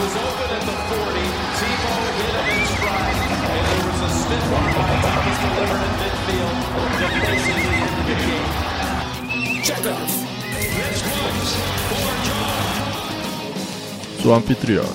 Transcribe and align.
was 0.00 0.14
open 0.16 0.48
at 0.50 0.62
the 0.66 0.76
40. 0.90 1.22
Tebow 1.58 1.98
hit 2.18 2.34
him 2.34 2.48
in 2.50 2.62
stride. 2.74 3.18
And 3.54 3.62
there 3.66 3.84
was 3.86 4.00
a 4.02 4.10
stiff 4.10 4.46
arm 4.58 4.72
by 4.74 4.90
Thomas 5.04 5.38
delivered 5.44 5.82
in 5.86 5.92
midfield 6.02 6.56
to 6.98 7.06
place 7.22 7.46
it 7.52 7.58
in 7.62 7.86
the 8.10 8.16
game. 8.26 8.48
Check 9.62 9.84
off. 9.86 10.10
This 10.74 10.98
one's 11.22 11.52
for 11.88 12.10
John. 12.26 12.52
Su 14.20 14.28
anfitrión, 14.34 14.92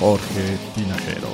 Jorge 0.00 0.46
Tinajero. 0.74 1.28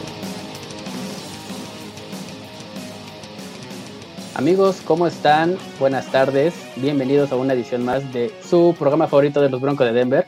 Amigos, 4.34 4.80
¿cómo 4.84 5.06
están? 5.06 5.56
Buenas 5.78 6.10
tardes. 6.10 6.54
Bienvenidos 6.76 7.30
a 7.30 7.36
una 7.36 7.52
edición 7.52 7.84
más 7.84 8.12
de 8.12 8.32
su 8.42 8.74
programa 8.76 9.06
favorito 9.06 9.40
de 9.40 9.50
los 9.50 9.60
Broncos 9.60 9.86
de 9.86 9.92
Denver, 9.92 10.26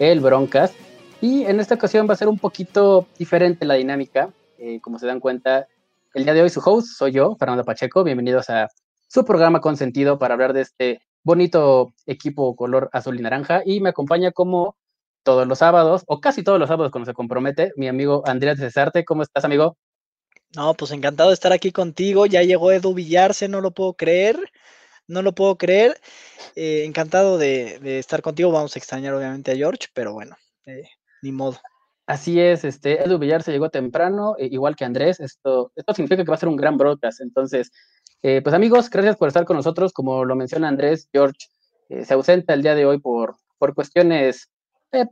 el 0.00 0.20
Broncas. 0.20 0.72
Y 1.22 1.44
en 1.44 1.60
esta 1.60 1.76
ocasión 1.76 2.08
va 2.10 2.14
a 2.14 2.16
ser 2.16 2.26
un 2.26 2.36
poquito 2.36 3.06
diferente 3.16 3.64
la 3.64 3.74
dinámica. 3.74 4.34
Eh, 4.58 4.80
como 4.80 4.98
se 4.98 5.06
dan 5.06 5.20
cuenta, 5.20 5.68
el 6.14 6.24
día 6.24 6.34
de 6.34 6.42
hoy 6.42 6.50
su 6.50 6.58
host 6.58 6.88
soy 6.98 7.12
yo, 7.12 7.36
Fernando 7.36 7.64
Pacheco. 7.64 8.02
Bienvenidos 8.02 8.50
a 8.50 8.68
su 9.06 9.24
programa 9.24 9.60
consentido 9.60 10.18
para 10.18 10.34
hablar 10.34 10.52
de 10.52 10.62
este 10.62 11.00
bonito 11.22 11.94
equipo 12.06 12.56
color 12.56 12.90
azul 12.92 13.20
y 13.20 13.22
naranja. 13.22 13.62
Y 13.64 13.80
me 13.80 13.90
acompaña 13.90 14.32
como 14.32 14.76
todos 15.22 15.46
los 15.46 15.60
sábados, 15.60 16.02
o 16.08 16.20
casi 16.20 16.42
todos 16.42 16.58
los 16.58 16.68
sábados 16.68 16.90
cuando 16.90 17.08
se 17.08 17.14
compromete, 17.14 17.70
mi 17.76 17.86
amigo 17.86 18.24
Andrés 18.26 18.58
Cesarte. 18.58 19.04
¿Cómo 19.04 19.22
estás, 19.22 19.44
amigo? 19.44 19.76
No, 20.56 20.74
pues 20.74 20.90
encantado 20.90 21.28
de 21.28 21.34
estar 21.34 21.52
aquí 21.52 21.70
contigo. 21.70 22.26
Ya 22.26 22.42
llegó 22.42 22.72
Edu 22.72 22.94
Villarse, 22.94 23.46
no 23.46 23.60
lo 23.60 23.70
puedo 23.70 23.94
creer. 23.94 24.50
No 25.06 25.22
lo 25.22 25.36
puedo 25.36 25.56
creer. 25.56 26.00
Eh, 26.56 26.82
encantado 26.84 27.38
de, 27.38 27.78
estar 28.00 28.22
contigo. 28.22 28.50
Vamos 28.50 28.74
a 28.74 28.80
extrañar 28.80 29.14
obviamente 29.14 29.52
a 29.52 29.54
George, 29.54 29.86
pero 29.94 30.14
bueno, 30.14 30.36
eh, 30.66 30.82
ni 31.22 31.32
modo. 31.32 31.58
Así 32.06 32.40
es, 32.40 32.64
este, 32.64 33.02
Edu 33.02 33.18
Villar 33.18 33.42
se 33.42 33.52
llegó 33.52 33.70
temprano, 33.70 34.34
eh, 34.38 34.48
igual 34.50 34.76
que 34.76 34.84
Andrés. 34.84 35.20
Esto, 35.20 35.72
esto 35.76 35.94
significa 35.94 36.24
que 36.24 36.30
va 36.30 36.34
a 36.34 36.38
ser 36.38 36.48
un 36.48 36.56
gran 36.56 36.76
broadcast. 36.76 37.20
Entonces, 37.20 37.70
eh, 38.22 38.40
pues 38.42 38.54
amigos, 38.54 38.90
gracias 38.90 39.16
por 39.16 39.28
estar 39.28 39.44
con 39.44 39.56
nosotros. 39.56 39.92
Como 39.92 40.24
lo 40.24 40.36
menciona 40.36 40.68
Andrés, 40.68 41.08
George 41.12 41.46
eh, 41.88 42.04
se 42.04 42.14
ausenta 42.14 42.54
el 42.54 42.62
día 42.62 42.74
de 42.74 42.86
hoy 42.86 42.98
por, 42.98 43.36
por 43.58 43.74
cuestiones 43.74 44.50
eh, 44.92 45.06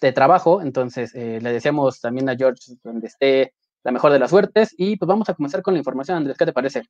de 0.00 0.12
trabajo. 0.12 0.60
Entonces, 0.60 1.14
eh, 1.14 1.38
le 1.40 1.52
deseamos 1.52 2.00
también 2.00 2.28
a 2.28 2.36
George 2.36 2.74
donde 2.82 3.08
esté 3.08 3.54
la 3.82 3.92
mejor 3.92 4.12
de 4.12 4.18
las 4.18 4.30
suertes. 4.30 4.74
Y 4.76 4.96
pues 4.96 5.08
vamos 5.08 5.28
a 5.28 5.34
comenzar 5.34 5.62
con 5.62 5.74
la 5.74 5.78
información, 5.78 6.18
Andrés, 6.18 6.36
¿qué 6.36 6.46
te 6.46 6.52
parece? 6.52 6.82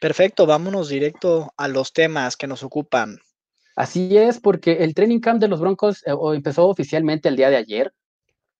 Perfecto, 0.00 0.44
vámonos 0.44 0.88
directo 0.88 1.52
a 1.56 1.68
los 1.68 1.92
temas 1.92 2.36
que 2.36 2.46
nos 2.46 2.62
ocupan. 2.62 3.18
Así 3.76 4.16
es, 4.16 4.40
porque 4.40 4.84
el 4.84 4.94
training 4.94 5.20
camp 5.20 5.38
de 5.38 5.48
los 5.48 5.60
Broncos 5.60 6.02
eh, 6.06 6.12
empezó 6.34 6.66
oficialmente 6.66 7.28
el 7.28 7.36
día 7.36 7.50
de 7.50 7.56
ayer. 7.56 7.92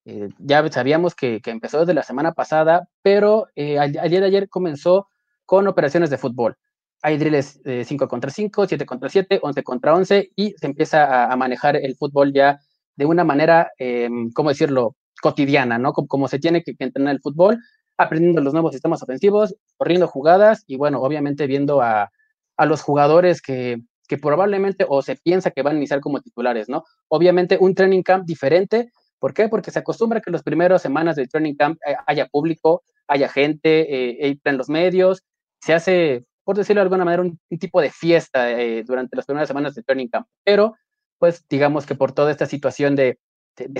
Eh, 0.04 0.28
ya 0.38 0.70
sabíamos 0.70 1.14
que, 1.14 1.40
que 1.40 1.50
empezó 1.50 1.80
desde 1.80 1.94
la 1.94 2.02
semana 2.02 2.32
pasada, 2.32 2.88
pero 3.02 3.46
eh, 3.56 3.78
al, 3.78 3.92
día 3.92 4.20
de 4.20 4.26
ayer 4.26 4.48
comenzó 4.50 5.08
con 5.46 5.66
operaciones 5.68 6.10
de 6.10 6.18
fútbol. 6.18 6.56
Hay 7.02 7.16
drills 7.16 7.60
5 7.64 8.08
contra 8.08 8.30
5, 8.30 8.66
7 8.66 8.86
contra 8.86 9.08
7, 9.08 9.40
11 9.42 9.62
contra 9.62 9.94
11 9.94 10.30
y 10.36 10.52
se 10.52 10.66
empieza 10.66 11.30
a, 11.32 11.36
manejar 11.36 11.76
el 11.76 11.96
fútbol 11.96 12.32
ya 12.32 12.58
de 12.96 13.06
una 13.06 13.24
manera, 13.24 13.70
eh, 13.78 14.08
¿cómo 14.34 14.50
decirlo?, 14.50 14.96
cotidiana, 15.22 15.78
¿no? 15.78 15.92
Como, 15.92 16.08
como 16.08 16.28
se 16.28 16.38
tiene 16.38 16.62
que, 16.62 16.74
que 16.76 16.84
entrenar 16.84 17.14
el 17.14 17.20
fútbol, 17.20 17.58
aprendiendo 17.96 18.42
los 18.42 18.52
nuevos 18.52 18.72
sistemas 18.72 19.02
ofensivos, 19.02 19.56
corriendo 19.78 20.08
jugadas 20.08 20.62
y 20.66 20.76
bueno, 20.76 21.00
obviamente 21.00 21.46
viendo 21.46 21.80
a, 21.80 22.10
a 22.56 22.66
los 22.66 22.82
jugadores 22.82 23.40
que, 23.40 23.78
que 24.06 24.18
probablemente 24.18 24.86
o 24.88 25.02
se 25.02 25.16
piensa 25.16 25.50
que 25.50 25.62
van 25.62 25.74
a 25.74 25.78
iniciar 25.78 26.00
como 26.00 26.20
titulares, 26.20 26.68
¿no? 26.68 26.84
Obviamente 27.08 27.58
un 27.60 27.74
training 27.74 28.02
camp 28.02 28.24
diferente. 28.24 28.90
¿Por 29.18 29.34
qué? 29.34 29.48
Porque 29.48 29.70
se 29.70 29.78
acostumbra 29.78 30.20
que 30.20 30.30
las 30.30 30.42
primeras 30.42 30.82
semanas 30.82 31.16
del 31.16 31.28
training 31.28 31.54
camp 31.54 31.78
eh, 31.86 31.96
haya 32.06 32.26
público, 32.26 32.82
haya 33.08 33.28
gente, 33.28 34.28
eh, 34.28 34.38
en 34.44 34.56
los 34.58 34.68
medios, 34.68 35.22
se 35.60 35.74
hace, 35.74 36.24
por 36.44 36.56
decirlo 36.56 36.80
de 36.80 36.84
alguna 36.84 37.04
manera, 37.04 37.22
un, 37.22 37.38
tipo 37.58 37.80
de 37.80 37.90
fiesta 37.90 38.50
eh, 38.50 38.84
durante 38.84 39.16
las 39.16 39.26
primeras 39.26 39.48
semanas 39.48 39.74
del 39.74 39.84
training 39.84 40.08
camp. 40.08 40.26
Pero, 40.44 40.76
pues, 41.18 41.44
digamos 41.48 41.86
que 41.86 41.94
por 41.94 42.12
toda 42.12 42.30
esta 42.30 42.46
situación 42.46 42.94
de, 42.96 43.18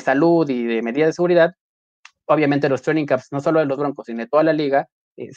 salud 0.02 0.48
y 0.48 0.64
de 0.64 0.82
medidas 0.82 1.08
de 1.08 1.12
seguridad, 1.12 1.54
obviamente 2.26 2.68
los 2.68 2.82
training 2.82 3.06
camps, 3.06 3.28
no 3.30 3.40
solo 3.40 3.60
de 3.60 3.66
los 3.66 3.78
Broncos, 3.78 4.06
sino 4.06 4.20
de 4.20 4.26
toda 4.28 4.42
la 4.42 4.52
liga, 4.52 4.88
eh, 5.16 5.30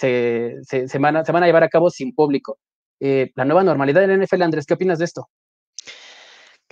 se 0.64 1.00
van 1.00 1.16
a 1.18 1.46
llevar 1.46 1.64
a 1.64 1.70
cabo 1.70 1.90
sin 1.90 2.14
público 2.14 2.58
eh, 3.00 3.32
la 3.36 3.46
nueva 3.46 3.64
normalidad 3.64 4.02
del 4.02 4.22
NFL, 4.22 4.44
Andrés, 4.44 4.66
¿qué 4.66 4.74
opinas 4.74 5.00
de 5.00 5.06
esto? 5.06 5.30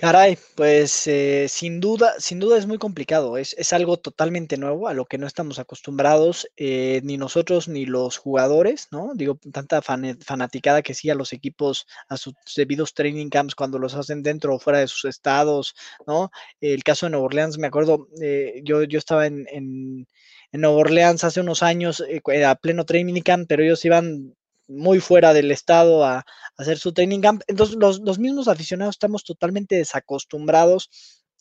Caray, 0.00 0.38
pues 0.54 1.08
eh, 1.08 1.48
sin 1.48 1.80
duda, 1.80 2.14
sin 2.20 2.38
duda 2.38 2.56
es 2.56 2.66
muy 2.68 2.78
complicado, 2.78 3.36
es, 3.36 3.52
es, 3.58 3.72
algo 3.72 3.96
totalmente 3.96 4.56
nuevo 4.56 4.86
a 4.86 4.94
lo 4.94 5.06
que 5.06 5.18
no 5.18 5.26
estamos 5.26 5.58
acostumbrados, 5.58 6.48
eh, 6.56 7.00
ni 7.02 7.16
nosotros 7.16 7.66
ni 7.66 7.84
los 7.84 8.16
jugadores, 8.16 8.86
¿no? 8.92 9.10
Digo, 9.16 9.40
tanta 9.52 9.82
fan, 9.82 10.16
fanaticada 10.24 10.82
que 10.82 10.94
sí 10.94 11.10
a 11.10 11.16
los 11.16 11.32
equipos, 11.32 11.84
a 12.08 12.16
sus 12.16 12.34
debidos 12.56 12.94
training 12.94 13.28
camps 13.28 13.56
cuando 13.56 13.80
los 13.80 13.94
hacen 13.96 14.22
dentro 14.22 14.54
o 14.54 14.60
fuera 14.60 14.78
de 14.78 14.86
sus 14.86 15.04
estados, 15.06 15.74
¿no? 16.06 16.30
El 16.60 16.84
caso 16.84 17.06
de 17.06 17.10
Nueva 17.10 17.26
Orleans, 17.26 17.58
me 17.58 17.66
acuerdo, 17.66 18.06
eh, 18.22 18.60
yo, 18.62 18.84
yo 18.84 18.98
estaba 19.00 19.26
en, 19.26 19.46
en, 19.50 20.06
en 20.52 20.60
Nueva 20.60 20.76
Orleans 20.76 21.24
hace 21.24 21.40
unos 21.40 21.64
años 21.64 22.04
a 22.46 22.54
pleno 22.54 22.84
training 22.84 23.20
camp, 23.22 23.46
pero 23.48 23.64
ellos 23.64 23.84
iban 23.84 24.36
muy 24.68 25.00
fuera 25.00 25.32
del 25.32 25.50
estado 25.50 26.04
a, 26.04 26.24
hacer 26.56 26.78
su 26.78 26.92
training 26.92 27.20
camp. 27.20 27.42
Entonces, 27.46 27.76
los, 27.76 28.00
los, 28.00 28.18
mismos 28.18 28.48
aficionados 28.48 28.96
estamos 28.96 29.24
totalmente 29.24 29.76
desacostumbrados 29.76 30.90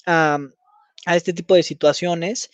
a, 0.06 0.40
a 1.06 1.16
este 1.16 1.34
tipo 1.34 1.56
de 1.56 1.64
situaciones 1.64 2.50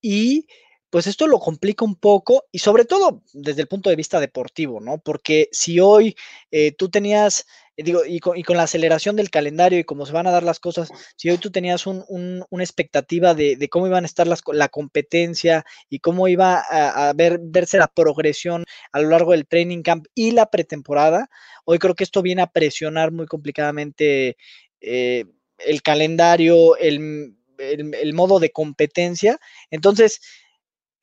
y 0.00 0.46
pues 0.94 1.08
esto 1.08 1.26
lo 1.26 1.40
complica 1.40 1.84
un 1.84 1.96
poco 1.96 2.44
y 2.52 2.60
sobre 2.60 2.84
todo 2.84 3.24
desde 3.32 3.62
el 3.62 3.66
punto 3.66 3.90
de 3.90 3.96
vista 3.96 4.20
deportivo, 4.20 4.80
¿no? 4.80 4.98
Porque 4.98 5.48
si 5.50 5.80
hoy 5.80 6.14
eh, 6.52 6.70
tú 6.70 6.88
tenías, 6.88 7.46
digo, 7.76 8.04
y 8.04 8.20
con, 8.20 8.36
y 8.36 8.42
con, 8.42 8.56
la 8.56 8.64
aceleración 8.64 9.16
del 9.16 9.30
calendario 9.30 9.78
y 9.78 9.84
cómo 9.84 10.06
se 10.06 10.12
van 10.12 10.26
a 10.26 10.30
dar 10.30 10.42
las 10.42 10.60
cosas, 10.60 10.90
si 11.16 11.30
hoy 11.30 11.38
tú 11.38 11.50
tenías 11.50 11.86
un, 11.86 12.04
un, 12.08 12.44
una 12.50 12.62
expectativa 12.62 13.34
de, 13.34 13.56
de, 13.56 13.68
cómo 13.68 13.86
iban 13.86 14.04
a 14.04 14.06
estar 14.06 14.26
las, 14.26 14.42
la 14.52 14.68
competencia 14.68 15.64
y 15.88 15.98
cómo 15.98 16.28
iba 16.28 16.56
a, 16.56 17.08
a 17.08 17.12
ver, 17.12 17.40
verse 17.42 17.78
la 17.78 17.88
progresión 17.88 18.64
a 18.92 19.00
lo 19.00 19.08
largo 19.08 19.32
del 19.32 19.46
training 19.46 19.82
camp 19.82 20.06
y 20.14 20.30
la 20.30 20.46
pretemporada, 20.46 21.28
hoy 21.64 21.78
creo 21.78 21.94
que 21.94 22.04
esto 22.04 22.22
viene 22.22 22.42
a 22.42 22.50
presionar 22.50 23.10
muy 23.12 23.26
complicadamente 23.26 24.36
eh, 24.80 25.24
el 25.58 25.82
calendario, 25.82 26.76
el, 26.76 27.36
el 27.58 28.12
modo 28.14 28.38
de 28.38 28.50
competencia. 28.50 29.38
Entonces, 29.70 30.20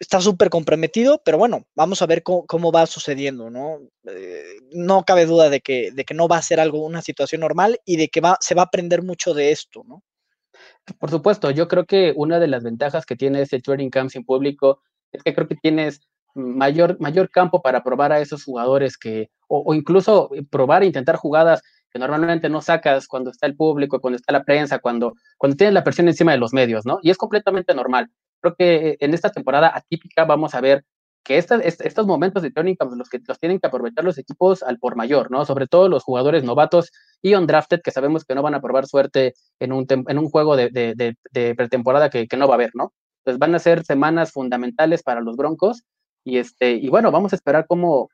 está 0.02 0.20
súper 0.20 0.50
comprometido, 0.50 1.22
pero 1.24 1.38
bueno, 1.38 1.68
vamos 1.76 2.02
a 2.02 2.08
ver 2.08 2.24
cómo, 2.24 2.48
cómo 2.48 2.72
va 2.72 2.88
sucediendo, 2.88 3.52
¿no? 3.52 3.78
Eh, 4.08 4.58
no 4.72 5.04
cabe 5.04 5.28
duda 5.28 5.52
de 5.52 5.62
que, 5.62 5.92
de 5.92 6.04
que 6.06 6.16
no 6.16 6.28
va 6.28 6.38
a 6.38 6.42
ser 6.42 6.60
algo, 6.60 6.84
una 6.84 7.04
situación 7.04 7.42
normal 7.42 7.80
y 7.86 7.98
de 7.98 8.08
que 8.08 8.20
va, 8.20 8.36
se 8.42 8.56
va 8.56 8.64
a 8.64 8.66
aprender 8.66 9.04
mucho 9.04 9.36
de 9.36 9.52
esto, 9.52 9.84
¿no? 9.88 10.02
Por 10.98 11.12
supuesto, 11.12 11.52
yo 11.52 11.68
creo 11.68 11.86
que 11.86 12.14
una 12.16 12.40
de 12.40 12.48
las 12.48 12.64
ventajas 12.64 13.06
que 13.06 13.16
tiene 13.16 13.44
ese 13.44 13.62
training 13.62 13.92
camp 13.92 14.10
sin 14.10 14.26
público 14.26 14.82
es 15.12 15.22
que 15.22 15.36
creo 15.36 15.48
que 15.48 15.56
tienes 15.56 16.02
mayor, 16.34 17.00
mayor 17.00 17.30
campo 17.30 17.62
para 17.62 17.84
probar 17.84 18.12
a 18.12 18.22
esos 18.22 18.44
jugadores 18.44 18.98
que, 18.98 19.30
o, 19.48 19.62
o 19.68 19.74
incluso 19.76 20.32
probar 20.50 20.82
e 20.82 20.88
intentar 20.88 21.16
jugadas 21.16 21.62
que 21.92 22.00
normalmente 22.00 22.50
no 22.50 22.62
sacas 22.62 23.08
cuando 23.08 23.30
está 23.30 23.46
el 23.46 23.56
público, 23.56 24.00
cuando 24.00 24.18
está 24.18 24.34
la 24.34 24.44
prensa, 24.44 24.80
cuando, 24.80 25.14
cuando 25.38 25.58
tienes 25.58 25.76
la 25.76 25.84
presión 25.84 26.08
encima 26.08 26.32
de 26.32 26.40
los 26.40 26.54
medios, 26.54 26.88
¿no? 26.88 26.98
Y 27.04 27.12
es 27.12 27.18
completamente 27.18 27.76
normal 27.76 28.10
creo 28.42 28.56
que 28.56 28.98
en 29.00 29.14
esta 29.14 29.32
temporada 29.32 29.72
atípica 29.74 30.26
vamos 30.26 30.56
a 30.56 30.62
ver 30.62 30.84
que 31.24 31.38
esta, 31.38 31.58
estos 31.58 32.08
momentos 32.08 32.42
de 32.42 32.52
camp 32.52 32.94
los 32.96 33.10
que 33.10 33.20
los 33.28 33.40
tienen 33.40 33.60
que 33.60 33.68
aprovechar 33.68 34.04
los 34.04 34.18
equipos 34.18 34.64
al 34.64 34.80
por 34.80 34.96
mayor, 34.96 35.30
¿no? 35.30 35.46
Sobre 35.46 35.68
todo 35.68 35.88
los 35.88 36.04
jugadores 36.04 36.44
novatos 36.44 36.92
y 37.22 37.36
undrafted 37.36 37.82
que 37.82 37.92
sabemos 37.92 38.26
que 38.26 38.36
no 38.36 38.42
van 38.42 38.56
a 38.56 38.62
probar 38.62 38.88
suerte 38.88 39.36
en 39.60 39.72
un, 39.72 39.86
en 39.90 40.18
un 40.18 40.30
juego 40.30 40.56
de, 40.56 40.70
de, 40.70 40.96
de, 40.96 41.16
de 41.32 41.56
pretemporada 41.56 42.10
que, 42.10 42.28
que, 42.28 42.38
no 42.38 42.48
va 42.48 42.56
a 42.56 42.56
haber, 42.56 42.72
¿no? 42.74 42.94
Entonces 43.20 43.40
van 43.40 43.54
a 43.54 43.60
ser 43.60 43.84
semanas 43.86 44.32
fundamentales 44.32 45.04
para 45.04 45.22
los 45.22 45.38
Broncos 45.38 45.84
y 46.24 46.38
este 46.38 46.72
y 46.74 46.90
bueno, 46.90 47.12
vamos 47.12 47.34
a 47.34 47.36
esperar 47.36 47.66
cómo, 47.68 48.10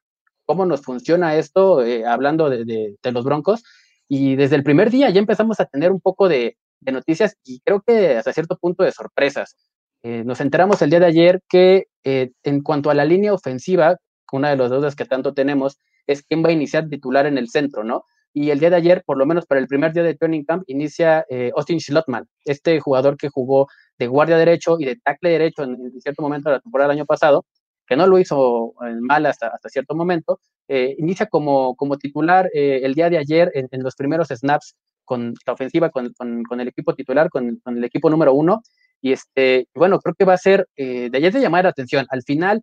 cómo 0.46 0.66
nos 0.66 0.82
funciona 0.82 1.36
esto 1.36 1.84
eh, 1.84 2.06
hablando 2.06 2.50
de, 2.50 2.98
los 3.04 3.24
Broncos 3.24 3.64
y 4.10 4.36
desde 4.36 4.58
el 4.58 4.64
primer 4.64 4.90
día 4.90 5.10
ya 5.10 5.20
empezamos 5.20 5.60
a 5.62 5.66
tener 5.66 5.92
un 5.92 6.02
poco 6.02 6.28
de 6.28 6.58
noticias 6.82 7.38
y 7.46 7.62
creo 7.62 7.82
que 7.82 8.18
hasta 8.18 8.34
cierto 8.34 8.58
punto 8.58 8.84
de 8.84 8.92
sorpresas 8.92 9.56
eh, 10.04 10.24
nos 10.24 10.42
enteramos 10.42 10.82
el 10.82 10.90
día 10.90 11.00
de 11.00 11.08
ayer 11.08 11.42
que 11.50 11.88
eh, 12.04 12.32
en 12.44 12.62
cuanto 12.62 12.90
a 12.90 12.94
la 12.94 13.06
línea 13.06 13.34
ofensiva, 13.34 13.98
una 14.32 14.50
de 14.50 14.58
las 14.58 14.70
dudas 14.70 14.96
que 14.96 15.06
tanto 15.06 15.34
tenemos 15.34 15.80
es 16.06 16.24
quién 16.24 16.44
va 16.44 16.50
a 16.50 16.54
iniciar 16.54 16.88
titular 16.88 17.26
en 17.26 17.38
el 17.38 17.50
centro, 17.50 17.84
¿no? 17.84 18.04
Y 18.34 18.52
el 18.52 18.60
día 18.60 18.70
de 18.70 18.76
ayer, 18.76 19.04
por 19.06 19.18
lo 19.18 19.26
menos 19.26 19.46
para 19.46 19.60
el 19.60 19.68
primer 19.68 19.94
día 19.94 20.04
de 20.04 20.16
training 20.16 20.44
camp, 20.44 20.64
inicia 20.68 21.26
eh, 21.30 21.52
Austin 21.56 21.80
Schlottman, 21.80 22.28
este 22.46 22.80
jugador 22.80 23.18
que 23.18 23.30
jugó 23.30 23.68
de 23.98 24.08
guardia 24.08 24.38
derecho 24.38 24.78
y 24.80 24.86
de 24.86 24.98
tackle 24.98 25.32
derecho 25.32 25.64
en, 25.64 25.92
cierto 26.00 26.22
momento 26.22 26.50
de 26.50 26.58
la 26.58 26.62
temporada 26.62 26.90
del 26.90 27.00
año 27.00 27.06
pasado, 27.06 27.46
que 27.88 27.96
no 27.96 28.06
lo 28.06 28.20
hizo 28.20 28.74
mal 29.02 29.26
hasta, 29.26 29.48
hasta 29.48 29.70
cierto 29.70 29.96
momento, 29.96 30.40
inicia 30.68 31.26
como, 31.28 31.76
como 31.76 31.98
titular 31.98 32.50
el 32.54 32.94
día 32.94 33.10
de 33.10 33.18
ayer 33.18 33.50
en, 33.56 33.82
los 33.82 33.96
primeros 33.96 34.28
snaps 34.28 34.76
con 35.08 35.34
la 35.46 35.54
ofensiva, 35.54 35.90
con, 35.90 36.14
con, 36.14 36.60
el 36.60 36.68
equipo 36.68 36.94
titular, 36.94 37.30
con, 37.30 37.62
el 37.66 37.84
equipo 37.86 38.10
número 38.10 38.34
uno. 38.34 38.62
Y 39.02 39.12
este, 39.12 39.68
bueno, 39.76 40.00
creo 40.00 40.16
que 40.16 40.26
va 40.26 40.34
a 40.34 40.38
ser 40.38 40.68
eh, 40.76 41.10
de 41.10 41.18
ayer 41.18 41.34
de 41.34 41.42
llamar 41.42 41.64
la 41.64 41.70
atención. 41.70 42.06
Al 42.10 42.24
final, 42.24 42.62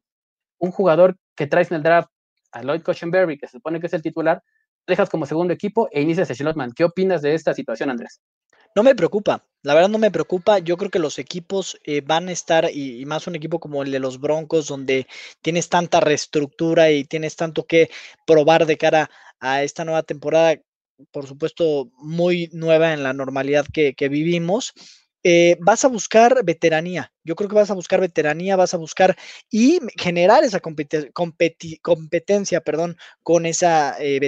un 0.59 0.71
jugador 0.71 1.17
que 1.37 1.47
traes 1.47 1.71
en 1.71 1.77
el 1.77 1.83
draft 1.83 2.09
a 2.53 2.63
Lloyd 2.63 2.83
Cushenberry, 2.83 3.39
que 3.39 3.47
se 3.47 3.53
supone 3.53 3.81
que 3.81 3.87
es 3.87 3.93
el 3.93 4.03
titular, 4.03 4.43
dejas 4.87 5.11
como 5.11 5.27
segundo 5.27 5.53
equipo 5.53 5.89
e 5.93 6.03
inicias 6.03 6.31
a 6.31 6.35
Schlottman. 6.35 6.73
¿Qué 6.73 6.85
opinas 6.85 7.23
de 7.23 7.35
esta 7.35 7.55
situación, 7.55 7.91
Andrés? 7.91 8.21
No 8.77 8.83
me 8.83 8.95
preocupa, 8.95 9.45
la 9.63 9.75
verdad 9.75 9.89
no 9.89 9.99
me 9.99 10.11
preocupa. 10.11 10.59
Yo 10.59 10.77
creo 10.77 10.91
que 10.91 10.99
los 10.99 11.19
equipos 11.19 11.79
eh, 11.85 12.01
van 12.01 12.29
a 12.29 12.33
estar, 12.33 12.69
y, 12.73 13.05
más 13.07 13.27
un 13.27 13.37
equipo 13.37 13.61
como 13.61 13.83
el 13.83 13.93
de 13.93 14.01
los 14.01 14.21
Broncos, 14.21 14.67
donde 14.67 15.07
tienes 15.43 15.69
tanta 15.69 16.01
reestructura 16.01 16.91
y 16.91 17.05
tienes 17.05 17.37
tanto 17.37 17.65
que 17.65 17.89
probar 18.27 18.67
de 18.67 18.77
cara 18.77 19.11
a 19.39 19.63
esta 19.63 19.85
nueva 19.85 20.03
temporada 20.03 20.57
por 21.11 21.27
supuesto, 21.27 21.91
muy 21.99 22.49
nueva 22.53 22.93
en 22.93 23.03
la 23.03 23.13
normalidad 23.13 23.67
que, 23.73 24.09
vivimos, 24.09 24.73
eh, 25.26 25.56
vas 25.61 25.82
a 25.87 25.88
buscar 25.88 26.44
veteranía. 26.44 27.11
Yo 27.25 27.35
creo 27.35 27.49
que 27.49 27.55
vas 27.55 27.71
a 27.71 27.75
buscar 27.75 27.99
veteranía, 27.99 28.56
vas 28.56 28.75
a 28.75 28.76
buscar 28.76 29.17
y 29.50 29.79
generar 29.97 30.44
esa 30.44 30.61
competencia, 30.61 32.61
perdón, 32.61 32.99
con 33.23 33.47
esa 33.47 33.97
eh, 33.99 34.21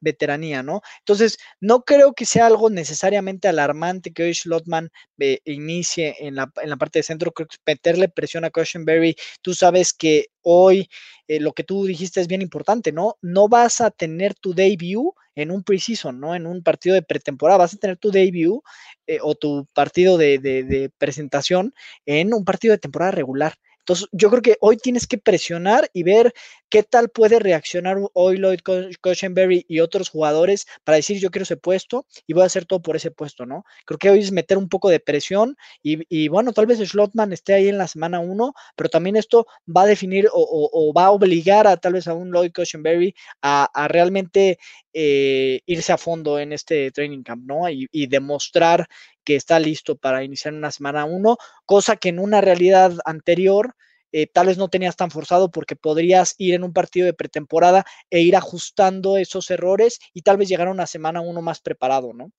veteranía, 0.00 0.62
¿no? 0.62 0.80
Entonces, 1.00 1.38
no 1.60 1.82
creo 1.82 2.14
que 2.14 2.24
sea 2.24 2.46
algo 2.46 2.70
necesariamente 2.70 3.48
alarmante 3.48 4.12
que 4.12 4.22
hoy 4.22 4.34
Slotman 4.34 4.90
eh, 5.18 5.40
inicie 5.44 6.14
en 6.20 6.36
la, 6.36 6.52
en 6.62 6.70
la, 6.70 6.76
parte 6.76 7.00
de 7.00 7.02
centro. 7.02 7.32
Creo 7.32 7.48
que 7.48 7.56
meterle 7.66 8.08
presión 8.08 8.44
a 8.44 8.50
Cushenberry, 8.50 9.16
tú 9.42 9.54
sabes 9.54 9.92
que 9.92 10.26
hoy 10.42 10.88
lo 11.26 11.52
que 11.52 11.64
tú 11.64 11.86
dijiste 11.86 12.20
es 12.20 12.28
bien 12.28 12.42
importante, 12.42 12.92
¿no? 12.92 13.16
No 13.22 13.48
vas 13.48 13.80
a 13.80 13.90
tener 13.90 14.34
tu 14.34 14.54
debut 14.54 15.14
en 15.34 15.50
un 15.50 15.62
preseason, 15.62 16.20
¿no? 16.20 16.34
En 16.34 16.46
un 16.46 16.62
partido 16.62 16.94
de 16.94 17.02
pretemporada, 17.02 17.58
vas 17.58 17.74
a 17.74 17.78
tener 17.78 17.96
tu 17.96 18.10
debut 18.10 18.62
eh, 19.06 19.18
o 19.22 19.34
tu 19.34 19.66
partido 19.72 20.16
de, 20.18 20.38
de, 20.38 20.90
presentación 20.98 21.74
en 22.06 22.34
un 22.34 22.44
partido 22.44 22.72
de 22.72 22.78
temporada 22.78 23.12
regular. 23.12 23.54
Entonces, 23.84 24.08
yo 24.12 24.30
creo 24.30 24.40
que 24.40 24.56
hoy 24.60 24.78
tienes 24.78 25.06
que 25.06 25.18
presionar 25.18 25.90
y 25.92 26.04
ver 26.04 26.32
qué 26.70 26.82
tal 26.82 27.10
puede 27.10 27.38
reaccionar 27.38 27.98
hoy 28.14 28.38
Lloyd 28.38 28.60
Cushenberry 29.02 29.66
y 29.68 29.80
otros 29.80 30.08
jugadores 30.08 30.66
para 30.84 30.96
decir 30.96 31.18
yo 31.18 31.30
quiero 31.30 31.42
ese 31.42 31.58
puesto 31.58 32.06
y 32.26 32.32
voy 32.32 32.44
a 32.44 32.46
hacer 32.46 32.64
todo 32.64 32.80
por 32.80 32.96
ese 32.96 33.10
puesto, 33.10 33.44
¿no? 33.44 33.64
Creo 33.84 33.98
que 33.98 34.08
hoy 34.08 34.20
es 34.20 34.32
meter 34.32 34.56
un 34.56 34.70
poco 34.70 34.88
de 34.88 35.00
presión 35.00 35.56
y, 35.82 36.28
bueno, 36.28 36.54
tal 36.54 36.64
vez 36.64 36.78
Slotman 36.78 37.34
esté 37.34 37.52
ahí 37.52 37.68
en 37.68 37.76
la 37.76 37.86
semana 37.86 38.20
uno, 38.20 38.54
pero 38.74 38.88
también 38.88 39.16
esto 39.16 39.46
va 39.64 39.82
a 39.82 39.86
definir 39.86 40.28
o, 40.32 40.92
va 40.96 41.04
a 41.06 41.10
obligar 41.10 41.66
a 41.66 41.76
tal 41.76 41.92
vez 41.92 42.08
a 42.08 42.14
un 42.14 42.32
Lloyd 42.32 42.52
Cushenberry 42.52 43.14
a, 43.42 43.86
realmente 43.88 44.58
eh, 44.94 45.60
irse 45.66 45.92
a 45.92 45.98
fondo 45.98 46.38
en 46.38 46.54
este 46.54 46.90
training 46.90 47.22
camp, 47.22 47.44
¿no? 47.44 47.68
Y 47.68 48.06
demostrar 48.06 48.88
que 49.24 49.36
está 49.36 49.58
listo 49.58 49.96
para 49.96 50.24
iniciar 50.24 50.54
una 50.54 50.70
semana 50.70 51.04
uno, 51.04 51.36
cosa 51.66 51.96
que 51.96 52.10
en 52.10 52.18
una 52.18 52.40
realidad 52.40 52.92
anterior 53.04 53.74
eh, 54.16 54.28
tal 54.32 54.46
vez 54.46 54.58
no 54.58 54.68
tenías 54.68 54.94
tan 54.94 55.10
forzado 55.10 55.50
porque 55.50 55.74
podrías 55.74 56.36
ir 56.38 56.54
en 56.54 56.62
un 56.62 56.72
partido 56.72 57.06
de 57.06 57.14
pretemporada 57.14 57.84
e 58.10 58.20
ir 58.20 58.36
ajustando 58.36 59.16
esos 59.16 59.50
errores 59.50 59.98
y 60.12 60.22
tal 60.22 60.36
vez 60.36 60.48
llegar 60.48 60.68
a 60.68 60.70
una 60.70 60.86
semana 60.86 61.20
uno 61.20 61.42
más 61.42 61.60
preparado, 61.60 62.12
¿no? 62.12 62.30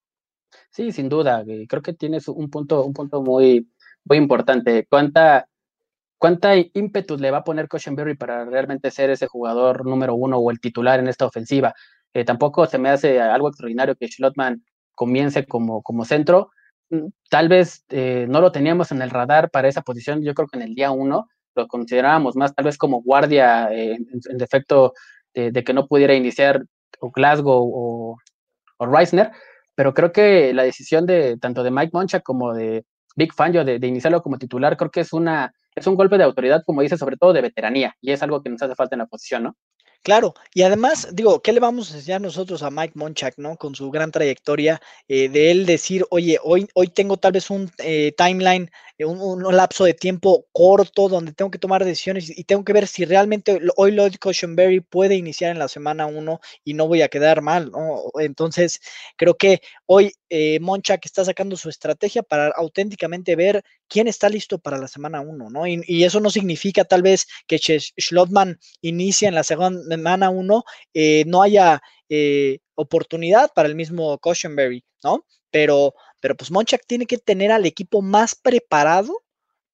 Sí, 0.70 0.94
sin 0.94 1.10
duda. 1.10 1.44
Eh, 1.46 1.66
creo 1.68 1.82
que 1.82 1.94
tienes 1.94 2.30
un 2.30 2.50
punto, 2.50 2.86
un 2.86 2.94
punto 2.94 3.22
muy, 3.22 3.70
muy 4.06 4.18
importante. 4.18 4.88
¿Cuánta, 4.90 5.50
¿Cuánta 6.18 6.56
le 6.56 7.32
va 7.32 7.40
a 7.40 7.44
poner 7.44 7.68
Cushenberry 7.68 8.16
para 8.16 8.46
realmente 8.46 8.90
ser 8.90 9.10
ese 9.10 9.28
jugador 9.28 9.86
número 9.86 10.16
uno 10.16 10.38
o 10.38 10.52
el 10.52 10.62
titular 10.62 11.02
en 11.02 11.10
esta 11.10 11.26
ofensiva? 11.26 11.74
Eh, 12.14 12.24
tampoco 12.24 12.66
se 12.68 12.78
me 12.78 12.90
hace 12.90 13.20
algo 13.20 13.50
extraordinario 13.50 13.96
que 13.96 14.08
Schlottman 14.08 14.64
comience 14.94 15.46
como, 15.46 15.84
como 15.84 16.06
centro, 16.06 16.52
tal 17.30 17.50
vez 17.50 17.86
eh, 17.90 18.26
no 18.30 18.42
lo 18.42 18.52
teníamos 18.52 18.92
en 18.92 19.02
el 19.02 19.10
radar 19.10 19.50
para 19.50 19.68
esa 19.68 19.82
posición, 19.82 20.24
yo 20.24 20.34
creo 20.34 20.48
que 20.48 20.58
en 20.58 20.64
el 20.64 20.76
día 20.76 20.92
uno 20.92 21.28
lo 21.56 21.68
considerábamos 21.68 22.36
más 22.36 22.54
tal 22.54 22.66
vez 22.66 22.78
como 22.78 23.02
guardia 23.02 23.72
eh, 23.72 23.96
en, 23.96 24.38
defecto 24.38 24.94
de, 25.34 25.64
que 25.64 25.74
no 25.74 25.88
pudiera 25.88 26.14
iniciar 26.14 26.64
o 27.00 27.12
Glasgow 27.12 27.72
o, 27.74 28.18
Reisner, 28.80 29.32
pero 29.74 29.94
creo 29.94 30.12
que 30.12 30.54
la 30.54 30.64
decisión 30.64 31.06
de 31.06 31.38
tanto 31.38 31.64
de 31.64 31.72
Mike 31.72 31.92
Moncha 31.94 32.20
como 32.20 32.54
de 32.54 32.86
Big 33.16 33.34
Fangio 33.34 33.64
de, 33.64 33.80
de, 33.80 33.88
iniciarlo 33.88 34.22
como 34.22 34.38
titular, 34.38 34.78
creo 34.78 34.92
que 34.92 35.00
es 35.02 35.14
una 35.14 35.54
es 35.76 35.88
un 35.88 35.96
golpe 35.96 36.18
de 36.18 36.24
autoridad, 36.24 36.64
como 36.66 36.82
dice, 36.82 36.98
sobre 36.98 37.18
todo 37.18 37.34
de 37.34 37.42
veteranía, 37.42 37.96
y 38.02 38.12
es 38.12 38.24
algo 38.24 38.42
que 38.42 38.50
nos 38.50 38.62
hace 38.62 38.76
falta 38.76 38.96
en 38.96 39.00
la 39.00 39.08
posición, 39.08 39.44
¿no? 39.44 39.58
Claro, 40.06 40.36
y 40.54 40.62
además, 40.62 41.08
digo, 41.14 41.42
¿qué 41.42 41.52
le 41.52 41.60
vamos 41.60 41.92
a 41.92 41.96
enseñar 41.98 42.22
nosotros 42.22 42.62
a 42.62 42.70
Mike 42.70 42.94
Monchak, 42.94 43.40
¿no? 43.40 43.58
Con 43.58 43.74
su 43.74 43.90
gran 43.90 44.12
trayectoria, 44.12 44.80
eh, 45.08 45.30
de 45.30 45.50
él 45.50 45.66
decir, 45.66 46.06
oye, 46.12 46.38
hoy, 46.44 46.68
hoy 46.76 46.90
tengo 46.90 47.18
tal 47.18 47.32
vez 47.32 47.50
un 47.50 47.72
eh, 47.80 48.14
timeline, 48.16 48.70
un, 49.00 49.44
lapso 49.56 49.84
de 49.84 49.94
tiempo 49.94 50.48
corto 50.54 51.10
donde 51.10 51.34
tengo 51.34 51.52
que 51.52 51.60
tomar 51.60 51.84
decisiones 51.84 52.30
y 52.30 52.44
tengo 52.46 52.64
que 52.64 52.72
ver 52.72 52.88
si 52.88 53.04
realmente 53.04 53.60
hoy 53.76 53.92
Lloyd 53.92 54.16
Cushenberry 54.22 54.80
puede 54.80 55.16
iniciar 55.16 55.52
en 55.52 55.60
la 55.60 55.68
semana 55.68 56.06
uno 56.06 56.40
y 56.64 56.74
no 56.74 56.88
voy 56.88 57.02
a 57.02 57.10
quedar 57.10 57.42
mal, 57.42 57.72
¿no? 57.72 58.04
Entonces, 58.20 58.80
creo 59.18 59.36
que 59.36 59.62
hoy 59.86 60.14
eh, 60.30 60.60
Monchak 60.62 61.06
está 61.06 61.26
sacando 61.26 61.58
su 61.58 61.70
estrategia 61.70 62.24
para 62.24 62.48
auténticamente 62.56 63.36
ver 63.36 63.64
quién 63.90 64.08
está 64.08 64.30
listo 64.30 64.60
para 64.60 64.78
la 64.78 64.88
semana 64.88 65.20
uno, 65.20 65.50
¿no? 65.50 65.68
Y, 65.68 66.04
eso 66.06 66.20
no 66.20 66.30
significa 66.30 66.86
tal 66.86 67.02
vez 67.02 67.26
que 67.48 67.58
Schlotman 67.58 68.60
inicie 68.82 69.28
en 69.28 69.36
la 69.36 69.44
semana 69.44 70.30
uno, 70.30 70.64
eh, 70.94 71.24
no 71.26 71.42
haya 71.42 71.82
eh, 72.10 72.60
oportunidad 72.76 73.52
para 73.56 73.68
el 73.68 73.76
mismo 73.76 74.18
Cushenberry, 74.20 74.86
¿no? 75.04 75.26
Pero, 75.50 75.96
pero 76.26 76.36
pues 76.36 76.50
Monchak 76.50 76.88
tiene 76.88 77.06
que 77.06 77.20
tener 77.20 77.52
al 77.52 77.68
equipo 77.68 78.02
más 78.02 78.34
preparado 78.34 79.22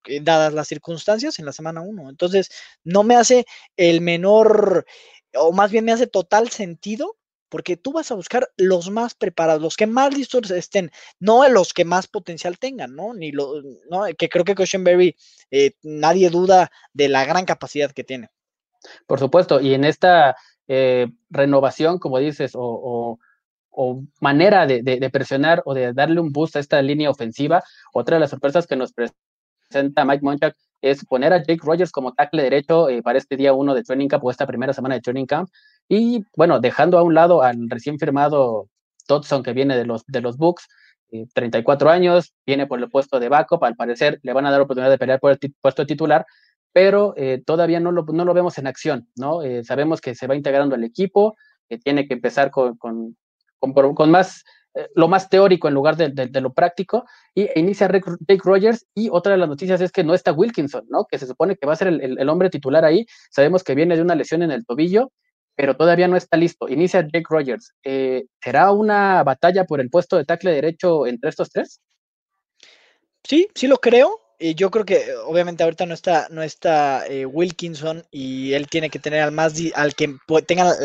eh, 0.06 0.20
dadas 0.22 0.52
las 0.52 0.68
circunstancias 0.68 1.40
en 1.40 1.46
la 1.46 1.54
semana 1.54 1.80
uno. 1.80 2.10
Entonces, 2.10 2.50
no 2.84 3.04
me 3.04 3.16
hace 3.16 3.46
el 3.78 4.02
menor, 4.02 4.86
o 5.34 5.54
más 5.54 5.72
bien 5.72 5.86
me 5.86 5.94
hace 5.94 6.08
total 6.08 6.50
sentido 6.50 7.16
porque 7.48 7.78
tú 7.78 7.94
vas 7.94 8.12
a 8.12 8.16
buscar 8.16 8.50
los 8.58 8.90
más 8.90 9.16
preparados, 9.16 9.62
los 9.62 9.78
que 9.78 9.88
más 9.88 10.14
listos 10.14 10.52
estén, 10.52 10.92
no 11.22 11.48
los 11.48 11.72
que 11.72 11.86
más 11.86 12.08
potencial 12.08 12.60
tengan, 12.60 12.98
¿no? 12.98 13.14
Ni 13.14 13.32
lo, 13.32 13.62
¿no? 13.90 14.04
Que 14.18 14.28
creo 14.28 14.44
que 14.44 14.54
Cushenberry, 14.54 15.16
eh, 15.52 15.72
nadie 15.84 16.30
duda 16.30 16.70
de 16.92 17.08
la 17.08 17.24
gran 17.24 17.46
capacidad 17.46 17.94
que 17.94 18.04
tiene. 18.04 18.28
Por 19.08 19.20
supuesto, 19.20 19.62
y 19.62 19.74
en 19.74 19.86
esta 19.86 20.36
eh, 20.68 21.08
renovación, 21.30 21.98
como 21.98 22.20
dices, 22.20 22.52
o, 22.56 23.20
manera 24.20 24.66
de, 24.66 25.10
presionar 25.12 25.62
o 25.66 25.74
de 25.74 25.94
darle 25.94 26.20
un 26.20 26.32
boost 26.32 26.56
a 26.56 26.60
esta 26.60 26.82
línea 26.82 27.10
ofensiva, 27.10 27.64
otra 27.94 28.16
de 28.16 28.22
las 28.22 28.30
sorpresas 28.30 28.68
que 28.68 28.76
nos 28.76 28.94
presenta 28.94 30.06
Mike 30.06 30.24
Monchak 30.24 30.56
es 30.82 31.06
poner 31.06 31.32
a 31.34 31.38
Jake 31.38 31.62
Rogers 31.64 31.92
como 31.92 32.14
tackle 32.14 32.44
derecho 32.44 32.90
eh, 32.90 33.02
para 33.02 33.18
este 33.18 33.38
día 33.38 33.54
uno 33.54 33.74
de 33.74 33.84
Training 33.84 34.08
Camp 34.08 34.24
o 34.24 34.32
esta 34.32 34.48
primera 34.48 34.74
semana 34.74 34.96
de 34.96 35.02
Training 35.02 35.26
Camp. 35.26 35.50
Y 35.88 36.26
bueno, 36.36 36.60
dejando 36.60 36.98
a 36.98 37.04
un 37.04 37.14
lado 37.14 37.44
al 37.44 37.70
recién 37.70 38.00
firmado 38.00 38.68
Dodson 39.08 39.44
que 39.44 39.54
viene 39.54 39.78
de 39.78 39.86
los, 39.86 40.06
de 40.08 40.22
los 40.22 40.38
Bucks, 40.38 40.68
34 41.34 41.90
eh, 41.90 41.94
años, 41.94 42.34
viene 42.46 42.68
por 42.68 42.80
el 42.80 42.90
puesto 42.90 43.20
de 43.20 43.30
backup, 43.30 43.64
al 43.64 43.76
parecer 43.76 44.20
le 44.24 44.34
van 44.34 44.46
a 44.46 44.52
dar 44.52 44.62
oportunidad 44.62 44.90
de 44.90 44.98
pelear 44.98 45.20
por 45.20 45.32
el 45.32 45.54
puesto 45.62 45.86
titular, 45.86 46.26
pero 46.72 47.14
eh, 47.18 47.44
todavía 47.46 47.80
no 47.80 47.92
lo, 47.92 48.04
no 48.04 48.24
lo, 48.24 48.34
vemos 48.34 48.58
en 48.58 48.68
acción, 48.68 49.10
¿no? 49.18 49.42
sabemos 49.64 50.00
que 50.00 50.16
se 50.16 50.26
va 50.28 50.38
integrando 50.38 50.74
al 50.74 50.86
equipo, 50.86 51.36
que 51.68 51.78
tiene 51.78 52.08
que 52.08 52.14
empezar 52.14 52.50
con, 52.50 52.78
con, 53.62 54.12
más 54.12 54.44
eh, 54.74 54.88
lo 54.96 55.08
más 55.08 55.30
teórico 55.30 55.68
en 55.68 55.74
lugar 55.74 55.96
de, 55.96 56.42
lo 56.42 56.54
práctico, 56.54 57.06
y 57.36 57.48
inicia 57.60 57.88
Rick, 57.88 58.44
Rogers, 58.44 58.86
y 58.94 59.10
otra 59.10 59.34
de 59.34 59.38
las 59.38 59.50
noticias 59.50 59.80
es 59.82 59.92
que 59.92 60.04
no 60.04 60.14
está 60.14 60.34
Wilkinson, 60.34 60.86
¿no? 60.90 61.06
Que 61.06 61.20
se 61.20 61.28
supone 61.28 61.56
que 61.56 61.68
va 61.68 61.74
a 61.74 61.78
ser 61.78 61.88
el, 61.88 62.30
hombre 62.30 62.50
titular 62.50 62.84
ahí, 62.86 63.06
sabemos 63.30 63.64
que 63.64 63.76
viene 63.76 63.96
de 63.96 64.02
una 64.02 64.16
lesión 64.16 64.44
en 64.44 64.52
el 64.52 64.66
tobillo, 64.66 65.12
pero 65.56 65.76
todavía 65.76 66.08
no 66.08 66.16
está 66.18 66.38
listo. 66.38 66.70
Inicia 66.70 67.02
Jake 67.02 67.26
Rogers. 67.30 67.74
Eh, 67.84 68.26
¿Será 68.42 68.72
una 68.72 69.24
batalla 69.24 69.66
por 69.66 69.82
el 69.82 69.90
puesto 69.90 70.18
de 70.18 70.26
tackle 70.26 70.54
derecho 70.54 71.06
entre 71.06 71.30
estos 71.30 71.50
tres? 71.50 71.82
Sí, 73.24 73.48
sí 73.54 73.68
lo 73.68 73.78
creo. 73.78 74.21
Y 74.42 74.56
yo 74.56 74.72
creo 74.72 74.86
que 74.86 75.14
obviamente 75.28 75.64
ahorita 75.64 75.86
no 75.86 75.94
está, 75.94 76.28
no 76.32 76.42
está 76.42 77.06
eh, 77.06 77.28
Wilkinson 77.28 78.04
y 78.10 78.54
él 78.54 78.68
tiene 78.68 78.90
que 78.90 78.98
tener 78.98 79.22
al 79.22 79.32
más 79.32 79.54
al 79.76 79.94
que 79.94 80.16
tenga 80.48 80.76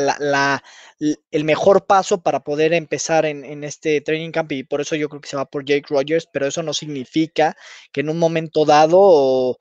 el 1.30 1.44
mejor 1.44 1.86
paso 1.86 2.20
para 2.20 2.40
poder 2.40 2.74
empezar 2.74 3.24
en, 3.24 3.44
en, 3.46 3.64
este 3.64 4.02
training 4.02 4.30
camp 4.30 4.52
y 4.52 4.62
por 4.62 4.82
eso 4.82 4.94
yo 4.94 5.08
creo 5.08 5.22
que 5.22 5.30
se 5.30 5.38
va 5.38 5.46
por 5.46 5.64
Jake 5.64 5.86
Rogers, 5.88 6.28
pero 6.30 6.46
eso 6.46 6.62
no 6.62 6.74
significa 6.74 7.56
que 7.92 8.02
en 8.02 8.10
un 8.10 8.18
momento 8.18 8.66
dado 8.66 9.58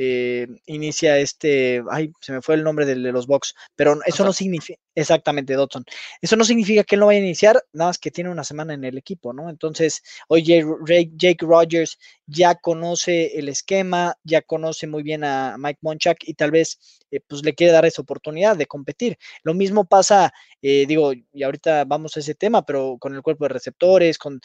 eh, 0.00 0.46
inicia 0.66 1.18
este, 1.18 1.82
ay, 1.90 2.12
se 2.20 2.30
me 2.30 2.40
fue 2.40 2.54
el 2.54 2.62
nombre 2.62 2.86
de, 2.86 2.94
los 2.94 3.26
box, 3.26 3.56
pero 3.74 3.98
eso 4.06 4.24
no 4.24 4.32
significa, 4.32 4.78
exactamente, 4.94 5.54
Dodson, 5.54 5.84
eso 6.22 6.36
no 6.36 6.44
significa 6.44 6.84
que 6.84 6.94
él 6.94 7.00
no 7.00 7.06
vaya 7.06 7.18
a 7.18 7.24
iniciar, 7.24 7.60
nada 7.72 7.88
más 7.88 7.98
que 7.98 8.12
tiene 8.12 8.30
una 8.30 8.44
semana 8.44 8.74
en 8.74 8.84
el 8.84 8.96
equipo, 8.96 9.32
¿no? 9.32 9.50
Entonces, 9.50 10.04
hoy 10.28 10.44
Jake, 10.44 11.44
Rogers 11.44 11.98
ya 12.26 12.54
conoce 12.54 13.36
el 13.40 13.48
esquema, 13.48 14.14
ya 14.22 14.40
conoce 14.42 14.86
muy 14.86 15.02
bien 15.02 15.24
a 15.24 15.56
Mike 15.58 15.80
Monchak 15.82 16.18
y 16.20 16.34
tal 16.34 16.52
vez 16.52 16.78
eh, 17.10 17.18
pues 17.26 17.44
le 17.44 17.56
quiere 17.56 17.72
dar 17.72 17.84
esa 17.84 18.02
oportunidad 18.02 18.56
de 18.56 18.66
competir. 18.66 19.18
Lo 19.42 19.52
mismo 19.52 19.84
pasa, 19.84 20.32
eh, 20.62 20.86
digo, 20.86 21.12
y 21.12 21.42
ahorita 21.42 21.84
vamos 21.86 22.16
a 22.16 22.20
ese 22.20 22.36
tema, 22.36 22.64
pero 22.64 22.98
con 23.00 23.16
el 23.16 23.22
cuerpo 23.22 23.46
de 23.46 23.48
receptores, 23.48 24.16
con, 24.16 24.40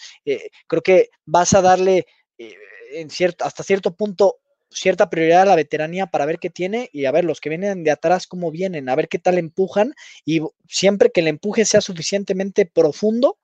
creo 0.68 0.82
que 0.82 1.10
vas 1.26 1.54
a 1.54 1.62
darle 1.62 2.08
en 2.94 3.10
cierto, 3.10 3.46
hasta 3.46 3.64
cierto 3.64 3.96
punto 3.96 4.40
cierta 4.74 5.10
prioridad 5.10 5.44
a 5.44 5.46
la 5.46 5.56
veteranía 5.56 6.08
para 6.08 6.26
ver 6.26 6.40
qué 6.40 6.50
tiene 6.50 6.90
y 6.92 7.06
a 7.06 7.12
ver 7.12 7.26
los 7.26 7.40
que 7.40 7.50
vienen 7.50 7.84
de 7.84 7.92
atrás 7.92 8.28
cómo 8.28 8.52
vienen, 8.52 8.90
a 8.90 8.96
ver 8.96 9.08
qué 9.08 9.20
tal 9.20 9.38
empujan 9.38 9.94
y 10.26 10.42
siempre 10.68 11.12
que 11.12 11.22
el 11.22 11.28
empuje 11.28 11.66
sea 11.66 11.82
suficientemente 11.82 12.66
profundo, 12.66 13.38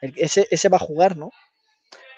ese, 0.00 0.46
ese 0.50 0.68
va 0.68 0.76
a 0.76 0.80
jugar, 0.80 1.16
¿no? 1.16 1.30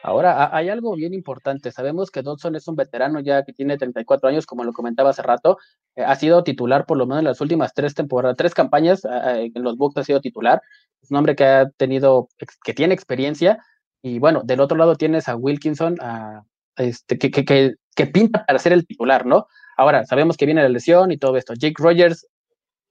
Ahora, 0.04 0.54
hay 0.54 0.68
algo 0.68 0.96
bien 0.96 1.14
importante. 1.14 1.70
Sabemos 1.70 2.10
que 2.10 2.22
Dodson 2.22 2.56
es 2.56 2.66
un 2.66 2.74
veterano 2.74 3.20
ya 3.20 3.44
que 3.44 3.52
tiene 3.52 3.78
34 3.78 4.28
años, 4.28 4.46
como 4.46 4.64
lo 4.64 4.72
comentaba 4.72 5.10
hace 5.10 5.22
rato. 5.22 5.58
Eh, 5.94 6.02
ha 6.02 6.16
sido 6.16 6.42
titular 6.42 6.86
por 6.86 6.98
lo 6.98 7.06
menos 7.06 7.20
en 7.20 7.26
las 7.26 7.40
últimas 7.40 7.72
tres 7.72 7.94
temporadas, 7.94 8.36
tres 8.36 8.52
campañas 8.52 9.02
en 9.04 9.62
los 9.62 9.76
Bucks 9.76 9.96
ha 9.98 10.04
sido 10.04 10.20
titular. 10.20 10.60
Es 11.00 11.10
un 11.10 11.18
hombre 11.18 11.36
que 11.36 11.44
ha 11.44 11.70
tenido, 11.70 12.28
que 12.64 12.74
tiene 12.74 12.94
experiencia. 12.94 13.64
Y 14.02 14.18
bueno, 14.18 14.42
del 14.44 14.60
otro 14.60 14.76
lado 14.76 14.96
tienes 14.96 15.28
a 15.28 15.36
Wilkinson, 15.36 15.96
a, 16.00 16.42
este, 16.76 17.18
que, 17.18 17.30
que, 17.30 17.74
que 17.94 18.06
pinta 18.06 18.44
para 18.46 18.58
ser 18.58 18.72
el 18.72 18.86
titular, 18.86 19.26
¿no? 19.26 19.46
Ahora, 19.76 20.04
sabemos 20.04 20.36
que 20.36 20.46
viene 20.46 20.62
la 20.62 20.68
lesión 20.68 21.12
y 21.12 21.18
todo 21.18 21.36
esto. 21.36 21.54
Jake 21.54 21.74
Rogers 21.78 22.26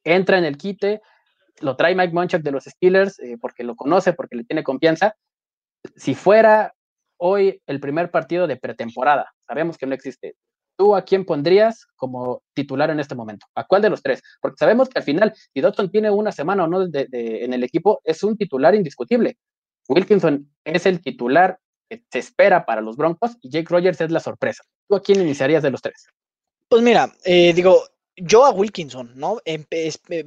entra 0.04 0.38
en 0.38 0.46
el 0.46 0.58
quite, 0.58 1.02
lo 1.60 1.76
trae 1.76 1.96
Mike 1.96 2.14
Munchak 2.14 2.42
de 2.42 2.52
los 2.52 2.66
Steelers 2.66 3.20
eh, 3.20 3.38
porque 3.40 3.64
lo 3.64 3.76
conoce, 3.76 4.14
porque 4.14 4.36
le 4.36 4.44
tiene 4.44 4.64
confianza. 4.64 5.16
Si 5.96 6.16
fuera 6.16 6.74
hoy 7.18 7.62
el 7.68 7.80
primer 7.80 8.12
partido 8.12 8.48
de 8.48 8.58
pretemporada, 8.58 9.32
sabemos 9.48 9.78
que 9.78 9.86
no 9.86 9.94
existe. 9.94 10.36
¿Tú 10.78 10.96
a 10.96 11.04
quién 11.04 11.26
pondrías 11.26 11.86
como 11.96 12.42
titular 12.54 12.90
en 12.90 13.00
este 13.00 13.14
momento? 13.14 13.46
¿A 13.54 13.66
cuál 13.66 13.84
de 13.84 13.90
los 13.90 14.02
tres? 14.02 14.22
Porque 14.42 14.58
sabemos 14.58 14.90
que 14.90 14.98
al 14.98 15.06
final, 15.06 15.34
si 15.36 15.62
tiene 15.92 16.10
una 16.10 16.32
semana 16.32 16.64
o 16.64 16.68
no 16.68 16.88
en 16.92 17.54
el 17.54 17.64
equipo, 17.64 18.02
es 18.04 18.24
un 18.24 18.36
titular 18.38 18.74
indiscutible. 18.74 19.38
Wilkinson 19.88 20.52
es 20.64 20.86
el 20.86 21.02
titular 21.02 21.60
se 22.10 22.20
espera 22.20 22.66
para 22.66 22.82
los 22.82 22.96
Broncos 22.96 23.38
y 23.42 23.50
Jake 23.50 23.68
Rogers 23.70 24.02
es 24.02 24.12
la 24.12 24.20
sorpresa. 24.20 24.64
¿Tú 24.88 24.96
a 24.96 25.02
quién 25.02 25.22
iniciarías 25.22 25.64
de 25.64 25.72
los 25.72 25.82
tres? 25.82 26.08
Pues 26.70 26.82
mira, 26.84 27.14
eh, 27.26 27.52
digo, 27.54 27.84
yo 28.16 28.46
a 28.46 28.52
Wilkinson, 28.52 29.12
¿no? 29.16 29.40
Eh, 29.44 29.66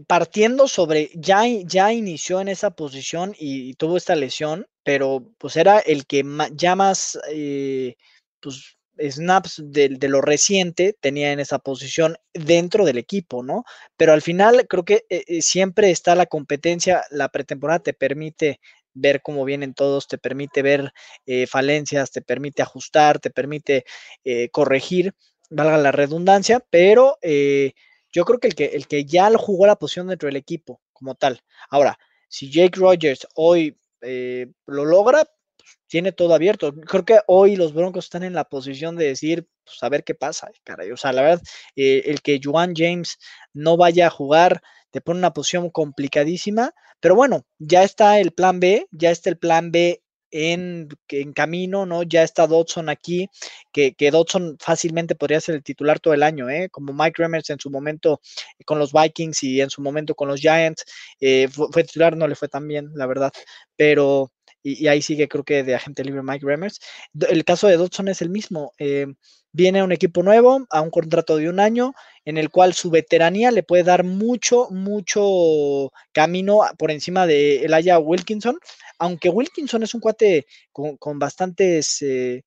partiendo 0.06 0.68
sobre, 0.68 1.10
ya, 1.14 1.44
ya 1.46 1.92
inició 1.92 2.40
en 2.40 2.48
esa 2.48 2.70
posición 2.70 3.34
y, 3.38 3.74
tuvo 3.74 3.96
esta 3.96 4.14
lesión, 4.14 4.66
pero 4.82 5.24
pues 5.38 5.56
era 5.56 5.78
el 5.78 6.06
que 6.06 6.22
ya 6.52 6.76
más, 6.76 7.18
eh, 7.30 7.96
pues, 8.40 8.76
snaps 8.96 9.62
de, 9.64 9.88
de, 9.88 10.08
lo 10.08 10.20
reciente 10.20 10.96
tenía 11.00 11.32
en 11.32 11.40
esa 11.40 11.58
posición 11.58 12.16
dentro 12.32 12.84
del 12.84 12.98
equipo, 12.98 13.42
¿no? 13.42 13.64
Pero 13.96 14.12
al 14.12 14.22
final 14.22 14.66
creo 14.68 14.84
que 14.84 15.04
siempre 15.40 15.90
está 15.90 16.14
la 16.14 16.26
competencia, 16.26 17.02
la 17.10 17.28
pretemporada 17.30 17.80
te 17.80 17.92
permite 17.92 18.60
ver 18.94 19.22
cómo 19.22 19.44
vienen 19.44 19.74
todos, 19.74 20.08
te 20.08 20.18
permite 20.18 20.62
ver 20.62 20.92
eh, 21.26 21.46
falencias, 21.46 22.10
te 22.10 22.22
permite 22.22 22.62
ajustar, 22.62 23.18
te 23.18 23.30
permite 23.30 23.84
eh, 24.24 24.48
corregir, 24.50 25.14
valga 25.50 25.76
la 25.78 25.92
redundancia, 25.92 26.64
pero 26.70 27.18
eh, 27.22 27.72
yo 28.12 28.24
creo 28.24 28.38
que 28.38 28.48
el, 28.48 28.54
que 28.54 28.66
el 28.66 28.86
que 28.86 29.04
ya 29.04 29.30
jugó 29.36 29.66
la 29.66 29.76
posición 29.76 30.06
dentro 30.06 30.28
del 30.28 30.36
equipo 30.36 30.80
como 30.92 31.14
tal. 31.16 31.40
Ahora, 31.68 31.98
si 32.28 32.50
Jake 32.50 32.78
Rogers 32.78 33.26
hoy 33.34 33.76
lo 34.66 34.84
logra, 34.84 35.24
pues, 35.56 35.78
tiene 35.86 36.12
todo 36.12 36.34
abierto. 36.34 36.74
Creo 36.74 37.04
que 37.04 37.20
hoy 37.26 37.56
los 37.56 37.72
Broncos 37.72 38.04
están 38.04 38.22
en 38.22 38.34
la 38.34 38.44
posición 38.44 38.96
de 38.96 39.06
decir, 39.06 39.48
pues 39.64 39.82
a 39.82 39.88
ver 39.88 40.04
qué 40.04 40.14
pasa, 40.14 40.50
caray. 40.62 40.90
O 40.90 40.96
sea, 40.96 41.12
la 41.12 41.22
verdad, 41.22 41.42
el 41.74 42.20
que 42.20 42.38
Juan 42.42 42.74
James 42.76 43.18
no 43.54 43.76
vaya 43.76 44.08
a 44.08 44.10
jugar 44.10 44.60
te 44.94 45.00
pone 45.00 45.18
una 45.18 45.32
posición 45.32 45.70
complicadísima, 45.70 46.72
pero 47.04 47.16
bueno, 47.16 47.44
ya 47.58 47.82
está 47.82 48.18
el 48.18 48.32
plan 48.32 48.60
B, 48.60 48.86
ya 48.90 49.10
está 49.10 49.28
el 49.28 49.36
plan 49.36 49.70
B 49.70 50.02
en, 50.30 50.88
en, 51.08 51.34
camino, 51.34 51.84
¿no? 51.84 52.02
Ya 52.02 52.22
está 52.22 52.46
Dodson 52.46 52.88
aquí, 52.88 53.28
que, 53.74 53.92
que, 53.92 54.10
Dodson 54.10 54.56
fácilmente 54.58 55.14
podría 55.14 55.38
ser 55.42 55.56
el 55.56 55.62
titular 55.62 56.00
todo 56.00 56.14
el 56.14 56.22
año, 56.22 56.48
¿eh? 56.48 56.70
Como 56.70 56.94
Mike 56.94 57.22
Remmers 57.22 57.50
en 57.50 57.60
su 57.60 57.68
momento 57.68 58.22
con 58.64 58.78
los 58.78 58.94
Vikings 58.94 59.42
y 59.42 59.60
en 59.60 59.68
su 59.68 59.82
momento 59.82 60.14
con 60.14 60.28
los 60.28 60.40
Giants, 60.40 60.86
eh, 61.20 61.46
fue, 61.48 61.84
titular, 61.84 62.16
no 62.16 62.26
le 62.26 62.36
fue 62.36 62.48
tan 62.48 62.66
bien, 62.66 62.88
la 62.94 63.04
verdad, 63.04 63.32
pero, 63.76 64.32
y, 64.64 64.88
ahí 64.88 65.02
sigue 65.02 65.28
creo 65.28 65.44
que 65.44 65.62
de 65.62 65.74
agente 65.74 66.02
libre 66.02 66.22
Mike 66.22 66.44
Remmers. 66.44 66.80
El 67.28 67.44
caso 67.44 67.68
de 67.68 67.76
Dodson 67.76 68.08
es 68.08 68.22
el 68.22 68.30
mismo, 68.30 68.72
eh, 68.78 69.06
viene 69.52 69.80
a 69.80 69.84
un 69.84 69.92
equipo 69.92 70.22
nuevo, 70.22 70.66
a 70.70 70.80
un 70.80 70.90
contrato 70.90 71.36
de 71.36 71.48
un 71.48 71.60
año, 71.60 71.92
en 72.24 72.38
el 72.38 72.50
cual 72.50 72.72
su 72.72 72.90
veteranía 72.90 73.50
le 73.50 73.62
puede 73.62 73.84
dar 73.84 74.02
mucho, 74.02 74.68
mucho 74.70 75.92
camino 76.12 76.60
por 76.78 76.90
encima 76.90 77.26
de 77.26 77.64
Elijah 77.64 77.98
Wilkinson, 77.98 78.58
aunque 78.98 79.28
Wilkinson 79.28 79.82
es 79.82 79.94
un 79.94 80.00
cuate 80.00 80.46
con, 80.72 81.18
bastantes 81.18 82.00
eh, 82.02 82.42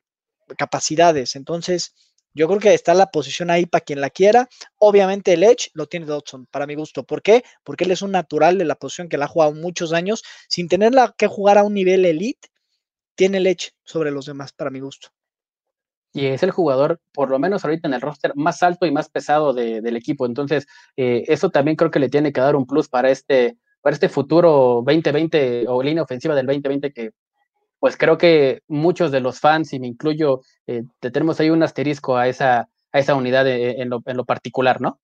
capacidades, 0.57 1.35
entonces 1.35 1.93
yo 2.37 2.47
creo 2.47 2.59
que 2.59 2.73
está 2.73 2.93
la 2.93 3.07
posición 3.07 3.49
ahí 3.49 3.65
para 3.65 3.83
quien 3.83 3.99
la 3.99 4.09
quiera. 4.09 4.47
Obviamente 4.77 5.33
el 5.33 5.43
Edge 5.43 5.69
lo 5.73 5.87
tiene 5.87 6.05
Dodson, 6.05 6.45
para 6.45 6.67
mi 6.67 6.75
gusto. 6.75 7.03
¿Por 7.03 7.21
qué? 7.21 7.43
Porque 7.63 7.83
él 7.83 7.91
es 7.91 8.01
un 8.01 8.11
natural 8.11 8.57
de 8.57 8.65
la 8.65 8.75
posición 8.75 9.09
que 9.09 9.17
la 9.17 9.25
ha 9.25 9.29
jugado 9.29 9.53
muchos 9.53 9.91
años, 9.91 10.23
sin 10.47 10.67
tenerla 10.69 11.15
que 11.17 11.27
jugar 11.27 11.57
a 11.57 11.63
un 11.63 11.73
nivel 11.73 12.05
elite, 12.05 12.49
tiene 13.15 13.37
el 13.37 13.47
Edge 13.47 13.71
sobre 13.83 14.11
los 14.11 14.25
demás, 14.25 14.53
para 14.53 14.69
mi 14.69 14.79
gusto 14.79 15.09
y 16.17 16.25
es 16.25 16.41
el 16.41 16.51
jugador, 16.51 16.99
por 17.13 17.29
lo 17.29 17.37
menos 17.37 17.63
ahorita 17.63 17.87
en 17.87 17.93
el 17.93 18.01
roster, 18.01 18.33
más 18.35 18.63
alto 18.63 18.87
y 18.87 18.91
más 18.91 19.07
pesado 19.07 19.53
del 19.53 19.95
equipo. 19.95 20.25
Entonces, 20.25 20.65
eh, 20.95 21.23
eso 21.27 21.51
también 21.51 21.75
creo 21.77 21.91
que 21.91 21.99
le 21.99 22.09
tiene 22.09 22.33
que 22.33 22.41
dar 22.41 22.55
un 22.55 22.65
plus 22.65 22.89
para 22.89 23.11
este, 23.11 23.57
para 23.81 23.93
este 23.93 24.09
futuro 24.09 24.81
2020 24.83 25.65
o 25.67 25.83
línea 25.83 26.01
ofensiva 26.01 26.33
del 26.33 26.47
2020 26.47 26.91
que 26.91 27.11
pues 27.79 27.97
creo 27.97 28.17
que 28.17 28.61
muchos 28.67 29.11
de 29.11 29.19
los 29.19 29.39
fans, 29.39 29.73
y 29.73 29.79
me 29.79 29.87
incluyo, 29.87 30.41
eh, 30.65 30.83
tenemos 30.99 31.39
ahí 31.39 31.49
un 31.49 31.63
asterisco 31.63 32.17
a 32.17 32.27
esa, 32.27 32.69
a 32.91 32.99
esa 32.99 33.15
unidad 33.15 33.47
en, 33.47 33.89
lo, 33.89 34.01
en, 34.05 34.17
lo, 34.17 34.25
particular, 34.25 34.81
¿no? 34.81 34.99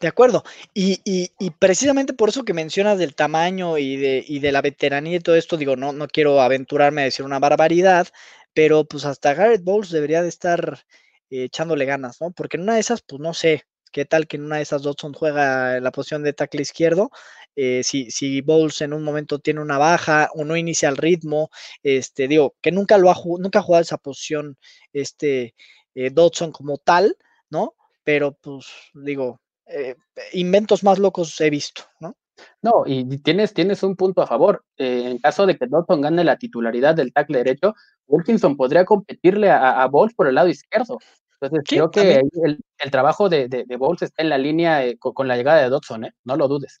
De 0.00 0.08
acuerdo. 0.08 0.44
Y, 0.74 1.00
y, 1.04 1.30
y, 1.38 1.50
precisamente 1.50 2.14
por 2.14 2.30
eso 2.30 2.44
que 2.44 2.54
mencionas 2.54 2.98
del 2.98 3.14
tamaño 3.14 3.76
y 3.78 3.96
de, 3.96 4.24
y 4.26 4.38
de 4.40 4.52
la 4.52 4.62
veteranía 4.62 5.16
y 5.16 5.20
todo 5.20 5.36
esto, 5.36 5.56
digo, 5.56 5.76
no, 5.76 5.92
no 5.92 6.08
quiero 6.08 6.40
aventurarme 6.40 7.02
a 7.02 7.04
decir 7.04 7.24
una 7.24 7.38
barbaridad, 7.38 8.08
pero 8.54 8.84
pues 8.84 9.04
hasta 9.04 9.34
Garrett 9.34 9.62
Bowles 9.62 9.90
debería 9.90 10.22
de 10.22 10.28
estar 10.28 10.80
eh, 11.30 11.44
echándole 11.44 11.84
ganas, 11.84 12.20
¿no? 12.20 12.32
Porque 12.32 12.56
en 12.56 12.64
una 12.64 12.74
de 12.74 12.80
esas, 12.80 13.02
pues 13.02 13.20
no 13.20 13.34
sé, 13.34 13.64
qué 13.92 14.04
tal 14.04 14.26
que 14.26 14.36
en 14.36 14.44
una 14.44 14.56
de 14.56 14.62
esas 14.62 14.82
Dodson 14.82 15.12
juega 15.12 15.80
la 15.80 15.92
posición 15.92 16.22
de 16.22 16.32
tackle 16.32 16.62
izquierdo, 16.62 17.10
eh, 17.62 17.82
si, 17.84 18.10
si 18.10 18.40
Bowles 18.40 18.80
en 18.80 18.94
un 18.94 19.04
momento 19.04 19.38
tiene 19.38 19.60
una 19.60 19.76
baja 19.76 20.30
o 20.34 20.44
no 20.44 20.56
inicia 20.56 20.88
el 20.88 20.96
ritmo, 20.96 21.50
este, 21.82 22.26
digo, 22.26 22.54
que 22.62 22.72
nunca 22.72 22.96
lo 22.96 23.10
ha 23.10 23.16
nunca 23.38 23.58
ha 23.58 23.62
jugado 23.62 23.82
esa 23.82 23.98
posición, 23.98 24.56
este, 24.94 25.54
eh, 25.94 26.08
Dodson 26.10 26.52
como 26.52 26.78
tal, 26.78 27.16
¿no? 27.50 27.74
Pero 28.02 28.32
pues 28.40 28.66
digo, 28.94 29.40
inventos 30.32 30.82
más 30.82 30.98
locos 30.98 31.38
he 31.40 31.50
visto, 31.50 31.82
¿no? 32.00 32.16
No, 32.62 32.84
y 32.86 33.18
tienes, 33.18 33.52
tienes 33.52 33.82
un 33.82 33.94
punto 33.94 34.22
a 34.22 34.26
favor. 34.26 34.64
en 34.78 35.18
caso 35.18 35.44
de 35.44 35.58
que 35.58 35.66
Dodson 35.66 36.00
gane 36.00 36.24
la 36.24 36.38
titularidad 36.38 36.94
del 36.94 37.12
tackle 37.12 37.38
derecho, 37.38 37.74
Wilkinson 38.06 38.56
podría 38.56 38.86
competirle 38.86 39.50
a, 39.50 39.82
a 39.82 39.86
Bowles 39.88 40.14
por 40.14 40.26
el 40.28 40.36
lado 40.36 40.48
izquierdo. 40.48 40.98
Entonces, 41.40 41.64
creo 41.66 41.90
que 41.90 42.20
el, 42.42 42.90
trabajo 42.90 43.28
de, 43.28 43.48
de, 43.48 43.76
Bowles 43.76 44.02
está 44.02 44.22
en 44.22 44.28
la 44.28 44.36
línea 44.36 44.84
eh, 44.84 44.98
con, 44.98 45.26
la 45.26 45.36
llegada 45.36 45.62
de 45.62 45.70
Dodson, 45.70 46.04
¿eh? 46.04 46.12
no 46.24 46.36
lo 46.36 46.48
dudes. 46.48 46.80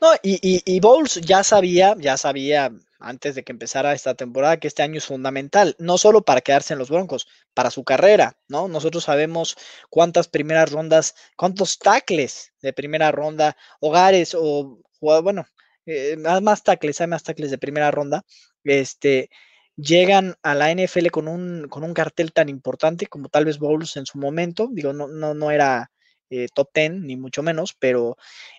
No, 0.00 0.12
y, 0.22 0.38
y, 0.42 0.62
y, 0.64 0.80
Bowles 0.80 1.20
ya 1.20 1.42
sabía, 1.44 1.94
ya 1.98 2.16
sabía 2.16 2.72
antes 2.98 3.34
de 3.34 3.42
que 3.42 3.52
empezara 3.52 3.92
esta 3.92 4.14
temporada 4.14 4.58
que 4.58 4.68
este 4.68 4.82
año 4.82 4.98
es 4.98 5.06
fundamental, 5.06 5.74
no 5.78 5.98
solo 5.98 6.22
para 6.22 6.40
quedarse 6.40 6.72
en 6.72 6.78
los 6.78 6.90
Broncos, 6.90 7.26
para 7.54 7.70
su 7.70 7.84
carrera, 7.84 8.36
¿no? 8.48 8.68
Nosotros 8.68 9.04
sabemos 9.04 9.56
cuántas 9.90 10.28
primeras 10.28 10.70
rondas, 10.70 11.14
cuántos 11.36 11.78
tackles 11.78 12.52
de 12.60 12.72
primera 12.72 13.10
ronda, 13.10 13.56
hogares 13.80 14.36
o, 14.38 14.78
bueno, 15.00 15.44
eh, 15.86 16.16
más 16.16 16.62
tackles, 16.62 17.00
hay 17.00 17.08
más 17.08 17.22
tackles 17.24 17.50
de 17.50 17.58
primera 17.58 17.90
ronda, 17.90 18.24
este, 18.64 19.30
llegan 19.76 20.36
a 20.42 20.54
la 20.54 20.70
NFL 20.70 21.08
con 21.10 21.28
un, 21.28 21.68
con 21.68 21.84
un 21.84 21.94
cartel 21.94 22.32
tan 22.32 22.48
importante 22.48 23.06
como 23.06 23.28
tal 23.28 23.44
vez 23.44 23.58
Bowles 23.58 23.96
en 23.96 24.06
su 24.06 24.18
momento. 24.18 24.68
Digo, 24.70 24.92
no, 24.92 25.08
no, 25.08 25.34
no 25.34 25.50
era 25.50 25.90
eh, 26.32 26.48
top 26.54 26.70
10, 26.74 26.92
ni 27.02 27.16
mucho 27.16 27.42
menos, 27.42 27.74
pero 27.78 28.16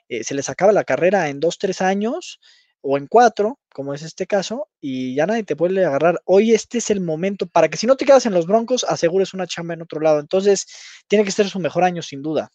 eh, 0.09 0.23
se 0.23 0.35
les 0.35 0.49
acaba 0.49 0.71
la 0.71 0.83
carrera 0.83 1.29
en 1.29 1.39
dos, 1.39 1.57
tres 1.57 1.81
años 1.81 2.39
o 2.81 2.97
en 2.97 3.07
cuatro, 3.07 3.59
como 3.73 3.93
es 3.93 4.03
este 4.03 4.27
caso, 4.27 4.67
y 4.81 5.15
ya 5.15 5.25
nadie 5.25 5.43
te 5.43 5.55
puede 5.55 5.85
agarrar. 5.85 6.21
Hoy 6.25 6.53
este 6.53 6.79
es 6.79 6.89
el 6.89 7.01
momento 7.01 7.47
para 7.47 7.69
que 7.69 7.77
si 7.77 7.87
no 7.87 7.95
te 7.95 8.05
quedas 8.05 8.25
en 8.25 8.33
los 8.33 8.45
Broncos, 8.45 8.85
asegures 8.87 9.33
una 9.33 9.47
chamba 9.47 9.73
en 9.73 9.81
otro 9.81 10.01
lado. 10.01 10.19
Entonces, 10.19 10.67
tiene 11.07 11.25
que 11.25 11.31
ser 11.31 11.49
su 11.49 11.59
mejor 11.59 11.83
año, 11.83 12.01
sin 12.01 12.21
duda. 12.21 12.51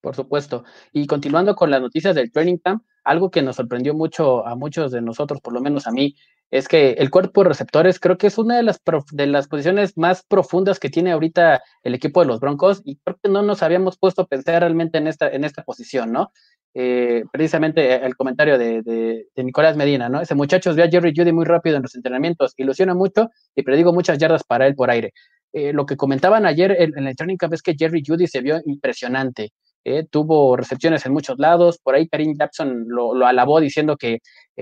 Por 0.00 0.16
supuesto. 0.16 0.64
Y 0.92 1.06
continuando 1.06 1.54
con 1.54 1.70
las 1.70 1.80
noticias 1.80 2.14
del 2.14 2.32
training 2.32 2.58
camp, 2.58 2.84
algo 3.04 3.30
que 3.30 3.42
nos 3.42 3.56
sorprendió 3.56 3.94
mucho 3.94 4.46
a 4.46 4.56
muchos 4.56 4.92
de 4.92 5.02
nosotros, 5.02 5.40
por 5.40 5.52
lo 5.52 5.60
menos 5.60 5.86
a 5.86 5.92
mí, 5.92 6.16
es 6.50 6.68
que 6.68 6.92
el 6.92 7.10
cuerpo 7.10 7.42
de 7.42 7.50
receptores 7.50 8.00
creo 8.00 8.18
que 8.18 8.26
es 8.26 8.38
una 8.38 8.56
de 8.56 8.62
las, 8.62 8.80
de 9.12 9.26
las 9.26 9.46
posiciones 9.46 9.96
más 9.96 10.24
profundas 10.24 10.80
que 10.80 10.90
tiene 10.90 11.12
ahorita 11.12 11.62
el 11.82 11.94
equipo 11.94 12.20
de 12.20 12.26
los 12.26 12.40
Broncos 12.40 12.82
y 12.84 12.96
creo 12.96 13.18
que 13.22 13.30
no 13.30 13.42
nos 13.42 13.62
habíamos 13.62 13.98
puesto 13.98 14.22
a 14.22 14.26
pensar 14.26 14.60
realmente 14.60 14.98
en 14.98 15.06
esta, 15.06 15.28
en 15.28 15.44
esta 15.44 15.62
posición, 15.62 16.12
¿no? 16.12 16.32
Eh, 16.72 17.24
precisamente 17.32 17.96
el 18.04 18.14
comentario 18.16 18.56
de, 18.56 19.26
Nicolás 19.36 19.76
Medina, 19.76 20.08
¿no? 20.08 20.20
Ese 20.20 20.34
muchacho 20.34 20.74
ve 20.74 20.84
a 20.84 20.88
Jerry 20.88 21.12
Judy 21.16 21.32
muy 21.32 21.44
rápido 21.44 21.76
en 21.76 21.82
los 21.82 21.94
entrenamientos, 21.94 22.54
ilusiona 22.56 22.94
mucho 22.94 23.30
y 23.54 23.62
predigo 23.62 23.92
muchas 23.92 24.18
yardas 24.18 24.44
para 24.44 24.66
él 24.66 24.74
por 24.74 24.90
aire. 24.90 25.12
Eh, 25.52 25.72
lo 25.72 25.84
que 25.84 25.96
comentaban 25.96 26.46
ayer 26.46 26.76
en, 26.78 27.06
el 27.06 27.16
training 27.16 27.36
camp 27.36 27.54
es 27.54 27.62
que 27.62 27.74
Jerry 27.76 28.02
Judy 28.06 28.28
se 28.28 28.40
vio 28.40 28.60
impresionante. 28.66 29.52
Eh, 29.84 30.06
tuvo 30.10 30.56
recepciones 30.56 31.06
en 31.06 31.12
muchos 31.12 31.38
lados, 31.38 31.78
por 31.82 31.94
ahí 31.94 32.08
Karim 32.08 32.36
Jackson 32.38 32.84
lo, 32.86 33.26
alabó 33.26 33.60
diciendo 33.60 33.96
que 33.96 34.18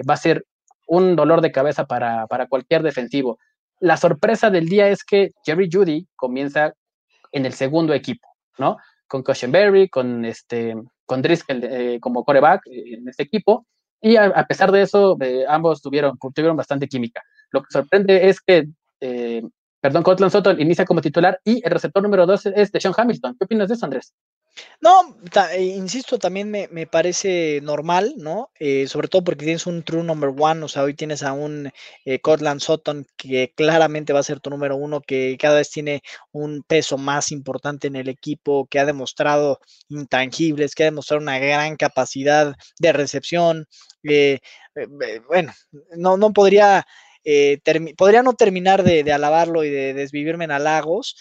va 0.08 0.14
a 0.14 0.18
ser 0.18 0.44
un 0.88 1.14
dolor 1.14 1.40
de 1.40 1.52
cabeza 1.52 1.86
para, 1.86 2.26
cualquier 2.48 2.82
defensivo. 2.82 3.38
La 3.78 3.96
sorpresa 3.96 4.50
del 4.50 4.68
día 4.68 4.88
es 4.88 5.04
que 5.04 5.30
Jerry 5.44 5.68
Judy 5.72 6.08
comienza 6.16 6.72
en 7.30 7.46
el 7.46 7.52
segundo 7.52 7.94
equipo, 7.94 8.26
¿no? 8.58 8.78
Con 9.06 9.22
Cushenberry, 9.22 9.88
con, 9.88 10.24
este, 10.24 10.74
con 11.06 11.22
Driscoll 11.22 11.62
eh, 11.62 11.98
como 12.00 12.24
coreback 12.24 12.66
eh, 12.66 12.94
en 12.94 13.08
este 13.08 13.22
equipo, 13.22 13.66
y 14.00 14.16
a, 14.16 14.44
pesar 14.46 14.72
de 14.72 14.82
eso, 14.82 15.16
eh, 15.20 15.44
ambos 15.48 15.82
tuvieron, 15.82 16.16
tuvieron 16.34 16.56
bastante 16.56 16.86
química. 16.86 17.20
Lo 17.50 17.62
que 17.62 17.66
sorprende 17.70 18.28
es 18.28 18.40
que, 18.40 18.68
perdón, 19.80 20.04
Cotland 20.04 20.30
Sutton 20.30 20.60
inicia 20.60 20.84
como 20.84 21.00
titular 21.00 21.40
y 21.44 21.60
el 21.64 21.70
receptor 21.72 22.02
número 22.02 22.24
dos 22.24 22.46
es 22.46 22.70
de 22.70 22.80
Sean 22.80 22.94
Hamilton. 22.96 23.36
¿Qué 23.36 23.44
opinas 23.44 23.68
de 23.68 23.74
eso, 23.74 23.86
Andrés? 23.86 24.14
No, 24.80 25.16
eh, 25.52 25.62
insisto, 25.62 26.18
también 26.18 26.50
me, 26.50 26.86
parece 26.86 27.60
normal, 27.62 28.14
¿no? 28.16 28.50
Eh, 28.60 28.86
sobre 28.86 29.08
todo 29.08 29.24
porque 29.24 29.44
tienes 29.44 29.66
un 29.66 29.82
true 29.82 30.04
number 30.04 30.30
one, 30.38 30.62
o 30.64 30.68
sea, 30.68 30.84
hoy 30.84 30.94
tienes 30.94 31.22
a 31.22 31.32
un 31.32 31.70
eh, 32.04 32.20
Cortland 32.20 32.60
Sutton 32.60 33.06
que 33.16 33.52
claramente 33.56 34.12
va 34.12 34.20
a 34.20 34.22
ser 34.22 34.40
tu 34.40 34.50
número 34.50 34.76
uno, 34.76 35.00
que 35.00 35.36
cada 35.40 35.56
vez 35.56 35.70
tiene 35.70 36.02
un 36.32 36.62
peso 36.62 36.96
más 36.96 37.32
importante 37.32 37.88
en 37.88 37.96
el 37.96 38.08
equipo, 38.08 38.66
que 38.66 38.78
ha 38.78 38.84
demostrado 38.86 39.60
intangibles, 39.88 40.74
que 40.74 40.84
ha 40.84 40.86
demostrado 40.86 41.22
una 41.22 41.38
gran 41.38 41.76
capacidad 41.76 42.54
de 42.78 42.92
recepción. 42.92 43.66
bueno, 45.28 45.52
no, 45.96 46.16
no 46.16 46.32
podría, 46.32 46.86
podría 47.96 48.22
no 48.22 48.34
terminar 48.34 48.82
de, 48.84 49.02
de, 49.04 49.12
alabarlo 49.12 49.64
y 49.64 49.70
de 49.70 49.94
desvivirme 49.94 50.44
en 50.44 50.52
halagos. 50.52 51.16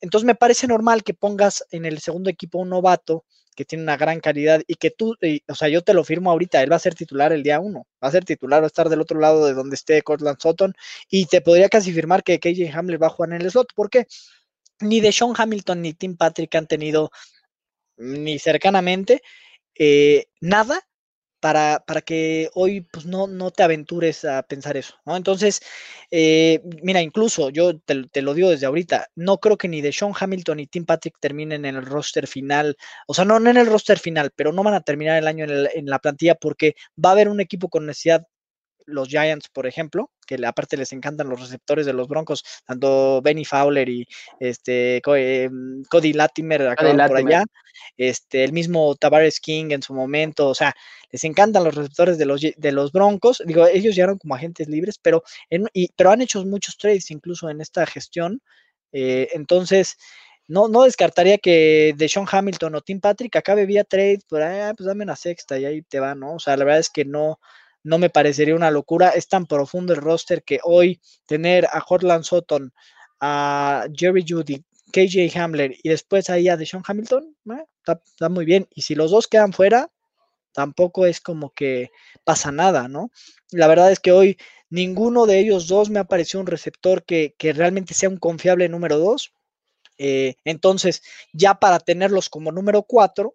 Entonces 0.00 0.26
me 0.26 0.34
parece 0.34 0.66
normal 0.66 1.02
que 1.02 1.14
pongas 1.14 1.64
en 1.70 1.84
el 1.84 2.00
segundo 2.00 2.30
equipo 2.30 2.58
un 2.58 2.70
novato 2.70 3.24
que 3.54 3.64
tiene 3.64 3.82
una 3.84 3.96
gran 3.96 4.20
calidad 4.20 4.62
y 4.66 4.76
que 4.76 4.90
tú, 4.90 5.16
o 5.48 5.54
sea, 5.54 5.68
yo 5.68 5.82
te 5.82 5.92
lo 5.92 6.04
firmo 6.04 6.30
ahorita, 6.30 6.62
él 6.62 6.72
va 6.72 6.76
a 6.76 6.80
ser 6.80 6.94
titular 6.94 7.32
el 7.32 7.42
día 7.42 7.60
uno, 7.60 7.86
va 8.02 8.08
a 8.08 8.10
ser 8.10 8.24
titular, 8.24 8.62
va 8.62 8.66
a 8.66 8.68
estar 8.68 8.88
del 8.88 9.00
otro 9.00 9.20
lado 9.20 9.44
de 9.44 9.52
donde 9.52 9.74
esté 9.74 10.00
Cortland 10.02 10.38
Sutton 10.40 10.74
y 11.10 11.26
te 11.26 11.40
podría 11.40 11.68
casi 11.68 11.92
firmar 11.92 12.22
que 12.22 12.38
KJ 12.38 12.70
Hamler 12.72 13.02
va 13.02 13.08
a 13.08 13.10
jugar 13.10 13.32
en 13.34 13.42
el 13.42 13.50
slot, 13.50 13.72
porque 13.74 14.06
ni 14.80 15.00
de 15.00 15.12
Sean 15.12 15.34
Hamilton 15.36 15.82
ni 15.82 15.92
Tim 15.92 16.16
Patrick 16.16 16.54
han 16.54 16.66
tenido 16.66 17.10
ni 17.96 18.38
cercanamente 18.38 19.22
eh, 19.74 20.26
nada 20.40 20.80
para, 21.40 21.82
para 21.86 22.02
que 22.02 22.50
hoy 22.54 22.82
pues, 22.82 23.06
no, 23.06 23.26
no 23.26 23.50
te 23.50 23.62
aventures 23.62 24.24
a 24.24 24.42
pensar 24.42 24.76
eso, 24.76 24.94
¿no? 25.04 25.16
Entonces, 25.16 25.60
eh, 26.10 26.60
mira, 26.82 27.00
incluso 27.02 27.50
yo 27.50 27.78
te, 27.78 28.22
lo 28.22 28.34
digo 28.34 28.50
desde 28.50 28.66
ahorita, 28.66 29.08
no 29.16 29.38
creo 29.38 29.56
que 29.56 29.68
ni 29.68 29.80
de 29.80 29.92
Sean 29.92 30.12
Hamilton 30.18 30.58
ni 30.58 30.66
Tim 30.66 30.84
Patrick 30.84 31.16
terminen 31.20 31.64
en 31.64 31.76
el 31.76 31.86
roster 31.86 32.26
final, 32.26 32.76
o 33.06 33.14
sea, 33.14 33.24
no, 33.24 33.36
en 33.38 33.56
el 33.56 33.66
roster 33.66 33.98
final, 33.98 34.30
pero 34.36 34.52
no 34.52 34.62
van 34.62 34.74
a 34.74 34.82
terminar 34.82 35.18
el 35.18 35.26
año 35.26 35.46
en 35.46 35.86
la 35.86 35.98
plantilla 35.98 36.34
porque 36.34 36.74
va 37.02 37.10
a 37.10 37.12
haber 37.12 37.28
un 37.28 37.40
equipo 37.40 37.68
con 37.68 37.86
necesidad 37.86 38.26
los 38.90 39.08
Giants, 39.08 39.48
por 39.48 39.66
ejemplo, 39.66 40.10
que 40.26 40.38
aparte 40.46 40.76
les 40.76 40.92
encantan 40.92 41.28
los 41.28 41.40
receptores 41.40 41.86
de 41.86 41.92
los 41.92 42.08
Broncos, 42.08 42.44
tanto 42.66 43.20
Benny 43.22 43.44
Fowler 43.44 43.88
y 43.88 44.06
este 44.38 45.00
em, 45.04 45.82
Cody 45.84 46.12
Latimer 46.12 46.74
por 46.76 47.16
allá, 47.16 47.44
este, 47.96 48.44
el 48.44 48.52
mismo 48.52 48.94
Tavares 48.94 49.40
King 49.40 49.70
en 49.70 49.82
su 49.82 49.94
momento, 49.94 50.48
o 50.48 50.54
sea, 50.54 50.74
les 51.10 51.24
encantan 51.24 51.64
los 51.64 51.74
receptores 51.74 52.18
de 52.18 52.26
los, 52.26 52.40
de 52.40 52.72
los 52.72 52.92
Broncos, 52.92 53.42
digo, 53.44 53.66
ellos 53.66 53.94
llegaron 53.94 54.18
como 54.18 54.34
agentes 54.34 54.68
libres, 54.68 54.98
pero, 55.02 55.22
pero 55.96 56.10
han 56.10 56.22
hecho 56.22 56.44
muchos 56.44 56.76
trades 56.76 57.10
incluso 57.10 57.50
en 57.50 57.60
esta 57.60 57.86
gestión, 57.86 58.40
eh, 58.92 59.28
entonces, 59.32 59.96
no, 60.50 60.66
no 60.68 60.82
descartaría 60.82 61.38
que 61.38 61.94
de 61.96 62.08
Sean 62.08 62.26
Hamilton 62.30 62.74
o 62.74 62.80
Tim 62.80 63.00
Patrick 63.00 63.36
acabe 63.36 63.66
vía 63.66 63.84
trade, 63.84 64.18
por 64.28 64.42
ah, 64.42 64.74
pues 64.76 64.86
dame 64.86 65.04
una 65.04 65.14
sexta 65.14 65.58
y 65.58 65.64
ahí 65.64 65.82
te 65.82 66.00
va, 66.00 66.16
¿no? 66.16 66.34
O 66.34 66.40
sea, 66.40 66.56
la 66.56 66.64
verdad 66.64 66.80
es 66.80 66.90
que 66.90 67.04
no, 67.04 67.38
no 67.82 67.98
me 67.98 68.10
parecería 68.10 68.54
una 68.54 68.70
locura. 68.70 69.10
Es 69.10 69.28
tan 69.28 69.46
profundo 69.46 69.92
el 69.92 70.00
roster 70.00 70.42
que 70.42 70.60
hoy 70.62 71.00
tener 71.26 71.66
a 71.72 71.80
Cortland 71.80 72.24
Sutton, 72.24 72.72
a 73.20 73.86
Jerry 73.94 74.24
Judy, 74.26 74.64
KJ 74.92 75.36
Hamler 75.38 75.76
y 75.82 75.88
después 75.88 76.30
ahí 76.30 76.48
a 76.48 76.56
Deshaun 76.56 76.82
Hamilton, 76.86 77.36
eh, 77.52 77.64
está, 77.78 78.28
muy 78.28 78.44
bien. 78.44 78.68
Y 78.74 78.82
si 78.82 78.94
los 78.94 79.10
dos 79.10 79.28
quedan 79.28 79.52
fuera, 79.52 79.90
tampoco 80.52 81.06
es 81.06 81.20
como 81.20 81.50
que 81.50 81.90
pasa 82.24 82.52
nada, 82.52 82.88
¿no? 82.88 83.10
La 83.50 83.68
verdad 83.68 83.92
es 83.92 84.00
que 84.00 84.12
hoy 84.12 84.36
ninguno 84.68 85.26
de 85.26 85.40
ellos 85.40 85.68
dos 85.68 85.90
me 85.90 86.00
ha 86.00 86.04
parecido 86.04 86.40
un 86.40 86.46
receptor 86.46 87.04
que, 87.04 87.34
realmente 87.54 87.94
sea 87.94 88.08
un 88.08 88.18
confiable 88.18 88.68
número 88.68 88.98
dos. 88.98 89.32
Eh, 89.98 90.36
entonces, 90.44 91.02
ya 91.32 91.54
para 91.54 91.78
tenerlos 91.78 92.30
como 92.30 92.52
número 92.52 92.82
cuatro, 92.84 93.34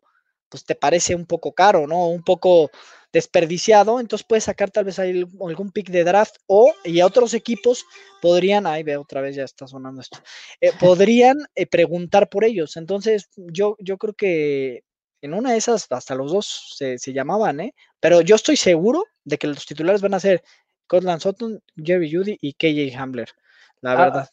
pues 0.55 0.63
te 0.63 0.75
parece 0.75 1.15
un 1.15 1.25
poco 1.25 1.51
caro, 1.51 1.85
¿no? 1.85 2.07
Un 2.07 2.23
poco 2.23 2.71
desperdiciado, 3.11 3.99
entonces 3.99 4.25
puedes 4.25 4.45
sacar 4.45 4.71
tal 4.71 4.85
vez 4.85 4.99
algún 4.99 5.71
pick 5.73 5.89
de 5.89 6.05
draft 6.05 6.37
o 6.47 6.73
y 6.85 7.01
otros 7.01 7.33
equipos 7.33 7.83
podrían, 8.21 8.65
ahí 8.65 8.83
ve 8.83 8.95
otra 8.95 9.19
vez 9.19 9.35
ya 9.35 9.43
está 9.43 9.67
sonando 9.67 9.99
esto, 9.99 10.19
eh, 10.61 10.71
podrían 10.79 11.37
eh, 11.55 11.67
preguntar 11.67 12.29
por 12.29 12.45
ellos. 12.45 12.77
Entonces 12.77 13.29
yo, 13.35 13.75
yo 13.79 13.97
creo 13.97 14.13
que 14.13 14.83
en 15.21 15.33
una 15.33 15.51
de 15.51 15.57
esas 15.57 15.87
hasta 15.89 16.15
los 16.15 16.31
dos 16.31 16.73
se, 16.77 16.97
llamaban, 17.13 17.59
¿eh? 17.59 17.75
Pero 17.99 18.21
yo 18.21 18.35
estoy 18.35 18.55
seguro 18.55 19.03
de 19.25 19.37
que 19.37 19.47
los 19.47 19.65
titulares 19.65 20.01
van 20.01 20.13
a 20.13 20.21
ser 20.21 20.41
Cortland 20.87 21.21
Sutton, 21.21 21.61
Jerry 21.75 22.09
Judy 22.13 22.37
y 22.39 22.53
KJ 22.53 22.97
Hamler, 22.97 23.27
la 23.81 23.91
ah, 23.91 23.95
verdad. 23.95 24.29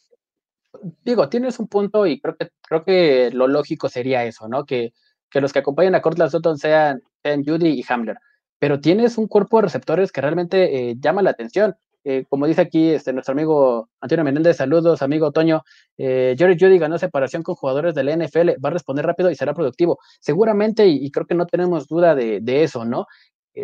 Digo, 1.03 1.27
tienes 1.27 1.59
un 1.59 1.67
punto 1.67 2.07
y 2.07 2.21
creo 2.21 2.37
que, 2.37 2.49
creo 2.61 2.85
que 2.85 3.29
lo 3.33 3.49
lógico 3.49 3.89
sería 3.89 4.23
eso, 4.23 4.47
¿no? 4.47 4.65
Que, 4.65 4.93
que 5.33 5.41
los 5.41 5.51
que 5.51 5.59
acompañen 5.59 5.95
a 5.95 6.01
Cortland 6.01 6.31
Sutton 6.31 6.57
sean, 6.57 7.01
sean 7.23 7.43
Judy 7.43 7.71
y 7.71 7.83
Hamler 7.89 8.17
pero 8.63 8.79
tienes 8.79 9.17
un 9.17 9.27
cuerpo 9.27 9.57
de 9.57 9.63
receptores 9.63 10.13
que 10.13 10.21
realmente 10.21 10.91
eh, 10.91 10.95
llama 10.97 11.21
la 11.21 11.31
atención. 11.31 11.75
Eh, 12.05 12.23
como 12.29 12.47
dice 12.47 12.61
aquí 12.61 12.91
este, 12.91 13.11
nuestro 13.11 13.33
amigo 13.33 13.89
Antonio 13.99 14.23
Menéndez, 14.23 14.55
saludos, 14.55 15.01
amigo 15.01 15.33
Toño. 15.33 15.63
Eh, 15.97 16.33
Jerry 16.37 16.55
Judy 16.57 16.79
ganó 16.79 16.97
separación 16.97 17.43
con 17.43 17.55
jugadores 17.55 17.93
de 17.93 18.05
la 18.05 18.15
NFL, 18.15 18.51
va 18.63 18.69
a 18.69 18.71
responder 18.71 19.05
rápido 19.05 19.29
y 19.29 19.35
será 19.35 19.53
productivo. 19.53 19.99
Seguramente, 20.21 20.87
y, 20.87 21.11
creo 21.11 21.25
que 21.25 21.35
no 21.35 21.45
tenemos 21.45 21.89
duda 21.89 22.15
de, 22.15 22.63
eso, 22.63 22.85
¿no? 22.85 23.05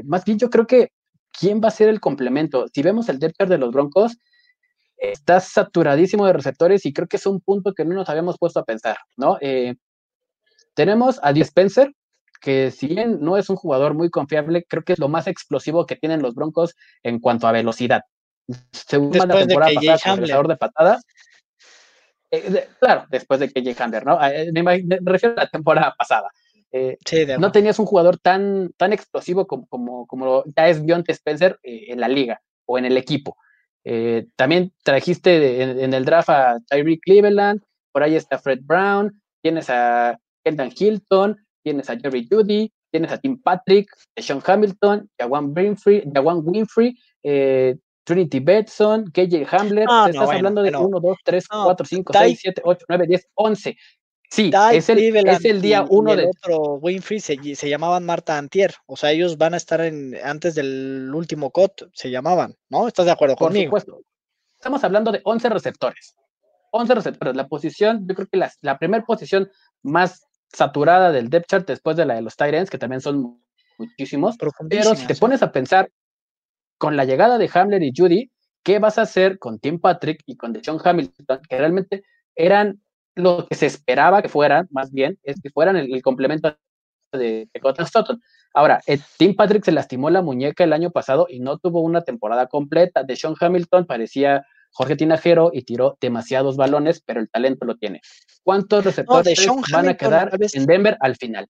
más 0.03 0.25
bien, 0.25 0.37
yo 0.37 0.49
creo 0.49 0.67
que 0.67 0.91
quién 1.31 1.61
va 1.63 1.69
a 1.69 1.71
ser 1.71 1.87
el 1.87 2.01
complemento. 2.01 2.65
Si 2.73 2.81
vemos 2.81 3.07
el 3.07 3.19
depth 3.19 3.41
de 3.47 3.57
los 3.57 3.71
Broncos, 3.71 4.17
está 4.97 5.39
saturadísimo 5.39 6.25
de 6.25 6.33
receptores 6.33 6.85
y 6.85 6.91
creo 6.91 7.07
que 7.07 7.15
es 7.15 7.25
un 7.25 7.39
punto 7.39 7.73
que 7.73 7.85
no 7.85 7.95
nos 7.95 8.09
habíamos 8.09 8.37
puesto 8.37 8.59
a 8.59 8.65
pensar, 8.65 8.97
¿no? 9.15 9.37
Tenemos 10.79 11.19
a 11.23 11.33
Dispenser, 11.33 11.91
que 12.39 12.71
si 12.71 12.87
bien 12.87 13.17
no 13.19 13.35
es 13.35 13.49
un 13.49 13.57
jugador 13.57 13.95
muy 13.95 14.09
confiable, 14.09 14.63
creo 14.63 14.81
que 14.81 14.93
es 14.93 14.99
lo 14.99 15.09
más 15.09 15.27
explosivo 15.27 15.85
que 15.85 15.97
tienen 15.97 16.21
los 16.21 16.35
Broncos 16.35 16.73
en 17.03 17.19
cuanto 17.19 17.47
a 17.47 17.51
velocidad. 17.51 18.03
Según 18.71 19.11
la 19.11 19.27
temporada 19.27 19.73
de 19.77 19.85
pasada, 19.85 20.41
de 20.47 20.55
patada. 20.55 21.01
Eh, 22.31 22.69
claro, 22.79 23.05
después 23.09 23.41
de 23.41 23.49
que 23.49 23.61
Jay 23.61 23.75
¿no? 24.05 24.25
Eh, 24.25 24.53
me, 24.53 24.81
refiero 25.01 25.35
a 25.35 25.43
la 25.43 25.49
temporada 25.49 25.93
pasada. 25.99 26.29
Eh, 26.71 26.97
no 27.37 27.51
tenías 27.51 27.77
un 27.77 27.85
jugador 27.85 28.17
tan, 28.17 28.71
tan 28.77 28.93
explosivo 28.93 29.47
como, 29.47 29.67
como, 29.67 30.07
como 30.07 30.45
ya 30.55 30.69
es 30.69 30.81
Bionte 30.81 31.11
Spencer 31.11 31.59
en 31.61 31.99
la 31.99 32.07
liga 32.07 32.39
o 32.65 32.77
en 32.77 32.85
el 32.85 32.95
equipo. 32.95 33.35
también 34.37 34.71
trajiste 34.81 35.61
en, 35.61 35.93
el 35.93 36.05
draft 36.05 36.29
a 36.29 36.57
Tyree 36.69 37.01
Cleveland, 37.01 37.61
por 37.91 38.01
ahí 38.01 38.15
está 38.15 38.39
Fred 38.39 38.59
Brown, 38.61 39.21
tienes 39.41 39.69
a 39.69 40.17
Kendall 40.43 40.73
Hilton, 40.77 41.37
tienes 41.63 41.89
a 41.89 41.97
Jerry 41.97 42.27
Judy, 42.29 42.71
tienes 42.91 43.11
a 43.11 43.17
Tim 43.17 43.41
Patrick, 43.41 43.89
a 44.17 44.21
Sean 44.21 44.41
Hamilton, 44.45 45.09
Jawan 45.19 45.53
Winfrey, 45.55 46.03
Jawan 46.13 46.41
Winfrey, 46.43 46.97
eh, 47.23 47.75
Trinity 48.03 48.39
Betson, 48.39 49.05
KJ 49.11 49.45
Hamler, 49.51 49.85
Ah, 49.89 50.05
te 50.07 50.13
no, 50.13 50.23
estás 50.23 50.25
bueno, 50.25 50.31
hablando 50.39 50.61
de 50.63 50.71
bueno. 50.71 50.87
1, 50.87 50.99
2, 50.99 51.17
3, 51.23 51.45
No, 51.51 51.63
4, 51.65 51.85
5, 51.85 52.13
Ty- 52.13 52.19
6, 52.19 52.39
7, 52.41 52.61
8, 52.65 52.85
9, 52.89 53.07
10, 53.07 53.27
11. 53.35 53.77
Sí, 54.31 54.51
Ty 54.51 54.77
es 54.77 54.89
el, 54.89 54.99
es 55.27 55.45
el 55.45 55.61
día 55.61 55.79
y- 55.89 55.93
y 55.93 55.97
1 55.97 56.11
el 56.11 56.17
de... 56.17 56.25
otro 56.27 56.57
Winfrey 56.75 57.19
se, 57.19 57.55
se 57.55 57.69
llamaban 57.69 58.05
Marta 58.05 58.37
Antier. 58.37 58.73
O 58.85 58.95
sea, 58.95 59.11
ellos 59.11 59.37
van 59.37 59.53
a 59.53 59.57
estar 59.57 59.81
en 59.81 60.15
antes 60.23 60.55
del 60.55 61.11
último 61.13 61.49
cut, 61.51 61.83
se 61.93 62.09
llamaban, 62.11 62.55
¿no? 62.69 62.87
¿Estás 62.87 63.05
de 63.07 63.11
acuerdo 63.11 63.35
Por 63.35 63.47
conmigo? 63.49 63.65
supuesto. 63.79 64.01
Estamos 64.55 64.83
hablando 64.83 65.11
de 65.11 65.21
11 65.23 65.49
receptores. 65.49 66.15
11 66.71 66.93
receptores. 66.95 67.35
La 67.35 67.47
posición, 67.47 68.05
yo 68.07 68.13
creo 68.15 68.27
que 68.27 68.37
la, 68.37 68.51
la 68.61 68.77
primera 68.77 69.03
posición 69.03 69.49
más 69.81 70.25
saturada 70.51 71.11
del 71.11 71.29
depth 71.29 71.47
chart 71.47 71.67
después 71.67 71.95
de 71.97 72.05
la 72.05 72.15
de 72.15 72.21
los 72.21 72.35
Tyrants, 72.35 72.69
que 72.69 72.77
también 72.77 73.01
son 73.01 73.41
muchísimos. 73.77 74.35
Pero 74.69 74.95
si 74.95 75.07
te 75.07 75.15
pones 75.15 75.41
a 75.41 75.51
pensar 75.51 75.89
con 76.77 76.95
la 76.95 77.05
llegada 77.05 77.37
de 77.37 77.49
Hamler 77.53 77.83
y 77.83 77.91
Judy, 77.95 78.31
¿qué 78.63 78.79
vas 78.79 78.97
a 78.97 79.03
hacer 79.03 79.39
con 79.39 79.59
Tim 79.59 79.79
Patrick 79.79 80.21
y 80.25 80.37
con 80.37 80.53
Deshaun 80.53 80.79
Hamilton? 80.83 81.41
Que 81.47 81.57
realmente 81.57 82.03
eran 82.35 82.81
lo 83.15 83.45
que 83.47 83.55
se 83.55 83.65
esperaba 83.65 84.21
que 84.21 84.29
fueran, 84.29 84.67
más 84.71 84.91
bien, 84.91 85.19
es 85.23 85.41
que 85.41 85.49
fueran 85.49 85.75
el, 85.75 85.93
el 85.93 86.01
complemento 86.01 86.55
de, 87.11 87.49
de 87.53 87.59
Cortland 87.59 87.89
Sutton. 87.89 88.21
Ahora, 88.53 88.81
eh, 88.87 88.99
Tim 89.17 89.35
Patrick 89.35 89.63
se 89.63 89.71
lastimó 89.71 90.09
la 90.09 90.21
muñeca 90.21 90.63
el 90.63 90.73
año 90.73 90.91
pasado 90.91 91.27
y 91.29 91.39
no 91.39 91.57
tuvo 91.57 91.81
una 91.81 92.01
temporada 92.01 92.47
completa. 92.47 93.03
Deshaun 93.03 93.35
Hamilton 93.39 93.85
parecía 93.85 94.45
Jorge 94.71 94.95
Tinajero 94.95 95.51
y 95.53 95.63
tiró 95.63 95.97
demasiados 95.99 96.57
balones, 96.57 97.01
pero 97.05 97.19
el 97.19 97.29
talento 97.29 97.65
lo 97.65 97.75
tiene. 97.77 98.01
¿Cuántos 98.43 98.85
receptores 98.85 99.39
van 99.71 99.89
a 99.89 99.97
quedar 99.97 100.37
vez- 100.37 100.55
en 100.55 100.65
Denver 100.65 100.97
al 100.99 101.15
final? 101.15 101.47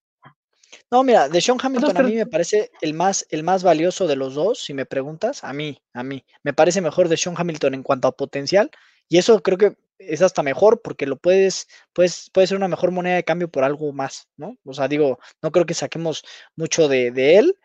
No, 0.91 1.03
mira, 1.03 1.29
de 1.29 1.39
Sean 1.41 1.57
Hamilton 1.61 1.97
a 1.97 2.03
mí 2.03 2.15
me 2.15 2.25
parece 2.25 2.71
el 2.81 2.93
más, 2.93 3.25
el 3.29 3.43
más 3.43 3.63
valioso 3.63 4.07
de 4.07 4.15
los 4.15 4.33
dos, 4.33 4.59
si 4.59 4.73
me 4.73 4.85
preguntas, 4.85 5.43
a 5.43 5.53
mí, 5.53 5.79
a 5.93 6.03
mí. 6.03 6.23
Me 6.43 6.53
parece 6.53 6.81
mejor 6.81 7.09
de 7.09 7.17
Sean 7.17 7.35
Hamilton 7.37 7.75
en 7.75 7.83
cuanto 7.83 8.07
a 8.07 8.15
potencial, 8.15 8.71
y 9.07 9.17
eso 9.17 9.41
creo 9.41 9.57
que 9.57 9.75
es 9.99 10.21
hasta 10.21 10.41
mejor 10.41 10.81
porque 10.81 11.05
lo 11.05 11.17
puedes, 11.17 11.67
puedes, 11.93 12.29
puede 12.33 12.47
ser 12.47 12.57
una 12.57 12.67
mejor 12.67 12.91
moneda 12.91 13.15
de 13.15 13.23
cambio 13.23 13.49
por 13.49 13.63
algo 13.63 13.91
más, 13.93 14.29
¿no? 14.37 14.57
O 14.63 14.73
sea, 14.73 14.87
digo, 14.87 15.19
no 15.41 15.51
creo 15.51 15.65
que 15.65 15.73
saquemos 15.73 16.23
mucho 16.55 16.87
de, 16.87 17.11
de 17.11 17.37
él, 17.37 17.55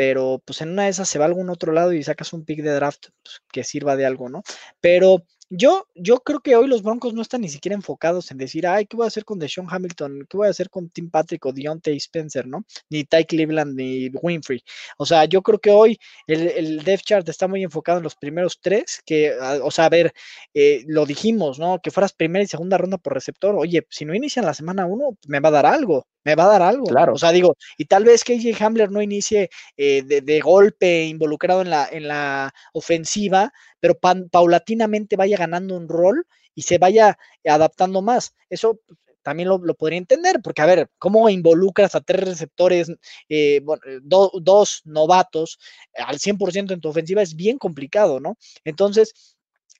pero 0.00 0.40
pues 0.46 0.62
en 0.62 0.70
una 0.70 0.84
de 0.84 0.88
esas 0.88 1.10
se 1.10 1.18
va 1.18 1.26
a 1.26 1.28
algún 1.28 1.50
otro 1.50 1.72
lado 1.74 1.92
y 1.92 2.02
sacas 2.02 2.32
un 2.32 2.46
pick 2.46 2.62
de 2.62 2.70
draft 2.70 3.08
pues, 3.22 3.42
que 3.52 3.64
sirva 3.64 3.96
de 3.96 4.06
algo, 4.06 4.30
¿no? 4.30 4.42
Pero 4.80 5.26
yo, 5.50 5.86
yo 5.94 6.20
creo 6.20 6.40
que 6.40 6.56
hoy 6.56 6.68
los 6.68 6.82
Broncos 6.82 7.12
no 7.12 7.20
están 7.20 7.42
ni 7.42 7.50
siquiera 7.50 7.74
enfocados 7.76 8.30
en 8.30 8.38
decir, 8.38 8.66
ay, 8.66 8.86
¿qué 8.86 8.96
voy 8.96 9.04
a 9.04 9.08
hacer 9.08 9.26
con 9.26 9.38
Deshaun 9.38 9.66
Hamilton? 9.68 10.26
¿Qué 10.26 10.38
voy 10.38 10.46
a 10.46 10.50
hacer 10.52 10.70
con 10.70 10.88
Tim 10.88 11.10
Patrick 11.10 11.44
o 11.44 11.52
Deontay 11.52 11.98
Spencer, 11.98 12.46
¿no? 12.46 12.64
Ni 12.88 13.04
Ty 13.04 13.26
Cleveland 13.26 13.74
ni 13.76 14.08
Winfrey. 14.22 14.64
O 14.96 15.04
sea, 15.04 15.26
yo 15.26 15.42
creo 15.42 15.58
que 15.58 15.70
hoy 15.70 15.98
el, 16.26 16.48
el 16.48 17.00
chart 17.02 17.28
está 17.28 17.46
muy 17.46 17.62
enfocado 17.62 17.98
en 17.98 18.04
los 18.04 18.16
primeros 18.16 18.58
tres, 18.58 19.02
que, 19.04 19.34
ah, 19.38 19.58
o 19.62 19.70
sea, 19.70 19.84
a 19.84 19.90
ver, 19.90 20.14
eh, 20.54 20.82
lo 20.86 21.04
dijimos, 21.04 21.58
¿no? 21.58 21.78
Que 21.82 21.90
fueras 21.90 22.14
primera 22.14 22.42
y 22.42 22.46
segunda 22.46 22.78
ronda 22.78 22.96
por 22.96 23.12
receptor. 23.12 23.54
Oye, 23.54 23.86
si 23.90 24.06
no 24.06 24.14
inician 24.14 24.46
la 24.46 24.54
semana 24.54 24.86
uno, 24.86 25.18
me 25.26 25.40
va 25.40 25.50
a 25.50 25.52
dar 25.52 25.66
algo, 25.66 26.06
me 26.24 26.34
va 26.34 26.44
a 26.44 26.48
dar 26.48 26.62
algo. 26.62 26.84
Claro. 26.86 27.14
O 27.14 27.18
sea, 27.18 27.32
digo, 27.32 27.56
y 27.76 27.84
tal 27.86 28.04
vez 28.04 28.24
KJ 28.24 28.64
Hamler 28.64 28.90
no 28.90 29.02
inicie 29.02 29.50
eh, 29.76 30.02
de, 30.02 30.20
de 30.20 30.40
golpe 30.40 31.04
involucrado 31.04 31.62
en 31.62 31.70
la, 31.70 31.88
en 31.90 32.08
la 32.08 32.52
ofensiva, 32.72 33.52
pero 33.80 33.94
pan- 33.98 34.28
paulatinamente 34.30 35.16
vaya 35.16 35.36
ganando 35.36 35.76
un 35.76 35.88
rol 35.88 36.26
y 36.54 36.62
se 36.62 36.78
vaya 36.78 37.18
adaptando 37.44 38.02
más. 38.02 38.34
Eso 38.48 38.80
pues, 38.86 38.98
también 39.22 39.48
lo, 39.48 39.58
lo 39.58 39.74
podría 39.74 39.98
entender, 39.98 40.40
porque 40.42 40.62
a 40.62 40.66
ver, 40.66 40.90
¿cómo 40.98 41.28
involucras 41.28 41.94
a 41.94 42.00
tres 42.00 42.20
receptores, 42.24 42.90
eh, 43.28 43.60
bueno, 43.62 43.82
eh, 43.86 43.98
do- 44.02 44.32
dos 44.40 44.80
novatos 44.84 45.58
al 45.94 46.18
100% 46.18 46.74
en 46.74 46.80
tu 46.80 46.88
ofensiva? 46.88 47.22
Es 47.22 47.34
bien 47.36 47.58
complicado, 47.58 48.20
¿no? 48.20 48.36
Entonces, 48.64 49.12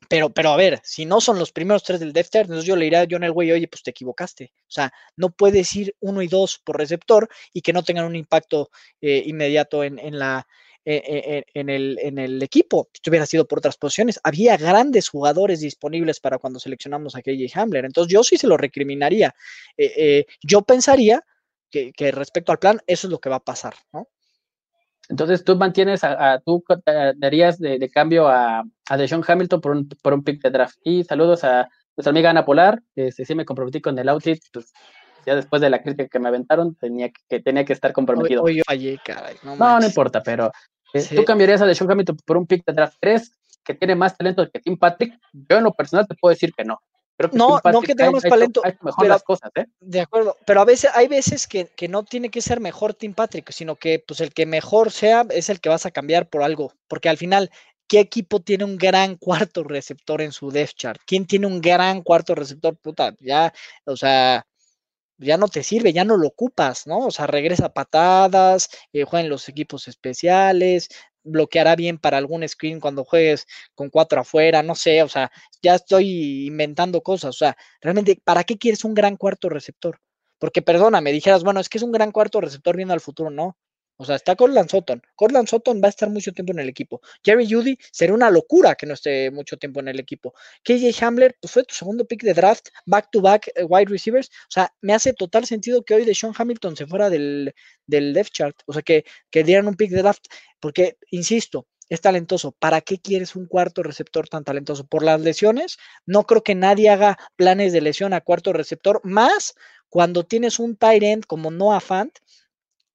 pero, 0.09 0.31
pero 0.31 0.51
a 0.51 0.57
ver, 0.57 0.81
si 0.83 1.05
no 1.07 1.21
son 1.21 1.39
los 1.39 1.53
primeros 1.53 1.83
tres 1.85 2.01
del 2.01 2.13
depth 2.13 2.35
entonces 2.37 2.65
yo 2.65 2.77
le 2.77 2.85
diré 2.87 2.97
a 2.99 3.07
John 3.09 3.23
Elway, 3.25 3.53
oye, 3.53 3.69
pues 3.69 3.83
te 3.83 3.91
equivocaste. 3.91 4.53
O 4.63 4.71
sea, 4.71 4.93
no 5.17 5.31
puedes 5.31 5.75
ir 5.77 5.95
uno 6.01 6.23
y 6.23 6.29
dos 6.29 6.59
por 6.59 6.79
receptor 6.79 7.29
y 7.53 7.63
que 7.63 7.73
no 7.73 7.83
tengan 7.83 8.07
un 8.07 8.17
impacto 8.17 8.71
eh, 9.01 9.23
inmediato 9.27 9.85
en, 9.85 9.99
en 9.99 10.19
la, 10.19 10.47
eh, 10.85 11.03
eh, 11.07 11.45
en, 11.55 11.69
el, 11.69 11.99
en 12.01 12.19
el 12.19 12.43
equipo. 12.43 12.89
Si 12.93 13.11
hubiera 13.11 13.27
sido 13.27 13.47
por 13.47 13.59
otras 13.59 13.77
posiciones, 13.77 14.19
había 14.25 14.57
grandes 14.57 15.09
jugadores 15.11 15.61
disponibles 15.61 16.21
para 16.21 16.39
cuando 16.39 16.59
seleccionamos 16.59 17.15
a 17.15 17.23
KJ 17.23 17.51
Hamler. 17.55 17.85
Entonces 17.85 18.13
yo 18.13 18.25
sí 18.25 18.37
se 18.37 18.47
lo 18.47 18.57
recriminaría. 18.57 19.35
Eh, 19.77 19.93
eh, 19.97 20.27
yo 20.43 20.63
pensaría 20.63 21.23
que, 21.71 21.93
que 21.93 22.11
respecto 22.13 22.51
al 22.53 22.59
plan, 22.59 22.81
eso 22.87 23.07
es 23.07 23.11
lo 23.11 23.21
que 23.21 23.29
va 23.29 23.37
a 23.37 23.45
pasar, 23.45 23.75
¿no? 23.93 24.09
Entonces 25.11 25.45
tú 25.45 25.57
mantienes 25.57 26.05
a, 26.05 26.33
a 26.35 26.39
tú 26.41 26.65
darías 27.17 27.59
de, 27.59 27.79
de 27.79 27.91
cambio 27.91 28.29
a, 28.29 28.63
a 28.89 28.97
Deshaun 28.97 29.25
Hamilton 29.27 29.61
por 29.61 29.73
un, 29.73 29.89
por 30.03 30.15
un 30.15 30.23
pick 30.23 30.41
de 30.41 30.51
draft. 30.51 30.77
Y 30.85 31.03
saludos 31.05 31.43
a 31.45 31.69
nuestra 31.97 32.11
amiga 32.11 32.31
Ana 32.31 32.45
Polar, 32.45 32.81
que 32.95 33.11
sí 33.11 33.35
me 33.35 33.45
comprometí 33.45 33.81
con 33.81 33.99
el 33.99 34.09
outfit, 34.09 34.41
pues 34.53 34.73
ya 35.27 35.35
después 35.35 35.61
de 35.61 35.69
la 35.69 35.83
crítica 35.83 36.09
que 36.09 36.19
me 36.21 36.29
aventaron, 36.29 36.77
tenía 36.77 37.09
que, 37.09 37.21
que 37.29 37.41
tenía 37.41 37.65
que 37.65 37.73
estar 37.73 37.93
comprometido. 37.93 38.43
hoy 38.43 38.59
yo 38.59 38.63
fallé, 38.65 38.99
caray. 39.05 39.37
No, 39.43 39.57
no, 39.57 39.85
importa, 39.85 40.23
pero 40.23 40.51
eh, 40.95 41.01
Sí. 41.01 41.17
tú 41.17 41.25
cambiarías 41.25 41.61
a 41.61 41.67
Deshaun 41.67 41.91
Hamilton 41.91 42.17
por 42.25 42.37
un 42.37 42.47
pick 42.47 42.65
de 42.65 42.73
draft 42.73 42.97
3 43.01 43.33
que 43.65 43.75
tiene 43.75 43.95
más 43.95 44.17
talento 44.17 44.49
que 44.51 44.61
Tim 44.61 44.79
Patrick. 44.79 45.15
Yo 45.33 45.59
en 45.59 45.65
lo 45.65 45.73
personal 45.75 46.07
te 46.07 46.15
puedo 46.15 46.33
decir 46.33 46.53
que 46.57 46.65
no. 46.65 46.81
Creo 47.21 47.31
que 47.31 47.37
No, 47.37 47.61
Tim 47.61 47.73
no 47.73 47.81
que 47.83 47.95
tenga 47.95 48.09
ha- 48.09 48.13
más 48.13 48.25
ha 48.25 48.29
hecho- 48.29 48.35
talento, 48.35 48.61
ha 48.65 48.69
hecho 48.71 48.79
mejor 48.83 49.03
pero- 49.05 49.15
las 49.15 49.23
cosas, 49.23 49.51
¿eh? 49.55 49.67
De 49.81 50.01
acuerdo, 50.01 50.39
pero 50.47 50.63
a 50.63 50.65
veces 50.65 50.91
hay 50.95 51.07
veces 51.07 51.47
que, 51.47 51.67
que 51.67 51.87
no 51.87 52.03
tiene 52.03 52.31
que 52.31 52.41
ser 52.41 52.61
mejor 52.61 52.95
Tim 52.95 53.13
Patrick, 53.13 53.51
sino 53.53 53.77
que 53.77 53.99
pues 53.99 54.23
el 54.23 54.33
que 54.33 54.47
mejor 54.47 54.91
sea 54.91 55.27
es 55.29 55.51
el 55.51 55.61
que 55.61 55.69
vas 55.69 55.85
a 55.85 55.91
cambiar 55.91 56.31
por 56.31 56.43
algo, 56.43 56.73
porque 56.89 57.11
al 57.11 57.19
final, 57.19 57.51
¿qué 57.87 58.01
equipo 58.01 58.41
tiene 58.41 58.65
un 58.65 58.79
gran 58.79 59.17
cuarto 59.17 59.65
receptor 59.65 60.23
en 60.23 60.33
su 60.33 60.51
depth 60.51 60.77
chart? 60.77 61.01
¿Quién 61.07 61.27
tiene 61.27 61.47
un 61.47 61.61
gran 61.61 62.01
cuarto 62.03 62.35
receptor? 62.35 62.75
Puta, 62.79 63.15
ya, 63.21 63.53
o 63.85 63.99
sea, 63.99 64.47
ya 65.19 65.37
no 65.37 65.49
te 65.49 65.63
sirve, 65.63 65.93
ya 65.93 66.05
no 66.05 66.17
lo 66.17 66.29
ocupas, 66.29 66.87
¿no? 66.87 67.01
O 67.01 67.11
sea, 67.11 67.27
regresa 67.27 67.75
patadas, 67.75 68.71
eh, 68.95 69.05
juega 69.05 69.25
en 69.25 69.29
los 69.29 69.47
equipos 69.51 69.87
especiales, 69.89 70.89
bloqueará 71.25 71.77
bien 71.77 71.99
para 71.99 72.19
algún 72.19 72.47
screen 72.49 72.81
cuando 72.81 73.05
juegues 73.05 73.47
con 73.75 73.91
cuatro 73.91 74.21
afuera, 74.21 74.63
no 74.63 74.75
sé, 74.75 75.03
o 75.03 75.09
sea, 75.09 75.31
ya 75.63 75.75
estoy 75.77 76.47
inventando 76.47 77.03
cosas, 77.03 77.31
o 77.31 77.39
sea, 77.39 77.57
realmente, 77.81 78.21
¿para 78.25 78.45
qué 78.45 78.59
quieres 78.59 78.85
un 78.85 78.95
gran 78.95 79.17
cuarto 79.17 79.49
receptor? 79.49 80.01
Porque, 80.39 80.63
perdona, 80.63 81.01
me 81.01 81.13
dijeras, 81.13 81.45
bueno, 81.45 81.61
es 81.61 81.69
que 81.69 81.79
es 81.79 81.85
un 81.85 81.93
gran 81.93 82.13
cuarto 82.13 82.41
receptor 82.41 82.77
viendo 82.77 82.95
al 82.95 83.01
futuro, 83.01 83.31
no. 83.31 83.57
O 84.01 84.05
sea, 84.07 84.17
está 84.17 84.35
Cortland 84.35 84.71
Sutton. 84.71 85.03
Cortland 85.15 85.47
Sutton 85.47 85.79
va 85.83 85.89
a 85.89 85.91
estar 85.91 86.09
mucho 86.09 86.33
tiempo 86.33 86.55
en 86.55 86.61
el 86.61 86.71
equipo. 86.71 87.03
Jerry 87.23 87.47
Judy 87.47 87.77
sería 87.93 88.15
una 88.15 88.31
locura 88.31 88.75
que 88.75 88.87
no 88.87 88.95
esté 88.95 89.31
mucho 89.31 89.59
tiempo 89.59 89.81
en 89.81 89.89
el 89.89 90.01
equipo. 90.01 90.33
KJ 90.65 91.05
Hamler, 91.05 91.37
pues 91.39 91.53
fue 91.53 91.65
tu 91.65 91.75
segundo 91.75 92.07
pick 92.07 92.23
de 92.23 92.33
draft, 92.33 92.69
back 92.87 93.11
to 93.13 93.21
back 93.21 93.49
eh, 93.55 93.63
wide 93.63 93.91
receivers. 93.91 94.29
O 94.29 94.53
sea, 94.53 94.73
me 94.81 94.95
hace 94.95 95.13
total 95.13 95.45
sentido 95.45 95.85
que 95.85 95.93
hoy 95.93 96.07
de 96.07 96.15
Sean 96.15 96.33
Hamilton 96.35 96.77
se 96.77 96.87
fuera 96.87 97.11
del, 97.11 97.55
del 97.87 98.15
depth 98.15 98.31
chart. 98.33 98.57
O 98.65 98.73
sea, 98.73 98.81
que, 98.81 99.05
que 99.31 99.45
dieran 99.45 99.69
un 99.69 99.75
pick 99.75 99.91
de 99.91 99.99
draft. 99.99 100.25
Porque, 100.61 100.97
insisto, 101.11 101.67
es 101.91 102.01
talentoso. 102.01 102.53
¿Para 102.53 102.81
qué 102.81 102.99
quieres 103.01 103.37
un 103.37 103.45
cuarto 103.45 103.83
receptor 103.83 104.31
tan 104.31 104.45
talentoso? 104.45 104.87
¿Por 104.87 105.03
las 105.05 105.21
lesiones? 105.21 105.77
No 106.07 106.23
creo 106.23 106.43
que 106.43 106.55
nadie 106.55 106.89
haga 106.89 107.19
planes 107.37 107.75
de 107.75 107.83
lesión 107.83 108.15
a 108.15 108.23
cuarto 108.23 108.55
receptor, 108.55 109.03
más 109.05 109.55
cuando 109.91 110.25
tienes 110.25 110.59
un 110.59 110.77
tight 110.77 111.03
end 111.03 111.27
como 111.27 111.51
Noah 111.51 111.81
Fant, 111.81 112.17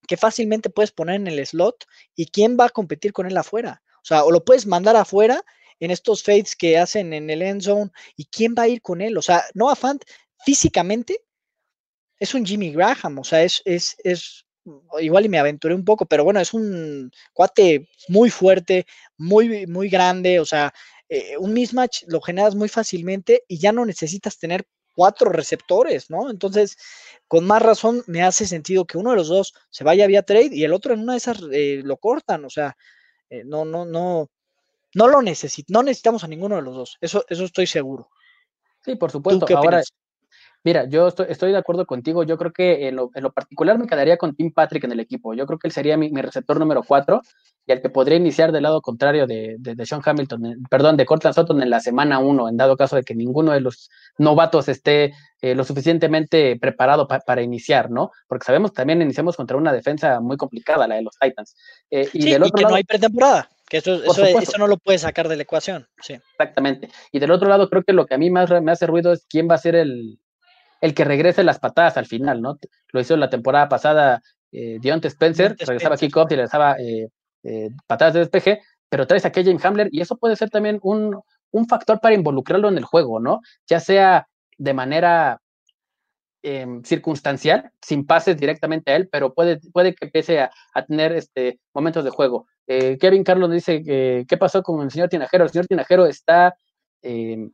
que 0.08 0.18
fácilmente 0.18 0.70
puedes 0.70 0.92
poner 0.92 1.16
en 1.16 1.28
el 1.28 1.46
slot 1.46 1.86
y 2.16 2.28
quién 2.28 2.58
va 2.60 2.66
a 2.66 2.70
competir 2.70 3.14
con 3.14 3.28
él 3.28 3.38
afuera. 3.38 3.82
O 3.98 4.06
sea, 4.06 4.24
o 4.24 4.32
lo 4.32 4.46
puedes 4.46 4.66
mandar 4.66 4.96
afuera 4.96 5.44
en 5.80 5.92
estos 5.92 6.24
fades 6.24 6.56
que 6.56 6.78
hacen 6.78 7.14
en 7.14 7.30
el 7.30 7.42
end 7.42 7.62
zone 7.62 7.92
y 8.16 8.26
quién 8.26 8.56
va 8.58 8.64
a 8.64 8.68
ir 8.68 8.82
con 8.82 9.02
él. 9.02 9.18
O 9.18 9.22
sea, 9.22 9.44
Noah 9.54 9.76
Fant 9.76 10.04
físicamente 10.46 11.22
es 12.20 12.34
un 12.34 12.46
Jimmy 12.46 12.72
Graham, 12.72 13.20
o 13.20 13.24
sea, 13.24 13.44
es, 13.44 13.62
es, 13.66 13.96
es 14.04 14.46
igual 15.00 15.26
y 15.26 15.30
me 15.30 15.40
aventuré 15.40 15.76
un 15.76 15.86
poco, 15.86 16.06
pero 16.06 16.24
bueno, 16.24 16.40
es 16.40 16.54
un 16.54 17.12
cuate 17.34 17.90
muy 18.08 18.30
fuerte, 18.30 18.86
muy, 19.18 19.68
muy 19.68 19.90
grande, 19.90 20.40
o 20.40 20.46
sea, 20.46 20.74
eh, 21.10 21.38
un 21.38 21.54
mismatch 21.54 22.04
lo 22.08 22.22
generas 22.22 22.56
muy 22.56 22.70
fácilmente 22.70 23.44
y 23.48 23.60
ya 23.60 23.72
no 23.72 23.86
necesitas 23.86 24.38
tener 24.40 24.66
cuatro 24.96 25.30
receptores, 25.30 26.10
¿no? 26.10 26.30
Entonces, 26.30 26.78
con 27.28 27.46
más 27.46 27.62
razón 27.62 28.04
me 28.08 28.24
hace 28.24 28.48
sentido 28.48 28.86
que 28.86 28.98
uno 28.98 29.12
de 29.12 29.18
los 29.18 29.28
dos 29.28 29.54
se 29.70 29.84
vaya 29.84 30.08
vía 30.08 30.24
trade 30.24 30.50
y 30.52 30.64
el 30.64 30.74
otro 30.74 30.94
en 30.94 31.02
una 31.02 31.14
de 31.14 31.18
esas 31.18 31.40
eh, 31.52 31.82
lo 31.84 31.98
cortan, 31.98 32.46
o 32.46 32.50
sea, 32.50 32.78
eh, 33.30 33.44
no, 33.46 33.66
no, 33.66 33.86
no, 33.86 34.30
no 34.94 35.08
lo 35.08 35.22
necesito, 35.22 35.72
no 35.72 35.84
necesitamos 35.84 36.24
a 36.24 36.28
ninguno 36.28 36.56
de 36.56 36.62
los 36.62 36.76
dos, 36.76 36.98
eso, 37.02 37.26
eso 37.30 37.44
estoy 37.44 37.68
seguro. 37.68 38.10
Sí, 38.84 38.96
por 38.96 39.12
¿Tú 39.12 39.18
supuesto. 39.18 39.46
Ahora, 39.50 39.60
opinas? 39.60 39.94
Mira, 40.66 40.90
yo 40.90 41.08
estoy, 41.08 41.28
estoy 41.30 41.52
de 41.52 41.60
acuerdo 41.60 41.86
contigo. 41.86 42.24
Yo 42.24 42.40
creo 42.40 42.52
que 42.52 42.88
en 42.88 42.96
lo, 42.96 43.12
en 43.14 43.22
lo 43.22 43.32
particular 43.32 43.78
me 43.78 43.86
quedaría 43.86 44.18
con 44.18 44.36
Tim 44.36 44.52
Patrick 44.52 44.84
en 44.84 44.92
el 44.92 45.00
equipo. 45.00 45.36
Yo 45.36 45.46
creo 45.46 45.60
que 45.60 45.68
él 45.68 45.72
sería 45.72 45.96
mi, 45.96 46.10
mi 46.10 46.24
receptor 46.24 46.60
número 46.60 46.82
4 46.82 47.22
y 47.68 47.72
el 47.72 47.84
que 47.84 47.90
podría 47.90 48.18
iniciar 48.18 48.52
del 48.52 48.64
lado 48.64 48.82
contrario 48.82 49.28
de, 49.28 49.58
de, 49.60 49.76
de 49.76 49.86
Sean 49.86 50.02
Hamilton, 50.04 50.46
eh, 50.48 50.56
perdón, 50.68 50.98
de 50.98 51.06
Cortland 51.06 51.36
Sutton 51.36 51.62
en 51.62 51.70
la 51.70 51.80
semana 51.82 52.18
1, 52.18 52.50
en 52.50 52.58
dado 52.58 52.78
caso 52.78 52.96
de 52.96 53.04
que 53.04 53.14
ninguno 53.14 53.52
de 53.52 53.62
los 53.62 53.92
novatos 54.18 54.68
esté 54.68 55.14
eh, 55.40 55.54
lo 55.54 55.64
suficientemente 55.64 56.58
preparado 56.60 57.08
pa, 57.08 57.20
para 57.20 57.44
iniciar, 57.44 57.92
¿no? 57.92 58.10
Porque 58.28 58.46
sabemos 58.46 58.72
que 58.72 58.78
también 58.78 59.04
iniciamos 59.04 59.36
contra 59.36 59.58
una 59.58 59.72
defensa 59.72 60.20
muy 60.20 60.36
complicada, 60.36 60.88
la 60.88 60.96
de 60.96 61.04
los 61.04 61.16
Titans. 61.20 61.56
Eh, 61.92 62.10
y 62.12 62.24
Sí, 62.24 62.32
del 62.32 62.42
y 62.42 62.46
otro 62.46 62.56
que 62.56 62.62
lado, 62.64 62.72
no 62.72 62.78
hay 62.78 62.84
pretemporada. 62.84 63.50
Que 63.70 63.78
eso, 63.78 64.04
eso, 64.04 64.58
no 64.58 64.68
lo 64.68 64.78
puedes 64.78 65.02
sacar 65.02 65.28
de 65.28 65.36
la 65.36 65.44
ecuación. 65.44 65.88
Sí. 66.02 66.14
Exactamente. 66.14 66.90
Y 67.12 67.20
del 67.20 67.32
otro 67.32 67.50
lado, 67.50 67.70
creo 67.70 67.84
que 67.84 67.94
lo 67.94 68.06
que 68.06 68.14
a 68.14 68.18
mí 68.18 68.30
más 68.30 68.50
me 68.62 68.72
hace 68.72 68.86
ruido 68.86 69.12
es 69.12 69.26
quién 69.28 69.48
va 69.50 69.56
a 69.56 69.60
ser 69.60 69.76
el, 69.76 70.20
el 70.82 70.94
que 70.94 71.06
regrese 71.06 71.44
las 71.44 71.60
patadas 71.60 71.98
al 71.98 72.06
final, 72.06 72.42
¿no? 72.42 72.58
Lo 72.92 73.00
hizo 73.00 73.18
la 73.18 73.30
temporada 73.30 73.70
pasada 73.70 74.22
eh, 74.52 74.80
Deontay 74.82 75.10
Spencer, 75.10 75.56
Deontay 75.56 75.68
regresaba 75.68 75.96
Spencer. 75.96 76.26
y 76.32 76.36
regresaba 76.36 76.76
eh, 76.80 77.10
eh, 77.44 77.70
patadas 77.88 78.14
de 78.14 78.20
despeje, 78.22 78.62
pero 78.90 79.08
traes 79.08 79.26
a 79.26 79.32
Kevin 79.32 79.60
Hamler 79.64 79.90
y 79.92 80.02
eso 80.02 80.18
puede 80.18 80.36
ser 80.36 80.50
también 80.50 80.80
un, 80.82 81.20
un 81.52 81.68
factor 81.68 82.00
para 82.00 82.16
involucrarlo 82.16 82.70
en 82.70 82.78
el 82.78 82.84
juego, 82.84 83.20
¿no? 83.20 83.42
Ya 83.68 83.80
sea 83.80 84.28
de 84.58 84.74
manera 84.74 85.42
em, 86.42 86.84
circunstancial, 86.84 87.72
sin 87.82 88.06
pases 88.06 88.38
directamente 88.38 88.92
a 88.92 88.96
él, 88.96 89.10
pero 89.12 89.34
puede, 89.34 89.60
puede 89.74 89.96
que 89.96 90.06
empiece 90.06 90.40
a, 90.40 90.52
a 90.74 90.86
tener 90.86 91.12
este, 91.14 91.60
momentos 91.74 92.04
de 92.04 92.12
juego. 92.12 92.48
Eh, 92.68 92.98
Kevin 93.00 93.24
Carlos 93.24 93.52
dice 93.52 93.84
que 93.84 94.26
qué 94.28 94.38
pasó 94.38 94.64
con 94.64 94.82
el 94.82 94.92
señor 94.92 95.10
Tinajero. 95.10 95.44
El 95.44 95.50
señor 95.50 95.68
Tinajero 95.68 96.06
está 96.06 96.56
em, 97.02 97.52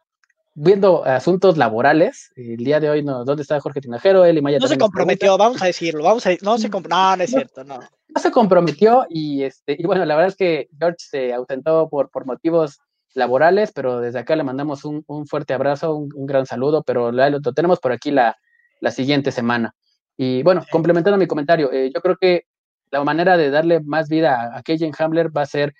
viendo 0.53 1.03
asuntos 1.05 1.57
laborales. 1.57 2.31
El 2.35 2.57
día 2.57 2.79
de 2.79 2.89
hoy, 2.89 3.03
no, 3.03 3.23
¿dónde 3.25 3.41
está 3.43 3.59
Jorge 3.59 3.81
Tinajero? 3.81 4.25
Él 4.25 4.37
y 4.37 4.41
Maya 4.41 4.59
No 4.59 4.67
se 4.67 4.77
comprometió, 4.77 5.37
vamos 5.37 5.61
a 5.61 5.65
decirlo. 5.65 6.03
Vamos 6.03 6.25
a, 6.27 6.31
no 6.41 6.57
se 6.57 6.69
comp- 6.69 6.89
No, 6.89 7.15
no 7.15 7.23
es 7.23 7.29
cierto, 7.29 7.63
no. 7.63 7.79
no 7.79 8.21
se 8.21 8.31
comprometió 8.31 9.05
y 9.09 9.43
este 9.43 9.75
y 9.79 9.83
bueno 9.83 10.03
la 10.05 10.15
verdad 10.15 10.29
es 10.29 10.35
que 10.35 10.67
George 10.77 10.97
se 10.99 11.33
ausentó 11.33 11.87
por, 11.89 12.09
por 12.09 12.25
motivos 12.25 12.79
laborales 13.13 13.71
pero 13.73 13.99
desde 14.01 14.19
acá 14.19 14.35
le 14.35 14.43
mandamos 14.43 14.83
un, 14.85 15.03
un 15.07 15.27
fuerte 15.27 15.53
abrazo 15.53 15.95
un, 15.95 16.09
un 16.15 16.25
gran 16.25 16.45
saludo 16.45 16.83
pero 16.83 17.11
lo, 17.11 17.41
tenemos 17.53 17.79
por 17.79 17.91
aquí 17.93 18.11
la, 18.11 18.35
la 18.81 18.91
siguiente 18.91 19.31
semana 19.31 19.73
y 20.17 20.43
bueno 20.43 20.65
complementando 20.71 21.17
mi 21.17 21.27
comentario 21.27 21.71
eh, 21.71 21.91
yo 21.93 22.01
creo 22.01 22.17
que 22.17 22.43
la 22.91 23.03
manera 23.03 23.37
de 23.37 23.49
darle 23.49 23.79
más 23.81 24.09
vida 24.09 24.35
a, 24.53 24.57
a 24.57 25.03
Hamler 25.05 25.35
va 25.35 25.43
a 25.43 25.45
ser 25.45 25.69
mm, 25.69 25.73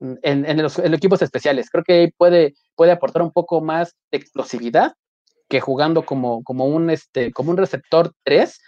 en, 0.00 0.44
en 0.44 0.62
los 0.62 0.78
en 0.78 0.92
equipos 0.94 1.22
especiales 1.22 1.70
creo 1.70 1.84
que 1.84 1.92
ahí 1.92 2.10
puede 2.16 2.54
puede 2.74 2.92
aportar 2.92 3.22
un 3.22 3.32
poco 3.32 3.60
más 3.60 3.94
de 4.10 4.18
explosividad 4.18 4.92
que 5.48 5.60
jugando 5.60 6.04
como, 6.04 6.42
como 6.44 6.66
un 6.66 6.90
este 6.90 7.32
como 7.32 7.50
un 7.50 7.56
receptor 7.56 8.12
3 8.24 8.58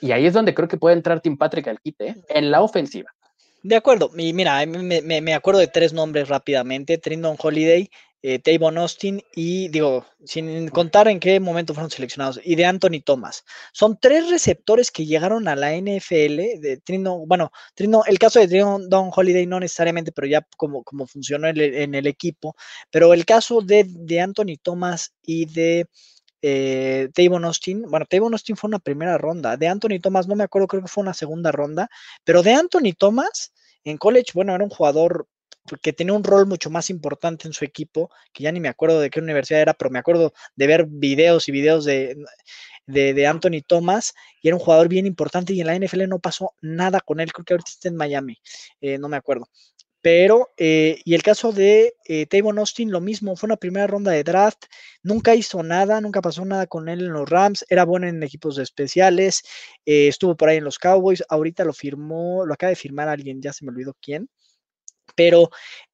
y 0.00 0.12
ahí 0.12 0.26
es 0.26 0.34
donde 0.34 0.54
creo 0.54 0.68
que 0.68 0.76
puede 0.76 0.94
entrar 0.96 1.20
Tim 1.20 1.36
Patrick 1.36 1.68
al 1.68 1.80
quite, 1.80 2.08
¿eh? 2.08 2.14
en 2.28 2.50
la 2.50 2.62
ofensiva. 2.62 3.10
De 3.62 3.74
acuerdo. 3.76 4.10
Y 4.16 4.32
mira, 4.32 4.64
me, 4.66 5.02
me- 5.02 5.20
me 5.20 5.34
acuerdo 5.34 5.58
de 5.60 5.66
tres 5.66 5.92
nombres 5.92 6.28
rápidamente. 6.28 6.96
Trindon 6.98 7.36
Holiday, 7.40 7.88
eh, 8.22 8.38
Tavon 8.40 8.78
Austin 8.78 9.22
y 9.34 9.68
digo, 9.68 10.04
sin 10.24 10.68
contar 10.68 11.08
en 11.08 11.20
qué 11.20 11.38
momento 11.40 11.74
fueron 11.74 11.90
seleccionados, 11.90 12.40
y 12.42 12.56
de 12.56 12.64
Anthony 12.64 13.00
Thomas. 13.04 13.44
Son 13.72 13.98
tres 14.00 14.28
receptores 14.28 14.90
que 14.90 15.06
llegaron 15.06 15.46
a 15.48 15.56
la 15.56 15.76
NFL. 15.76 16.60
De 16.60 16.80
Trindon, 16.84 17.28
bueno, 17.28 17.50
Trindon, 17.74 18.02
el 18.06 18.18
caso 18.18 18.40
de 18.40 18.48
Trindon 18.48 19.10
Holiday 19.14 19.46
no 19.46 19.60
necesariamente, 19.60 20.12
pero 20.12 20.26
ya 20.26 20.46
como, 20.56 20.82
como 20.82 21.06
funcionó 21.06 21.48
en 21.48 21.56
el, 21.56 21.74
en 21.74 21.94
el 21.94 22.06
equipo. 22.06 22.56
Pero 22.90 23.14
el 23.14 23.24
caso 23.24 23.60
de, 23.60 23.84
de 23.88 24.20
Anthony 24.20 24.56
Thomas 24.60 25.14
y 25.22 25.46
de 25.46 25.86
eh, 26.42 27.08
Tavon 27.14 27.44
Austin, 27.44 27.82
bueno, 27.88 28.06
Tavon 28.08 28.32
Austin 28.32 28.56
fue 28.56 28.68
una 28.68 28.78
primera 28.78 29.18
ronda, 29.18 29.56
de 29.56 29.68
Anthony 29.68 30.00
Thomas 30.00 30.28
no 30.28 30.36
me 30.36 30.44
acuerdo, 30.44 30.68
creo 30.68 30.82
que 30.82 30.88
fue 30.88 31.02
una 31.02 31.14
segunda 31.14 31.50
ronda, 31.52 31.88
pero 32.24 32.42
de 32.42 32.52
Anthony 32.52 32.92
Thomas 32.96 33.52
en 33.84 33.98
college, 33.98 34.32
bueno, 34.34 34.54
era 34.54 34.64
un 34.64 34.70
jugador 34.70 35.28
que 35.80 35.92
tenía 35.92 36.14
un 36.14 36.24
rol 36.24 36.46
mucho 36.46 36.70
más 36.70 36.90
importante 36.90 37.46
en 37.46 37.52
su 37.52 37.64
equipo, 37.64 38.10
que 38.32 38.44
ya 38.44 38.52
ni 38.52 38.60
me 38.60 38.68
acuerdo 38.68 39.00
de 39.00 39.10
qué 39.10 39.20
universidad 39.20 39.60
era, 39.60 39.74
pero 39.74 39.90
me 39.90 39.98
acuerdo 39.98 40.32
de 40.56 40.66
ver 40.66 40.86
videos 40.86 41.48
y 41.48 41.52
videos 41.52 41.84
de, 41.84 42.16
de, 42.86 43.26
Anthony 43.26 43.62
Thomas, 43.66 44.14
y 44.42 44.48
era 44.48 44.56
un 44.56 44.62
jugador 44.62 44.88
bien 44.88 45.06
importante, 45.06 45.52
y 45.52 45.60
en 45.60 45.66
la 45.66 45.76
NFL 45.76 46.08
no 46.08 46.18
pasó 46.18 46.54
nada 46.62 47.00
con 47.00 47.20
él, 47.20 47.32
creo 47.32 47.44
que 47.44 47.54
ahorita 47.54 47.70
está 47.70 47.88
en 47.88 47.96
Miami, 47.96 48.38
eh, 48.80 48.98
no 48.98 49.08
me 49.08 49.16
acuerdo. 49.16 49.48
Pero, 50.00 50.50
eh, 50.56 51.00
y 51.04 51.14
el 51.14 51.22
caso 51.22 51.52
de 51.52 51.94
eh, 52.08 52.26
Austin, 52.56 52.92
lo 52.92 53.00
mismo, 53.00 53.36
fue 53.36 53.48
una 53.48 53.56
primera 53.56 53.86
ronda 53.88 54.12
de 54.12 54.22
draft, 54.22 54.66
nunca 55.02 55.34
hizo 55.34 55.62
nada, 55.64 56.00
nunca 56.00 56.22
pasó 56.22 56.44
nada 56.44 56.66
con 56.68 56.88
él 56.88 57.00
en 57.00 57.12
los 57.12 57.28
Rams, 57.28 57.64
era 57.68 57.84
bueno 57.84 58.06
en 58.06 58.22
equipos 58.22 58.58
especiales, 58.58 59.42
eh, 59.84 60.06
estuvo 60.08 60.36
por 60.36 60.48
ahí 60.48 60.58
en 60.58 60.64
los 60.64 60.78
Cowboys, 60.78 61.24
ahorita 61.28 61.64
lo 61.64 61.72
firmó, 61.72 62.46
lo 62.46 62.54
acaba 62.54 62.70
de 62.70 62.76
firmar 62.76 63.08
alguien, 63.08 63.42
ya 63.42 63.52
se 63.52 63.64
me 63.64 63.72
olvidó 63.72 63.96
quién, 64.00 64.30
pero 65.18 65.50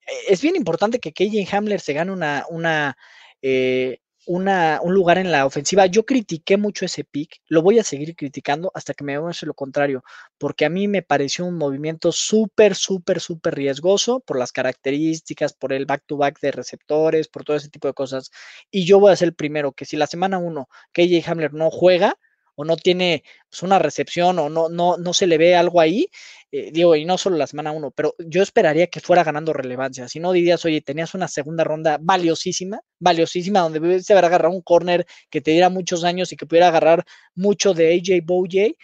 eh, 0.07 0.13
es 0.29 0.43
bien 0.43 0.55
importante 0.55 1.01
que 1.01 1.15
KJ 1.15 1.57
Hamler 1.57 1.81
se 1.81 1.95
gane 1.95 2.13
una, 2.13 2.45
una, 2.51 2.95
eh, 3.41 4.01
una, 4.27 4.81
un 4.83 4.93
lugar 4.93 5.17
en 5.17 5.33
la 5.33 5.47
ofensiva. 5.47 5.87
Yo 5.87 6.05
critiqué 6.05 6.59
mucho 6.59 6.85
ese 6.85 7.05
pick, 7.05 7.41
lo 7.49 7.63
voy 7.63 7.79
a 7.79 7.85
seguir 7.85 8.15
criticando 8.15 8.71
hasta 8.75 8.93
que 8.93 9.03
me 9.03 9.15
demuestre 9.15 9.47
lo 9.47 9.55
contrario, 9.55 10.05
porque 10.37 10.67
a 10.67 10.69
mí 10.69 10.89
me 10.89 11.01
pareció 11.01 11.47
un 11.47 11.57
movimiento 11.57 12.13
súper, 12.13 12.75
súper, 12.75 13.19
súper 13.21 13.55
riesgoso 13.55 14.21
por 14.21 14.39
las 14.39 14.53
características, 14.53 15.55
por 15.55 15.73
el 15.73 15.87
back-to-back 15.87 16.39
de 16.41 16.53
receptores, 16.53 17.29
por 17.29 17.45
todo 17.45 17.57
ese 17.57 17.71
tipo 17.71 17.89
de 17.89 17.95
cosas. 17.95 18.31
Y 18.71 18.85
yo 18.85 19.01
voy 19.01 19.11
a 19.13 19.17
ser 19.17 19.29
el 19.29 19.35
primero 19.35 19.73
que 19.73 19.87
si 19.87 19.97
la 19.97 20.07
semana 20.07 20.37
1 20.37 20.69
KJ 20.93 21.31
Hamler 21.31 21.55
no 21.55 21.71
juega, 21.71 22.19
o 22.57 22.65
no 22.65 22.77
tiene 22.77 23.25
pues, 23.49 23.63
una 23.63 23.79
recepción 23.79 24.39
o 24.39 24.49
no, 24.49 24.69
no, 24.69 24.97
no 24.97 25.13
se 25.13 25.27
le 25.27 25.39
ve 25.39 25.55
algo 25.55 25.81
ahí, 25.81 26.09
eh, 26.53 26.71
digo, 26.73 26.95
y 26.95 27.05
no 27.05 27.19
solo 27.19 27.37
la 27.37 27.47
semana 27.47 27.73
1, 27.73 27.91
pero 27.91 28.15
yo 28.19 28.43
esperaría 28.43 28.87
que 28.87 29.01
fuera 29.01 29.25
ganando 29.25 29.53
relevancia. 29.53 30.09
Si 30.09 30.21
no 30.21 30.33
dirías, 30.33 30.65
oye, 30.65 30.81
tenías 30.81 31.15
una 31.15 31.29
segunda 31.29 31.65
ronda 31.65 31.99
valiosísima, 32.01 32.81
valiosísima, 33.01 33.61
donde 33.61 33.81
pudiste 33.81 34.13
haber 34.13 34.27
agarrado 34.27 34.55
un 34.55 34.63
corner 34.63 35.07
que 35.31 35.41
te 35.41 35.51
diera 35.51 35.69
muchos 35.69 36.05
años 36.05 36.33
y 36.33 36.37
que 36.37 36.47
pudiera 36.47 36.69
agarrar 36.69 37.05
mucho 37.35 37.75
de 37.75 37.95
AJ 37.95 38.25
Bouye, 38.25 38.77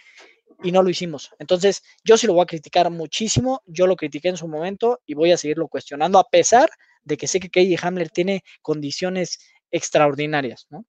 y 0.62 0.72
no 0.72 0.82
lo 0.82 0.90
hicimos. 0.90 1.30
Entonces, 1.38 1.82
yo 2.04 2.16
sí 2.16 2.26
lo 2.26 2.34
voy 2.34 2.42
a 2.42 2.46
criticar 2.46 2.90
muchísimo, 2.90 3.62
yo 3.66 3.86
lo 3.86 3.96
critiqué 3.96 4.28
en 4.28 4.36
su 4.36 4.48
momento 4.48 5.00
y 5.06 5.14
voy 5.14 5.32
a 5.32 5.36
seguirlo 5.36 5.68
cuestionando, 5.68 6.18
a 6.18 6.28
pesar 6.28 6.68
de 7.02 7.16
que 7.16 7.26
sé 7.26 7.40
que 7.40 7.50
KJ 7.50 7.86
Hamler 7.86 8.10
tiene 8.10 8.42
condiciones 8.62 9.38
extraordinarias, 9.70 10.66
¿no? 10.70 10.84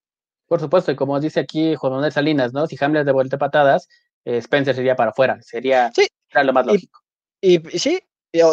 Por 0.52 0.60
supuesto, 0.60 0.92
y 0.92 0.96
como 0.96 1.18
dice 1.18 1.40
aquí 1.40 1.74
Juan 1.76 1.94
Manuel 1.94 2.12
Salinas, 2.12 2.52
¿no? 2.52 2.66
Si 2.66 2.76
Hamler 2.78 3.06
de 3.06 3.12
vuelta 3.12 3.38
patadas, 3.38 3.88
eh, 4.26 4.36
Spencer 4.36 4.74
sería 4.74 4.96
para 4.96 5.12
afuera, 5.12 5.38
sería 5.40 5.90
Sí. 5.96 6.06
era 6.30 6.44
lo 6.44 6.52
más 6.52 6.66
lógico. 6.66 7.00
Y 7.40 7.66
y 7.74 7.78
sí, 7.78 8.00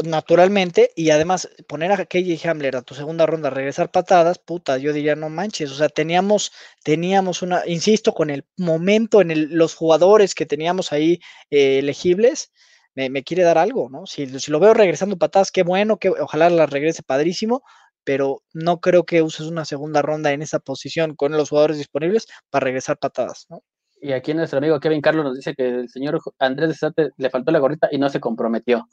naturalmente, 0.05 0.91
y 0.95 1.09
además 1.09 1.49
poner 1.67 1.91
a 1.91 2.05
KJ 2.05 2.47
Hamler 2.47 2.77
a 2.77 2.83
tu 2.83 2.95
segunda 2.95 3.25
ronda, 3.25 3.49
regresar 3.49 3.91
patadas, 3.91 4.39
puta, 4.39 4.77
yo 4.77 4.93
diría 4.93 5.17
no 5.17 5.27
manches, 5.27 5.71
o 5.71 5.75
sea, 5.75 5.89
teníamos, 5.89 6.53
teníamos 6.85 7.41
una, 7.41 7.63
insisto, 7.67 8.13
con 8.13 8.29
el 8.29 8.45
momento 8.55 9.19
en 9.19 9.31
el, 9.31 9.49
los 9.51 9.75
jugadores 9.75 10.35
que 10.35 10.45
teníamos 10.45 10.93
ahí 10.93 11.19
eh, 11.49 11.79
elegibles, 11.79 12.53
me, 12.95 13.09
me 13.09 13.25
quiere 13.25 13.43
dar 13.43 13.57
algo, 13.57 13.89
¿no? 13.89 14.05
Si, 14.05 14.25
si 14.39 14.51
lo 14.51 14.62
veo 14.62 14.73
regresando 14.73 15.17
patadas, 15.17 15.51
qué 15.51 15.63
bueno, 15.63 15.99
que 15.99 16.12
ojalá 16.12 16.49
las 16.49 16.69
regrese 16.69 17.03
padrísimo, 17.03 17.62
pero 18.10 18.41
no 18.54 18.80
creo 18.80 19.04
que 19.06 19.22
uses 19.22 19.45
una 19.45 19.65
segunda 19.65 20.02
ronda 20.02 20.32
en 20.32 20.41
esa 20.41 20.58
posición 20.58 21.15
con 21.15 21.32
los 21.34 21.50
jugadores 21.50 21.78
disponibles 21.78 22.26
para 22.50 22.63
regresar 22.63 22.98
patadas, 22.98 23.45
¿no? 23.50 23.62
Y 24.02 24.13
aquí 24.13 24.34
nuestro 24.34 24.58
amigo 24.58 24.80
Kevin 24.80 25.00
Carlos 25.00 25.26
nos 25.26 25.36
dice 25.36 25.54
que 25.54 25.67
el 25.67 25.89
señor 25.89 26.19
Andrés 26.39 26.69
de 26.69 26.74
Sate 26.74 27.10
le 27.17 27.30
faltó 27.30 27.52
la 27.52 27.60
gorrita 27.60 27.88
y 27.91 28.00
no 28.00 28.10
se 28.10 28.19
comprometió. 28.19 28.88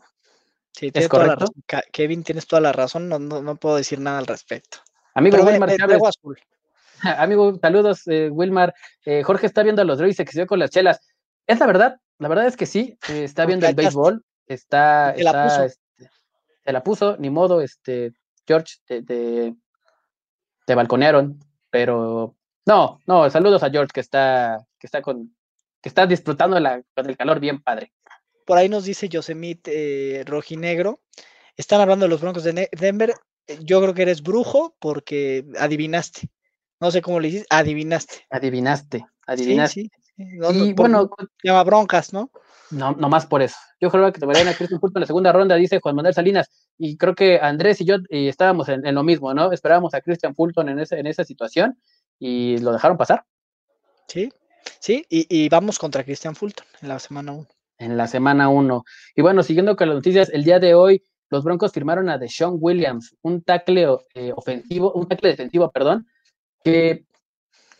Sí, 0.71 0.89
¿Es 0.89 0.93
tienes 0.93 1.09
toda 1.09 1.29
la 1.29 1.37
correcto? 1.37 1.55
Kevin, 1.95 2.25
tienes 2.25 2.47
toda 2.47 2.61
la 2.61 2.73
razón, 2.73 3.09
no, 3.09 3.19
no, 3.19 3.41
no 3.41 3.57
puedo 3.57 3.77
decir 3.77 4.01
nada 4.01 4.19
al 4.19 4.27
respecto. 4.27 4.81
Amigo 5.15 5.39
Pero 5.39 5.49
Wilmar 5.51 5.71
ve- 5.71 5.77
Chávez, 5.79 5.89
traigo 5.89 6.09
azul. 6.09 6.39
amigo, 7.19 7.59
saludos, 7.59 8.03
eh, 8.09 8.29
Wilmar. 8.31 8.75
Eh, 9.07 9.23
Jorge 9.23 9.47
está 9.47 9.63
viendo 9.63 9.81
a 9.81 9.87
los 9.87 9.97
Droids 9.97 10.13
y 10.13 10.17
se 10.17 10.23
excedió 10.25 10.47
con 10.47 10.59
las 10.59 10.69
chelas. 10.69 11.01
Es 11.47 11.59
la 11.59 11.67
verdad, 11.67 11.97
la 12.19 12.29
verdad 12.29 12.49
es 12.49 12.57
que 12.59 12.67
sí, 12.67 12.99
eh, 13.09 13.25
está 13.25 13.47
viendo 13.47 13.65
el 13.65 13.71
está. 13.71 13.81
béisbol, 13.81 14.23
está, 14.47 15.15
la 15.17 15.31
está, 15.31 15.45
puso. 15.45 15.63
este, 15.63 16.11
se 16.67 16.73
la 16.73 16.83
puso, 16.85 17.17
ni 17.17 17.31
modo, 17.31 17.63
este, 17.63 18.13
George, 18.47 18.77
te, 18.87 19.03
te, 19.03 19.55
te 20.67 20.75
balconearon, 20.75 21.39
pero 21.71 22.37
no, 22.67 23.01
no, 23.07 23.31
saludos 23.31 23.63
a 23.63 23.71
George 23.71 23.91
que 23.93 24.01
está, 24.01 24.67
que 24.79 24.87
está 24.87 25.03
con, 25.03 25.35
que 25.81 25.89
está 25.89 26.07
disfrutando 26.07 26.59
la, 26.61 26.83
con 26.95 27.09
el 27.09 27.17
calor 27.17 27.41
bien 27.41 27.63
padre. 27.63 27.93
Por 28.45 28.59
ahí 28.59 28.69
nos 28.69 28.85
dice 28.85 29.09
Yosemite 29.09 30.21
eh, 30.21 30.25
Rojinegro. 30.25 31.01
Están 31.57 31.81
hablando 31.81 32.05
de 32.05 32.11
los 32.11 32.21
Broncos 32.21 32.45
de 32.45 32.53
Ne- 32.53 32.69
Denver. 32.73 33.15
Eh, 33.47 33.59
Yo 33.63 33.81
creo 33.81 33.95
que 33.95 34.03
eres 34.03 34.23
brujo 34.23 34.77
porque 34.79 35.45
adivinaste. 35.59 36.29
No 36.81 36.91
sé 36.91 37.03
cómo 37.03 37.19
le 37.21 37.29
dices, 37.29 37.47
adivinaste. 37.51 38.27
Adivinaste, 38.31 39.05
adivinaste. 39.27 39.81
sí. 39.83 39.91
sí. 40.17 40.25
No, 40.37 40.53
no, 40.53 40.65
y 40.67 40.75
por- 40.75 40.89
bueno, 40.91 41.11
se 41.19 41.49
llama 41.49 41.65
Broncas, 41.65 42.13
¿no? 42.13 42.31
No, 42.71 42.93
no 42.93 43.09
más 43.09 43.27
por 43.27 43.43
eso. 43.43 43.57
Yo 43.81 43.91
creo 43.91 44.13
que 44.13 44.21
tomarían 44.21 44.49
a 44.49 44.55
Christian 44.55 44.81
Fulton 44.81 44.99
en 44.99 45.03
la 45.03 45.07
segunda 45.07 45.33
ronda, 45.33 45.55
dice 45.57 45.81
Juan 45.81 45.97
Manuel 45.97 46.15
Salinas. 46.15 46.51
Y 46.79 46.97
creo 46.97 47.15
que 47.15 47.39
Andrés 47.41 47.81
y 47.81 47.85
yo 47.85 47.97
eh, 48.11 48.29
estábamos 48.29 48.69
en, 48.69 48.87
en 48.87 48.95
lo 48.95 49.03
mismo, 49.03 49.33
¿no? 49.35 49.53
Esperábamos 49.53 49.95
a 49.95 50.01
Christian 50.01 50.35
Fulton 50.35 50.69
en, 50.69 50.81
ese, 50.81 50.99
en 50.99 51.07
esa 51.07 51.25
situación 51.25 51.79
y 52.19 52.59
lo 52.59 52.73
dejaron 52.73 52.97
pasar 52.97 53.25
Sí, 54.09 54.33
sí. 54.81 55.05
Y, 55.09 55.27
y 55.29 55.49
vamos 55.49 55.79
contra 55.79 56.05
Christian 56.05 56.35
Fulton 56.35 56.67
en 56.81 56.89
la 56.89 56.99
semana 56.99 57.33
1. 57.33 57.47
en 57.79 57.97
la 57.97 58.07
semana 58.07 58.49
1. 58.49 58.85
Y 59.17 59.23
bueno, 59.23 59.43
siguiendo 59.43 59.77
con 59.77 59.89
las 59.89 59.97
noticias, 59.97 60.31
el 60.31 60.45
día 60.45 60.59
de 60.59 60.75
hoy 60.75 61.03
los 61.29 61.45
Broncos 61.45 61.73
firmaron 61.73 62.09
a 62.09 62.19
Deshaun 62.19 62.59
Williams, 62.61 63.17
un 63.23 63.43
tackle 63.43 63.99
eh, 64.15 64.33
ofensivo, 64.35 64.93
un 64.93 65.09
tackle 65.09 65.31
defensivo, 65.31 65.71
perdón, 65.71 66.07
que 66.63 67.05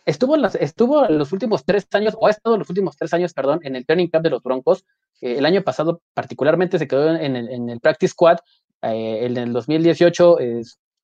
estuvo 0.07 0.35
en, 0.35 0.41
las, 0.41 0.55
estuvo 0.55 1.07
en 1.07 1.17
los 1.17 1.31
últimos 1.31 1.63
tres 1.63 1.87
años, 1.91 2.15
o 2.17 2.27
ha 2.27 2.31
estado 2.31 2.55
en 2.55 2.59
los 2.59 2.69
últimos 2.69 2.97
tres 2.97 3.13
años, 3.13 3.33
perdón, 3.33 3.59
en 3.63 3.75
el 3.75 3.85
training 3.85 4.07
camp 4.07 4.23
de 4.23 4.31
los 4.31 4.41
Broncos. 4.41 4.85
Eh, 5.21 5.35
el 5.37 5.45
año 5.45 5.63
pasado 5.63 6.01
particularmente 6.13 6.79
se 6.79 6.87
quedó 6.87 7.15
en 7.15 7.35
el, 7.35 7.79
practice 7.79 8.13
squad, 8.13 8.37
eh, 8.81 9.25
en 9.25 9.37
el 9.37 9.53
2018 9.53 10.37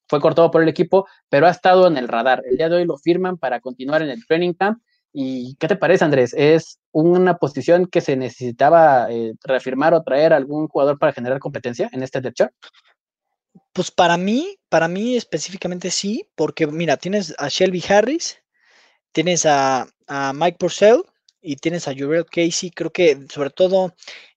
fue 0.08 0.22
cortado 0.22 0.52
por 0.52 0.62
el 0.62 0.70
equipo, 0.70 1.08
pero 1.30 1.48
ha 1.48 1.50
estado 1.50 1.88
en 1.88 1.98
el 1.98 2.08
radar. 2.08 2.44
El 2.50 2.58
día 2.58 2.70
de 2.70 2.76
hoy 2.76 2.86
lo 2.86 2.98
firman 2.98 3.38
para 3.38 3.60
continuar 3.60 4.02
en 4.02 4.10
el 4.10 4.26
training 4.26 4.54
camp. 4.54 4.82
¿Y 5.12 5.56
qué 5.56 5.68
te 5.68 5.76
parece, 5.76 6.04
Andrés? 6.04 6.34
¿Es 6.34 6.80
una 6.92 7.38
posición 7.38 7.86
que 7.86 8.02
se 8.02 8.16
necesitaba 8.16 9.12
eh, 9.12 9.34
reafirmar 9.44 9.94
o 9.94 10.04
traer 10.04 10.34
algún 10.34 10.68
jugador 10.68 10.98
para 10.98 11.13
generar 11.13 11.39
competencia 11.39 11.89
en 11.92 12.02
este 12.04 12.20
depth 12.20 12.36
chart? 12.36 12.54
Pues 13.74 13.92
para 13.92 14.18
mí, 14.18 14.58
para 14.70 14.88
mí 14.88 15.16
específicamente 15.16 15.92
sí, 15.92 16.28
porque 16.36 16.66
mira, 16.68 16.98
tienes 16.98 17.36
a 17.38 17.48
Shelby 17.48 17.84
Harris, 17.88 18.42
tienes 19.13 19.45
a, 19.45 19.88
a 20.08 20.34
Mike 20.34 20.58
Purcell 20.60 21.04
y 21.41 21.56
tienes 21.56 21.88
a 21.88 21.93
Jurel 21.93 22.26
Casey. 22.26 22.71
Creo 22.71 22.91
que 22.91 23.26
sobre 23.30 23.49
todo 23.49 23.93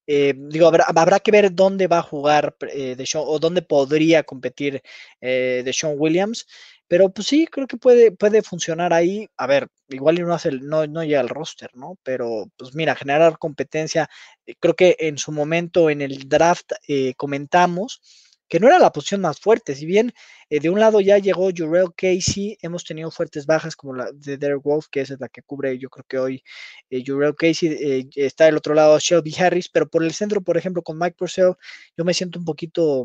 eh, 0.06 0.34
digo, 0.36 0.68
habrá, 0.68 1.20
que 1.20 1.30
ver 1.32 1.52
dónde 1.52 1.88
va 1.88 1.98
a 1.98 2.02
jugar 2.02 2.56
eh, 2.72 2.94
de 2.96 3.08
o 3.16 3.38
dónde 3.38 3.62
podría 3.62 4.22
competir 4.22 4.82
eh, 5.20 5.62
de 5.64 5.72
Sean 5.72 5.94
Williams. 5.98 6.46
Pero 6.88 7.10
pues 7.10 7.26
sí, 7.26 7.46
creo 7.48 7.66
que 7.66 7.76
puede, 7.76 8.12
puede 8.12 8.42
funcionar 8.42 8.92
ahí. 8.92 9.28
A 9.36 9.46
ver, 9.48 9.68
igual 9.88 10.20
no 10.20 10.34
hace 10.34 10.52
no, 10.52 10.86
no 10.86 11.02
llega 11.02 11.20
al 11.20 11.28
roster, 11.28 11.70
¿no? 11.74 11.98
Pero 12.04 12.48
pues 12.56 12.74
mira, 12.74 12.94
generar 12.94 13.38
competencia. 13.38 14.08
Eh, 14.46 14.54
creo 14.60 14.74
que 14.76 14.96
en 15.00 15.18
su 15.18 15.32
momento 15.32 15.90
en 15.90 16.02
el 16.02 16.28
draft 16.28 16.72
comentamos 17.16 18.00
que 18.48 18.60
no 18.60 18.68
era 18.68 18.78
la 18.78 18.92
posición 18.92 19.20
más 19.20 19.40
fuerte. 19.40 19.74
Si 19.74 19.86
bien 19.86 20.12
eh, 20.50 20.60
de 20.60 20.70
un 20.70 20.78
lado 20.78 21.00
ya 21.00 21.18
llegó 21.18 21.50
Jurel 21.56 21.94
Casey, 21.96 22.56
hemos 22.62 22.84
tenido 22.84 23.10
fuertes 23.10 23.46
bajas 23.46 23.74
como 23.76 23.94
la 23.94 24.10
de 24.12 24.38
Derek 24.38 24.62
Wolf, 24.62 24.86
que 24.90 25.00
es 25.00 25.10
la 25.18 25.28
que 25.28 25.42
cubre 25.42 25.78
yo 25.78 25.90
creo 25.90 26.04
que 26.08 26.18
hoy 26.18 26.44
eh, 26.90 27.02
Jurel 27.04 27.34
Casey. 27.34 27.68
Eh, 27.68 28.08
está 28.14 28.44
del 28.46 28.56
otro 28.56 28.74
lado 28.74 28.98
Shelby 28.98 29.34
Harris, 29.38 29.68
pero 29.68 29.88
por 29.88 30.04
el 30.04 30.12
centro, 30.12 30.40
por 30.42 30.56
ejemplo, 30.56 30.82
con 30.82 30.98
Mike 30.98 31.16
Purcell, 31.18 31.54
yo 31.96 32.04
me 32.04 32.14
siento 32.14 32.38
un 32.38 32.44
poquito, 32.44 33.04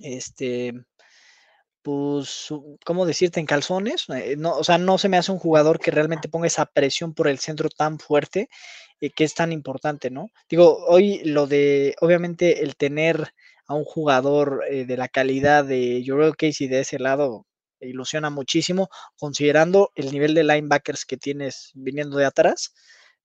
este, 0.00 0.74
pues, 1.82 2.48
¿cómo 2.84 3.06
decirte? 3.06 3.40
En 3.40 3.46
calzones. 3.46 4.06
no, 4.36 4.56
o 4.58 4.64
sea, 4.64 4.78
no 4.78 4.98
se 4.98 5.08
me 5.08 5.16
hace 5.16 5.32
un 5.32 5.38
jugador 5.38 5.80
que 5.80 5.90
realmente 5.90 6.28
ponga 6.28 6.46
esa 6.46 6.66
presión 6.66 7.14
por 7.14 7.28
el 7.28 7.38
centro 7.38 7.70
tan 7.70 7.98
fuerte 7.98 8.48
que 9.14 9.24
es 9.24 9.34
tan 9.34 9.50
importante, 9.50 10.10
¿no? 10.10 10.28
Digo, 10.48 10.84
hoy 10.86 11.22
lo 11.24 11.46
de, 11.46 11.96
obviamente, 12.02 12.62
el 12.62 12.76
tener 12.76 13.32
a 13.70 13.74
un 13.74 13.84
jugador 13.84 14.64
eh, 14.68 14.84
de 14.84 14.96
la 14.96 15.06
calidad 15.06 15.64
de 15.64 16.02
Jurel 16.04 16.36
Casey 16.36 16.66
de 16.66 16.80
ese 16.80 16.98
lado 16.98 17.46
ilusiona 17.80 18.28
muchísimo, 18.28 18.90
considerando 19.16 19.92
el 19.94 20.10
nivel 20.10 20.34
de 20.34 20.42
linebackers 20.42 21.04
que 21.04 21.16
tienes 21.16 21.70
viniendo 21.74 22.18
de 22.18 22.24
atrás, 22.24 22.74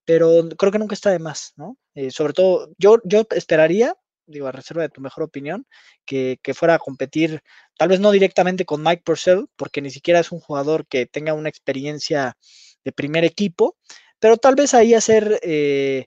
pero 0.05 0.47
creo 0.55 0.71
que 0.71 0.77
nunca 0.77 0.93
está 0.93 1.09
de 1.09 1.17
más, 1.17 1.53
¿no? 1.55 1.79
Eh, 1.95 2.11
sobre 2.11 2.33
todo, 2.33 2.69
yo, 2.77 2.99
yo 3.05 3.25
esperaría, 3.31 3.95
digo, 4.27 4.45
a 4.45 4.51
reserva 4.51 4.83
de 4.83 4.89
tu 4.89 5.01
mejor 5.01 5.23
opinión, 5.23 5.65
que, 6.05 6.37
fuera 6.53 6.75
a 6.75 6.79
competir, 6.79 7.41
tal 7.75 7.89
vez 7.89 7.99
no 7.99 8.11
directamente 8.11 8.65
con 8.65 8.83
Mike 8.83 9.01
Purcell, 9.03 9.47
porque 9.55 9.81
ni 9.81 9.89
siquiera 9.89 10.19
es 10.19 10.31
un 10.31 10.39
jugador 10.39 10.85
que 10.85 11.07
tenga 11.07 11.33
una 11.33 11.49
experiencia 11.49 12.37
de 12.83 12.91
primer 12.91 13.25
equipo, 13.25 13.77
pero 14.19 14.37
tal 14.37 14.53
vez 14.53 14.75
ahí 14.75 14.93
hacer 14.93 15.39
eh, 15.41 16.05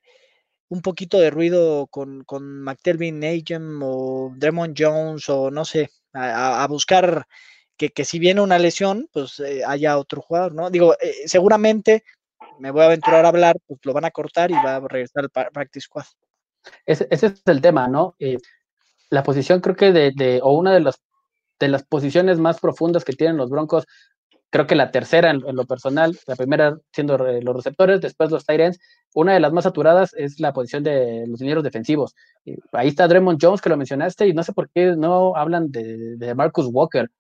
un 0.69 0.83
poquito 0.83 1.19
de 1.19 1.31
ruido 1.31 1.87
con, 1.87 2.25
con 2.25 2.63
McTelvin 2.63 3.21
Nagem 3.21 3.81
o 3.83 4.33
Dremond 4.37 4.75
Jones 4.79 5.29
o 5.29 5.51
no 5.51 5.65
sé, 5.65 5.91
a, 6.13 6.67
buscar 6.69 7.27
que, 7.77 8.05
si 8.05 8.19
viene 8.19 8.41
una 8.41 8.59
lesión, 8.59 9.09
pues 9.13 9.41
eh, 9.41 9.63
haya 9.65 9.99
otro 9.99 10.21
jugador, 10.21 10.55
¿no? 10.55 10.69
Digo, 10.71 10.95
eh, 11.01 11.27
seguramente 11.27 12.05
me 12.59 12.71
voy 12.71 12.83
a 12.83 12.87
aventurar 12.87 13.25
a 13.25 13.29
hablar, 13.29 13.57
pues 13.67 13.81
lo 13.85 13.93
van 13.93 14.05
a 14.05 14.11
cortar 14.11 14.51
y 14.51 14.55
va 14.55 14.77
a 14.77 14.81
regresar 14.81 15.25
al 15.25 15.51
practice 15.53 15.85
squad. 15.85 16.05
Ese, 16.85 17.07
es 17.11 17.23
el 17.23 17.61
tema, 17.61 17.89
¿no? 17.89 18.17
Eh, 18.19 18.39
la 19.11 19.23
posición 19.23 19.61
creo 19.61 19.77
que 19.77 19.93
de, 19.93 20.13
de, 20.15 20.41
o 20.43 20.53
una 20.53 20.75
de 20.75 20.81
las, 20.81 21.01
de 21.61 21.69
las 21.69 21.85
posiciones 21.85 22.39
más 22.39 22.59
profundas 22.61 23.05
que 23.05 23.13
tienen 23.13 23.37
los 23.37 23.49
Broncos 23.49 23.87
creo 24.51 24.67
que 24.67 24.75
la 24.75 24.91
tercera 24.91 25.31
en, 25.31 25.41
lo 25.41 25.67
personal, 25.67 26.19
la 26.27 26.37
primera 26.37 26.79
siendo 26.93 27.19
los 27.19 27.57
receptores, 27.57 28.01
después 28.01 28.31
los 28.31 28.45
tight 28.45 28.61
ends, 28.61 28.79
una 29.15 29.35
de 29.35 29.41
las 29.41 29.53
más 29.53 29.65
saturadas 29.65 30.15
es 30.15 30.41
la 30.41 30.53
posición 30.53 30.83
de 30.83 31.27
los 31.27 31.41
dineros 31.41 31.65
defensivos. 31.65 32.15
ahí 32.73 32.89
está 32.89 33.09
Draymond 33.09 33.39
Jones, 33.41 33.61
que 33.61 33.69
lo 33.69 33.77
mencionaste, 33.77 34.27
y 34.27 34.33
no 34.33 34.43
sé 34.43 34.53
por 34.53 34.71
qué 34.71 34.97
no 34.97 35.37
hablan 35.37 35.71
de, 35.71 36.35
Marcus 36.35 36.69
Walker, 36.71 37.11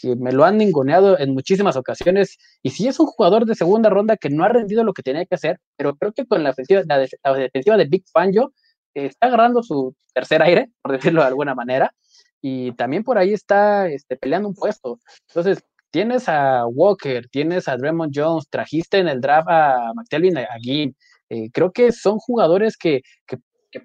que 0.00 0.16
me 0.16 0.32
lo 0.32 0.44
han 0.44 0.58
ninguneado 0.58 1.18
en 1.18 1.34
muchísimas 1.34 1.76
ocasiones, 1.76 2.38
y 2.62 2.70
sí 2.70 2.88
es 2.88 2.98
un 2.98 3.06
jugador 3.06 3.46
de 3.46 3.54
segunda 3.54 3.90
ronda 3.90 4.16
que 4.16 4.30
no 4.30 4.44
ha 4.44 4.48
rendido 4.48 4.82
lo 4.84 4.92
que 4.92 5.02
tenía 5.02 5.26
que 5.26 5.34
hacer, 5.34 5.60
pero 5.76 5.94
creo 5.96 6.12
que 6.12 6.26
con 6.26 6.42
la, 6.42 6.52
defensiva 6.52 7.76
de 7.76 7.84
Big 7.84 8.04
Fangio 8.12 8.52
eh, 8.94 9.06
está 9.06 9.26
agarrando 9.26 9.62
su 9.62 9.94
tercer 10.12 10.42
aire, 10.42 10.70
por 10.82 10.92
decirlo 10.92 11.20
de 11.20 11.28
alguna 11.28 11.54
manera, 11.54 11.94
y 12.40 12.72
también 12.72 13.04
por 13.04 13.18
ahí 13.18 13.32
está 13.32 13.88
este, 13.88 14.16
peleando 14.16 14.48
un 14.48 14.54
puesto. 14.54 14.98
Entonces, 15.28 15.64
tienes 15.94 16.28
a 16.28 16.66
Walker, 16.66 17.28
tienes 17.28 17.68
a 17.68 17.76
Draymond 17.76 18.10
Jones, 18.12 18.48
trajiste 18.50 18.98
en 18.98 19.06
el 19.06 19.20
draft 19.20 19.46
a 19.48 19.92
McTelvin, 19.94 20.36
a 20.38 20.58
Gim. 20.60 20.92
Eh, 21.30 21.50
creo 21.52 21.70
que 21.70 21.92
son 21.92 22.18
jugadores 22.18 22.76
que, 22.76 23.02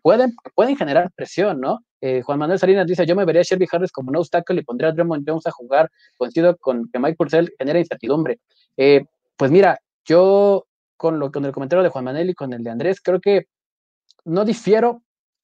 pueden, 0.02 0.34
pueden 0.56 0.76
generar 0.76 1.12
presión, 1.16 1.62
¿no? 1.62 1.82
Eh, 2.02 2.24
Juan 2.24 2.40
Manuel 2.40 2.58
Salinas 2.58 2.88
dice, 2.88 3.06
yo 3.06 3.16
me 3.16 3.26
vería 3.26 3.42
a 3.42 3.44
Shelby 3.44 3.68
Harris 3.72 3.92
como 3.92 4.12
no 4.12 4.22
obstáculo 4.22 4.60
y 4.60 4.64
pondría 4.64 4.90
a 4.90 4.94
Draymond 4.94 5.24
Jones 5.24 5.46
a 5.46 5.52
jugar, 5.52 5.92
coincido 6.18 6.58
con 6.58 6.90
que 6.92 6.98
Mike 6.98 7.16
Purcell 7.16 7.54
genera 7.60 7.78
incertidumbre. 7.78 8.40
Eh, 8.76 9.06
pues 9.38 9.52
mira, 9.52 9.78
yo 10.04 10.66
con, 10.98 11.20
lo, 11.20 11.32
con 11.32 11.46
el 11.46 11.52
comentario 11.52 11.84
de 11.84 11.90
Juan 11.90 12.06
Manuel 12.06 12.32
y 12.32 12.34
con 12.34 12.54
el 12.54 12.64
de 12.64 12.72
Andrés, 12.72 13.02
creo 13.02 13.22
que 13.22 13.46
no 14.26 14.46
difiero, 14.46 15.04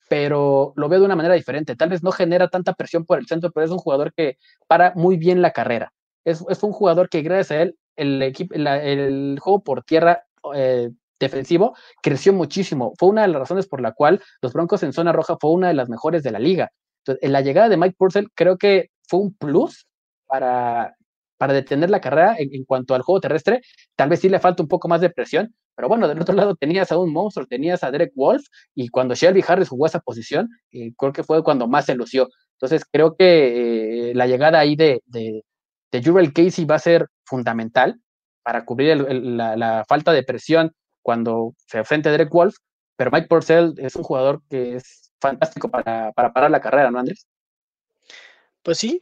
pero 0.09 0.73
lo 0.77 0.89
veo 0.89 0.99
de 1.01 1.05
una 1.05 1.15
manera 1.15 1.35
diferente. 1.35 1.75
Tal 1.75 1.89
vez 1.89 2.01
no 2.01 2.11
genera 2.11 2.47
tanta 2.47 2.73
presión 2.73 3.05
por 3.05 3.19
el 3.19 3.27
centro, 3.27 3.51
pero 3.51 3.67
es 3.67 3.71
un 3.71 3.77
jugador 3.77 4.13
que 4.15 4.39
para 4.65 4.93
muy 4.95 5.17
bien 5.17 5.43
la 5.43 5.51
carrera 5.51 5.93
es, 6.25 6.63
un 6.63 6.71
jugador 6.71 7.09
que 7.09 7.21
gracias 7.21 7.51
a 7.51 7.61
él 7.61 7.77
el, 7.95 8.21
equipo, 8.21 8.55
el 8.55 9.37
juego 9.39 9.63
por 9.63 9.83
tierra 9.83 10.25
eh, 10.53 10.89
defensivo 11.19 11.75
creció 12.01 12.33
muchísimo. 12.33 12.93
Fue 12.97 13.09
una 13.09 13.21
de 13.21 13.29
las 13.29 13.39
razones 13.39 13.67
por 13.67 13.81
la 13.81 13.93
cual 13.93 14.21
los 14.41 14.53
Broncos 14.53 14.83
en 14.83 14.93
zona 14.93 15.11
roja 15.13 15.37
fue 15.39 15.51
una 15.51 15.69
de 15.69 15.73
las 15.75 15.89
mejores 15.89 16.23
de 16.23 16.31
la 16.31 16.39
liga. 16.39 16.71
Entonces, 16.99 17.23
en 17.23 17.31
la 17.31 17.41
llegada 17.41 17.69
de 17.69 17.77
Mike 17.77 17.95
Purcell 17.97 18.27
creo 18.33 18.57
que 18.57 18.89
fue 19.07 19.19
un 19.19 19.33
plus 19.35 19.87
para, 20.25 20.95
para 21.37 21.53
detener 21.53 21.89
la 21.89 22.01
carrera 22.01 22.35
en, 22.37 22.65
cuanto 22.65 22.95
al 22.95 23.03
juego 23.03 23.21
terrestre. 23.21 23.61
Tal 23.95 24.09
vez 24.09 24.19
sí 24.19 24.29
le 24.29 24.39
falta 24.39 24.63
un 24.63 24.69
poco 24.69 24.87
más 24.87 25.01
de 25.01 25.09
presión, 25.11 25.53
pero 25.75 25.87
bueno, 25.87 26.07
del 26.07 26.19
otro 26.21 26.35
lado 26.35 26.55
tenías 26.55 26.91
a 26.91 26.97
un 26.97 27.13
monstruo, 27.13 27.45
tenías 27.45 27.83
a 27.83 27.91
Derek 27.91 28.13
Wolf 28.15 28.43
y 28.73 28.89
cuando 28.89 29.15
Shelby 29.15 29.43
Harris 29.47 29.69
jugó 29.69 29.85
esa 29.85 29.99
posición, 29.99 30.49
eh, 30.71 30.91
creo 30.97 31.13
que 31.13 31.23
fue 31.23 31.43
cuando 31.43 31.67
más 31.67 31.85
se 31.85 31.95
lució. 31.95 32.29
Entonces 32.53 32.83
creo 32.91 33.15
que 33.15 34.11
eh, 34.11 34.15
la 34.15 34.27
llegada 34.27 34.59
ahí 34.59 34.75
de 34.75 35.01
Jurel 35.91 36.33
Casey 36.33 36.65
va 36.65 36.75
a 36.75 36.79
ser 36.79 37.07
fundamental 37.25 37.99
para 38.43 38.63
cubrir 38.63 38.97
la, 38.97 39.85
falta 39.87 40.11
de 40.11 40.23
presión 40.23 40.71
cuando 41.01 41.55
se 41.67 41.79
enfrente 41.79 42.09
a 42.09 42.11
Derek 42.11 42.31
Wolf, 42.31 42.55
pero 42.95 43.11
Mike 43.11 43.27
Purcell 43.27 43.73
es 43.77 43.95
un 43.95 44.03
jugador 44.03 44.41
que 44.49 44.75
es 44.75 45.11
fantástico 45.19 45.69
para, 45.69 46.11
parar 46.13 46.51
la 46.51 46.61
carrera, 46.61 46.91
¿no, 46.91 46.99
Andrés? 46.99 47.27
Pues 48.61 48.79
sí, 48.79 49.01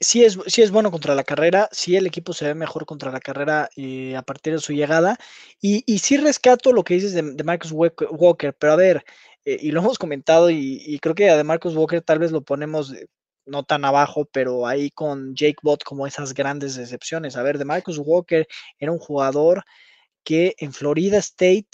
sí, 0.00 0.24
es, 0.24 0.38
sí 0.46 0.62
es 0.62 0.70
bueno 0.70 0.90
contra 0.90 1.14
la 1.14 1.24
carrera, 1.24 1.68
sí 1.72 1.94
el 1.96 2.06
equipo 2.06 2.32
se 2.32 2.46
ve 2.46 2.54
mejor 2.54 2.86
contra 2.86 3.12
la 3.12 3.20
carrera 3.20 3.68
eh, 3.76 4.16
a 4.16 4.22
partir 4.22 4.54
de 4.54 4.60
su 4.60 4.72
llegada, 4.72 5.18
y, 5.60 5.82
y 5.86 5.98
sí 5.98 6.16
rescato 6.16 6.72
lo 6.72 6.84
que 6.84 6.94
dices 6.94 7.12
de, 7.12 7.44
Marcus 7.44 7.72
Walker, 7.72 8.54
pero 8.58 8.72
a 8.72 8.76
ver, 8.76 9.04
eh, 9.44 9.58
y 9.60 9.72
lo 9.72 9.80
hemos 9.80 9.98
comentado, 9.98 10.50
y, 10.50 10.98
creo 11.00 11.14
que 11.14 11.28
a 11.28 11.36
de 11.36 11.44
Marcus 11.44 11.76
Walker 11.76 12.00
tal 12.00 12.18
vez 12.18 12.32
lo 12.32 12.42
ponemos 12.42 12.94
no 13.46 13.64
tan 13.64 13.84
abajo, 13.84 14.26
pero 14.32 14.66
ahí 14.66 14.90
con 14.90 15.34
Jake 15.34 15.58
Bott 15.62 15.84
como 15.84 16.06
esas 16.06 16.34
grandes 16.34 16.74
decepciones. 16.76 17.36
A 17.36 17.42
ver, 17.42 17.58
de 17.58 17.64
Marcus 17.64 17.98
Walker 17.98 18.46
era 18.78 18.92
un 18.92 18.98
jugador 18.98 19.64
que 20.24 20.54
en 20.58 20.72
Florida 20.72 21.18
State 21.18 21.68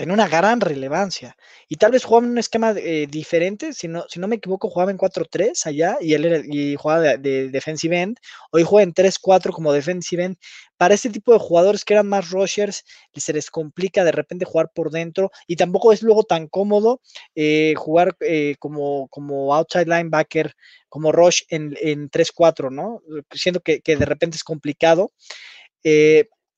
tenía 0.00 0.14
una 0.14 0.28
gran 0.28 0.62
relevancia. 0.62 1.36
Y 1.68 1.76
tal 1.76 1.92
vez 1.92 2.04
jugaba 2.04 2.24
en 2.24 2.32
un 2.32 2.38
esquema 2.38 2.70
eh, 2.74 3.06
diferente, 3.06 3.74
si 3.74 3.86
no, 3.86 4.06
si 4.08 4.18
no 4.18 4.28
me 4.28 4.36
equivoco, 4.36 4.70
jugaba 4.70 4.90
en 4.90 4.96
4-3 4.96 5.66
allá 5.66 5.98
y 6.00 6.14
él 6.14 6.24
era, 6.24 6.42
y 6.42 6.74
jugaba 6.76 7.18
de, 7.18 7.50
defensive 7.50 8.00
end. 8.00 8.16
Hoy 8.50 8.62
juega 8.62 8.84
en 8.84 8.94
3-4 8.94 9.52
como 9.52 9.74
defensive 9.74 10.24
end. 10.24 10.36
Para 10.78 10.94
este 10.94 11.10
tipo 11.10 11.34
de 11.34 11.38
jugadores 11.38 11.84
que 11.84 11.92
eran 11.92 12.08
más 12.08 12.30
rushers, 12.30 12.82
se 13.14 13.34
les 13.34 13.50
complica 13.50 14.02
de 14.02 14.12
repente 14.12 14.46
jugar 14.46 14.70
por 14.74 14.90
dentro 14.90 15.30
y 15.46 15.56
tampoco 15.56 15.92
es 15.92 16.02
luego 16.02 16.24
tan 16.24 16.48
cómodo 16.48 17.02
eh, 17.34 17.74
jugar 17.76 18.16
eh, 18.20 18.56
como, 18.58 19.06
como 19.08 19.54
outside 19.54 19.84
linebacker, 19.84 20.54
como 20.88 21.12
rush 21.12 21.42
en, 21.50 21.76
en 21.78 22.10
3-4, 22.10 22.72
¿no? 22.72 23.02
Siento 23.32 23.60
que, 23.60 23.82
que, 23.82 23.96
de 23.96 24.06
repente 24.06 24.36
es 24.38 24.44
complicado. 24.44 25.12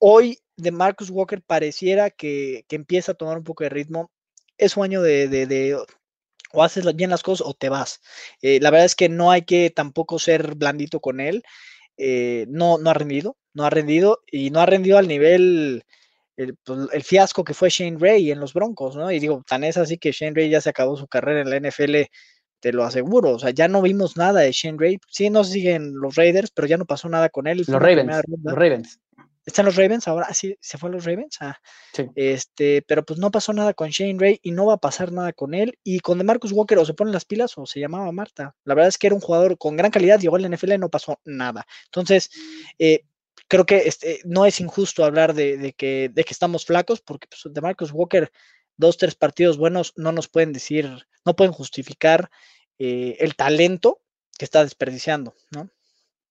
Hoy 0.04 0.40
de 0.56 0.72
Marcus 0.72 1.10
Walker 1.10 1.40
pareciera 1.42 2.10
que, 2.10 2.64
empieza 2.70 3.12
a 3.12 3.14
tomar 3.14 3.38
un 3.38 3.44
poco 3.44 3.62
de 3.62 3.70
ritmo. 3.70 4.10
Es 4.58 4.76
un 4.76 4.84
año 4.84 5.00
de, 5.00 5.78
o 6.52 6.62
haces 6.62 6.84
bien 6.96 7.10
las 7.10 7.22
cosas 7.22 7.46
o 7.46 7.54
te 7.54 7.68
vas. 7.68 8.00
Eh, 8.42 8.58
la 8.60 8.70
verdad 8.70 8.86
es 8.86 8.96
que 8.96 9.08
no 9.08 9.30
hay 9.30 9.42
que 9.42 9.70
tampoco 9.70 10.18
ser 10.18 10.56
blandito 10.56 10.98
con 11.00 11.20
él. 11.20 11.44
Eh, 11.96 12.46
no, 12.48 12.78
no 12.78 12.90
ha 12.90 12.94
rendido, 12.94 13.36
no 13.54 13.64
ha 13.64 13.70
rendido 13.70 14.18
y 14.26 14.50
no 14.50 14.60
ha 14.60 14.66
rendido 14.66 14.98
al 14.98 15.06
nivel, 15.06 15.84
pues, 16.36 16.88
el, 16.92 17.02
fiasco 17.04 17.44
que 17.44 17.54
fue 17.54 17.70
Shane 17.70 17.98
Ray 17.98 18.32
en 18.32 18.40
los 18.40 18.54
Broncos, 18.54 18.96
¿no? 18.96 19.10
Y 19.12 19.20
digo, 19.20 19.44
tan 19.46 19.62
es 19.62 19.76
así 19.76 19.98
que 19.98 20.10
Shane 20.10 20.34
Ray 20.34 20.50
ya 20.50 20.60
se 20.60 20.70
acabó 20.70 20.96
su 20.96 21.06
carrera 21.06 21.42
en 21.42 21.50
la 21.50 21.70
NFL 21.70 22.08
te 22.58 22.72
lo 22.72 22.84
aseguro. 22.84 23.30
O 23.30 23.38
sea, 23.38 23.50
ya 23.50 23.68
no 23.68 23.82
vimos 23.82 24.16
nada 24.16 24.40
de 24.40 24.52
Shane 24.52 24.78
Ray. 24.78 24.98
Sí, 25.08 25.30
no 25.30 25.42
siguen 25.42 25.94
los 25.94 26.14
Raiders, 26.14 26.52
pero 26.52 26.68
ya 26.68 26.76
no 26.76 26.86
pasó 26.86 27.08
nada 27.08 27.28
con 27.28 27.48
él. 27.48 27.58
Los 27.58 27.68
Ravens. 27.68 28.22
Los 28.44 28.54
Ravens. 28.54 29.00
¿Están 29.44 29.66
los 29.66 29.76
Ravens 29.76 30.06
ahora? 30.06 30.26
Ah, 30.28 30.34
sí, 30.34 30.56
se 30.60 30.78
fue 30.78 30.88
a 30.88 30.92
los 30.92 31.04
Ravens. 31.04 31.38
Ah, 31.40 31.58
sí. 31.92 32.06
Este, 32.14 32.82
pero 32.82 33.04
pues 33.04 33.18
no 33.18 33.30
pasó 33.30 33.52
nada 33.52 33.74
con 33.74 33.90
Shane 33.90 34.18
Ray 34.18 34.38
y 34.42 34.52
no 34.52 34.66
va 34.66 34.74
a 34.74 34.78
pasar 34.78 35.10
nada 35.10 35.32
con 35.32 35.54
él. 35.54 35.78
Y 35.82 36.00
con 36.00 36.18
DeMarcus 36.18 36.52
Walker 36.52 36.78
o 36.78 36.84
se 36.84 36.94
ponen 36.94 37.12
las 37.12 37.24
pilas 37.24 37.56
o 37.56 37.66
se 37.66 37.80
llamaba 37.80 38.10
Marta. 38.12 38.54
La 38.64 38.74
verdad 38.74 38.88
es 38.88 38.98
que 38.98 39.08
era 39.08 39.16
un 39.16 39.20
jugador 39.20 39.58
con 39.58 39.76
gran 39.76 39.90
calidad, 39.90 40.20
llegó 40.20 40.36
al 40.36 40.48
NFL 40.48 40.72
y 40.72 40.78
no 40.78 40.90
pasó 40.90 41.20
nada. 41.24 41.66
Entonces, 41.86 42.30
eh, 42.78 43.04
creo 43.48 43.66
que 43.66 43.88
este, 43.88 44.20
no 44.24 44.46
es 44.46 44.60
injusto 44.60 45.04
hablar 45.04 45.34
de, 45.34 45.74
que, 45.76 46.10
de 46.12 46.24
que 46.24 46.32
estamos 46.32 46.64
flacos 46.64 47.00
porque 47.00 47.26
pues, 47.28 47.52
DeMarcus 47.52 47.92
Walker, 47.92 48.30
dos, 48.76 48.96
tres 48.96 49.14
partidos 49.14 49.58
buenos, 49.58 49.92
no 49.96 50.12
nos 50.12 50.28
pueden 50.28 50.52
decir, 50.52 50.88
no 51.24 51.36
pueden 51.36 51.52
justificar 51.52 52.30
eh, 52.78 53.16
el 53.20 53.34
talento 53.34 54.00
que 54.38 54.44
está 54.44 54.62
desperdiciando, 54.62 55.34
¿no? 55.50 55.68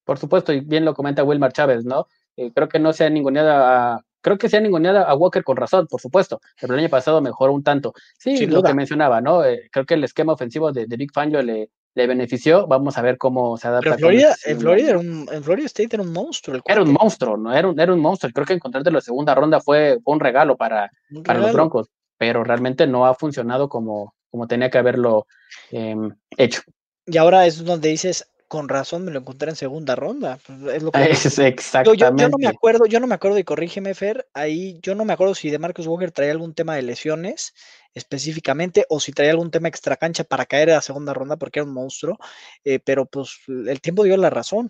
Por 0.03 0.17
supuesto, 0.17 0.51
y 0.51 0.61
bien 0.61 0.83
lo 0.83 0.95
comenta 0.95 1.23
Wilmar 1.23 1.53
Chávez, 1.53 1.85
¿no? 1.85 2.07
Eh, 2.37 2.51
creo 2.53 2.69
que 2.69 2.79
no 2.79 2.93
se 2.93 3.05
ha 3.05 3.09
ninguneado 3.09 3.51
a, 3.51 4.05
creo 4.21 4.37
que 4.37 4.49
se 4.49 4.57
ha 4.57 4.61
ninguneado 4.61 4.99
a 4.99 5.15
Walker 5.15 5.43
con 5.43 5.57
razón, 5.57 5.87
por 5.87 5.99
supuesto, 5.99 6.39
pero 6.59 6.73
el 6.73 6.79
año 6.79 6.89
pasado 6.89 7.21
mejoró 7.21 7.53
un 7.53 7.63
tanto. 7.63 7.93
Sí, 8.17 8.45
lo 8.45 8.63
que 8.63 8.73
mencionaba, 8.73 9.21
¿no? 9.21 9.43
Eh, 9.43 9.69
creo 9.71 9.85
que 9.85 9.95
el 9.95 10.03
esquema 10.03 10.33
ofensivo 10.33 10.71
de, 10.71 10.85
Big 10.85 11.11
Fangio 11.11 11.41
le, 11.41 11.69
le 11.95 12.07
benefició. 12.07 12.67
Vamos 12.67 12.97
a 12.97 13.01
ver 13.01 13.17
cómo 13.17 13.57
se 13.57 13.67
adapta. 13.67 13.91
en 13.91 13.99
Florida, 13.99 14.35
en 14.45 14.59
Florida, 14.59 14.89
era 14.89 14.99
un, 14.99 15.27
en 15.31 15.43
Florida 15.43 15.65
State 15.65 15.95
era 15.95 16.03
un 16.03 16.13
monstruo. 16.13 16.61
era 16.65 16.83
un 16.83 16.93
monstruo, 16.93 17.37
¿no? 17.37 17.53
Era 17.53 17.67
un, 17.67 17.79
era 17.79 17.93
un 17.93 17.99
monstruo. 17.99 18.31
Creo 18.33 18.45
que 18.45 18.53
encontrarte 18.53 18.91
la 18.91 19.01
segunda 19.01 19.35
ronda 19.35 19.59
fue, 19.59 19.97
un 20.05 20.19
regalo 20.19 20.55
para, 20.55 20.89
para 21.25 21.39
los 21.39 21.53
Broncos, 21.53 21.89
pero 22.17 22.43
realmente 22.43 22.87
no 22.87 23.05
ha 23.05 23.15
funcionado 23.15 23.67
como, 23.67 24.13
como 24.29 24.47
tenía 24.47 24.69
que 24.69 24.77
haberlo 24.77 25.25
em, 25.71 26.11
hecho. 26.37 26.61
Y 27.07 27.17
ahora 27.17 27.47
es 27.47 27.65
donde 27.65 27.89
dices, 27.89 28.30
con 28.51 28.67
razón 28.67 29.05
me 29.05 29.11
lo 29.11 29.19
encontré 29.19 29.49
en 29.49 29.55
segunda 29.55 29.95
ronda. 29.95 30.37
Pues, 30.45 30.75
es 30.75 30.83
lo 30.83 30.91
que 30.91 30.99
exactamente. 31.47 31.97
Yo, 31.97 32.13
yo, 32.13 32.27
no 32.27 32.37
me 32.37 32.47
acuerdo, 32.47 32.85
yo 32.85 32.99
no 32.99 33.07
me 33.07 33.15
acuerdo, 33.15 33.39
y 33.39 33.45
corrígeme, 33.45 33.93
Fer, 33.93 34.27
ahí 34.33 34.77
yo 34.81 34.93
no 34.93 35.05
me 35.05 35.13
acuerdo 35.13 35.35
si 35.35 35.49
de 35.49 35.57
Marcus 35.57 35.87
Walker 35.87 36.11
traía 36.11 36.33
algún 36.33 36.53
tema 36.53 36.75
de 36.75 36.81
lesiones 36.81 37.53
específicamente, 37.93 38.85
o 38.89 38.99
si 38.99 39.13
traía 39.13 39.31
algún 39.31 39.51
tema 39.51 39.69
extra 39.69 39.95
cancha 39.95 40.25
para 40.25 40.45
caer 40.45 40.69
a 40.69 40.75
la 40.75 40.81
segunda 40.81 41.13
ronda 41.13 41.37
porque 41.37 41.59
era 41.59 41.65
un 41.65 41.73
monstruo, 41.73 42.17
eh, 42.65 42.79
pero 42.79 43.05
pues 43.05 43.37
el 43.47 43.79
tiempo 43.79 44.03
dio 44.03 44.17
la 44.17 44.29
razón. 44.29 44.69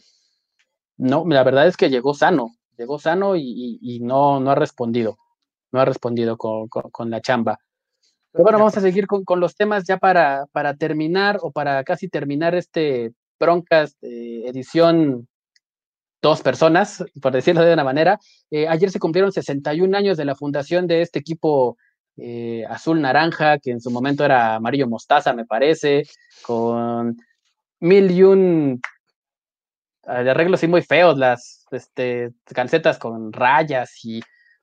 No, 0.97 1.25
la 1.27 1.43
verdad 1.43 1.65
es 1.65 1.75
que 1.75 1.89
llegó 1.89 2.13
sano, 2.13 2.51
llegó 2.77 2.99
sano 2.99 3.35
y, 3.35 3.99
no, 4.03 4.39
no 4.39 4.51
ha 4.51 4.55
respondido, 4.55 5.17
no 5.71 5.81
ha 5.81 5.85
respondido 5.85 6.37
con, 6.37 6.67
con, 6.67 7.09
la 7.09 7.19
chamba. 7.19 7.57
Pero 8.31 8.43
bueno, 8.43 8.59
vamos 8.59 8.77
a 8.77 8.81
seguir 8.81 9.07
con, 9.07 9.25
con 9.25 9.39
los 9.39 9.55
temas 9.55 9.85
ya 9.87 9.97
para, 9.97 10.45
para 10.51 10.75
terminar 10.75 11.39
o 11.41 11.49
para 11.49 11.83
casi 11.83 12.09
terminar 12.09 12.53
este 12.53 13.15
broncas 13.41 13.99
de 13.99 14.47
edición 14.47 15.27
dos 16.21 16.41
personas, 16.41 17.03
por 17.21 17.33
decirlo 17.33 17.63
de 17.63 17.73
una 17.73 17.83
manera. 17.83 18.19
Eh, 18.51 18.67
ayer 18.67 18.91
se 18.91 18.99
cumplieron 18.99 19.31
61 19.31 19.97
años 19.97 20.17
de 20.17 20.25
la 20.25 20.35
fundación 20.35 20.87
de 20.87 21.01
este 21.01 21.19
equipo 21.19 21.77
eh, 22.17 22.63
azul 22.69 23.01
naranja, 23.01 23.57
que 23.57 23.71
en 23.71 23.81
su 23.81 23.89
momento 23.89 24.23
era 24.23 24.55
amarillo 24.55 24.87
mostaza, 24.87 25.33
me 25.33 25.45
parece, 25.45 26.03
con 26.43 27.17
mil 27.79 28.11
y 28.11 28.23
un 28.23 28.81
eh, 30.07 30.23
de 30.23 30.29
arreglos 30.29 30.59
así 30.59 30.67
muy 30.67 30.83
feos, 30.83 31.17
las 31.17 31.65
este, 31.71 32.31
calcetas 32.45 32.99
con 32.99 33.33
rayas 33.33 33.91
y 34.05 34.21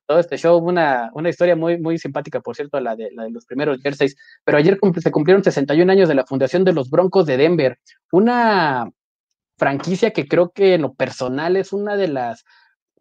todo 0.08 0.20
este 0.20 0.38
show, 0.38 0.56
una, 0.56 1.10
una 1.12 1.28
historia 1.28 1.54
muy, 1.54 1.78
muy 1.78 1.98
simpática, 1.98 2.40
por 2.40 2.56
cierto, 2.56 2.80
la 2.80 2.96
de, 2.96 3.10
la 3.12 3.24
de 3.24 3.30
los 3.30 3.44
primeros 3.44 3.78
jerseys. 3.82 4.16
Pero 4.42 4.56
ayer 4.56 4.78
se 5.00 5.10
cumplieron 5.10 5.44
61 5.44 5.92
años 5.92 6.08
de 6.08 6.14
la 6.14 6.24
fundación 6.24 6.64
de 6.64 6.72
los 6.72 6.88
Broncos 6.88 7.26
de 7.26 7.36
Denver, 7.36 7.78
una 8.10 8.90
franquicia 9.58 10.12
que 10.12 10.26
creo 10.26 10.50
que 10.50 10.74
en 10.74 10.82
lo 10.82 10.94
personal 10.94 11.56
es 11.56 11.74
una 11.74 11.96
de 11.96 12.08
las 12.08 12.44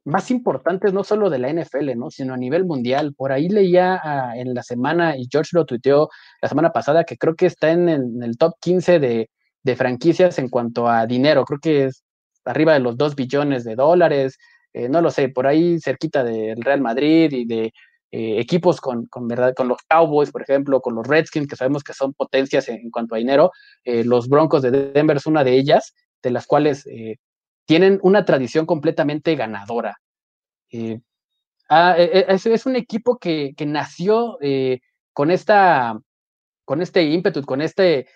más 0.03 0.32
importantes, 0.32 0.91
no 0.91 1.05
solo 1.05 1.30
de 1.30 1.39
la 1.39 1.49
NFL, 1.49 1.95
¿no? 1.95 2.12
sino 2.12 2.34
a 2.34 2.38
nivel 2.38 2.66
mundial. 2.66 3.14
Por 3.16 3.32
ahí 3.32 3.47
leía 3.47 4.01
ah, 4.03 4.34
en 4.36 4.53
la 4.53 4.64
semana, 4.64 5.16
y 5.16 5.30
George 5.32 5.51
lo 5.53 5.66
tuiteó 5.66 6.10
la 6.41 6.49
semana 6.49 6.72
pasada, 6.74 7.05
que 7.05 7.18
creo 7.18 7.36
que 7.36 7.45
está 7.45 7.72
en 7.72 7.88
el, 7.88 8.38
top 8.38 8.55
15 8.60 8.99
de, 8.99 9.30
de 9.64 9.76
franquicias 9.78 10.39
en 10.39 10.49
cuanto 10.49 10.89
a 10.89 11.05
dinero. 11.05 11.45
Creo 11.45 11.60
que 11.62 11.86
es 11.86 12.03
arriba 12.43 12.74
de 12.74 12.82
los 12.82 12.97
2 12.97 13.16
billones 13.16 13.64
de 13.64 13.76
dólares. 13.76 14.38
Eh, 14.78 14.89
no 14.89 15.01
lo 15.01 15.09
sé, 15.09 15.30
por 15.30 15.47
ahí 15.47 15.80
cerquita 15.80 16.23
del 16.23 16.61
Real 16.61 16.82
Madrid 16.82 17.32
y 17.32 17.45
de 17.45 17.73
eh, 18.11 18.39
equipos 18.39 18.80
con, 18.80 19.07
¿verdad? 19.28 19.55
con 19.55 19.67
los 19.67 19.80
Cowboys, 19.89 20.32
por 20.32 20.43
ejemplo, 20.43 20.82
con 20.82 20.93
los 20.93 21.07
Redskins, 21.07 21.47
que 21.47 21.55
sabemos 21.55 21.84
que 21.84 21.93
son 21.93 22.13
potencias 22.13 22.69
en, 22.69 22.91
cuanto 22.91 23.15
a 23.15 23.17
dinero. 23.17 23.51
Eh, 23.84 24.03
los 24.03 24.30
Broncos 24.30 24.61
de 24.61 24.69
Denver 24.69 25.17
es 25.17 25.25
una 25.25 25.43
de 25.43 25.53
ellas, 25.53 25.95
de 26.21 26.30
las 26.30 26.45
cuales 26.45 26.86
tienen 27.65 27.99
una 28.03 28.23
tradición 28.23 28.67
completamente 28.67 29.36
ganadora. 29.36 29.97
Ah, 31.69 31.95
e, 31.97 32.19
e, 32.19 32.25
es, 32.30 32.65
un 32.67 32.75
equipo 32.75 33.17
que, 33.17 33.55
nació 33.65 34.38
con, 35.13 35.32
esta, 35.32 35.97
con 36.65 36.82
este 36.84 37.01
ímpetu, 37.03 37.41
con 37.43 37.61
este, 37.61 38.07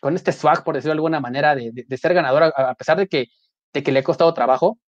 con 0.00 0.14
este 0.14 0.32
swag, 0.32 0.64
por 0.64 0.76
decirlo 0.76 0.92
de 0.92 0.98
alguna 0.98 1.20
manera, 1.20 1.54
de, 1.54 1.84
ser 1.98 2.14
ganadora, 2.14 2.48
a 2.56 2.74
pesar 2.74 2.96
de 2.96 3.06
que, 3.06 3.26
de 3.74 3.82
que 3.82 3.92
le 3.92 3.98
ha 3.98 4.02
costado 4.02 4.32
trabajo 4.32 4.78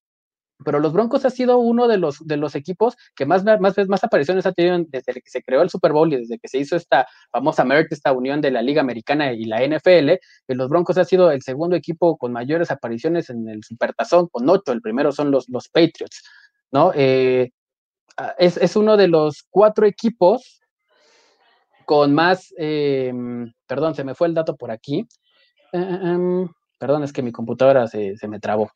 pero 0.64 0.80
los 0.80 0.92
Broncos 0.92 1.24
ha 1.24 1.30
sido 1.30 1.58
uno 1.58 1.86
de 1.86 1.98
los, 1.98 2.18
de 2.26 2.36
los 2.36 2.54
equipos 2.54 2.96
que 3.14 3.26
más, 3.26 3.44
más, 3.44 3.76
más 3.88 4.04
apariciones 4.04 4.44
ha 4.46 4.52
tenido 4.52 4.84
desde 4.88 5.14
que 5.14 5.30
se 5.30 5.42
creó 5.42 5.62
el 5.62 5.70
Super 5.70 5.92
Bowl 5.92 6.12
y 6.12 6.16
desde 6.16 6.38
que 6.38 6.48
se 6.48 6.58
hizo 6.58 6.76
esta 6.76 7.06
famosa 7.30 7.64
esta 7.90 8.12
unión 8.12 8.40
de 8.40 8.50
la 8.50 8.62
Liga 8.62 8.80
Americana 8.80 9.32
y 9.32 9.44
la 9.44 9.64
NFL. 9.64 10.12
los 10.48 10.68
Broncos 10.68 10.98
ha 10.98 11.04
sido 11.04 11.30
el 11.30 11.42
segundo 11.42 11.76
equipo 11.76 12.16
con 12.16 12.32
mayores 12.32 12.70
apariciones 12.70 13.30
en 13.30 13.48
el 13.48 13.62
Supertazón, 13.62 14.28
con 14.28 14.48
ocho. 14.48 14.72
El 14.72 14.80
primero 14.80 15.12
son 15.12 15.30
los, 15.30 15.48
los 15.48 15.68
Patriots, 15.68 16.24
¿no? 16.72 16.92
Eh, 16.94 17.52
ah, 18.16 18.34
es, 18.38 18.74
uno 18.74 18.96
de 18.96 19.08
los 19.08 19.44
cuatro 19.50 19.86
equipos 19.86 20.60
con 21.86 22.14
más, 22.14 22.52
em, 22.58 23.52
perdón, 23.66 23.94
se 23.94 24.04
me 24.04 24.14
fue 24.14 24.26
el 24.26 24.34
dato 24.34 24.56
por 24.56 24.70
aquí. 24.70 25.06
Eh, 25.72 25.78
em, 25.78 26.48
perdón, 26.78 27.04
es 27.04 27.12
que 27.12 27.22
mi 27.22 27.32
computadora 27.32 27.86
se, 27.86 28.16
se 28.16 28.28
me 28.28 28.40
trabó. 28.40 28.70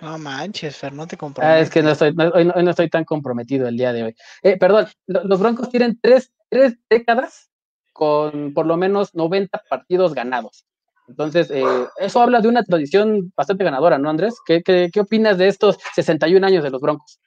No 0.00 0.18
manches, 0.18 0.76
Fer, 0.76 0.92
no 0.92 1.06
te 1.06 1.16
comprometes. 1.16 1.56
Ah, 1.56 1.60
es 1.60 1.70
que 1.70 1.82
no 1.82 1.90
estoy, 1.90 2.14
hoy, 2.34 2.44
no, 2.44 2.70
estoy 2.70 2.90
tan 2.90 3.04
comprometido 3.04 3.68
el 3.68 3.76
día 3.76 3.92
de 3.92 4.04
hoy. 4.04 4.16
Eh, 4.42 4.56
perdón, 4.56 4.88
los 5.06 5.40
Broncos 5.40 5.68
tienen 5.68 5.98
tres, 6.00 6.32
tres, 6.48 6.76
décadas 6.90 7.50
con 7.92 8.52
por 8.52 8.66
lo 8.66 8.76
menos 8.76 9.14
90 9.14 9.62
partidos 9.68 10.14
ganados. 10.14 10.66
Entonces, 11.06 11.50
eh, 11.50 11.64
eso 11.98 12.20
habla 12.20 12.40
de 12.40 12.48
una 12.48 12.64
tradición 12.64 13.32
bastante 13.36 13.62
ganadora, 13.62 13.98
¿no, 13.98 14.10
Andrés? 14.10 14.34
¿Qué, 14.44 14.62
qué, 14.62 14.90
qué 14.92 15.00
opinas 15.00 15.38
de 15.38 15.48
estos 15.48 15.78
61 15.94 16.44
años 16.44 16.64
de 16.64 16.70
los 16.70 16.80
Broncos? 16.80 17.20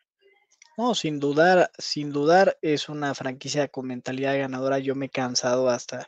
No, 0.77 0.93
sin 0.93 1.19
dudar, 1.19 1.71
sin 1.77 2.11
dudar, 2.11 2.57
es 2.61 2.89
una 2.89 3.15
franquicia 3.15 3.67
con 3.67 3.87
mentalidad 3.87 4.37
ganadora. 4.37 4.77
Yo 4.77 4.93
me 4.93 5.07
he 5.07 5.09
cansado 5.09 5.69
hasta 5.69 6.07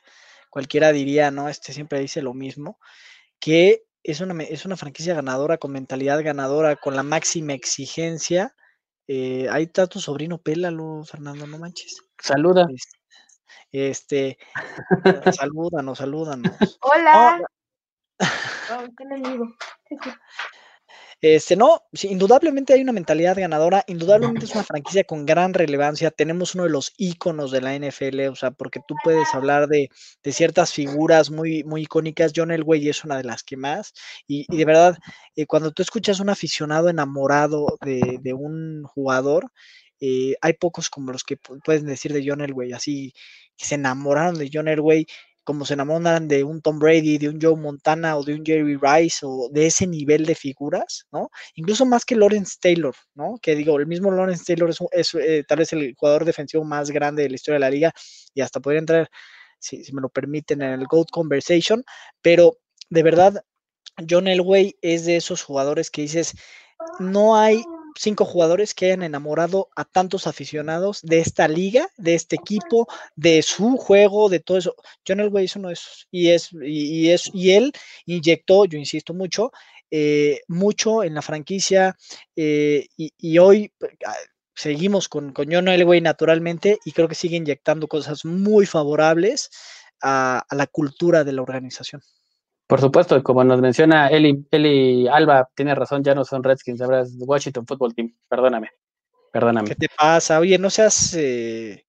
cualquiera 0.49 0.91
diría, 0.91 1.32
¿no? 1.32 1.49
Este 1.49 1.74
siempre 1.74 1.99
dice 1.99 2.22
lo 2.22 2.34
mismo, 2.34 2.80
que 3.39 3.84
es 4.04 4.22
una, 4.22 4.43
es 4.43 4.66
una 4.66 4.78
franquicia 4.78 5.14
ganadora, 5.14 5.58
con 5.58 5.72
mentalidad 5.72 6.24
ganadora, 6.24 6.76
con 6.76 6.95
la 6.95 7.04
máxima 7.04 7.54
exigencia. 7.54 8.56
Eh, 9.08 9.47
ahí 9.50 9.64
está 9.64 9.88
tu 9.88 10.00
sobrino, 10.00 10.38
pélalo, 10.38 11.04
Fernando, 11.04 11.47
no 11.47 11.58
manches. 11.58 11.97
Saluda. 12.20 12.68
Este, 13.72 14.38
salúdanos, 15.41 15.97
salúdanos. 15.97 16.80
Hola. 16.82 17.41
¿Qué 18.18 18.26
este, 21.22 21.57
no, 21.57 21.84
indudablemente 22.03 22.74
hay 22.74 22.82
una 22.82 22.93
mentalidad 22.93 23.38
ganadora, 23.38 23.84
indudablemente 23.88 24.45
es 24.45 24.55
una 24.55 24.63
franquicia 24.63 25.03
con 25.03 25.26
gran 25.26 25.53
relevancia, 25.53 26.11
tenemos 26.11 26.55
uno 26.55 26.63
de 26.63 26.70
los 26.70 26.93
íconos 26.97 27.51
de 27.51 27.61
la 27.61 27.76
NFL, 27.76 28.30
o 28.30 28.36
sea, 28.36 28.51
porque 28.51 28.80
tú 28.88 28.95
puedes 29.03 29.34
hablar 29.34 29.67
de, 29.67 29.89
ciertas 30.24 30.72
figuras 30.72 31.30
muy, 31.30 31.63
muy 31.65 31.82
icónicas, 31.82 32.32
John 32.34 32.51
Elway 32.51 32.88
es 32.88 33.03
una 33.03 33.17
de 33.17 33.26
las 33.26 33.43
que 33.43 33.57
más, 33.57 33.93
y, 34.28 34.45
de 34.55 34.63
verdad, 34.63 34.97
eh, 35.36 35.45
cuando 35.45 35.72
tú 35.72 35.82
escuchas 35.82 36.22
un 36.22 36.30
aficionado 36.30 36.88
enamorado 36.89 37.78
de, 37.82 38.34
un 38.34 38.84
jugador, 38.84 39.51
eh, 39.99 40.36
hay 40.41 40.53
pocos 40.53 40.89
como 40.89 41.11
los 41.11 41.26
que 41.26 41.36
pueden 41.38 41.86
decir 41.86 42.13
de 42.13 42.24
John 42.26 42.39
Elway, 42.39 42.72
así 42.72 43.13
que 43.57 43.65
se 43.65 43.76
enamoraron 43.76 44.36
de 44.36 44.49
John 44.51 44.70
Elway 44.70 45.05
como 45.50 45.66
se 45.66 45.74
enamoran 45.74 46.28
de 46.28 46.43
un 46.43 46.62
Tom 46.62 46.78
Brady, 46.78 47.18
de 47.18 47.28
un 47.28 47.41
Joe 47.41 47.56
Montana 47.56 48.16
o 48.16 48.24
de 48.24 48.36
un 48.36 48.45
Jerry 48.45 48.78
Rice 48.80 49.22
o 49.24 49.50
de 49.52 49.66
ese 49.66 49.88
nivel 49.88 50.24
de 50.28 50.36
figuras, 50.36 51.08
¿no? 51.12 51.32
Incluso 51.56 51.88
más 51.88 52.06
que 52.06 52.16
Lawrence 52.16 52.58
Taylor, 52.62 52.93
¿no? 53.16 53.39
Que 53.41 53.56
digo, 53.56 53.80
el 53.80 53.88
mismo 53.88 54.12
Lawrence 54.12 54.43
Taylor 54.45 54.70
es, 54.91 55.16
eh, 55.16 55.43
tal 55.47 55.58
vez 55.58 55.74
el 55.74 55.95
jugador 55.95 56.24
defensivo 56.24 56.64
más 56.64 56.91
grande 56.91 57.24
de 57.24 57.30
la 57.30 57.36
historia 57.36 57.56
de 57.56 57.62
la 57.62 57.72
liga 57.72 57.91
y 58.36 58.41
hasta 58.41 58.60
podría 58.60 58.78
entrar, 58.78 59.10
si, 59.58 59.82
me 59.91 60.04
lo 60.04 60.10
permiten, 60.10 60.62
en 60.62 60.70
el 60.70 60.86
GOAT 60.86 61.10
Conversation, 61.10 61.84
pero 62.22 62.60
de 62.91 63.02
verdad, 63.02 63.43
John 64.08 64.28
Elway 64.28 64.78
es 64.84 65.06
de 65.06 65.16
esos 65.16 65.41
jugadores 65.41 65.89
que 65.89 66.04
dices, 66.04 66.36
no 67.00 67.36
hay 67.36 67.64
cinco 68.00 68.24
jugadores 68.24 68.74
que 68.74 68.86
hayan 68.86 69.04
enamorado 69.04 69.70
a 69.76 69.84
tantos 69.84 70.26
aficionados 70.26 71.02
de 71.02 71.20
esta 71.20 71.50
liga, 71.50 71.89
de 71.97 72.16
este 72.16 72.38
equipo, 72.38 72.88
de 73.18 73.41
su 73.41 73.76
juego, 73.76 74.30
de 74.30 74.39
todo 74.39 74.58
eso. 74.58 74.76
John 75.06 75.20
Elway 75.20 75.45
es 75.45 75.56
uno 75.58 75.68
de 75.68 75.74
esos. 75.74 76.08
Y, 76.10 76.30
es, 76.30 76.54
y, 76.54 77.02
y 77.02 77.10
es, 77.10 77.30
y 77.34 77.52
él 77.52 77.74
inyectó, 78.06 78.64
yo 78.64 78.80
insisto 78.80 79.14
mucho, 79.14 79.52
eh, 79.91 80.41
mucho 80.47 81.04
en 81.04 81.14
la 81.14 81.22
franquicia 81.22 81.97
eh, 82.38 82.88
y, 82.95 83.12
y, 83.18 83.38
hoy 83.39 83.74
ah, 84.06 84.16
seguimos 84.56 85.10
con, 85.10 85.34
con 85.34 85.52
John 85.52 85.68
Elway 85.68 86.00
naturalmente 86.00 86.80
y 86.86 86.93
creo 86.93 87.10
que 87.10 87.16
sigue 87.16 87.36
inyectando 87.36 87.88
cosas 87.88 88.24
muy 88.24 88.66
favorables 88.66 89.50
a, 90.02 90.45
a 90.47 90.56
la 90.56 90.68
cultura 90.68 91.26
de 91.26 91.34
la 91.34 91.41
organización. 91.41 92.02
Por 92.70 92.80
supuesto, 92.80 93.24
como 93.24 93.43
nos 93.43 93.59
menciona 93.61 94.09
Eli, 94.09 94.45
Eli 94.51 95.07
Alba, 95.07 95.49
tiene 95.55 95.74
razón, 95.74 96.03
ya 96.03 96.13
no 96.13 96.24
son 96.24 96.43
Redskins, 96.43 96.80
ahora 96.82 97.01
es 97.01 97.15
Washington 97.17 97.65
Football 97.65 97.95
Team. 97.95 98.15
Perdóname, 98.30 98.70
perdóname. 99.34 99.70
¿Qué 99.70 99.74
te 99.74 99.88
pasa? 99.97 100.38
Oye, 100.38 100.59
no 100.59 100.70
seas 100.70 101.15
eh, 101.15 101.84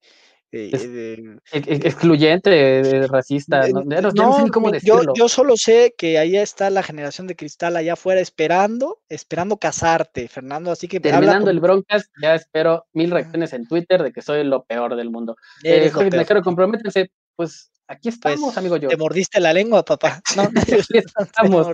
eh, 0.52 0.70
eh, 0.72 1.38
Excluyente, 1.52 3.06
racista, 3.08 3.68
no, 3.68 3.84
ya 3.90 4.00
no, 4.00 4.10
ya 4.14 4.22
no 4.24 4.36
sé 4.38 4.44
ni 4.44 4.48
cómo 4.48 4.72
yo, 4.82 5.02
yo 5.14 5.28
solo 5.28 5.54
sé 5.58 5.92
que 5.98 6.16
ahí 6.18 6.34
está 6.38 6.70
la 6.70 6.82
generación 6.82 7.26
de 7.26 7.36
cristal 7.36 7.76
allá 7.76 7.92
afuera 7.92 8.22
esperando, 8.22 9.02
esperando 9.10 9.58
casarte, 9.58 10.28
Fernando, 10.28 10.70
así 10.70 10.88
que 10.88 10.98
Terminando 10.98 11.44
con- 11.44 11.50
el 11.50 11.60
Broncas, 11.60 12.08
ya 12.22 12.34
espero 12.34 12.86
mil 12.94 13.10
reacciones 13.10 13.52
en 13.52 13.68
Twitter 13.68 14.02
de 14.02 14.12
que 14.12 14.22
soy 14.22 14.44
lo 14.44 14.64
peor 14.64 14.96
del 14.96 15.10
mundo. 15.10 15.36
Eh, 15.62 15.90
peor. 15.92 16.08
Tinajero, 16.08 16.40
comprométense. 16.42 17.10
Pues 17.36 17.70
aquí 17.90 18.10
Pues, 18.10 18.34
estamos, 18.34 18.56
amigo 18.56 18.76
yo. 18.76 18.88
Te 18.88 18.96
mordiste 18.96 19.40
la 19.40 19.52
lengua, 19.52 19.84
papá. 19.84 20.22
No, 20.36 20.48
estamos. 21.20 21.68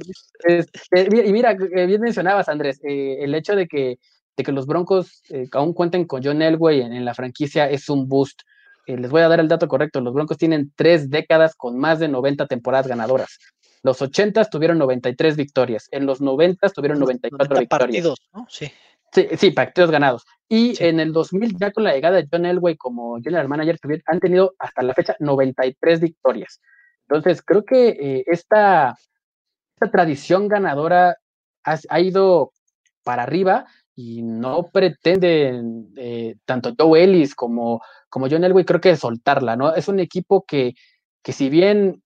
Este, 0.44 1.26
y 1.26 1.32
mira, 1.32 1.52
eh, 1.52 1.86
bien 1.86 2.00
mencionabas, 2.00 2.48
Andrés, 2.48 2.80
eh, 2.82 3.18
el 3.20 3.34
hecho 3.34 3.54
de 3.54 3.66
que, 3.66 3.98
de 4.36 4.44
que 4.44 4.52
los 4.52 4.66
Broncos 4.66 5.22
eh, 5.30 5.48
aún 5.52 5.72
cuenten 5.72 6.06
con 6.06 6.22
John 6.24 6.42
Elway 6.42 6.80
en, 6.80 6.92
en 6.92 7.04
la 7.04 7.14
franquicia 7.14 7.68
es 7.70 7.88
un 7.88 8.08
boost. 8.08 8.42
Eh, 8.86 8.96
les 8.96 9.10
voy 9.10 9.22
a 9.22 9.28
dar 9.28 9.40
el 9.40 9.48
dato 9.48 9.68
correcto. 9.68 10.00
Los 10.00 10.14
Broncos 10.14 10.38
tienen 10.38 10.72
tres 10.76 11.10
décadas 11.10 11.54
con 11.54 11.78
más 11.78 11.98
de 11.98 12.08
90 12.08 12.46
temporadas 12.46 12.86
ganadoras. 12.86 13.38
Los 13.82 14.00
80 14.02 14.44
tuvieron 14.46 14.78
93 14.78 15.36
victorias. 15.36 15.88
En 15.90 16.06
los 16.06 16.20
90 16.20 16.70
tuvieron 16.70 16.98
94 16.98 17.54
90 17.54 17.60
victorias. 17.60 17.68
partidos, 17.68 18.18
¿no? 18.32 18.46
Sí. 18.48 18.70
Sí, 19.12 19.26
sí, 19.36 19.50
partidos 19.50 19.90
ganados. 19.90 20.24
Y 20.48 20.74
Sí. 20.76 20.84
en 20.84 21.00
el 21.00 21.12
2000, 21.12 21.57
ya 21.59 21.72
con 21.72 21.84
la 21.84 21.92
llegada 21.94 22.16
de 22.16 22.28
John 22.30 22.46
Elway 22.46 22.76
como 22.76 23.20
general 23.20 23.48
manager, 23.48 23.78
han 24.07 24.20
tenido 24.20 24.54
hasta 24.59 24.82
la 24.82 24.94
fecha 24.94 25.16
93 25.20 26.00
victorias. 26.00 26.61
Entonces, 27.09 27.42
creo 27.42 27.64
que 27.64 27.88
eh, 27.88 28.24
esta, 28.26 28.94
esta 29.76 29.90
tradición 29.90 30.48
ganadora 30.48 31.16
ha, 31.64 31.78
ha 31.88 32.00
ido 32.00 32.52
para 33.04 33.22
arriba 33.24 33.66
y 33.94 34.22
no 34.22 34.68
pretenden 34.72 35.88
eh, 35.96 36.36
tanto 36.44 36.74
Joe 36.78 37.02
Ellis 37.04 37.34
como, 37.34 37.80
como 38.09 38.28
John 38.30 38.44
Elway, 38.44 38.64
creo 38.64 38.80
que 38.80 38.96
soltarla, 38.96 39.57
¿no? 39.57 39.74
Es 39.74 39.88
un 39.88 40.00
equipo 40.00 40.44
que, 40.46 40.74
que 41.22 41.32
si 41.32 41.48
bien 41.48 42.02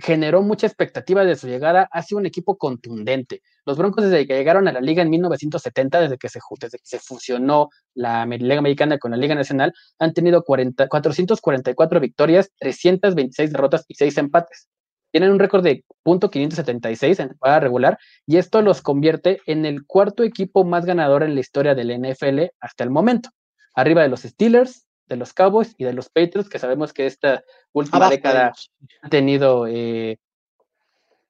generó 0.00 0.42
mucha 0.42 0.66
expectativa 0.66 1.24
de 1.24 1.36
su 1.36 1.46
llegada, 1.48 1.88
ha 1.90 2.02
sido 2.02 2.18
un 2.18 2.26
equipo 2.26 2.56
contundente. 2.56 3.42
Los 3.64 3.78
Broncos 3.78 4.04
desde 4.04 4.26
que 4.26 4.36
llegaron 4.36 4.68
a 4.68 4.72
la 4.72 4.80
liga 4.80 5.02
en 5.02 5.10
1970, 5.10 6.00
desde 6.00 6.18
que 6.18 6.28
se, 6.28 6.40
desde 6.60 6.78
que 6.78 6.84
se 6.86 6.98
fusionó 6.98 7.68
la 7.94 8.26
Liga 8.26 8.58
Americana 8.58 8.98
con 8.98 9.10
la 9.10 9.16
Liga 9.16 9.34
Nacional, 9.34 9.72
han 9.98 10.12
tenido 10.12 10.42
40 10.42 10.88
444 10.88 12.00
victorias, 12.00 12.50
326 12.58 13.52
derrotas 13.52 13.84
y 13.88 13.94
6 13.94 14.18
empates. 14.18 14.68
Tienen 15.12 15.32
un 15.32 15.38
récord 15.38 15.64
de 15.64 15.84
.576 16.04 17.20
en 17.20 17.28
temporada 17.28 17.60
regular 17.60 17.98
y 18.26 18.36
esto 18.36 18.62
los 18.62 18.80
convierte 18.80 19.40
en 19.46 19.66
el 19.66 19.84
cuarto 19.84 20.22
equipo 20.22 20.64
más 20.64 20.86
ganador 20.86 21.24
en 21.24 21.34
la 21.34 21.40
historia 21.40 21.74
del 21.74 21.90
NFL 21.90 22.52
hasta 22.60 22.84
el 22.84 22.90
momento, 22.90 23.30
arriba 23.74 24.02
de 24.02 24.08
los 24.08 24.22
Steelers, 24.22 24.86
de 25.10 25.16
los 25.16 25.34
Cowboys 25.34 25.74
y 25.76 25.84
de 25.84 25.92
los 25.92 26.08
Patriots, 26.08 26.48
que 26.48 26.58
sabemos 26.58 26.94
que 26.94 27.04
esta 27.04 27.42
última 27.72 27.98
Abajo 27.98 28.12
década 28.12 28.52
ha 29.02 29.08
tenido 29.08 29.66
eh, 29.66 30.18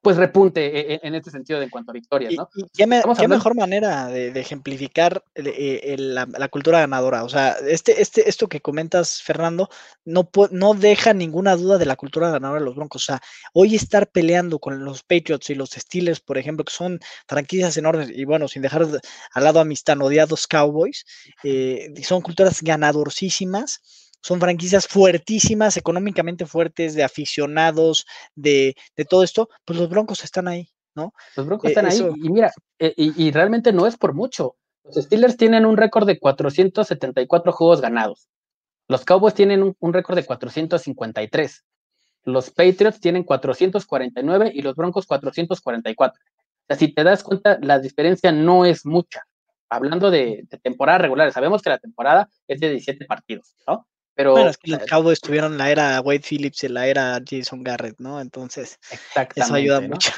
pues 0.01 0.17
repunte 0.17 0.65
e- 0.65 0.95
e- 0.95 0.99
en 1.03 1.13
este 1.13 1.29
sentido 1.29 1.61
en 1.61 1.69
cuanto 1.69 1.91
a 1.91 1.93
victorias, 1.93 2.33
¿no? 2.35 2.49
y 2.55 2.63
qué, 2.75 2.87
me- 2.87 3.01
mejor 3.27 3.55
manera 3.55 4.07
de, 4.07 4.31
de 4.31 4.39
ejemplificar 4.39 5.23
el- 5.35 5.47
eh, 5.47 5.93
el- 5.93 6.15
la, 6.15 6.25
la 6.25 6.47
cultura 6.49 6.79
ganadora. 6.79 7.23
O 7.23 7.29
sea, 7.29 7.55
este, 7.67 8.01
este, 8.01 8.27
esto 8.27 8.47
que 8.47 8.61
comentas, 8.61 9.21
Fernando, 9.21 9.69
no, 10.03 10.29
no 10.51 10.73
deja 10.73 11.13
ninguna 11.13 11.55
duda 11.55 11.77
de 11.77 11.85
la 11.85 11.95
cultura 11.95 12.31
ganadora 12.31 12.59
de 12.59 12.65
los 12.65 12.75
Broncos. 12.75 13.03
O 13.03 13.05
sea, 13.05 13.21
hoy 13.53 13.75
estar 13.75 14.09
peleando 14.09 14.57
con 14.57 14.83
los 14.83 15.03
Patriots 15.03 15.49
y 15.51 15.55
los 15.55 15.69
Steelers, 15.69 16.19
por 16.19 16.37
ejemplo, 16.39 16.65
que 16.65 16.73
son 16.73 16.99
franquicias 17.27 17.77
enormes, 17.77 18.09
y 18.09 18.25
bueno, 18.25 18.47
sin 18.47 18.63
dejar 18.63 18.87
de- 18.87 18.99
al 19.33 19.43
lado 19.43 19.59
a 19.59 19.65
mis 19.65 19.83
tan 19.83 20.01
odiados 20.01 20.47
Cowboys, 20.47 21.05
eh, 21.43 21.93
son 22.03 22.21
culturas 22.21 22.61
ganadorcísimas. 22.61 23.81
Son 24.21 24.39
franquicias 24.39 24.87
fuertísimas, 24.87 25.77
económicamente 25.77 26.45
fuertes, 26.45 26.93
de 26.93 27.03
aficionados, 27.03 28.05
de, 28.35 28.75
de 28.95 29.05
todo 29.05 29.23
esto, 29.23 29.49
pues 29.65 29.79
los 29.79 29.89
Broncos 29.89 30.23
están 30.23 30.47
ahí, 30.47 30.69
¿no? 30.95 31.13
Los 31.35 31.45
Broncos 31.45 31.69
Eh, 31.69 31.73
están 31.73 31.87
ahí 31.87 31.99
y 32.23 32.29
mira, 32.29 32.51
eh, 32.79 32.93
y, 32.95 33.27
y 33.27 33.31
realmente 33.31 33.73
no 33.73 33.87
es 33.87 33.97
por 33.97 34.13
mucho. 34.13 34.55
Los 34.83 34.95
Steelers 34.95 35.37
tienen 35.37 35.65
un 35.65 35.77
récord 35.77 36.07
de 36.07 36.19
474 36.19 37.51
juegos 37.51 37.81
ganados. 37.81 38.29
Los 38.87 39.05
Cowboys 39.05 39.33
tienen 39.33 39.63
un, 39.63 39.75
un 39.79 39.93
récord 39.93 40.15
de 40.15 40.25
453. 40.25 41.63
Los 42.23 42.51
Patriots 42.51 42.99
tienen 42.99 43.23
449 43.23 44.51
y 44.53 44.61
los 44.61 44.75
Broncos 44.75 45.05
444. 45.07 46.19
O 46.19 46.65
sea, 46.67 46.77
si 46.77 46.93
te 46.93 47.03
das 47.03 47.23
cuenta, 47.23 47.57
la 47.61 47.79
diferencia 47.79 48.31
no 48.31 48.65
es 48.65 48.85
mucha. 48.85 49.23
Hablando 49.69 50.11
de, 50.11 50.43
de 50.49 50.57
temporada 50.57 50.97
regular, 50.97 51.31
sabemos 51.31 51.61
que 51.61 51.69
la 51.69 51.79
temporada 51.79 52.27
es 52.47 52.59
de 52.59 52.69
17 52.71 53.05
partidos, 53.05 53.55
¿no? 53.67 53.87
Pero 54.13 54.33
Bueno, 54.33 54.49
es 54.49 54.57
que 54.57 54.71
los 54.71 54.85
Cowboys 54.85 55.21
tuvieron 55.21 55.57
la 55.57 55.71
era 55.71 56.01
Wade 56.01 56.21
Phillips 56.27 56.63
y 56.63 56.67
la 56.67 56.87
era 56.87 57.19
Jason 57.27 57.63
Garrett, 57.63 57.95
¿no? 57.99 58.19
Entonces, 58.19 58.77
eso 59.35 59.53
ayuda 59.53 59.81
¿no? 59.81 59.87
mucho. 59.89 60.11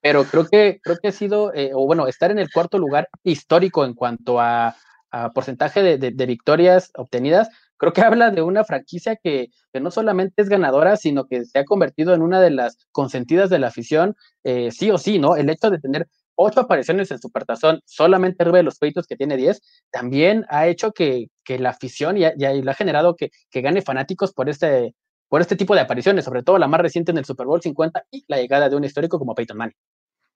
pero 0.00 0.24
creo 0.24 0.46
que 0.46 0.80
creo 0.82 0.98
que 0.98 1.08
ha 1.08 1.12
sido, 1.12 1.52
eh, 1.54 1.72
o 1.74 1.86
bueno, 1.86 2.06
estar 2.06 2.30
en 2.30 2.38
el 2.38 2.50
cuarto 2.50 2.78
lugar 2.78 3.08
histórico 3.22 3.84
en 3.84 3.94
cuanto 3.94 4.40
a, 4.40 4.76
a 5.10 5.30
porcentaje 5.30 5.82
de, 5.82 5.98
de- 5.98 6.10
de 6.12 6.26
victorias 6.26 6.90
obtenidas, 6.94 7.48
creo 7.76 7.92
que 7.92 8.02
habla 8.02 8.30
de 8.30 8.42
una 8.42 8.62
franquicia 8.64 9.16
que, 9.16 9.48
que 9.72 9.80
no 9.80 9.90
solamente 9.90 10.42
es 10.42 10.48
ganadora, 10.48 10.96
sino 10.96 11.26
que 11.26 11.44
se 11.44 11.58
ha 11.58 11.64
convertido 11.64 12.14
en 12.14 12.22
una 12.22 12.40
de 12.40 12.50
las 12.50 12.76
consentidas 12.92 13.50
de 13.50 13.58
la 13.58 13.68
afición, 13.68 14.16
eh, 14.44 14.70
sí 14.70 14.90
o 14.90 14.98
sí, 14.98 15.18
¿no? 15.18 15.34
El 15.36 15.50
hecho 15.50 15.70
de 15.70 15.78
tener 15.80 16.06
ocho 16.42 16.60
apariciones 16.60 17.10
en 17.10 17.18
Supertazón, 17.18 17.80
solamente 17.84 18.42
arriba 18.42 18.58
de 18.58 18.64
los 18.64 18.78
peitos 18.78 19.06
que 19.06 19.16
tiene 19.16 19.36
10, 19.36 19.60
también 19.90 20.46
ha 20.48 20.66
hecho 20.66 20.92
que, 20.92 21.28
la 21.46 21.70
afición 21.70 22.16
y, 22.16 22.20
y 22.20 22.44
ha- 22.44 22.74
generado 22.74 23.16
que, 23.16 23.30
gane 23.52 23.82
fanáticos 23.82 24.32
por 24.32 24.48
este, 24.48 24.94
por 25.28 25.40
este 25.40 25.56
tipo 25.56 25.74
de 25.74 25.80
apariciones, 25.80 26.24
sobre 26.24 26.42
todo 26.42 26.58
la 26.58 26.68
más 26.68 26.80
reciente 26.80 27.10
en 27.10 27.18
el 27.18 27.24
Super 27.24 27.46
Bowl 27.46 27.60
50 27.60 28.04
y 28.10 28.24
la 28.28 28.38
llegada 28.38 28.68
de 28.68 28.76
un 28.76 28.84
histórico 28.84 29.18
como 29.18 29.34
Peyton 29.34 29.56
Manning. 29.56 29.76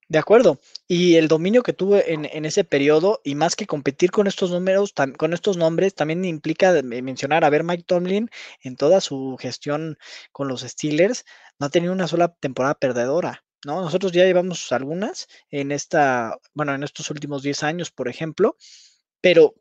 De 0.09 0.19
acuerdo. 0.19 0.61
Y 0.87 1.15
el 1.15 1.29
dominio 1.29 1.63
que 1.63 1.73
tuve 1.73 2.13
en, 2.13 2.45
ese 2.45 2.65
periodo, 2.65 3.21
y 3.25 3.35
más 3.37 3.57
que 3.57 3.67
competir 3.67 4.11
con 4.11 4.27
estos 4.27 4.51
números, 4.51 4.93
con 5.17 5.33
estos 5.33 5.57
nombres, 5.57 5.95
también 5.95 6.25
implica 6.25 6.73
mencionar 6.83 7.45
a 7.45 7.51
ver 7.51 7.65
Mike 7.65 7.85
Tomlin 7.87 8.29
en 8.61 8.77
toda 8.77 9.01
su 9.01 9.37
gestión 9.39 9.97
con 10.33 10.49
los 10.49 10.61
Steelers, 10.61 11.25
no 11.59 11.67
ha 11.67 11.71
tenido 11.71 11.93
una 11.93 12.09
sola 12.09 12.35
temporada 12.35 12.75
perdedora. 12.75 13.44
¿No? 13.65 13.81
Nosotros 13.81 14.13
ya 14.13 14.25
llevamos 14.25 14.73
algunas 14.73 15.29
en 15.51 15.73
esta, 15.73 16.39
bueno, 16.55 16.75
en 16.75 16.83
estos 16.83 17.11
últimos 17.11 17.43
10 17.43 17.63
años, 17.63 17.91
por 17.91 18.09
ejemplo, 18.09 18.57
pero 19.21 19.55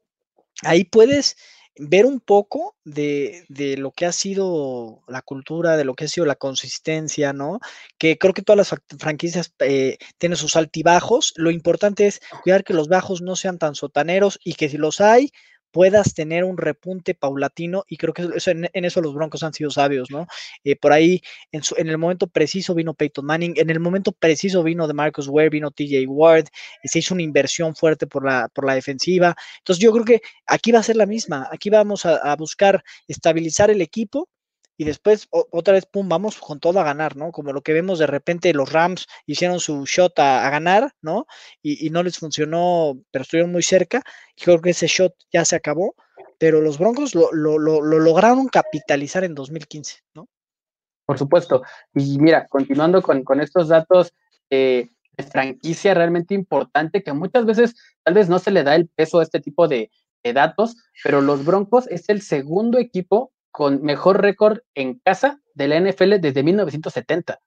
ahí 0.63 0.85
puedes 0.85 1.37
ver 1.75 2.05
un 2.05 2.19
poco 2.19 2.75
de, 2.83 3.45
de 3.49 3.77
lo 3.77 3.91
que 3.91 4.05
ha 4.05 4.11
sido 4.11 5.01
la 5.07 5.21
cultura, 5.21 5.75
de 5.75 5.85
lo 5.85 5.95
que 5.95 6.05
ha 6.05 6.07
sido 6.07 6.25
la 6.25 6.35
consistencia, 6.35 7.33
¿no? 7.33 7.59
Que 7.97 8.17
creo 8.17 8.33
que 8.33 8.43
todas 8.43 8.57
las 8.71 8.81
franquicias 8.99 9.53
eh, 9.59 9.97
tienen 10.17 10.37
sus 10.37 10.55
altibajos. 10.55 11.33
Lo 11.35 11.49
importante 11.49 12.07
es 12.07 12.21
cuidar 12.43 12.63
que 12.63 12.73
los 12.73 12.89
bajos 12.89 13.21
no 13.21 13.35
sean 13.35 13.57
tan 13.57 13.75
sotaneros 13.75 14.39
y 14.43 14.53
que 14.53 14.69
si 14.69 14.77
los 14.77 15.01
hay, 15.01 15.31
puedas 15.73 16.13
tener 16.13 16.45
un 16.45 16.57
repunte 16.57 17.15
paulatino 17.15 17.83
y 17.89 17.97
creo 17.97 18.13
que 18.13 18.29
eso, 18.37 18.51
en, 18.51 18.69
eso 18.73 19.01
los 19.01 19.13
Broncos 19.15 19.43
han 19.43 19.53
sido 19.53 19.71
sabios, 19.71 20.11
¿no? 20.11 20.27
Eh, 20.63 20.75
por 20.77 20.93
ahí, 20.93 21.21
en, 21.51 21.63
su- 21.63 21.75
en 21.77 21.89
el 21.89 21.97
momento 21.97 22.27
preciso 22.27 22.75
vino 22.75 22.93
Peyton 22.93 23.25
Manning, 23.25 23.55
en 23.57 23.69
el 23.69 23.79
momento 23.81 24.11
preciso 24.13 24.63
vino 24.63 24.87
de 24.87 24.93
Marcus 24.93 25.27
Ware, 25.27 25.49
vino 25.49 25.71
TJ 25.71 26.05
Ward, 26.07 26.45
y 26.83 26.87
se 26.87 26.99
hizo 26.99 27.13
una 27.13 27.23
inversión 27.23 27.75
fuerte 27.75 28.07
por 28.07 28.25
la, 28.25 28.49
por 28.53 28.65
la 28.65 28.75
defensiva. 28.75 29.35
Entonces 29.59 29.83
yo 29.83 29.91
creo 29.91 30.05
que 30.05 30.21
aquí 30.47 30.71
va 30.71 30.79
a 30.79 30.83
ser 30.83 30.95
la 30.95 31.05
misma, 31.05 31.49
aquí 31.51 31.69
vamos 31.69 32.05
a 32.05 32.35
buscar 32.37 32.83
estabilizar 33.07 33.69
el 33.71 33.81
equipo 33.81 34.29
y 34.77 34.85
después 34.85 35.27
otra 35.31 35.73
vez, 35.73 35.85
pum, 35.85 36.09
vamos 36.09 36.37
con 36.37 36.59
todo 36.59 36.79
a 36.79 36.83
ganar, 36.83 37.15
¿no? 37.15 37.31
Como 37.31 37.53
lo 37.53 37.61
que 37.61 37.73
vemos 37.73 37.99
de 37.99 38.07
repente 38.07 38.53
los 38.53 38.71
Rams 38.71 39.07
hicieron 39.25 39.59
su 39.59 39.85
shot 39.85 40.17
a, 40.19 40.49
ganar, 40.49 40.93
¿no? 41.01 41.27
Y, 41.61 41.85
y 41.85 41.89
no 41.89 42.01
les 42.03 42.17
funcionó, 42.17 42.97
pero 43.11 43.21
estuvieron 43.23 43.51
muy 43.51 43.63
cerca. 43.63 44.01
y 44.35 44.43
Creo 44.43 44.61
que 44.61 44.71
ese 44.71 44.87
shot 44.87 45.13
ya 45.31 45.45
se 45.45 45.55
acabó, 45.55 45.95
pero 46.39 46.59
los 46.61 46.77
Broncos 46.79 47.13
lo, 47.15 47.31
lo- 47.31 47.59
lo- 47.59 47.81
lo 47.81 47.99
lograron 47.99 48.47
capitalizar 48.47 49.23
en 49.23 49.35
2015, 49.35 49.99
¿no? 50.15 50.27
Por 51.05 51.17
supuesto. 51.19 51.63
Y 51.93 52.17
mira, 52.19 52.47
continuando 52.47 53.01
con, 53.01 53.23
con 53.23 53.41
estos 53.41 53.67
datos, 53.67 54.13
eh, 54.49 54.89
de 55.17 55.23
franquicia 55.23 55.93
realmente 55.93 56.33
importante 56.33 57.03
que 57.03 57.13
muchas 57.13 57.45
veces 57.45 57.75
tal 58.03 58.15
vez 58.15 58.29
no 58.29 58.39
se 58.39 58.49
le 58.49 58.63
da 58.63 58.73
el 58.75 58.87
peso 58.87 59.19
a 59.19 59.23
este 59.23 59.39
tipo 59.39 59.67
de 59.67 59.91
datos, 60.33 60.75
pero 61.03 61.21
los 61.21 61.45
Broncos 61.45 61.85
es 61.89 62.07
el 62.09 62.21
segundo 62.21 62.79
equipo 62.79 63.31
con 63.53 63.83
mejor 63.83 64.19
récord 64.19 64.59
en 64.73 64.99
casa 64.99 65.39
de 65.53 65.67
la 65.67 65.79
NFL 65.79 66.15
desde 66.19 66.41
1970. 66.41 67.39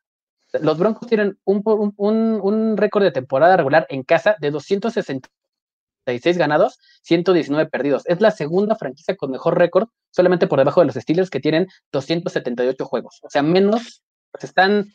Los 0.60 0.78
Broncos 0.78 1.08
tienen 1.08 1.38
un, 1.44 1.60
un, 1.96 2.40
un 2.40 2.76
récord 2.76 3.02
de 3.02 3.10
temporada 3.10 3.56
regular 3.56 3.86
en 3.90 4.04
casa 4.04 4.36
de 4.40 4.52
266 4.52 6.38
ganados, 6.38 6.78
119 7.02 7.68
perdidos. 7.68 8.04
Es 8.06 8.20
la 8.20 8.30
segunda 8.30 8.76
franquicia 8.76 9.16
con 9.16 9.32
mejor 9.32 9.58
récord, 9.58 9.88
solamente 10.10 10.46
por 10.46 10.60
debajo 10.60 10.80
de 10.80 10.86
los 10.86 10.94
Steelers 10.94 11.28
que 11.28 11.40
tienen 11.40 11.66
278 11.92 12.84
juegos. 12.86 13.18
O 13.22 13.28
sea, 13.28 13.42
menos, 13.42 14.04
pues 14.30 14.44
están 14.44 14.86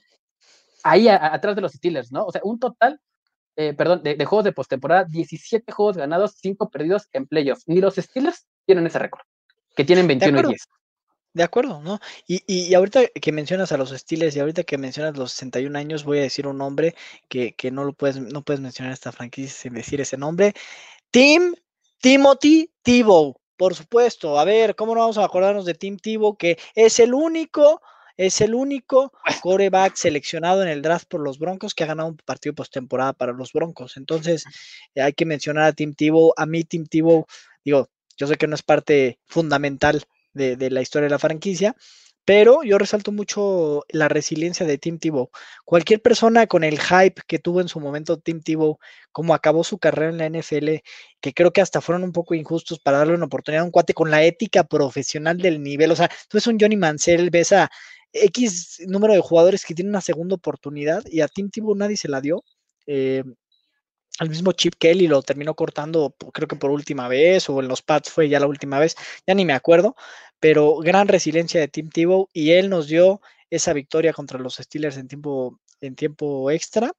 ahí 0.84 1.10
a- 1.10 1.34
atrás 1.34 1.56
de 1.58 1.62
los 1.62 1.74
Steelers, 1.74 2.12
¿no? 2.14 2.24
O 2.26 2.32
sea, 2.32 2.40
un 2.46 2.58
total, 2.58 3.02
eh, 3.58 3.74
perdón, 3.74 4.02
de, 4.04 4.16
de 4.16 4.26
juegos 4.26 4.46
de 4.46 4.54
postemporada, 4.54 5.04
17 5.04 5.72
juegos 5.74 5.98
ganados, 5.98 6.36
5 6.40 6.70
perdidos 6.70 7.10
en 7.12 7.28
playoffs. 7.28 7.68
Ni 7.68 7.82
los 7.82 7.96
Steelers 7.96 8.48
tienen 8.66 8.88
ese 8.88 8.98
récord, 9.00 9.22
que 9.76 9.84
tienen 9.84 10.08
21 10.08 10.30
y 10.30 10.40
acuerdo. 10.40 10.50
10. 10.52 10.62
De 11.34 11.44
acuerdo, 11.44 11.82
¿no? 11.82 12.00
Y, 12.28 12.44
y, 12.46 12.74
ahorita 12.74 13.08
que 13.08 13.32
mencionas 13.32 13.72
a 13.72 13.78
los 13.78 13.92
Steelers 13.92 14.36
y 14.36 14.42
ahorita 14.42 14.64
que 14.64 14.78
mencionas 14.78 15.16
los 15.18 15.32
61 15.32 15.78
años, 15.78 16.04
voy 16.04 16.20
a 16.20 16.24
decir 16.24 16.46
un 16.46 16.58
nombre 16.58 16.94
que, 17.30 17.54
que 17.54 17.72
no 17.72 17.86
lo 17.86 17.94
puedes, 17.94 18.20
no 18.20 18.42
puedes 18.42 18.60
mencionar 18.60 18.92
esta 18.94 19.14
franquicia 19.14 19.50
sin 19.50 19.74
decir 19.74 20.02
ese 20.02 20.18
nombre. 20.18 20.54
Tim 21.10 21.54
Timothy 22.02 22.72
Tebow, 22.82 23.36
por 23.56 23.76
supuesto. 23.76 24.40
A 24.40 24.44
ver, 24.44 24.76
¿cómo 24.76 24.96
no 24.96 25.02
vamos 25.02 25.20
a 25.20 25.24
acordarnos 25.24 25.66
de 25.66 25.76
Tim 25.76 25.98
Tebow? 25.98 26.36
Que 26.36 26.58
es 26.74 27.00
el 27.00 27.14
único, 27.14 27.82
es 28.18 28.42
el 28.42 28.56
único 28.56 29.14
coreback 29.42 29.96
seleccionado 29.96 30.64
en 30.64 30.70
el 30.70 30.82
draft 30.82 31.08
por 31.08 31.22
los 31.22 31.38
Broncos 31.38 31.76
que 31.76 31.84
ha 31.84 31.88
ganado 31.88 32.10
un 32.10 32.18
partido 32.18 32.56
postemporada 32.56 33.14
para 33.14 33.34
los 33.34 33.54
Broncos. 33.54 33.98
Entonces, 33.98 34.46
hay 34.96 35.14
que 35.14 35.26
mencionar 35.26 35.66
a 35.66 35.74
Tim 35.74 35.94
Tebow. 35.94 36.34
A 36.36 36.48
mí, 36.48 36.64
Tim 36.64 36.88
Tebow, 36.88 37.28
digo, 37.64 37.88
yo 38.18 38.26
sé 38.26 38.36
que 38.36 38.48
no 38.48 38.56
es 38.56 38.64
parte 38.64 39.20
fundamental 39.28 40.04
de, 40.34 40.56
de 40.56 40.70
la 40.70 40.82
historia 40.82 41.06
de 41.06 41.12
la 41.12 41.20
franquicia, 41.20 41.76
pero 42.26 42.64
yo 42.64 42.78
resalto 42.78 43.12
mucho 43.12 43.84
la 43.90 44.08
resiliencia 44.08 44.66
de 44.66 44.78
Tim 44.78 45.00
Tebow. 45.00 45.32
Cualquier 45.66 46.02
persona 46.02 46.46
con 46.48 46.64
el 46.64 46.80
hype 46.80 47.22
que 47.28 47.40
tuvo 47.40 47.62
en 47.62 47.68
su 47.68 47.80
momento 47.80 48.20
Tim 48.20 48.42
Tebow, 48.42 48.78
como 49.12 49.34
acabó 49.34 49.64
su 49.64 49.80
carrera 49.80 50.12
en 50.12 50.18
la 50.18 50.40
NFL, 50.40 50.82
que 51.20 51.34
creo 51.34 51.52
que 51.52 51.62
hasta 51.62 51.82
fueron 51.82 52.04
un 52.04 52.12
poco 52.12 52.36
injustos 52.36 52.80
para 52.80 53.00
darle 53.00 53.16
una 53.16 53.26
oportunidad 53.26 53.64
a 53.64 53.66
un 53.66 53.72
cuate 53.72 53.94
con 53.94 54.12
la 54.12 54.24
ética 54.24 54.64
profesional 54.64 55.38
del 55.38 55.62
nivel. 55.64 55.92
O 55.92 55.96
sea, 55.96 56.10
tú 56.30 56.38
ves 56.38 56.48
un 56.48 56.58
Johnny 56.60 56.78
Mansell, 56.78 57.32
ves 57.32 57.54
a 57.54 57.72
X 58.14 58.82
número 58.88 59.14
de 59.14 59.22
jugadores 59.22 59.66
que 59.66 59.74
tienen 59.74 59.92
una 59.92 60.02
segunda 60.02 60.36
oportunidad 60.36 61.04
y 61.08 61.22
a 61.22 61.28
Tim 61.28 61.50
Tebow 61.50 61.76
nadie 61.76 61.98
se 61.98 62.08
la 62.08 62.22
dio. 62.22 62.44
Eh, 62.86 63.24
al 64.22 64.30
mismo 64.30 64.52
Chip 64.52 64.76
Kelly 64.78 65.08
lo 65.08 65.24
terminó 65.24 65.56
cortando, 65.56 66.14
creo 66.32 66.48
que 66.48 66.56
por 66.56 66.70
última 66.70 67.08
vez, 67.08 67.50
o 67.50 67.60
en 67.60 67.68
los 67.68 67.82
Pats 67.82 68.12
fue 68.12 68.30
ya 68.30 68.40
la 68.40 68.46
última 68.46 68.78
vez, 68.78 68.96
ya 69.26 69.34
ni 69.34 69.46
me 69.46 69.54
acuerdo, 69.54 69.96
pero 70.40 70.78
gran 70.78 71.08
resiliencia 71.08 71.60
de 71.60 71.68
Tim 71.68 71.90
Tebow 71.90 72.30
y 72.32 72.52
él 72.52 72.70
nos 72.70 72.86
dio 72.88 73.20
esa 73.50 73.74
victoria 73.74 74.14
contra 74.14 74.38
los 74.38 74.58
Steelers 74.58 74.98
en 74.98 75.08
tiempo, 75.08 75.60
en 75.82 75.96
tiempo 75.96 76.52
extra. 76.52 76.92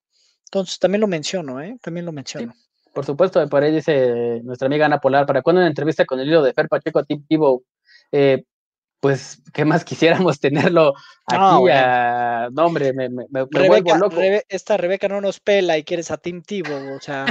Entonces 0.46 0.80
también 0.80 1.00
lo 1.00 1.06
menciono, 1.06 1.60
¿eh? 1.60 1.78
También 1.80 2.06
lo 2.06 2.10
menciono. 2.10 2.54
Por 2.92 3.06
supuesto, 3.06 3.48
por 3.48 3.62
ahí 3.62 3.72
dice 3.72 4.40
nuestra 4.42 4.66
amiga 4.66 4.86
Ana 4.86 4.98
Polar, 4.98 5.24
¿para 5.24 5.42
cuándo 5.42 5.60
una 5.60 5.68
entrevista 5.68 6.04
con 6.04 6.18
el 6.18 6.26
hilo 6.26 6.42
de 6.42 6.52
Fer 6.52 6.68
Pacheco 6.68 6.98
a 6.98 7.04
Tim 7.04 7.24
Tebow? 7.28 7.62
Eh, 8.10 8.42
pues, 9.02 9.42
¿qué 9.52 9.64
más 9.64 9.84
quisiéramos 10.30 10.38
tenerlo 10.38 10.94
aquí? 11.26 11.60
Bueno. 11.60 11.80
a- 11.80 12.48
No, 12.52 12.66
hombre, 12.66 12.92
me, 12.92 13.08
me- 13.08 13.26
me- 13.28 13.44
me 13.44 13.46
Rebeca, 13.50 13.82
vuelvo 13.82 13.96
loco. 13.96 14.16
Rebe- 14.16 14.44
esta 14.48 14.76
Rebeca 14.76 15.08
no 15.08 15.20
nos 15.20 15.40
pela 15.40 15.76
y 15.76 15.82
quieres 15.82 16.10
a 16.12 16.16
Tim 16.18 16.40
Tebow, 16.42 16.96
o 16.96 17.00
sea, 17.00 17.26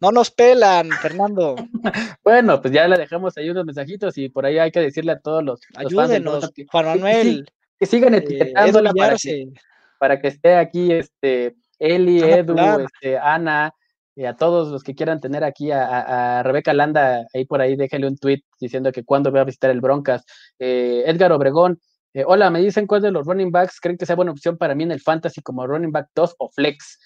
no 0.00 0.10
nos 0.10 0.30
pelan, 0.32 0.90
Fernando. 0.90 1.54
Bueno, 2.24 2.60
pues 2.60 2.74
ya 2.74 2.86
le 2.88 2.96
dejamos 2.98 3.36
ahí 3.36 3.50
unos 3.50 3.64
mensajitos 3.64 4.18
y 4.18 4.28
por 4.28 4.46
ahí 4.46 4.58
hay 4.58 4.70
que 4.72 4.80
decirle 4.80 5.12
a 5.12 5.20
todos 5.20 5.42
los, 5.44 5.60
los 5.80 5.94
fans 5.94 6.10
del 6.10 6.22
Ayúdenos, 6.22 6.50
que, 6.52 6.66
Juan 6.66 6.86
Manuel, 6.86 7.50
que 7.78 7.86
sigan 7.86 8.14
eh, 8.14 8.18
etiquetándola 8.18 8.92
para 8.92 9.16
que, 9.16 9.48
para 9.98 10.20
que 10.20 10.28
esté 10.28 10.56
aquí 10.56 10.92
este 10.92 11.54
Eli, 11.78 12.20
Edu, 12.22 12.56
este, 12.80 13.18
Ana, 13.18 13.72
y 14.14 14.24
a 14.26 14.34
todos 14.36 14.68
los 14.68 14.82
que 14.82 14.94
quieran 14.94 15.20
tener 15.20 15.42
aquí 15.44 15.70
a, 15.70 15.84
a- 15.86 16.38
a 16.40 16.42
Rebeca 16.42 16.72
Landa, 16.74 17.26
ahí 17.34 17.44
por 17.46 17.60
ahí 17.60 17.76
déjenle 17.76 18.08
un 18.08 18.18
tweet 18.18 18.40
diciendo 18.60 18.92
que 18.92 19.04
cuándo 19.04 19.32
va 19.32 19.40
a 19.40 19.44
visitar 19.44 19.70
el 19.70 19.80
Broncas. 19.80 20.24
Eh, 20.58 21.02
Edgar 21.06 21.32
Obregón, 21.32 21.80
eh, 22.14 22.24
hola, 22.26 22.50
me 22.50 22.60
dicen 22.60 22.86
cuál 22.86 23.00
de 23.02 23.10
los 23.10 23.26
running 23.26 23.50
backs 23.50 23.80
creen 23.80 23.96
que 23.96 24.04
sea 24.06 24.16
buena 24.16 24.32
opción 24.32 24.58
para 24.58 24.74
mí 24.74 24.82
en 24.84 24.92
el 24.92 25.00
fantasy 25.00 25.40
como 25.40 25.66
running 25.66 25.92
back 25.92 26.08
2 26.14 26.34
o 26.38 26.50
flex. 26.50 26.98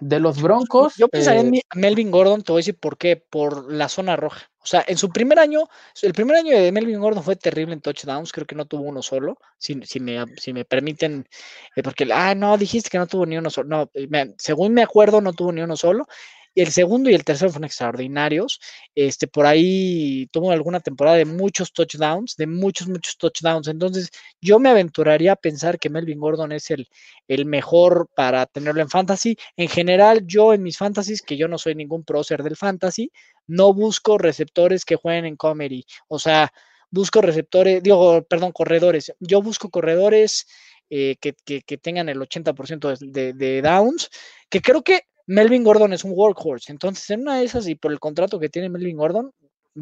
De 0.00 0.20
los 0.20 0.42
Broncos, 0.42 0.94
Yo 0.96 1.08
pensaría 1.08 1.40
en 1.40 1.54
eh, 1.54 1.62
Melvin 1.74 2.10
Gordon, 2.10 2.42
te 2.42 2.52
voy 2.52 2.58
a 2.58 2.62
decir 2.62 2.78
por 2.78 2.98
qué, 2.98 3.16
por 3.16 3.72
la 3.72 3.88
zona 3.88 4.14
roja. 4.16 4.46
O 4.66 4.68
sea, 4.68 4.84
en 4.88 4.98
su 4.98 5.10
primer 5.10 5.38
año, 5.38 5.60
el 6.02 6.12
primer 6.12 6.36
año 6.38 6.58
de 6.58 6.72
Melvin 6.72 6.98
Gordon 6.98 7.22
fue 7.22 7.36
terrible 7.36 7.72
en 7.72 7.80
touchdowns, 7.80 8.32
creo 8.32 8.46
que 8.48 8.56
no 8.56 8.64
tuvo 8.66 8.82
uno 8.82 9.00
solo, 9.00 9.38
si, 9.58 9.76
me, 10.00 10.24
si 10.36 10.52
me 10.52 10.64
permiten, 10.64 11.24
eh, 11.76 11.82
porque, 11.84 12.04
ah, 12.12 12.34
no, 12.34 12.58
dijiste 12.58 12.90
que 12.90 12.98
no 12.98 13.06
tuvo 13.06 13.26
ni 13.26 13.38
uno 13.38 13.48
solo, 13.48 13.68
no, 13.68 13.90
eh, 13.94 14.08
me- 14.10 14.34
según 14.38 14.74
me 14.74 14.82
acuerdo, 14.82 15.20
no 15.20 15.32
tuvo 15.34 15.52
ni 15.52 15.60
uno 15.62 15.76
solo. 15.76 16.06
El 16.56 16.72
segundo 16.72 17.08
y 17.10 17.14
el 17.14 17.22
tercero 17.24 17.50
fueron 17.52 17.66
extraordinarios. 17.66 18.58
Este, 18.94 19.28
por 19.28 19.46
ahí 19.46 20.26
tuvo 20.32 20.50
alguna 20.50 20.80
temporada 20.80 21.16
de 21.18 21.24
muchos 21.24 21.72
touchdowns, 21.72 22.34
de 22.36 22.46
muchos, 22.48 22.88
muchos 22.88 23.16
touchdowns. 23.18 23.68
Entonces, 23.68 24.10
yo 24.40 24.58
me 24.58 24.70
aventuraría 24.70 25.32
a 25.32 25.36
pensar 25.36 25.78
que 25.78 25.90
Melvin 25.90 26.18
Gordon 26.18 26.52
es 26.52 26.70
el, 26.72 26.88
el 27.28 27.44
mejor 27.46 28.08
para 28.16 28.46
tenerlo 28.46 28.80
en 28.82 28.88
fantasy. 28.88 29.36
En 29.56 29.68
general, 29.68 30.22
yo 30.26 30.52
en 30.54 30.62
mis 30.64 30.78
fantasies, 30.78 31.22
que 31.22 31.36
yo 31.36 31.46
no 31.46 31.58
soy 31.58 31.74
ningún 31.76 32.04
prócer 32.04 32.42
del 32.42 32.56
fantasy, 32.56 33.12
no 33.46 33.72
busco 33.72 34.18
receptores 34.18 34.84
que 34.84 34.96
jueguen 34.96 35.26
en 35.26 35.36
comedy. 35.36 35.84
O 36.08 36.18
sea, 36.18 36.50
busco 36.90 37.20
receptores, 37.20 37.82
digo, 37.82 38.22
perdón, 38.24 38.52
corredores. 38.52 39.12
Yo 39.20 39.42
busco 39.42 39.70
corredores 39.70 40.46
eh, 40.90 41.16
que, 41.20 41.34
que- 41.44 41.78
tengan 41.78 42.08
el 42.08 42.20
80% 42.22 42.88
de, 42.88 42.96
de- 43.00 43.32
de 43.34 43.62
downs, 43.62 44.08
que 44.48 44.60
creo 44.60 44.82
que 44.82 45.02
Melvin 45.26 45.64
Gordon 45.64 45.92
es 45.92 46.04
un 46.04 46.12
workhorse. 46.14 46.72
Entonces, 46.72 47.08
en 47.10 47.22
una 47.22 47.38
de 47.38 47.44
esas, 47.44 47.66
y 47.68 47.74
por 47.74 47.92
el 47.92 47.98
contrato 48.00 48.38
que 48.38 48.48
tiene 48.48 48.68
Melvin 48.68 48.96
Gordon, 48.96 49.30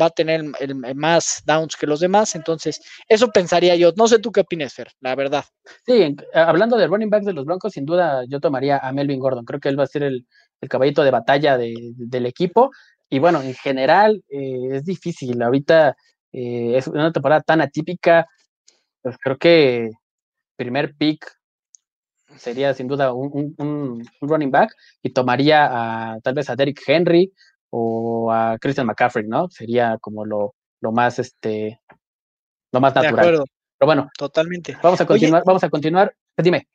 va 0.00 0.06
a 0.06 0.10
tener 0.10 0.42
el- 0.60 0.74
más 0.96 1.42
downs 1.46 1.76
que 1.76 1.86
los 1.86 2.00
demás. 2.00 2.34
Entonces, 2.34 2.80
eso 3.08 3.28
pensaría 3.28 3.76
yo. 3.76 3.92
No 3.96 4.08
sé 4.08 4.18
tú 4.18 4.32
qué 4.32 4.40
opinas, 4.40 4.74
Fer, 4.74 4.88
la 5.00 5.14
verdad. 5.14 5.44
Sí, 5.86 6.16
a- 6.34 6.44
hablando 6.48 6.76
de 6.76 6.86
running 6.86 7.10
backs 7.10 7.26
de 7.26 7.32
los 7.32 7.44
Broncos, 7.44 7.72
sin 7.74 7.84
duda 7.84 8.24
yo 8.28 8.40
tomaría 8.40 8.78
a 8.78 8.92
Melvin 8.92 9.20
Gordon. 9.20 9.44
Creo 9.44 9.60
que 9.60 9.68
él 9.68 9.78
va 9.78 9.84
a 9.84 9.86
ser 9.86 10.02
el, 10.04 10.26
caballito 10.68 11.04
de 11.04 11.10
batalla 11.10 11.58
de- 11.58 11.74
de- 11.94 12.06
del 12.06 12.26
equipo. 12.26 12.70
Y 13.10 13.18
bueno, 13.18 13.42
en 13.42 13.54
general 13.54 14.24
eh, 14.30 14.68
es 14.72 14.84
difícil. 14.84 15.40
Ahorita 15.42 15.94
eh, 16.32 16.76
es 16.78 16.88
una 16.88 17.12
temporada 17.12 17.42
tan 17.42 17.60
atípica. 17.60 18.26
Pues 19.02 19.16
creo 19.18 19.38
que 19.38 19.90
primer 20.56 20.94
pick 20.96 21.26
sería 22.36 22.74
sin 22.74 22.88
duda 22.88 23.12
un, 23.12 23.30
un- 23.32 23.54
un- 23.58 24.06
un 24.20 24.28
running 24.28 24.50
back 24.50 24.74
y 25.02 25.10
tomaría 25.10 26.12
a 26.14 26.20
tal 26.20 26.34
vez 26.34 26.48
a 26.50 26.56
Derrick 26.56 26.80
Henry 26.86 27.32
o 27.70 28.30
a 28.32 28.56
Christian 28.60 28.86
McCaffrey, 28.86 29.26
¿no? 29.26 29.48
Sería 29.50 29.98
como 30.00 30.24
lo, 30.24 30.54
lo 30.80 30.92
más 30.92 31.18
este 31.18 31.80
lo 32.72 32.80
más 32.80 32.94
De 32.94 33.00
natural. 33.02 33.24
acuerdo, 33.24 33.44
Pero 33.78 33.86
bueno, 33.86 34.10
totalmente. 34.16 34.76
vamos 34.82 35.00
a 35.00 35.04
Oye, 35.04 35.08
continuar, 35.10 35.42
vamos 35.46 35.64
a 35.64 35.68
continuar. 35.70 36.14
Dime. 36.36 36.66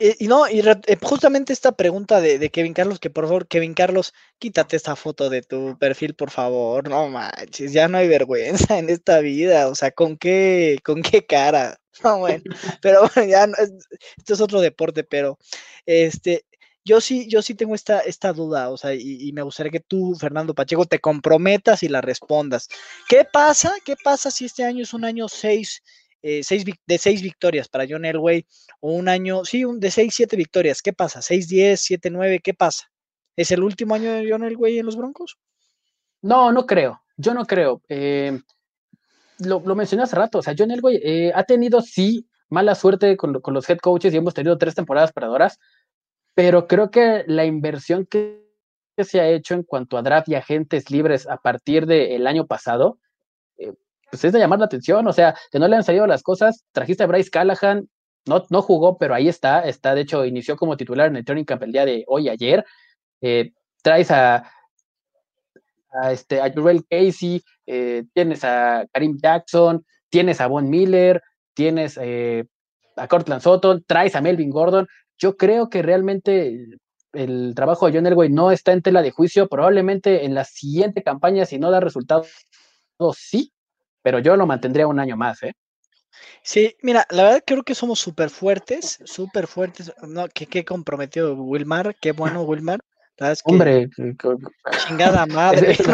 Y, 0.00 0.26
no, 0.28 0.48
y 0.48 0.60
eh, 0.60 0.98
justamente 1.02 1.52
esta 1.52 1.72
pregunta 1.72 2.20
de, 2.20 2.50
Kevin 2.50 2.74
Carlos, 2.74 2.98
que 3.00 3.10
por 3.10 3.24
favor, 3.26 3.48
Kevin 3.48 3.74
Carlos, 3.74 4.14
quítate 4.38 4.76
esta 4.76 4.96
foto 4.96 5.28
de 5.28 5.42
tu 5.42 5.76
perfil, 5.78 6.14
por 6.14 6.30
favor. 6.30 6.88
No 6.88 7.08
manches, 7.08 7.72
ya 7.72 7.88
no 7.88 7.98
hay 7.98 8.08
vergüenza 8.08 8.78
en 8.78 8.88
esta 8.88 9.18
vida. 9.20 9.68
O 9.68 9.74
sea, 9.74 9.90
¿con 9.90 10.16
qué, 10.16 10.78
con 10.84 11.02
qué 11.02 11.26
cara? 11.26 11.78
No, 12.04 12.18
bueno, 12.20 12.44
pero 12.80 13.00
bueno, 13.12 13.28
ya 13.28 13.48
no, 13.48 13.54
es- 13.56 13.72
esto 14.16 14.34
es 14.34 14.40
otro 14.40 14.60
deporte, 14.60 15.02
pero 15.02 15.36
este, 15.84 16.44
yo 16.84 17.00
sí, 17.00 17.26
yo 17.28 17.42
sí 17.42 17.54
tengo 17.54 17.74
esta, 17.74 17.98
esta 18.00 18.32
duda, 18.32 18.70
o 18.70 18.76
sea, 18.76 18.94
y, 18.94 19.28
y 19.28 19.32
me 19.32 19.42
gustaría 19.42 19.72
que 19.72 19.80
tú, 19.80 20.14
Fernando 20.14 20.54
Pacheco, 20.54 20.86
te 20.86 21.00
comprometas 21.00 21.82
y 21.82 21.88
la 21.88 22.00
respondas. 22.00 22.68
¿Qué 23.08 23.24
pasa? 23.30 23.74
¿Qué 23.84 23.96
pasa 24.02 24.30
si 24.30 24.44
este 24.44 24.62
año 24.64 24.84
es 24.84 24.94
un 24.94 25.04
año 25.04 25.28
seis, 25.28 25.82
eh, 26.22 26.42
seis 26.42 26.64
de 26.86 26.98
seis 26.98 27.22
victorias 27.22 27.68
para 27.68 27.86
John 27.88 28.04
Elway? 28.04 28.46
o 28.80 28.92
un 28.92 29.08
año, 29.08 29.44
sí, 29.44 29.64
un 29.64 29.80
de 29.80 29.90
6, 29.90 30.12
7 30.14 30.36
victorias. 30.36 30.82
¿Qué 30.82 30.92
pasa? 30.92 31.22
6, 31.22 31.48
10, 31.48 31.80
7, 31.80 32.10
9, 32.10 32.40
¿qué 32.42 32.54
pasa? 32.54 32.90
¿Es 33.36 33.50
el 33.50 33.62
último 33.62 33.94
año 33.94 34.12
de 34.12 34.30
John 34.30 34.44
Elway 34.44 34.78
en 34.78 34.86
los 34.86 34.96
Broncos? 34.96 35.38
No, 36.22 36.52
no 36.52 36.66
creo. 36.66 37.00
Yo 37.16 37.34
no 37.34 37.44
creo. 37.44 37.82
Eh, 37.88 38.38
lo, 39.38 39.60
lo 39.64 39.74
mencioné 39.74 40.04
hace 40.04 40.16
rato. 40.16 40.38
O 40.38 40.42
sea, 40.42 40.54
John 40.56 40.70
Elway 40.70 41.00
eh, 41.02 41.32
ha 41.34 41.44
tenido, 41.44 41.80
sí, 41.80 42.28
mala 42.48 42.74
suerte 42.74 43.16
con, 43.16 43.40
con 43.40 43.54
los 43.54 43.68
head 43.68 43.78
coaches 43.78 44.12
y 44.12 44.16
hemos 44.16 44.34
tenido 44.34 44.58
tres 44.58 44.74
temporadas 44.74 45.12
perdedoras, 45.12 45.58
pero 46.34 46.66
creo 46.66 46.90
que 46.90 47.24
la 47.26 47.44
inversión 47.44 48.06
que, 48.06 48.46
se 48.96 49.20
ha 49.20 49.28
hecho 49.28 49.54
en 49.54 49.62
cuanto 49.62 49.96
a 49.96 50.02
draft 50.02 50.28
y 50.28 50.34
agentes 50.34 50.90
libres 50.90 51.28
a 51.28 51.36
partir 51.36 51.86
del 51.86 52.26
año 52.26 52.48
pasado, 52.48 52.98
pues 54.10 54.24
es 54.24 54.32
de 54.32 54.38
llamar 54.38 54.58
la 54.58 54.66
atención. 54.66 55.06
O 55.06 55.12
sea, 55.12 55.34
que 55.50 55.58
no 55.58 55.68
le 55.68 55.76
han 55.76 55.84
salido 55.84 56.06
las 56.06 56.22
cosas. 56.22 56.64
Trajiste 56.72 57.04
a 57.04 57.06
Bryce 57.06 57.30
Callahan, 57.30 57.88
no, 58.26 58.44
no 58.50 58.62
jugó, 58.62 58.98
pero 58.98 59.14
ahí 59.14 59.28
está, 59.28 59.60
está, 59.60 59.94
de 59.94 60.02
hecho, 60.02 60.24
inició 60.24 60.56
como 60.56 60.76
titular 60.76 61.08
en 61.08 61.16
el 61.16 61.24
training 61.24 61.44
camp 61.44 61.62
el 61.62 61.72
día 61.72 61.84
de 61.84 62.04
hoy, 62.06 62.28
ayer. 62.28 62.64
Eh, 63.20 63.52
traes 63.82 64.10
a, 64.10 64.50
a, 65.92 66.12
este, 66.12 66.40
a 66.40 66.52
Jurel 66.52 66.84
Casey, 66.88 67.42
eh, 67.66 68.04
tienes 68.12 68.44
a 68.44 68.86
Karim 68.92 69.18
Jackson, 69.20 69.84
tienes 70.10 70.40
a 70.40 70.46
Von 70.46 70.68
Miller, 70.68 71.22
tienes 71.54 71.98
eh, 72.00 72.44
a 72.96 73.08
Cortland 73.08 73.42
Sutton, 73.42 73.84
traes 73.86 74.14
a 74.14 74.20
Melvin 74.20 74.50
Gordon. 74.50 74.86
Yo 75.16 75.36
creo 75.36 75.68
que 75.68 75.82
realmente 75.82 76.66
el 77.12 77.54
trabajo 77.54 77.86
de 77.86 77.96
John 77.96 78.06
Elway 78.06 78.28
no 78.28 78.52
está 78.52 78.72
en 78.72 78.82
tela 78.82 79.02
de 79.02 79.10
juicio. 79.10 79.48
Probablemente 79.48 80.24
en 80.24 80.34
la 80.34 80.44
siguiente 80.44 81.02
campaña, 81.02 81.46
si 81.46 81.58
no 81.58 81.70
da 81.70 81.80
resultados, 81.80 82.28
sí, 83.16 83.52
pero 84.02 84.18
yo 84.18 84.36
lo 84.36 84.46
mantendría 84.46 84.86
un 84.86 85.00
año 85.00 85.16
más, 85.16 85.42
¿eh? 85.42 85.54
Sí, 86.42 86.76
mira, 86.82 87.06
la 87.10 87.24
verdad 87.24 87.44
creo 87.46 87.62
que 87.62 87.74
somos 87.74 88.00
súper 88.00 88.30
fuertes, 88.30 88.98
súper 89.04 89.46
fuertes. 89.46 89.92
No, 90.02 90.26
qué, 90.28 90.46
qué 90.46 90.64
comprometido 90.64 91.34
Wilmar, 91.34 91.94
qué 92.00 92.12
bueno 92.12 92.42
Wilmar. 92.42 92.80
Hombre, 93.44 93.88
Chingada 94.86 95.26
madre. 95.26 95.72
Es, 95.72 95.80
es, 95.80 95.86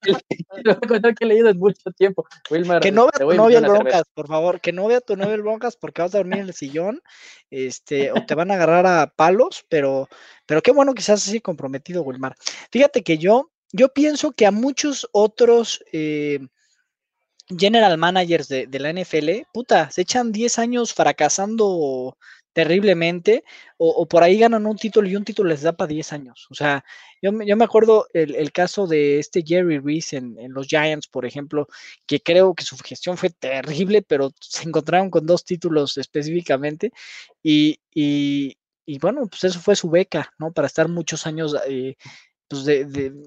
que, 0.00 1.14
que 1.14 1.24
he 1.24 1.26
leído 1.26 1.50
en 1.50 1.58
mucho 1.58 1.90
tiempo. 1.96 2.26
Wilmar, 2.50 2.80
Que 2.80 2.90
no 2.90 3.04
vea 3.06 3.28
tu 3.28 3.34
novia 3.34 3.58
el 3.58 3.64
cerveza. 3.64 3.82
broncas, 3.82 4.02
por 4.14 4.28
favor. 4.28 4.60
Que 4.60 4.72
no 4.72 4.86
vea 4.86 5.00
tu 5.00 5.16
novia 5.16 5.34
el 5.34 5.42
broncas 5.42 5.76
porque 5.76 6.00
vas 6.02 6.14
a 6.14 6.18
dormir 6.18 6.40
en 6.40 6.46
el 6.46 6.54
sillón. 6.54 7.02
Este, 7.50 8.12
o 8.12 8.24
te 8.24 8.34
van 8.34 8.50
a 8.50 8.54
agarrar 8.54 8.86
a 8.86 9.12
palos, 9.14 9.64
pero, 9.68 10.08
pero 10.46 10.62
qué 10.62 10.72
bueno 10.72 10.94
que 10.94 11.02
seas 11.02 11.26
así 11.26 11.40
comprometido, 11.40 12.02
Wilmar. 12.02 12.34
Fíjate 12.70 13.02
que 13.02 13.18
yo, 13.18 13.50
yo 13.72 13.92
pienso 13.92 14.32
que 14.32 14.46
a 14.46 14.50
muchos 14.50 15.08
otros 15.12 15.84
eh, 15.92 16.40
general 17.56 17.96
managers 17.98 18.48
de, 18.48 18.68
la 18.78 18.90
NFL, 18.90 19.46
puta, 19.52 19.90
se 19.90 20.02
echan 20.02 20.32
10 20.32 20.58
años 20.58 20.92
fracasando 20.92 22.16
terriblemente, 22.52 23.44
o, 23.76 24.06
por 24.08 24.24
ahí 24.24 24.38
ganan 24.38 24.66
un 24.66 24.76
título 24.76 25.08
y 25.08 25.14
un 25.14 25.24
título 25.24 25.50
les 25.50 25.62
da 25.62 25.72
para 25.72 25.88
10 25.88 26.12
años. 26.12 26.48
O 26.50 26.54
sea, 26.54 26.84
yo, 27.22 27.30
me- 27.30 27.64
acuerdo 27.64 28.06
el, 28.12 28.50
caso 28.52 28.86
de 28.88 29.20
este 29.20 29.44
Jerry 29.46 29.78
Reese 29.78 30.16
en, 30.16 30.52
los 30.52 30.66
Giants, 30.66 31.06
por 31.06 31.24
ejemplo, 31.24 31.68
que 32.06 32.20
creo 32.20 32.54
que 32.54 32.64
su 32.64 32.76
gestión 32.78 33.16
fue 33.16 33.30
terrible, 33.30 34.02
pero 34.02 34.32
se 34.40 34.66
encontraron 34.68 35.08
con 35.10 35.24
dos 35.26 35.44
títulos 35.44 35.98
específicamente, 35.98 36.92
y, 37.42 37.78
bueno, 39.00 39.26
pues 39.28 39.44
eso 39.44 39.60
fue 39.60 39.76
su 39.76 39.88
beca, 39.90 40.32
¿no? 40.38 40.52
Para 40.52 40.66
estar 40.66 40.88
muchos 40.88 41.26
años 41.26 41.54
eh, 41.68 41.94
pues 42.48 42.64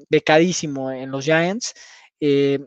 becadísimo 0.09 0.91
en 0.91 1.11
los 1.11 1.23
Giants. 1.23 1.73
Eh, 2.19 2.59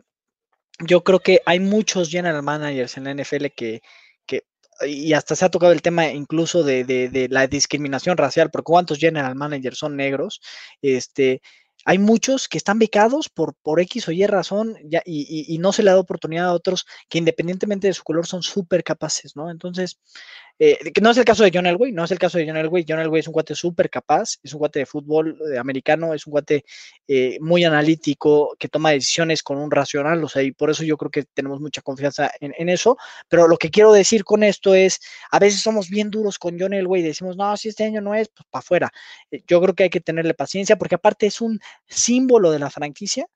yo 0.79 1.03
creo 1.03 1.19
que 1.19 1.41
hay 1.45 1.59
muchos 1.59 2.09
general 2.09 2.43
managers 2.43 2.97
en 2.97 3.05
la 3.05 3.13
NFL 3.13 3.47
que, 3.55 3.81
que 4.25 4.43
y 4.85 5.13
hasta 5.13 5.35
se 5.35 5.45
ha 5.45 5.49
tocado 5.49 5.71
el 5.71 5.81
tema 5.81 6.07
incluso 6.09 6.63
de, 6.63 6.83
de, 6.83 7.27
la 7.29 7.47
discriminación 7.47 8.17
racial, 8.17 8.51
porque 8.51 8.65
cuántos 8.65 8.99
general 8.99 9.35
managers 9.35 9.77
son 9.77 9.95
negros, 9.95 10.41
este, 10.81 11.41
hay 11.85 11.99
muchos 11.99 12.47
que 12.49 12.57
están 12.57 12.79
becados 12.79 13.29
por, 13.29 13.55
por 13.61 13.79
X 13.79 14.07
o 14.07 14.11
Y 14.11 14.25
razón 14.25 14.75
y, 15.05 15.53
y 15.53 15.57
no 15.59 15.71
se 15.71 15.83
le 15.83 15.91
da 15.91 15.99
oportunidad 15.99 16.47
a 16.47 16.53
otros 16.53 16.85
que 17.09 17.19
independientemente 17.19 17.87
de 17.87 17.93
su 17.93 18.03
color 18.03 18.25
son 18.25 18.43
súper 18.43 18.83
capaces, 18.83 19.35
¿no? 19.35 19.51
Entonces, 19.51 19.99
eh, 20.57 20.91
que 20.93 21.01
no 21.01 21.11
es 21.11 21.17
el 21.17 21.25
caso 21.25 21.43
de 21.43 21.51
John 21.53 21.65
Elway, 21.65 21.91
no 21.91 22.05
es 22.05 22.11
el 22.11 22.19
caso 22.19 22.37
de 22.37 22.47
John 22.47 22.55
Elway. 22.57 22.85
John 22.87 22.99
Elway 22.99 23.19
es 23.19 23.27
un 23.27 23.33
guate 23.33 23.55
súper 23.55 23.89
capaz, 23.89 24.37
es 24.41 24.53
un 24.53 24.59
guate 24.59 24.79
de 24.79 24.85
fútbol 24.85 25.37
eh, 25.51 25.57
americano, 25.57 26.13
es 26.13 26.25
un 26.27 26.31
guate 26.31 26.63
eh, 27.07 27.37
muy 27.41 27.65
analítico, 27.65 28.55
que 28.57 28.69
toma 28.69 28.91
decisiones 28.91 29.43
con 29.43 29.57
un 29.57 29.69
racional, 29.69 30.23
o 30.23 30.29
sea, 30.29 30.43
y 30.43 30.51
por 30.51 30.69
eso 30.69 30.83
yo 30.83 30.97
creo 30.97 31.11
que 31.11 31.23
tenemos 31.23 31.59
mucha 31.59 31.81
confianza 31.81 32.31
en, 32.39 32.53
en 32.57 32.69
eso. 32.69 32.97
Pero 33.27 33.47
lo 33.47 33.57
que 33.57 33.69
quiero 33.69 33.91
decir 33.91 34.23
con 34.23 34.43
esto 34.43 34.73
es, 34.73 34.99
a 35.31 35.39
veces 35.39 35.61
somos 35.61 35.89
bien 35.89 36.09
duros 36.09 36.39
con 36.39 36.57
John 36.59 36.73
Elway 36.73 37.01
decimos, 37.01 37.35
no, 37.37 37.55
si 37.57 37.69
este 37.69 37.83
año 37.83 38.01
no 38.01 38.15
es, 38.15 38.29
pues 38.29 38.45
para 38.49 38.59
afuera. 38.59 38.91
Yo 39.47 39.61
creo 39.61 39.75
que 39.75 39.83
hay 39.83 39.89
que 39.89 40.01
tenerle 40.01 40.33
paciencia 40.33 40.77
porque 40.77 40.95
aparte 40.95 41.25
es 41.27 41.41
un 41.41 41.59
símbolo 41.87 42.51
de 42.51 42.59
la 42.59 42.69
franquicia 42.69 43.27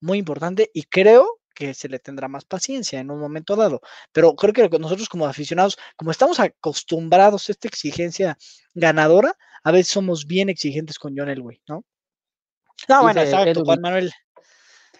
muy 0.00 0.18
importante 0.18 0.70
y 0.72 0.84
creo 0.84 1.37
que 1.58 1.74
se 1.74 1.88
le 1.88 1.98
tendrá 1.98 2.28
más 2.28 2.44
paciencia 2.44 3.00
en 3.00 3.10
un 3.10 3.18
momento 3.18 3.56
dado. 3.56 3.80
Pero 4.12 4.36
creo 4.36 4.70
que 4.70 4.78
nosotros 4.78 5.08
como 5.08 5.26
aficionados, 5.26 5.76
como 5.96 6.12
estamos 6.12 6.38
acostumbrados 6.38 7.48
a 7.48 7.52
esta 7.52 7.66
exigencia 7.66 8.38
ganadora, 8.74 9.34
a 9.64 9.72
veces 9.72 9.88
somos 9.88 10.24
bien 10.24 10.50
exigentes 10.50 11.00
con 11.00 11.16
John 11.16 11.28
Elway, 11.28 11.60
¿no? 11.66 11.84
No, 12.88 13.02
bueno, 13.02 13.22
Dice 13.22 13.34
exacto, 13.34 13.64
Juan 13.64 13.80
Manuel. 13.80 14.12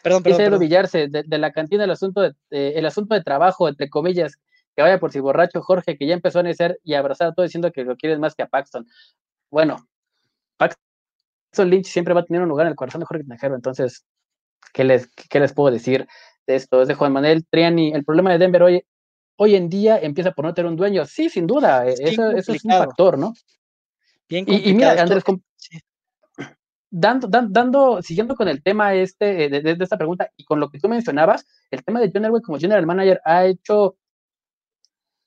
Perdón, 0.03 0.25
Dice 0.25 0.37
perdón, 0.37 0.45
perdón. 0.47 0.59
Villarse, 0.59 1.07
de, 1.07 1.23
de 1.23 1.39
la 1.39 1.53
cantina 1.53 1.85
el 1.85 1.93
asunto 1.93 2.23
de, 2.23 2.35
eh, 2.51 2.73
el 2.75 2.87
asunto 2.87 3.15
de 3.15 3.23
trabajo, 3.23 3.69
entre 3.69 3.89
comillas, 3.89 4.37
que 4.75 4.83
vaya 4.83 4.99
por 4.99 5.13
si 5.13 5.21
borracho 5.21 5.63
Jorge, 5.63 5.97
que 5.97 6.09
ya 6.09 6.15
empezó 6.15 6.41
a 6.41 6.43
necer 6.43 6.81
y 6.83 6.95
a 6.95 6.99
abrazar 6.99 7.29
a 7.29 7.35
todo 7.35 7.45
diciendo 7.45 7.71
que 7.71 7.85
lo 7.85 7.97
quieres 7.97 8.19
más 8.19 8.35
que 8.35 8.43
a 8.43 8.49
Paxton. 8.49 8.85
Bueno, 9.49 9.77
Paxton 10.57 11.71
Lynch 11.71 11.87
siempre 11.87 12.15
va 12.15 12.23
a 12.23 12.25
tener 12.25 12.43
un 12.43 12.49
lugar 12.49 12.67
en 12.67 12.73
el 12.73 12.77
corazón 12.77 12.99
de 12.99 13.07
Jorge 13.07 13.23
Tinajero, 13.23 13.55
entonces, 13.55 14.05
¿qué 14.73 14.83
les, 14.83 15.07
qué 15.31 15.39
les 15.39 15.53
puedo 15.53 15.71
decir 15.73 16.01
de 16.01 16.38
esto? 16.57 16.82
Es 16.82 16.88
de 16.88 16.94
Juan 16.94 17.12
Manuel 17.12 17.46
Triani. 17.49 17.92
El 17.92 18.05
problema 18.05 18.32
de 18.32 18.38
Denver 18.38 18.62
hoy, 18.62 18.84
hoy 19.36 19.55
en 19.55 19.68
día 19.68 19.99
empieza 19.99 20.32
por 20.32 20.44
no 20.44 20.55
tener 20.55 20.70
un 20.70 20.76
dueño. 20.76 21.05
Sí, 21.05 21.28
sin 21.28 21.46
duda, 21.46 21.86
eh, 21.86 21.92
Es 21.92 21.99
bien 22.01 22.12
eso, 22.12 22.30
eso 22.30 22.53
es 22.53 22.64
un 22.64 22.70
factor, 22.72 23.18
¿no? 23.18 23.34
Bien 24.28 24.44
Y, 24.49 24.70
y 24.70 24.74
mira. 24.74 25.01
Andrés, 25.01 25.24
Sí. 25.57 25.78
dando, 26.90 27.26
dan- 27.28 27.53
dando, 27.53 28.01
siguiendo 28.03 28.34
con 28.34 28.49
el 28.49 28.62
tema 28.62 28.94
este, 28.94 29.44
eh, 29.44 29.49
de, 29.49 29.61
de- 29.61 29.74
de 29.74 29.84
esta 29.84 29.96
pregunta 29.99 30.30
y 30.36 30.44
con 30.44 30.61
lo 30.61 30.70
que 30.70 30.78
tú 30.78 30.88
mencionabas, 30.88 31.44
el 31.70 31.84
tema 31.84 32.01
de 32.01 32.11
John 32.12 32.24
Elway 32.24 32.42
como 32.42 32.59
general 32.59 32.86
manager 32.86 33.20
ha 33.24 33.44
hecho, 33.46 33.96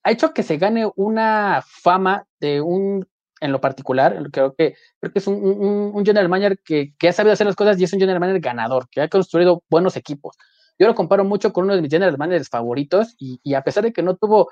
ha 0.03 0.11
hecho 0.11 0.34
que 0.34 0.43
se 0.43 0.57
gane 0.57 0.89
una 0.95 1.63
fama 1.65 2.26
de 2.39 2.61
un, 2.61 3.07
en 3.39 3.51
lo 3.51 3.61
particular, 3.61 4.17
creo 4.32 4.55
que, 4.55 4.76
creo 4.99 5.11
que 5.13 5.19
es 5.19 5.28
un, 5.28 5.36
un- 5.36 5.91
un 5.93 6.05
general 6.05 6.30
manager 6.30 6.59
que, 6.63 6.93
que 6.97 7.09
ha 7.09 7.13
sabido 7.13 7.34
hacer 7.34 7.45
las 7.47 7.55
cosas 7.55 7.80
y 7.80 7.84
es 7.84 7.93
un 7.93 7.99
general 7.99 8.19
manager 8.19 8.41
ganador, 8.41 8.88
que 8.89 9.01
ha 9.01 9.07
construido 9.09 9.63
buenos 9.69 9.95
equipos. 9.97 10.36
Yo 10.82 10.88
lo 10.88 10.96
comparo 10.96 11.24
mucho 11.24 11.54
con 11.54 11.66
uno 11.66 11.76
de 11.76 11.82
mis 11.84 11.92
general 11.92 12.18
managers 12.18 12.50
favoritos 12.50 13.14
y, 13.20 13.54
a 13.54 13.62
pesar 13.62 13.84
de 13.84 13.94
que 13.94 14.02
no 14.02 14.16
tuvo 14.16 14.50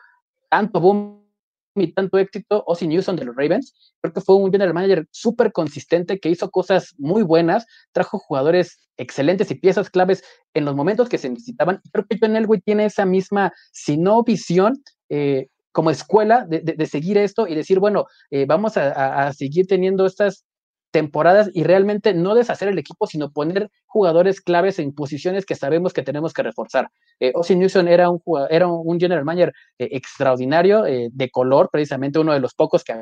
tanto 0.48 0.80
boom 0.80 1.26
y 1.74 1.92
tanto 1.92 2.20
éxito, 2.20 2.64
Ozzy 2.68 2.88
Newsom 2.88 3.16
de 3.16 3.26
los 3.26 3.36
Ravens, 3.36 3.74
creo 4.00 4.14
que 4.14 4.22
fue 4.22 4.36
un 4.36 4.52
general 4.52 4.76
manager 4.76 5.08
súper 5.10 5.52
consistente 5.52 6.20
que 6.20 6.30
hizo 6.30 6.52
cosas 6.52 6.94
muy 7.00 7.24
buenas, 7.24 7.66
trajo 7.94 8.20
jugadores 8.20 8.78
excelentes 8.98 9.50
y 9.50 9.56
piezas 9.56 9.90
claves 9.90 10.24
en 10.54 10.66
los 10.66 10.76
momentos 10.76 11.10
que 11.10 11.18
se 11.18 11.32
necesitaban. 11.32 11.82
Creo 11.92 12.06
que 12.08 12.20
John 12.22 12.36
Elway 12.36 12.62
tiene 12.62 12.86
esa 12.86 13.08
misma, 13.08 13.52
si 13.72 13.98
no 13.98 14.22
visión, 14.22 14.84
eh, 15.10 15.48
como 15.72 15.90
escuela 15.90 16.46
de, 16.48 16.62
de, 16.62 16.86
seguir 16.86 17.18
esto 17.18 17.48
y 17.48 17.56
decir, 17.56 17.80
bueno, 17.80 18.06
eh, 18.30 18.46
vamos 18.46 18.78
a, 18.78 19.34
seguir 19.34 19.66
teniendo 19.66 20.06
estas 20.06 20.46
temporadas 20.92 21.50
y 21.54 21.64
realmente 21.64 22.14
no 22.14 22.36
deshacer 22.36 22.68
el 22.68 22.80
equipo, 22.80 23.08
sino 23.08 23.32
poner 23.32 23.70
jugadores 23.86 24.42
claves 24.42 24.80
en 24.80 24.94
posiciones 24.94 25.46
que 25.46 25.56
sabemos 25.56 25.94
que 25.94 26.04
tenemos 26.04 26.34
que 26.34 26.44
reforzar. 26.44 26.90
Eh, 27.20 27.34
Newsom 27.50 27.88
era 27.88 28.10
un, 28.10 28.22
era 28.50 28.68
un 28.68 29.00
general 29.00 29.26
manager 29.26 29.54
eh, 29.78 29.90
extraordinario, 29.92 30.86
eh, 30.86 31.10
de 31.12 31.30
color, 31.30 31.70
precisamente 31.72 32.20
uno 32.20 32.34
de 32.34 32.40
los 32.40 32.54
pocos 32.54 32.84
que 32.84 32.94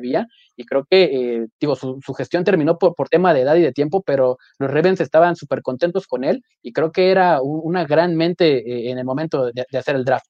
había, 0.00 0.26
y 0.56 0.64
creo 0.64 0.84
que, 0.84 1.04
eh, 1.04 1.46
digo, 1.60 1.76
su, 1.76 2.00
gestión 2.14 2.44
terminó 2.44 2.78
por, 2.78 2.94
por, 2.94 3.08
tema 3.08 3.32
de 3.32 3.42
edad 3.42 3.54
y 3.56 3.62
de 3.62 3.72
tiempo, 3.72 4.02
pero 4.02 4.38
los 4.58 4.70
Ravens 4.70 5.00
estaban 5.00 5.36
súper 5.36 5.62
contentos 5.62 6.06
con 6.06 6.24
él, 6.24 6.42
y 6.62 6.72
creo 6.72 6.90
que 6.92 7.10
era 7.10 7.40
un, 7.40 7.60
una 7.62 7.84
gran 7.84 8.16
mente 8.16 8.58
eh, 8.58 8.90
en 8.90 8.98
el 8.98 9.04
momento 9.04 9.50
de, 9.52 9.78
hacer 9.78 9.96
el 9.96 10.04
draft. 10.04 10.26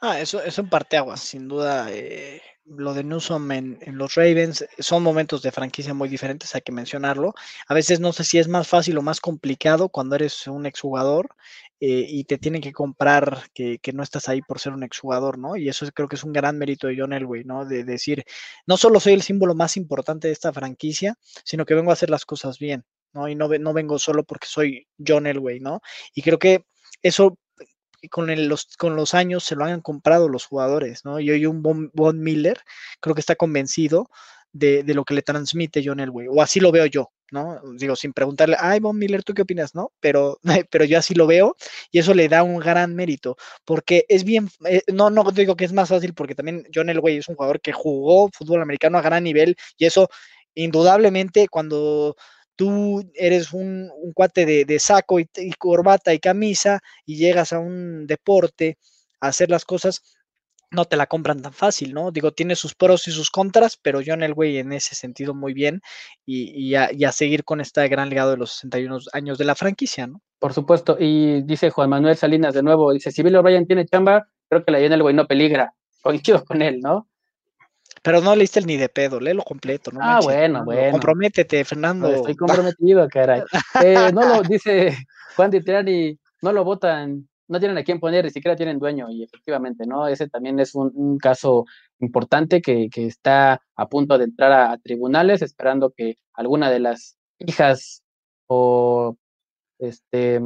Ah, 0.00 0.20
eso, 0.20 0.42
eso 0.42 0.62
en 0.62 0.68
parteaguas, 0.68 1.20
sin 1.20 1.48
duda. 1.48 1.88
Eh, 1.90 2.40
lo 2.76 2.94
de 2.94 3.04
Newsom 3.04 3.50
en, 3.52 3.78
los 3.86 4.14
Ravens 4.14 4.66
son 4.78 5.02
momentos 5.02 5.42
de 5.42 5.52
franquicia 5.52 5.94
muy 5.94 6.08
diferentes, 6.08 6.54
hay 6.54 6.60
que 6.60 6.72
mencionarlo. 6.72 7.34
A 7.66 7.74
veces 7.74 8.00
no 8.00 8.12
sé 8.12 8.24
si 8.24 8.38
es 8.38 8.48
más 8.48 8.68
fácil 8.68 8.98
o 8.98 9.02
más 9.02 9.20
complicado 9.20 9.88
cuando 9.88 10.16
eres 10.16 10.46
un 10.46 10.66
exjugador 10.66 11.28
eh, 11.80 12.06
y 12.08 12.24
te 12.24 12.38
tienen 12.38 12.60
que 12.60 12.72
comprar 12.72 13.44
que, 13.54 13.78
que, 13.78 13.92
no 13.92 14.02
estás 14.02 14.28
ahí 14.28 14.42
por 14.42 14.58
ser 14.58 14.72
un 14.72 14.82
exjugador, 14.82 15.38
¿no? 15.38 15.56
Y 15.56 15.68
eso 15.68 15.86
creo 15.94 16.08
que 16.08 16.16
es 16.16 16.24
un 16.24 16.32
gran 16.32 16.58
mérito 16.58 16.88
de 16.88 16.96
John 16.98 17.12
Elway, 17.12 17.44
¿no? 17.44 17.64
De 17.64 17.84
decir, 17.84 18.24
no 18.66 18.76
solo 18.76 19.00
soy 19.00 19.14
el 19.14 19.22
símbolo 19.22 19.54
más 19.54 19.76
importante 19.76 20.28
de 20.28 20.32
esta 20.32 20.52
franquicia, 20.52 21.16
sino 21.44 21.64
que 21.64 21.74
vengo 21.74 21.90
a 21.90 21.94
hacer 21.94 22.10
las 22.10 22.26
cosas 22.26 22.58
bien, 22.58 22.84
¿no? 23.12 23.28
Y 23.28 23.34
no, 23.34 23.48
no 23.48 23.72
vengo 23.72 23.98
solo 23.98 24.24
porque 24.24 24.48
soy 24.48 24.88
John 25.04 25.26
Elway, 25.26 25.60
¿no? 25.60 25.80
Y 26.14 26.22
creo 26.22 26.38
que 26.38 26.64
eso 27.02 27.38
con, 28.10 28.48
los, 28.48 28.66
con 28.76 28.96
los 28.96 29.14
años 29.14 29.44
se 29.44 29.56
lo 29.56 29.64
han 29.64 29.80
comprado 29.80 30.28
los 30.28 30.46
jugadores, 30.46 31.04
¿no? 31.04 31.20
Y 31.20 31.30
hoy 31.30 31.46
un 31.46 31.62
Von, 31.62 31.90
Von 31.94 32.20
Miller 32.20 32.60
creo 33.00 33.14
que 33.14 33.20
está 33.20 33.34
convencido 33.34 34.08
de, 34.52 34.82
de, 34.82 34.94
lo 34.94 35.04
que 35.04 35.14
le 35.14 35.22
transmite 35.22 35.82
John 35.84 36.00
Elway, 36.00 36.28
o 36.28 36.40
así 36.40 36.60
lo 36.60 36.72
veo 36.72 36.86
yo, 36.86 37.10
¿no? 37.30 37.60
Digo, 37.76 37.96
sin 37.96 38.12
preguntarle, 38.12 38.56
ay, 38.58 38.80
Von 38.80 38.98
Miller, 38.98 39.22
¿tú 39.24 39.34
qué 39.34 39.42
opinas, 39.42 39.74
no? 39.74 39.92
Pero, 40.00 40.38
pero 40.70 40.84
yo 40.84 40.98
así 40.98 41.14
lo 41.14 41.26
veo 41.26 41.56
y 41.90 41.98
eso 41.98 42.14
le 42.14 42.28
da 42.28 42.42
un 42.42 42.58
gran 42.58 42.94
mérito, 42.94 43.36
porque 43.64 44.06
es 44.08 44.24
bien, 44.24 44.48
eh, 44.66 44.82
no, 44.92 45.10
no 45.10 45.30
digo 45.32 45.56
que 45.56 45.64
es 45.64 45.72
más 45.72 45.88
fácil, 45.88 46.14
porque 46.14 46.34
también 46.34 46.64
John 46.74 46.88
Elway 46.88 47.18
es 47.18 47.28
un 47.28 47.34
jugador 47.36 47.60
que 47.60 47.72
jugó 47.72 48.30
fútbol 48.32 48.62
americano 48.62 48.98
a 48.98 49.02
gran 49.02 49.24
nivel 49.24 49.56
y 49.76 49.86
eso, 49.86 50.08
indudablemente, 50.54 51.48
cuando 51.48 52.16
tú 52.58 53.08
eres 53.14 53.52
un, 53.52 53.88
cuate 54.14 54.64
de, 54.64 54.78
saco 54.80 55.20
y, 55.20 55.30
y, 55.36 55.52
corbata 55.52 56.12
y 56.12 56.18
camisa 56.18 56.80
y 57.06 57.16
llegas 57.16 57.52
a 57.52 57.60
un 57.60 58.08
deporte 58.08 58.78
a 59.20 59.28
hacer 59.28 59.48
las 59.48 59.64
cosas, 59.64 60.02
no 60.72 60.84
te 60.84 60.96
la 60.96 61.06
compran 61.06 61.40
tan 61.40 61.52
fácil, 61.52 61.94
¿no? 61.94 62.10
Digo, 62.10 62.32
tiene 62.32 62.56
sus 62.56 62.74
pros 62.74 63.06
y 63.06 63.12
sus 63.12 63.30
contras, 63.30 63.78
pero 63.80 64.00
John 64.04 64.24
Elway 64.24 64.58
en 64.58 64.72
ese 64.72 64.96
sentido 64.96 65.34
muy 65.34 65.54
bien 65.54 65.80
y, 66.26 66.50
y, 66.50 66.74
a, 66.74 66.92
y, 66.92 67.04
a, 67.04 67.12
seguir 67.12 67.44
con 67.44 67.60
este 67.60 67.86
gran 67.86 68.10
legado 68.10 68.32
de 68.32 68.38
los 68.38 68.50
61 68.58 68.98
años 69.12 69.38
de 69.38 69.44
la 69.44 69.54
franquicia, 69.54 70.08
¿no? 70.08 70.20
Por 70.40 70.52
supuesto, 70.52 70.96
y 70.98 71.42
dice 71.42 71.70
Juan 71.70 71.90
Manuel 71.90 72.16
Salinas 72.16 72.54
de 72.54 72.64
nuevo, 72.64 72.92
dice, 72.92 73.12
si 73.12 73.22
Bill 73.22 73.36
O'Brien 73.36 73.68
tiene 73.68 73.86
chamba, 73.86 74.28
creo 74.48 74.64
que 74.64 74.72
la 74.72 74.80
John 74.80 74.92
Elway 74.92 75.14
no 75.14 75.28
peligra, 75.28 75.74
coincido 76.02 76.44
con 76.44 76.60
él, 76.60 76.80
¿no? 76.80 77.07
Pero 78.02 78.20
no 78.20 78.34
leíste 78.36 78.60
el 78.60 78.66
ni 78.66 78.76
de 78.76 78.88
pedo, 78.88 79.20
léelo 79.20 79.42
completo, 79.42 79.90
¿no? 79.90 80.00
Ah, 80.02 80.14
manches, 80.14 80.24
bueno, 80.26 80.64
bueno. 80.64 80.92
Comprométete, 80.92 81.64
Fernando. 81.64 82.08
No, 82.08 82.14
estoy 82.14 82.36
comprometido, 82.36 83.08
caray. 83.08 83.42
Eh, 83.84 84.10
no 84.12 84.26
lo 84.26 84.42
dice 84.42 84.96
Juan 85.36 85.50
de 85.50 85.60
Tirani, 85.60 86.18
no 86.42 86.52
lo 86.52 86.64
votan, 86.64 87.28
no 87.48 87.58
tienen 87.58 87.78
a 87.78 87.84
quién 87.84 88.00
poner, 88.00 88.24
ni 88.24 88.30
siquiera 88.30 88.56
tienen 88.56 88.78
dueño, 88.78 89.08
y 89.10 89.22
efectivamente, 89.22 89.86
¿no? 89.86 90.06
Ese 90.08 90.28
también 90.28 90.58
es 90.60 90.74
un, 90.74 90.90
un 90.94 91.18
caso 91.18 91.64
importante 92.00 92.60
que, 92.60 92.88
que, 92.90 93.06
está 93.06 93.60
a 93.76 93.88
punto 93.88 94.18
de 94.18 94.24
entrar 94.24 94.52
a, 94.52 94.72
a, 94.72 94.78
tribunales, 94.78 95.42
esperando 95.42 95.92
que 95.96 96.16
alguna 96.34 96.70
de 96.70 96.80
las 96.80 97.16
hijas 97.38 98.02
o 98.46 99.16
este, 99.78 100.40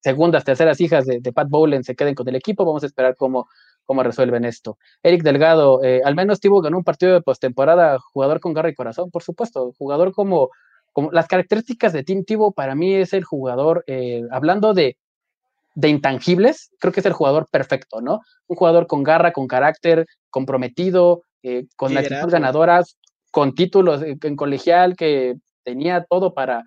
segundas, 0.00 0.44
terceras 0.44 0.80
hijas 0.80 1.06
de, 1.06 1.20
de 1.20 1.32
Pat 1.32 1.48
Bowlen 1.48 1.84
se 1.84 1.94
queden 1.94 2.14
con 2.14 2.28
el 2.28 2.36
equipo. 2.36 2.64
Vamos 2.64 2.82
a 2.82 2.86
esperar 2.86 3.16
cómo, 3.16 3.48
cómo 3.90 4.04
resuelven 4.04 4.44
esto. 4.44 4.78
Eric 5.02 5.24
Delgado, 5.24 5.82
eh, 5.82 6.00
al 6.04 6.14
menos 6.14 6.38
Tibo 6.38 6.60
ganó 6.60 6.76
un 6.78 6.84
partido 6.84 7.12
de 7.12 7.22
postemporada, 7.22 7.98
jugador 7.98 8.38
con 8.38 8.54
garra 8.54 8.68
y 8.68 8.74
corazón, 8.76 9.10
por 9.10 9.24
supuesto, 9.24 9.72
jugador 9.76 10.12
como, 10.12 10.50
como 10.92 11.10
las 11.10 11.26
características 11.26 11.92
de 11.92 12.04
Tim 12.04 12.24
Tibo 12.24 12.52
para 12.52 12.76
mí 12.76 12.94
es 12.94 13.12
el 13.14 13.24
jugador, 13.24 13.82
eh, 13.88 14.22
hablando 14.30 14.74
de, 14.74 14.96
de 15.74 15.88
intangibles, 15.88 16.70
creo 16.78 16.92
que 16.92 17.00
es 17.00 17.06
el 17.06 17.14
jugador 17.14 17.48
perfecto, 17.50 18.00
¿no? 18.00 18.20
Un 18.46 18.56
jugador 18.56 18.86
con 18.86 19.02
garra, 19.02 19.32
con 19.32 19.48
carácter, 19.48 20.06
comprometido, 20.30 21.24
eh, 21.42 21.66
con 21.74 21.98
actitudes 21.98 22.30
ganadoras, 22.30 22.96
con 23.32 23.56
títulos 23.56 24.02
eh, 24.02 24.16
en 24.22 24.36
colegial, 24.36 24.94
que 24.94 25.34
tenía 25.64 26.04
todo 26.08 26.32
para, 26.32 26.62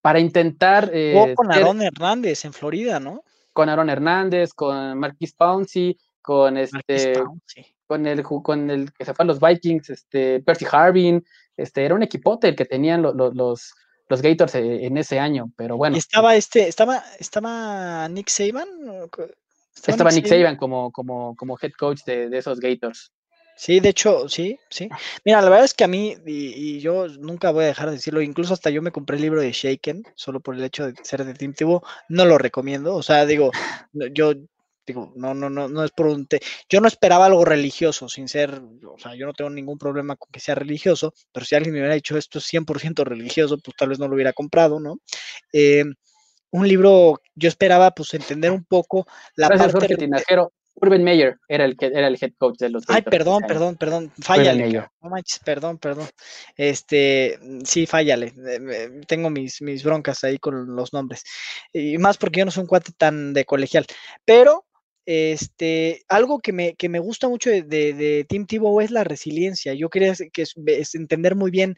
para 0.00 0.18
intentar... 0.18 0.90
Eh, 0.92 1.34
con 1.36 1.52
Aaron 1.52 1.78
ser, 1.78 1.92
Hernández 1.94 2.44
en 2.44 2.52
Florida, 2.52 2.98
¿no? 2.98 3.22
Con 3.52 3.68
Aaron 3.68 3.90
Hernández, 3.90 4.54
con 4.54 4.98
Marquis 4.98 5.34
Pouncey, 5.34 5.96
con 6.22 6.56
este... 6.56 7.14
Con 7.86 8.06
el, 8.06 8.22
con 8.22 8.70
el 8.70 8.90
que 8.94 9.04
se 9.04 9.12
fue 9.12 9.24
a 9.24 9.26
los 9.26 9.38
Vikings, 9.38 9.90
este, 9.90 10.40
Percy 10.40 10.64
Harvin, 10.70 11.22
este, 11.58 11.84
era 11.84 11.94
un 11.94 12.02
equipote 12.02 12.48
el 12.48 12.56
que 12.56 12.64
tenían 12.64 13.02
los, 13.02 13.14
los, 13.14 13.74
los 14.08 14.22
Gators 14.22 14.54
en 14.54 14.96
ese 14.96 15.18
año, 15.18 15.50
pero 15.56 15.76
bueno. 15.76 15.96
¿Y 15.96 15.98
estaba 15.98 16.34
este, 16.34 16.68
estaba, 16.68 17.02
estaba 17.18 18.08
Nick 18.08 18.28
Saban? 18.28 18.68
¿Estaba, 19.74 19.94
estaba 19.94 20.10
Nick 20.10 20.26
Saban, 20.26 20.42
Saban 20.42 20.56
como, 20.56 20.90
como, 20.90 21.36
como 21.36 21.58
head 21.60 21.72
coach 21.78 22.02
de, 22.04 22.28
de, 22.28 22.38
esos 22.38 22.60
Gators. 22.60 23.12
Sí, 23.56 23.80
de 23.80 23.90
hecho, 23.90 24.28
sí, 24.28 24.58
sí. 24.70 24.88
Mira, 25.24 25.42
la 25.42 25.48
verdad 25.50 25.64
es 25.64 25.74
que 25.74 25.84
a 25.84 25.88
mí, 25.88 26.16
y, 26.26 26.76
y, 26.76 26.80
yo 26.80 27.06
nunca 27.08 27.50
voy 27.52 27.64
a 27.64 27.68
dejar 27.68 27.86
de 27.90 27.96
decirlo, 27.96 28.22
incluso 28.22 28.54
hasta 28.54 28.70
yo 28.70 28.82
me 28.82 28.90
compré 28.90 29.16
el 29.16 29.22
libro 29.22 29.40
de 29.40 29.52
Shaken, 29.52 30.04
solo 30.14 30.40
por 30.40 30.54
el 30.54 30.64
hecho 30.64 30.86
de 30.86 30.94
ser 31.04 31.24
definitivo, 31.24 31.82
no 32.08 32.24
lo 32.24 32.38
recomiendo. 32.38 32.94
O 32.94 33.02
sea, 33.02 33.26
digo, 33.26 33.50
yo 34.14 34.32
digo, 34.86 35.12
no, 35.16 35.34
no, 35.34 35.48
no, 35.48 35.68
no 35.68 35.84
es 35.84 35.90
por 35.92 36.06
un 36.06 36.26
te 36.26 36.40
yo 36.68 36.80
no 36.80 36.88
esperaba 36.88 37.26
algo 37.26 37.44
religioso, 37.44 38.08
sin 38.08 38.28
ser, 38.28 38.60
o 38.86 38.98
sea, 38.98 39.14
yo 39.14 39.26
no 39.26 39.32
tengo 39.32 39.50
ningún 39.50 39.78
problema 39.78 40.16
con 40.16 40.30
que 40.32 40.40
sea 40.40 40.54
religioso, 40.54 41.12
pero 41.32 41.46
si 41.46 41.54
alguien 41.54 41.72
me 41.72 41.80
hubiera 41.80 41.94
dicho 41.94 42.16
esto 42.16 42.38
es 42.38 42.52
100% 42.52 43.04
religioso, 43.04 43.58
pues 43.58 43.76
tal 43.76 43.90
vez 43.90 43.98
no 43.98 44.08
lo 44.08 44.14
hubiera 44.14 44.32
comprado, 44.32 44.80
¿no? 44.80 44.98
Eh, 45.52 45.84
un 46.50 46.68
libro, 46.68 47.20
yo 47.34 47.48
esperaba 47.48 47.90
pues 47.92 48.12
entender 48.14 48.50
un 48.50 48.64
poco 48.64 49.06
la 49.36 49.48
Gracias, 49.48 49.72
parte... 49.72 49.96
Jorge. 49.96 50.52
Urban 50.74 51.04
Meyer 51.04 51.38
era 51.48 51.64
el 51.64 51.76
que 51.76 51.86
era 51.86 52.08
el 52.08 52.18
head 52.20 52.32
coach 52.38 52.58
de 52.58 52.70
los 52.70 52.84
Ay, 52.88 53.02
perdón, 53.02 53.42
perdón, 53.46 53.76
perdón, 53.76 54.12
fállale. 54.20 54.72
No 55.00 55.10
manches, 55.10 55.38
perdón, 55.44 55.78
perdón. 55.78 56.08
Este, 56.56 57.38
sí, 57.64 57.86
fállale. 57.86 58.32
Tengo 59.06 59.30
mis, 59.30 59.60
mis 59.60 59.84
broncas 59.84 60.24
ahí 60.24 60.38
con 60.38 60.74
los 60.74 60.92
nombres. 60.92 61.24
Y 61.72 61.98
más 61.98 62.16
porque 62.16 62.40
yo 62.40 62.46
no 62.46 62.50
soy 62.50 62.62
un 62.62 62.68
cuate 62.68 62.92
tan 62.96 63.34
de 63.34 63.44
colegial. 63.44 63.86
Pero 64.24 64.64
este, 65.06 66.02
algo 66.08 66.38
que 66.40 66.52
me, 66.52 66.74
que 66.74 66.88
me 66.88 66.98
gusta 66.98 67.28
mucho 67.28 67.50
de, 67.50 67.62
de, 67.62 68.26
Tim 68.28 68.46
Tebow 68.46 68.80
es 68.80 68.90
la 68.90 69.04
resiliencia. 69.04 69.74
Yo 69.74 69.88
quería 69.88 70.14
que 70.32 70.42
es 70.42 70.94
entender 70.94 71.34
muy 71.34 71.50
bien 71.50 71.76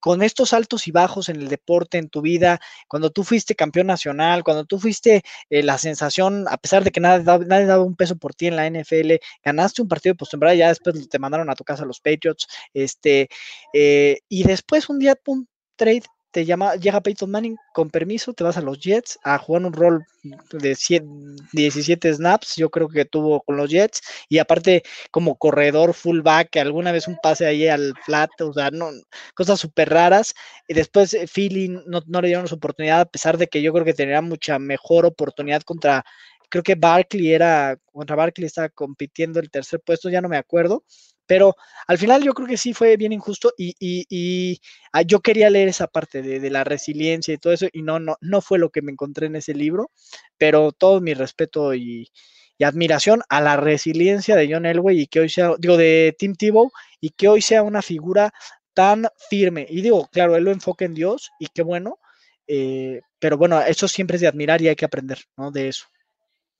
con 0.00 0.22
estos 0.22 0.52
altos 0.52 0.86
y 0.86 0.92
bajos 0.92 1.28
en 1.28 1.36
el 1.36 1.48
deporte, 1.48 1.98
en 1.98 2.08
tu 2.08 2.20
vida, 2.20 2.60
cuando 2.88 3.10
tú 3.10 3.24
fuiste 3.24 3.54
campeón 3.54 3.86
nacional, 3.88 4.44
cuando 4.44 4.64
tú 4.64 4.78
fuiste 4.78 5.22
eh, 5.50 5.62
la 5.62 5.78
sensación, 5.78 6.46
a 6.48 6.56
pesar 6.58 6.84
de 6.84 6.90
que 6.90 7.00
nadie, 7.00 7.24
nadie 7.24 7.66
daba 7.66 7.82
un 7.82 7.96
peso 7.96 8.16
por 8.16 8.34
ti 8.34 8.46
en 8.46 8.56
la 8.56 8.66
NFL, 8.66 9.14
ganaste 9.44 9.82
un 9.82 9.88
partido 9.88 10.12
de 10.12 10.18
postemporada, 10.18 10.54
ya 10.54 10.68
después 10.68 11.08
te 11.08 11.18
mandaron 11.18 11.50
a 11.50 11.54
tu 11.54 11.64
casa 11.64 11.84
los 11.84 12.00
Patriots, 12.00 12.46
este, 12.74 13.28
eh, 13.72 14.20
y 14.28 14.44
después 14.44 14.88
un 14.88 14.98
día, 14.98 15.14
pum, 15.16 15.46
trade, 15.76 16.04
llama, 16.44 16.74
llega 16.76 17.00
Peyton 17.00 17.30
Manning 17.30 17.56
con 17.72 17.90
permiso, 17.90 18.34
te 18.34 18.44
vas 18.44 18.56
a 18.56 18.60
los 18.60 18.78
Jets 18.78 19.18
a 19.22 19.38
jugar 19.38 19.64
un 19.64 19.72
rol 19.72 20.04
de 20.52 20.74
100, 20.74 21.36
17 21.52 22.12
snaps, 22.14 22.56
yo 22.56 22.70
creo 22.70 22.88
que 22.88 23.04
tuvo 23.04 23.40
con 23.42 23.56
los 23.56 23.70
Jets, 23.70 24.02
y 24.28 24.38
aparte 24.38 24.82
como 25.10 25.36
corredor 25.36 25.94
fullback, 25.94 26.56
alguna 26.56 26.92
vez 26.92 27.08
un 27.08 27.16
pase 27.22 27.46
ahí 27.46 27.68
al 27.68 27.94
flat, 28.04 28.30
o 28.40 28.52
sea, 28.52 28.70
no, 28.70 28.90
cosas 29.34 29.60
súper 29.60 29.88
raras, 29.88 30.34
y 30.68 30.74
después 30.74 31.14
eh, 31.14 31.26
Philly 31.32 31.68
no, 31.68 32.02
no, 32.06 32.20
le 32.20 32.28
dieron 32.28 32.48
su 32.48 32.56
oportunidad, 32.56 33.00
a 33.00 33.06
pesar 33.06 33.38
de 33.38 33.46
que 33.46 33.62
yo 33.62 33.72
creo 33.72 33.84
que 33.84 33.94
tenía 33.94 34.20
mucha 34.20 34.58
mejor 34.58 35.06
oportunidad 35.06 35.62
contra, 35.62 36.04
creo 36.50 36.62
que 36.62 36.74
Barkley 36.74 37.32
era, 37.32 37.78
contra 37.92 38.16
Barkley 38.16 38.46
estaba 38.46 38.68
compitiendo 38.68 39.40
el 39.40 39.50
tercer 39.50 39.80
puesto, 39.80 40.10
ya 40.10 40.20
no 40.20 40.28
me 40.28 40.36
acuerdo, 40.36 40.84
pero 41.26 41.56
al 41.86 41.98
final 41.98 42.22
yo 42.22 42.34
creo 42.34 42.48
que 42.48 42.56
sí 42.56 42.72
fue 42.72 42.96
bien 42.96 43.12
injusto 43.12 43.52
y, 43.56 43.74
y, 43.78 44.06
y 44.08 44.60
ah, 44.92 45.02
yo 45.02 45.20
quería 45.20 45.50
leer 45.50 45.68
esa 45.68 45.86
parte 45.86 46.22
de, 46.22 46.40
de, 46.40 46.50
la 46.50 46.64
resiliencia 46.64 47.34
y 47.34 47.38
todo 47.38 47.52
eso 47.52 47.66
y 47.72 47.82
no, 47.82 47.98
no, 48.00 48.16
no 48.20 48.40
fue 48.40 48.58
lo 48.58 48.70
que 48.70 48.82
me 48.82 48.92
encontré 48.92 49.26
en 49.26 49.36
ese 49.36 49.54
libro, 49.54 49.90
pero 50.38 50.72
todo 50.72 51.00
mi 51.00 51.14
respeto 51.14 51.74
y, 51.74 52.10
admiración 52.58 53.20
a 53.28 53.42
la 53.42 53.56
resiliencia 53.58 54.34
de 54.34 54.50
John 54.50 54.64
Elway 54.64 55.00
y 55.00 55.06
que 55.08 55.20
hoy 55.20 55.28
sea, 55.28 55.52
digo, 55.58 55.76
de 55.76 56.16
Tim 56.18 56.34
Tebow 56.34 56.70
y 57.02 57.10
que 57.10 57.28
hoy 57.28 57.42
sea 57.42 57.62
una 57.62 57.82
figura 57.82 58.32
tan 58.72 59.08
firme. 59.28 59.66
Y 59.68 59.82
digo, 59.82 60.08
claro, 60.10 60.36
él 60.36 60.44
lo 60.44 60.52
enfoca 60.52 60.86
en 60.86 60.94
Dios 60.94 61.30
y 61.38 61.48
qué 61.48 61.60
bueno, 61.62 61.98
eh, 62.46 63.02
pero 63.18 63.36
bueno, 63.36 63.60
eso 63.60 63.88
siempre 63.88 64.16
es 64.16 64.22
de 64.22 64.28
admirar 64.28 64.62
y 64.62 64.68
hay 64.68 64.76
que 64.76 64.86
aprender, 64.86 65.18
¿no? 65.36 65.50
De 65.50 65.68
eso 65.68 65.86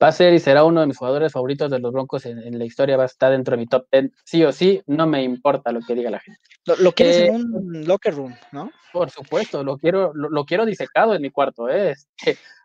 va 0.02 0.08
a 0.08 0.12
ser 0.12 0.34
y 0.34 0.38
será 0.38 0.64
uno 0.64 0.80
de 0.80 0.86
mis 0.86 0.98
jugadores 0.98 1.32
favoritos 1.32 1.70
de 1.70 1.78
los 1.78 1.92
Broncos 1.92 2.26
en, 2.26 2.38
en, 2.38 2.58
la 2.58 2.64
historia, 2.64 2.96
va 2.96 3.04
a 3.04 3.06
estar 3.06 3.32
dentro 3.32 3.52
de 3.52 3.58
mi 3.58 3.66
top 3.66 3.86
10, 3.90 4.10
sí 4.24 4.44
o 4.44 4.52
sí, 4.52 4.82
no 4.86 5.06
me 5.06 5.22
importa 5.22 5.72
lo 5.72 5.80
que 5.80 5.94
diga 5.94 6.10
la 6.10 6.20
gente. 6.20 6.40
Lo, 6.66 6.76
lo 6.76 6.92
quieres 6.92 7.16
eh, 7.16 7.26
en 7.26 7.34
un 7.36 7.86
locker 7.86 8.14
room, 8.14 8.34
¿no? 8.52 8.70
Por 8.92 9.10
supuesto, 9.10 9.62
lo 9.62 9.78
quiero, 9.78 10.12
lo, 10.14 10.28
lo 10.28 10.44
quiero 10.44 10.66
disecado 10.66 11.14
en 11.14 11.22
mi 11.22 11.30
cuarto, 11.30 11.68
¿eh? 11.68 11.94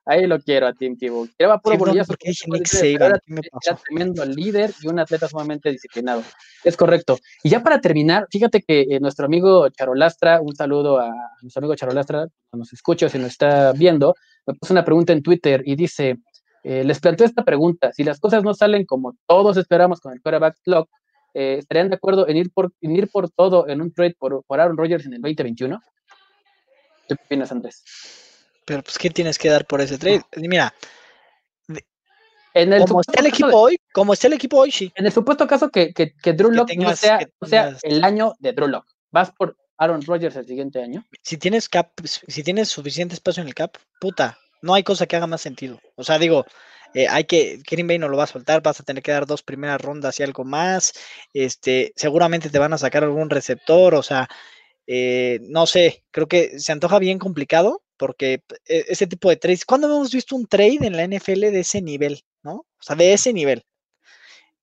ahí 0.05 0.27
lo 0.27 0.39
quiero 0.39 0.67
a 0.67 0.73
Tim 0.73 0.97
Tebow. 0.97 1.27
Lleva 1.37 1.59
puro 1.59 1.91
sí, 1.91 1.99
porque 2.07 2.29
dije 2.29 2.45
Nick 2.47 2.65
Saban, 2.65 2.95
era, 2.95 3.19
era 3.27 3.77
tremendo 3.77 4.25
líder 4.25 4.73
y 4.81 4.87
un 4.87 4.99
atleta 4.99 5.27
sumamente 5.27 5.69
disciplinado. 5.71 6.23
Es 6.63 6.75
correcto. 6.75 7.19
Y 7.43 7.49
ya 7.49 7.61
para 7.61 7.81
terminar, 7.81 8.27
fíjate 8.29 8.61
que 8.61 8.81
eh, 8.81 8.99
nuestro 8.99 9.25
amigo 9.25 9.69
Charolastra, 9.69 10.41
un 10.41 10.55
saludo 10.55 10.99
a 10.99 11.11
nuestro 11.41 11.59
amigo 11.59 11.75
Charolastra, 11.75 12.27
nos 12.53 12.73
escucha 12.73 13.05
o 13.05 13.09
si 13.09 13.17
nos 13.17 13.31
está 13.31 13.71
viendo, 13.73 14.15
me 14.45 14.55
puso 14.55 14.73
una 14.73 14.85
pregunta 14.85 15.13
en 15.13 15.21
Twitter 15.21 15.61
y 15.65 15.75
dice, 15.75 16.17
eh, 16.63 16.83
les 16.83 16.99
planteo 16.99 17.25
esta 17.25 17.43
pregunta, 17.43 17.91
si 17.93 18.03
las 18.03 18.19
cosas 18.19 18.43
no 18.43 18.53
salen 18.53 18.85
como 18.85 19.15
todos 19.27 19.57
esperamos 19.57 19.99
con 19.99 20.13
el 20.13 20.21
quarterback 20.21 20.57
clock, 20.63 20.89
eh, 21.33 21.57
¿estarían 21.59 21.89
de 21.89 21.95
acuerdo 21.95 22.27
en 22.27 22.37
ir 22.37 22.51
por, 22.51 22.73
en 22.81 22.95
ir 22.95 23.09
por 23.09 23.29
todo 23.29 23.67
en 23.67 23.81
un 23.81 23.93
trade 23.93 24.15
por, 24.19 24.43
por 24.43 24.59
Aaron 24.59 24.77
Rodgers 24.77 25.05
en 25.05 25.13
el 25.13 25.21
2021? 25.21 25.81
¿Qué 27.07 27.13
opinas, 27.13 27.51
Andrés? 27.51 27.83
Pero 28.65 28.83
pues, 28.83 28.97
¿qué 28.97 29.09
tienes 29.09 29.37
que 29.37 29.49
dar 29.49 29.65
por 29.65 29.81
ese 29.81 29.97
trade? 29.97 30.23
Mira, 30.37 30.73
en 32.53 32.73
el 32.73 32.85
como 32.85 33.01
está 33.01 33.21
el 33.21 33.27
equipo 33.27 33.47
de, 33.47 33.55
hoy, 33.55 33.77
como 33.93 34.13
está 34.13 34.27
el 34.27 34.33
equipo 34.33 34.57
hoy, 34.57 34.71
sí. 34.71 34.91
En 34.95 35.05
el 35.05 35.11
supuesto 35.11 35.47
caso 35.47 35.69
que, 35.69 35.93
que, 35.93 36.13
que 36.13 36.33
Drew 36.33 36.51
Lock 36.51 36.69
no 36.75 36.95
sea, 36.95 37.19
tengas, 37.19 37.33
no 37.39 37.47
sea 37.47 37.77
el 37.83 38.03
año 38.03 38.33
de 38.39 38.53
Drew 38.53 38.67
Lock, 38.67 38.85
vas 39.09 39.31
por 39.31 39.57
Aaron 39.77 40.01
Rodgers 40.01 40.35
el 40.35 40.45
siguiente 40.45 40.81
año. 40.81 41.05
Si 41.23 41.37
tienes 41.37 41.69
cap, 41.69 41.91
si 42.03 42.43
tienes 42.43 42.69
suficiente 42.69 43.15
espacio 43.15 43.41
en 43.41 43.47
el 43.47 43.55
cap, 43.55 43.77
puta, 43.99 44.37
no 44.61 44.73
hay 44.73 44.83
cosa 44.83 45.05
que 45.07 45.15
haga 45.15 45.27
más 45.27 45.41
sentido. 45.41 45.79
O 45.95 46.03
sea, 46.03 46.19
digo, 46.19 46.45
eh, 46.93 47.07
hay 47.09 47.23
que, 47.25 47.59
Green 47.69 47.87
Bay 47.87 47.97
no 47.99 48.09
lo 48.09 48.17
va 48.17 48.25
a 48.25 48.27
soltar, 48.27 48.61
vas 48.61 48.79
a 48.79 48.83
tener 48.83 49.03
que 49.03 49.11
dar 49.11 49.25
dos 49.25 49.43
primeras 49.43 49.81
rondas 49.81 50.19
y 50.19 50.23
algo 50.23 50.43
más. 50.43 50.93
Este, 51.33 51.93
seguramente 51.95 52.49
te 52.49 52.59
van 52.59 52.73
a 52.73 52.77
sacar 52.77 53.03
algún 53.03 53.29
receptor, 53.29 53.95
o 53.95 54.03
sea, 54.03 54.27
eh, 54.87 55.39
no 55.43 55.67
sé, 55.67 56.03
creo 56.11 56.27
que 56.27 56.59
se 56.59 56.71
antoja 56.71 56.99
bien 56.99 57.19
complicado 57.19 57.83
porque 57.97 58.43
e, 58.67 58.85
ese 58.89 59.07
tipo 59.07 59.29
de 59.29 59.37
trades, 59.37 59.65
¿cuándo 59.65 59.87
hemos 59.87 60.11
visto 60.11 60.35
un 60.35 60.47
trade 60.47 60.79
en 60.81 60.97
la 60.97 61.03
NFL 61.03 61.51
de 61.51 61.59
ese 61.61 61.81
nivel, 61.81 62.21
no? 62.43 62.53
O 62.55 62.83
sea, 62.83 62.95
de 62.95 63.13
ese 63.13 63.33
nivel. 63.33 63.63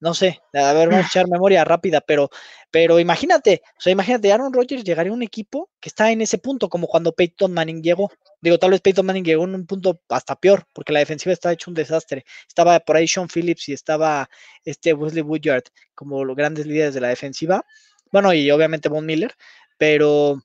No 0.00 0.14
sé, 0.14 0.40
a 0.52 0.72
ver, 0.72 0.88
vamos 0.88 1.04
a 1.04 1.08
echar 1.22 1.28
memoria 1.28 1.64
rápida, 1.64 2.00
pero, 2.00 2.30
pero 2.70 3.00
imagínate, 3.00 3.62
o 3.76 3.80
sea, 3.80 3.92
imagínate, 3.92 4.32
Aaron 4.32 4.52
Rodgers 4.52 4.84
llegaría 4.84 5.10
a 5.10 5.14
un 5.14 5.22
equipo 5.22 5.70
que 5.80 5.88
está 5.88 6.10
en 6.10 6.20
ese 6.20 6.38
punto, 6.38 6.68
como 6.68 6.86
cuando 6.86 7.12
Peyton 7.12 7.52
Manning 7.52 7.82
llegó. 7.82 8.10
Digo, 8.40 8.58
tal 8.58 8.70
vez 8.70 8.80
Peyton 8.80 9.06
Manning 9.06 9.24
llegó 9.24 9.44
en 9.44 9.54
un 9.54 9.66
punto 9.66 10.00
hasta 10.08 10.36
peor, 10.36 10.64
porque 10.72 10.92
la 10.92 11.00
defensiva 11.00 11.32
está 11.32 11.52
hecho 11.52 11.70
un 11.70 11.74
desastre. 11.74 12.24
Estaba 12.46 12.78
por 12.80 12.96
ahí 12.96 13.08
Sean 13.08 13.28
Phillips 13.28 13.68
y 13.68 13.72
estaba 13.72 14.28
este 14.64 14.92
Wesley 14.92 15.22
Woodyard 15.22 15.64
como 15.94 16.24
los 16.24 16.36
grandes 16.36 16.66
líderes 16.66 16.94
de 16.94 17.00
la 17.00 17.08
defensiva. 17.08 17.64
Bueno, 18.12 18.32
y 18.32 18.50
obviamente 18.50 18.88
Von 18.88 19.04
Miller, 19.06 19.34
pero, 19.76 20.42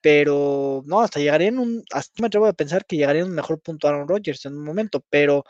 pero 0.00 0.82
no, 0.86 1.00
hasta 1.00 1.20
llegaría 1.20 1.48
en 1.48 1.58
un, 1.58 1.84
hasta 1.92 2.20
me 2.20 2.26
atrevo 2.26 2.46
a 2.46 2.52
pensar 2.52 2.84
que 2.86 2.96
llegaría 2.96 3.22
en 3.22 3.28
un 3.28 3.34
mejor 3.34 3.60
punto 3.60 3.88
Aaron 3.88 4.08
Rodgers 4.08 4.44
en 4.46 4.56
un 4.56 4.64
momento, 4.64 5.04
pero 5.10 5.44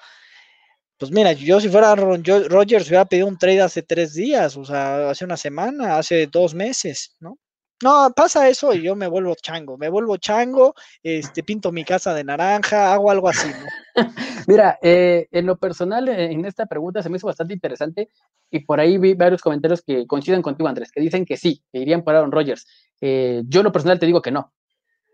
pues 0.98 1.10
mira, 1.10 1.32
yo 1.32 1.60
si 1.60 1.68
fuera 1.68 1.92
Aaron 1.92 2.22
Rodgers 2.24 2.88
hubiera 2.88 3.04
pedido 3.04 3.26
un 3.26 3.38
trade 3.38 3.62
hace 3.62 3.82
tres 3.82 4.14
días, 4.14 4.56
o 4.56 4.64
sea, 4.64 5.10
hace 5.10 5.24
una 5.24 5.36
semana, 5.36 5.98
hace 5.98 6.26
dos 6.26 6.54
meses, 6.54 7.16
¿no? 7.20 7.38
No, 7.82 8.12
pasa 8.14 8.48
eso 8.48 8.72
y 8.72 8.82
yo 8.82 8.94
me 8.94 9.08
vuelvo 9.08 9.34
chango, 9.34 9.76
me 9.76 9.88
vuelvo 9.88 10.16
chango, 10.16 10.74
este, 11.02 11.42
pinto 11.42 11.72
mi 11.72 11.84
casa 11.84 12.14
de 12.14 12.22
naranja, 12.24 12.94
hago 12.94 13.10
algo 13.10 13.28
así, 13.28 13.48
¿no? 13.48 13.66
Mira, 14.48 14.78
eh, 14.80 15.26
en 15.32 15.46
lo 15.46 15.58
personal, 15.58 16.08
eh, 16.08 16.32
en 16.32 16.44
esta 16.44 16.66
pregunta 16.66 17.02
se 17.02 17.10
me 17.10 17.16
hizo 17.16 17.26
bastante 17.26 17.52
interesante 17.52 18.08
y 18.50 18.60
por 18.60 18.78
ahí 18.78 18.96
vi 18.96 19.14
varios 19.14 19.42
comentarios 19.42 19.82
que 19.82 20.06
coinciden 20.06 20.40
contigo, 20.40 20.68
Andrés, 20.68 20.92
que 20.92 21.00
dicen 21.00 21.26
que 21.26 21.36
sí, 21.36 21.62
que 21.72 21.80
irían 21.80 22.04
por 22.04 22.14
Aaron 22.14 22.32
Rodgers. 22.32 22.66
Eh, 23.00 23.42
yo 23.48 23.60
en 23.60 23.64
lo 23.64 23.72
personal 23.72 23.98
te 23.98 24.06
digo 24.06 24.22
que 24.22 24.30
no. 24.30 24.52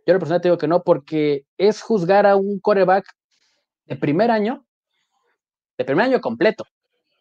Yo 0.07 0.13
en 0.13 0.15
lo 0.15 0.21
personal 0.21 0.41
te 0.41 0.49
digo 0.49 0.59
que 0.59 0.69
no 0.69 0.85
porque 0.85 1.47
es 1.57 1.81
juzgar 1.83 2.27
a 2.27 2.37
un 2.37 2.61
coreback 2.61 3.07
de 3.87 3.97
primer 3.97 4.31
año, 4.31 4.67
de 5.81 5.85
primer 5.87 6.05
año 6.05 6.21
completo, 6.21 6.65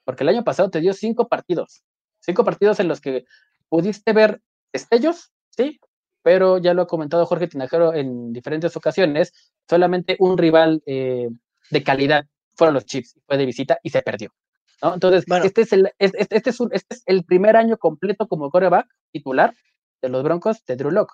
porque 0.03 0.23
el 0.25 0.29
año 0.29 0.43
pasado 0.43 0.69
te 0.69 0.81
dio 0.81 0.91
cinco 0.91 1.29
partidos, 1.29 1.81
cinco 2.19 2.43
partidos 2.43 2.81
en 2.81 2.89
los 2.89 2.99
que 2.99 3.23
pudiste 3.69 4.11
ver 4.11 4.41
destellos, 4.73 5.31
sí, 5.49 5.79
pero 6.23 6.57
ya 6.57 6.73
lo 6.73 6.81
ha 6.81 6.87
comentado 6.87 7.25
Jorge 7.25 7.47
Tinajero 7.47 7.93
en 7.93 8.33
diferentes 8.33 8.75
ocasiones, 8.75 9.31
solamente 9.69 10.17
un 10.19 10.37
rival 10.37 10.83
eh, 10.85 11.29
de 11.71 11.83
calidad 11.83 12.25
fueron 12.57 12.73
los 12.73 12.83
Chiefs, 12.85 13.17
fue 13.25 13.37
de 13.37 13.45
visita 13.45 13.79
y 13.81 13.91
se 13.91 14.01
perdió. 14.01 14.29
¿no? 14.83 14.93
Entonces, 14.93 15.23
Bueno. 15.25 15.45
este, 15.45 15.61
es 15.61 15.71
el, 15.71 15.89
es- 15.97 16.13
es- 16.13 16.27
este, 16.29 16.49
es 16.49 16.59
un- 16.59 16.69
este 16.73 16.95
es 16.95 17.03
el 17.05 17.23
primer 17.23 17.55
año 17.55 17.77
completo 17.77 18.27
como 18.27 18.49
coreback 18.49 18.87
titular 19.13 19.55
de 20.01 20.09
los 20.09 20.21
Broncos 20.21 20.65
de 20.65 20.75
Drew 20.75 20.91
Lock. 20.91 21.13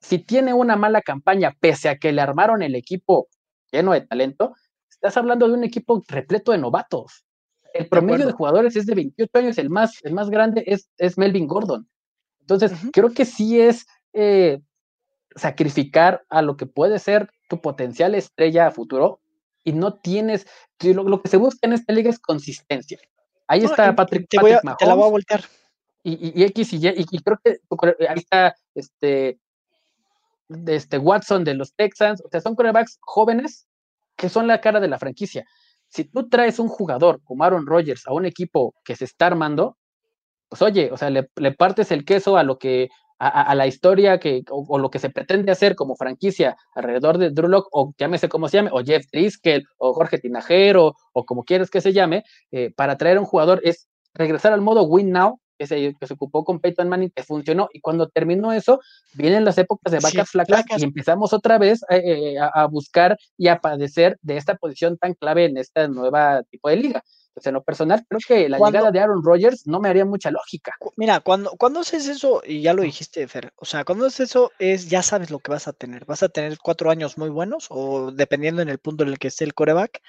Si 0.00 0.18
tiene 0.18 0.52
una 0.54 0.74
mala 0.74 1.02
campaña, 1.02 1.56
pese 1.60 1.88
a 1.88 1.98
que 1.98 2.10
le 2.10 2.20
armaron 2.20 2.62
el 2.62 2.74
equipo 2.74 3.28
lleno 3.70 3.92
de 3.92 4.00
talento, 4.00 4.56
estás 5.02 5.16
hablando 5.16 5.48
de 5.48 5.54
un 5.54 5.64
equipo 5.64 6.00
repleto 6.06 6.52
de 6.52 6.58
novatos. 6.58 7.24
El 7.74 7.88
promedio 7.88 8.26
de, 8.26 8.32
jugadores 8.32 8.76
es 8.76 8.86
de 8.86 8.94
28 8.94 9.30
años, 9.38 9.58
el 9.58 9.68
más, 9.68 9.98
el 10.04 10.12
más 10.12 10.30
grande 10.30 10.62
es, 10.66 10.88
es 10.96 11.18
Melvin 11.18 11.48
Gordon. 11.48 11.88
Entonces, 12.40 12.72
creo 12.92 13.10
que 13.12 13.24
sí 13.24 13.60
es 13.60 13.84
eh, 14.12 14.60
sacrificar 15.34 16.22
a 16.28 16.40
lo 16.42 16.56
que 16.56 16.66
puede 16.66 17.00
ser 17.00 17.32
tu 17.48 17.60
potencial 17.60 18.14
estrella 18.14 18.68
a 18.68 18.70
futuro 18.70 19.20
y 19.64 19.72
no 19.72 19.94
tienes, 19.94 20.46
lo, 20.80 21.02
lo 21.02 21.20
que 21.20 21.28
se 21.30 21.36
busca 21.36 21.66
en 21.66 21.72
esta 21.72 21.92
liga 21.92 22.08
es 22.10 22.20
consistencia. 22.20 23.00
Ahí 23.48 23.60
No, 23.60 23.66
está 23.66 23.96
Patrick, 23.96 24.28
te, 24.28 24.38
voy 24.38 24.52
a- 24.52 24.60
Patrick 24.60 24.78
te 24.78 24.86
la 24.86 24.94
voy 24.94 25.00
a 25.02 25.06
Mahomes 25.06 25.12
voltear. 25.12 25.44
y, 26.04 26.12
y- 26.28 26.32
y 26.42 26.44
X 26.44 26.72
y 26.74 26.76
Y, 26.76 27.06
y, 27.10 27.18
creo 27.22 27.40
que 27.42 27.58
ahí 28.06 28.18
está 28.18 28.54
este, 28.74 29.38
este 30.66 30.98
Watson 30.98 31.42
de 31.42 31.54
los 31.54 31.74
Texans, 31.74 32.22
o 32.24 32.28
sea, 32.28 32.40
son 32.40 32.54
corebacks 32.54 32.98
jóvenes 33.00 33.66
que 34.22 34.30
son 34.30 34.46
la 34.46 34.60
cara 34.62 34.80
de 34.80 34.88
la 34.88 35.00
franquicia. 35.00 35.44
Si 35.88 36.04
tú 36.04 36.28
traes 36.30 36.60
un 36.60 36.68
jugador 36.68 37.20
como 37.24 37.44
Aaron 37.44 37.66
Rodgers 37.66 38.06
a 38.06 38.14
un 38.14 38.24
equipo 38.24 38.74
que 38.84 38.96
se 38.96 39.04
está 39.04 39.26
armando, 39.26 39.76
pues 40.48 40.62
oye, 40.62 40.90
o 40.92 40.96
sea, 40.96 41.10
le, 41.10 41.24
partes 41.58 41.90
el 41.92 42.04
queso 42.04 42.36
a 42.36 42.44
lo 42.44 42.58
que, 42.58 42.88
a, 43.18 43.28
a- 43.28 43.54
la 43.56 43.66
historia 43.66 44.18
que, 44.20 44.42
o, 44.50 44.78
lo 44.78 44.90
que 44.90 45.00
se 45.00 45.10
pretende 45.10 45.52
hacer 45.52 45.74
como 45.76 45.96
franquicia 45.96 46.56
alrededor 46.74 47.18
de 47.18 47.30
Drew 47.30 47.48
Lock, 47.48 47.68
o 47.72 47.94
llámese 47.98 48.28
como 48.28 48.48
se 48.48 48.58
llame, 48.58 48.70
o 48.72 48.80
Jeff 48.84 49.06
Driscoll, 49.12 49.64
o 49.78 49.94
Jorge 49.94 50.18
Tinajero, 50.18 50.94
o 51.12 51.24
como 51.24 51.44
quieras 51.44 51.70
que 51.70 51.80
se 51.80 51.92
llame, 51.92 52.24
eh, 52.52 52.70
para 52.76 52.96
traer 52.98 53.16
a 53.18 53.20
un 53.20 53.26
jugador 53.26 53.60
es 53.64 53.88
regresar 54.14 54.52
al 54.52 54.60
modo 54.62 54.84
win 54.84 55.10
now, 55.10 55.40
que 55.62 55.66
se, 55.68 55.94
que 55.94 56.06
se 56.08 56.14
ocupó 56.14 56.44
con 56.44 56.58
Peyton 56.58 56.88
Manning, 56.88 57.10
que 57.14 57.22
funcionó, 57.22 57.68
y 57.72 57.80
cuando 57.80 58.08
terminó 58.08 58.52
eso, 58.52 58.80
vienen 59.14 59.44
las 59.44 59.58
épocas 59.58 59.92
de 59.92 60.00
Sí, 60.00 60.04
vacas 60.16 60.30
flacas 60.30 60.64
flacas. 60.64 60.80
y 60.80 60.84
empezamos 60.84 61.32
otra 61.32 61.56
vez 61.58 61.82
eh, 61.88 62.02
eh, 62.34 62.38
a, 62.40 62.46
a 62.48 62.66
buscar 62.66 63.16
y 63.38 63.46
a 63.46 63.60
padecer 63.60 64.18
de 64.22 64.36
esta 64.38 64.56
posición 64.56 64.98
tan 64.98 65.14
clave 65.14 65.44
en 65.44 65.56
esta 65.56 65.86
nueva 65.86 66.42
tipo 66.50 66.68
de 66.68 66.76
liga. 66.76 67.04
Entonces, 67.32 67.46
en 67.48 67.54
lo 67.54 67.62
personal, 67.62 68.04
creo 68.06 68.20
que 68.28 68.46
la 68.50 68.58
Cuando- 68.58 68.76
llegada 68.78 68.92
de 68.92 69.00
Aaron 69.00 69.24
Rodgers 69.24 69.66
no 69.66 69.80
me 69.80 69.88
haría 69.88 70.04
mucha 70.04 70.30
lógica. 70.30 70.74
Mira, 70.98 71.20
cuando, 71.20 71.50
cuando 71.52 71.80
haces 71.80 72.06
eso, 72.06 72.42
y 72.46 72.60
ya 72.60 72.74
lo 72.74 72.82
dijiste, 72.82 73.26
Fer, 73.26 73.54
o 73.56 73.64
sea, 73.64 73.84
cuando 73.84 74.04
haces 74.04 74.28
eso 74.28 74.52
es, 74.58 74.90
ya 74.90 75.02
sabes 75.02 75.30
lo 75.30 75.38
que 75.38 75.50
vas 75.50 75.66
a 75.66 75.72
tener. 75.72 76.04
Vas 76.04 76.22
a 76.22 76.28
tener 76.28 76.58
cuatro 76.58 76.90
años 76.90 77.16
muy 77.16 77.30
buenos, 77.30 77.68
o 77.70 78.10
dependiendo 78.12 78.60
en 78.60 78.68
el 78.68 78.78
punto 78.78 79.02
en 79.04 79.08
el 79.08 79.18
que 79.18 79.28
esté 79.28 79.44
el 79.44 79.54
coreback, 79.54 80.02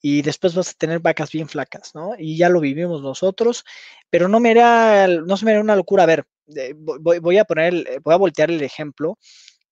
y 0.00 0.22
después 0.22 0.56
vas 0.56 0.70
a 0.70 0.72
tener 0.72 0.98
vacas 0.98 1.30
bien 1.30 1.48
flacas, 1.48 1.94
¿no? 1.94 2.14
Y 2.18 2.36
ya 2.36 2.48
lo 2.48 2.58
vivimos 2.58 3.02
nosotros, 3.02 3.64
pero 4.10 4.26
no 4.26 4.40
me 4.40 4.50
era, 4.50 5.06
no 5.06 5.36
se 5.36 5.44
me 5.44 5.52
era 5.52 5.60
una 5.60 5.76
locura. 5.76 6.02
A 6.02 6.06
ver, 6.06 6.24
eh, 6.56 6.74
voy, 6.76 7.20
voy- 7.20 7.38
a 7.38 7.44
poner, 7.44 7.72
el- 7.72 7.88
voy 8.02 8.14
a 8.14 8.18
voltear 8.18 8.50
el 8.50 8.62
ejemplo, 8.62 9.16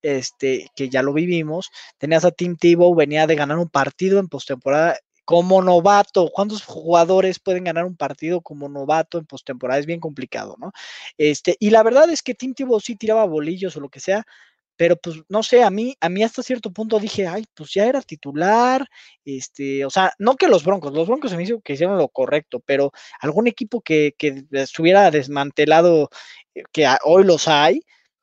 este, 0.01 0.67
que 0.73 0.87
ya 0.89 1.03
lo 1.03 1.11
vivimos. 1.11 1.69
Tenías 1.97 2.23
a 2.23 2.31
Tim 2.31 2.55
Tebow, 2.55 2.95
venía 2.95 3.27
de 3.27 3.35
ganar 3.35 3.57
un 3.57 3.69
partido 3.69 4.19
en 4.19 4.29
postemporada 4.29 4.97
como 5.25 5.61
novato. 5.61 6.29
¿Cuántos 6.33 6.63
jugadores 6.63 7.39
pueden 7.39 7.63
ganar 7.65 7.85
un 7.85 7.95
partido 7.95 8.41
como 8.41 8.69
novato 8.69 9.17
en 9.17 9.25
postemporada? 9.25 9.79
Es 9.79 9.85
bien 9.85 9.99
complicado, 9.99 10.55
¿no? 10.59 10.71
Este, 11.17 11.55
y 11.59 11.69
la 11.69 11.83
verdad 11.83 12.09
es 12.09 12.21
que 12.23 12.35
Tim 12.35 12.53
Tebow 12.53 12.79
sí 12.79 12.95
tiraba 12.95 13.25
bolillos 13.25 13.75
o 13.77 13.79
lo 13.79 13.89
que 13.89 13.99
sea, 13.99 14.25
pero 14.75 14.95
pues 14.97 15.17
no 15.29 15.43
sé, 15.43 15.63
a 15.63 15.69
mí, 15.69 15.95
a 16.01 16.09
mí 16.09 16.23
hasta 16.23 16.43
cierto 16.43 16.71
punto 16.71 16.99
dije, 16.99 17.27
ay, 17.27 17.45
pues 17.53 17.73
ya 17.73 17.85
era 17.85 18.01
titular, 18.01 18.87
este, 19.23 19.85
o 19.85 19.89
sea, 19.89 20.13
no 20.17 20.35
que 20.35 20.47
los 20.47 20.63
Broncos, 20.63 20.93
los 20.93 21.07
Broncos 21.07 21.31
se 21.31 21.37
me 21.37 21.43
hizo 21.43 21.61
que 21.61 21.73
hicieron 21.73 21.97
lo 21.97 22.07
correcto, 22.09 22.59
pero 22.65 22.91
algún 23.19 23.47
equipo 23.47 23.81
que, 23.81 24.15
que 24.17 24.45
estuviera 24.51 25.11
desmantelado, 25.11 26.09
eh, 26.55 26.63
que 26.71 26.87
hoy 27.03 27.23
los 27.23 27.47
hay, 27.47 27.81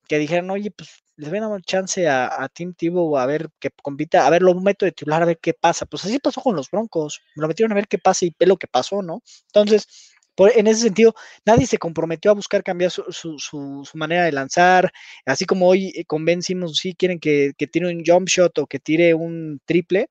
que 0.08 0.18
dijeran, 0.18 0.50
oye, 0.50 0.72
pues 0.72 0.90
les 1.20 1.30
voy 1.30 1.38
a 1.38 1.48
dar 1.48 1.62
chance 1.62 2.08
a, 2.08 2.42
a 2.42 2.48
Tim 2.48 2.74
Tebow 2.74 3.16
a 3.18 3.26
ver 3.26 3.48
que 3.60 3.70
compita, 3.82 4.26
a 4.26 4.30
ver, 4.30 4.42
lo 4.42 4.54
meto 4.54 4.84
de 4.86 4.92
titular, 4.92 5.22
a 5.22 5.26
ver 5.26 5.38
qué 5.40 5.54
pasa. 5.54 5.86
Pues 5.86 6.04
así 6.04 6.18
pasó 6.18 6.40
con 6.40 6.56
los 6.56 6.70
Broncos, 6.70 7.20
lo 7.36 7.48
metieron 7.48 7.72
a 7.72 7.74
ver 7.76 7.88
qué 7.88 7.98
pasa 7.98 8.24
y 8.26 8.34
lo 8.40 8.56
que 8.56 8.66
pasó, 8.66 9.02
¿no? 9.02 9.22
Entonces, 9.46 9.86
por- 10.34 10.52
en 10.56 10.66
ese 10.66 10.82
sentido, 10.82 11.14
nadie 11.44 11.66
se 11.66 11.78
comprometió 11.78 12.30
a 12.30 12.34
buscar 12.34 12.62
cambiar 12.62 12.90
su, 12.90 13.04
su- 13.10 13.38
su- 13.38 13.82
su 13.84 13.98
manera 13.98 14.24
de 14.24 14.32
lanzar, 14.32 14.90
así 15.26 15.44
como 15.44 15.68
hoy 15.68 15.92
eh, 15.96 16.04
con 16.06 16.24
Ben 16.24 16.42
Simmons, 16.42 16.78
sí 16.78 16.94
quieren 16.94 17.18
que, 17.20 17.52
que 17.58 17.66
tire 17.66 17.88
un 17.88 18.02
jump 18.06 18.28
shot 18.28 18.58
o 18.58 18.66
que 18.66 18.78
tire 18.78 19.14
un 19.14 19.60
triple, 19.66 20.08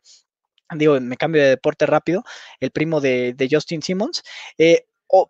digo, 0.75 0.99
me 1.01 1.17
cambio 1.17 1.41
de 1.41 1.49
deporte 1.49 1.85
rápido, 1.85 2.23
el 2.59 2.71
primo 2.71 3.01
de, 3.01 3.33
de 3.33 3.47
Justin 3.51 3.81
Simmons, 3.81 4.21
eh, 4.57 4.85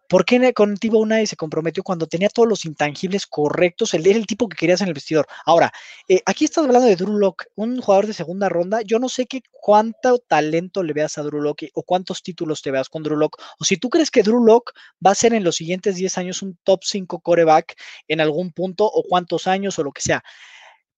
¿por 0.07 0.25
qué 0.25 0.53
con 0.53 0.75
Tibo 0.77 1.05
nadie 1.05 1.25
se 1.27 1.37
comprometió 1.37 1.83
cuando 1.83 2.07
tenía 2.07 2.29
todos 2.29 2.47
los 2.47 2.65
intangibles 2.65 3.25
correctos? 3.25 3.93
Él 3.93 4.05
era 4.05 4.17
el 4.17 4.27
tipo 4.27 4.49
que 4.49 4.57
querías 4.57 4.81
en 4.81 4.89
el 4.89 4.93
vestidor. 4.93 5.25
Ahora, 5.45 5.71
eh, 6.07 6.21
aquí 6.25 6.45
estás 6.45 6.65
hablando 6.65 6.87
de 6.87 6.95
Drew 6.95 7.17
Lock, 7.17 7.45
un 7.55 7.79
jugador 7.79 8.07
de 8.07 8.13
segunda 8.13 8.49
ronda. 8.49 8.81
Yo 8.81 8.99
no 8.99 9.07
sé 9.07 9.25
qué 9.25 9.41
cuánto 9.51 10.19
talento 10.19 10.83
le 10.83 10.93
veas 10.93 11.17
a 11.17 11.23
Drew 11.23 11.41
Lock 11.41 11.63
o 11.73 11.83
cuántos 11.83 12.21
títulos 12.23 12.61
te 12.61 12.71
veas 12.71 12.89
con 12.89 13.03
Drew 13.03 13.17
Lock. 13.17 13.41
O 13.59 13.63
si 13.63 13.77
tú 13.77 13.89
crees 13.89 14.11
que 14.11 14.23
Drew 14.23 14.43
Lock 14.43 14.73
va 15.05 15.11
a 15.11 15.15
ser 15.15 15.33
en 15.33 15.43
los 15.43 15.55
siguientes 15.55 15.95
10 15.95 16.17
años 16.17 16.41
un 16.41 16.57
top 16.63 16.83
5 16.83 17.21
coreback 17.21 17.75
en 18.07 18.19
algún 18.21 18.51
punto 18.51 18.85
o 18.85 19.03
cuántos 19.03 19.47
años 19.47 19.79
o 19.79 19.83
lo 19.83 19.91
que 19.91 20.01
sea. 20.01 20.23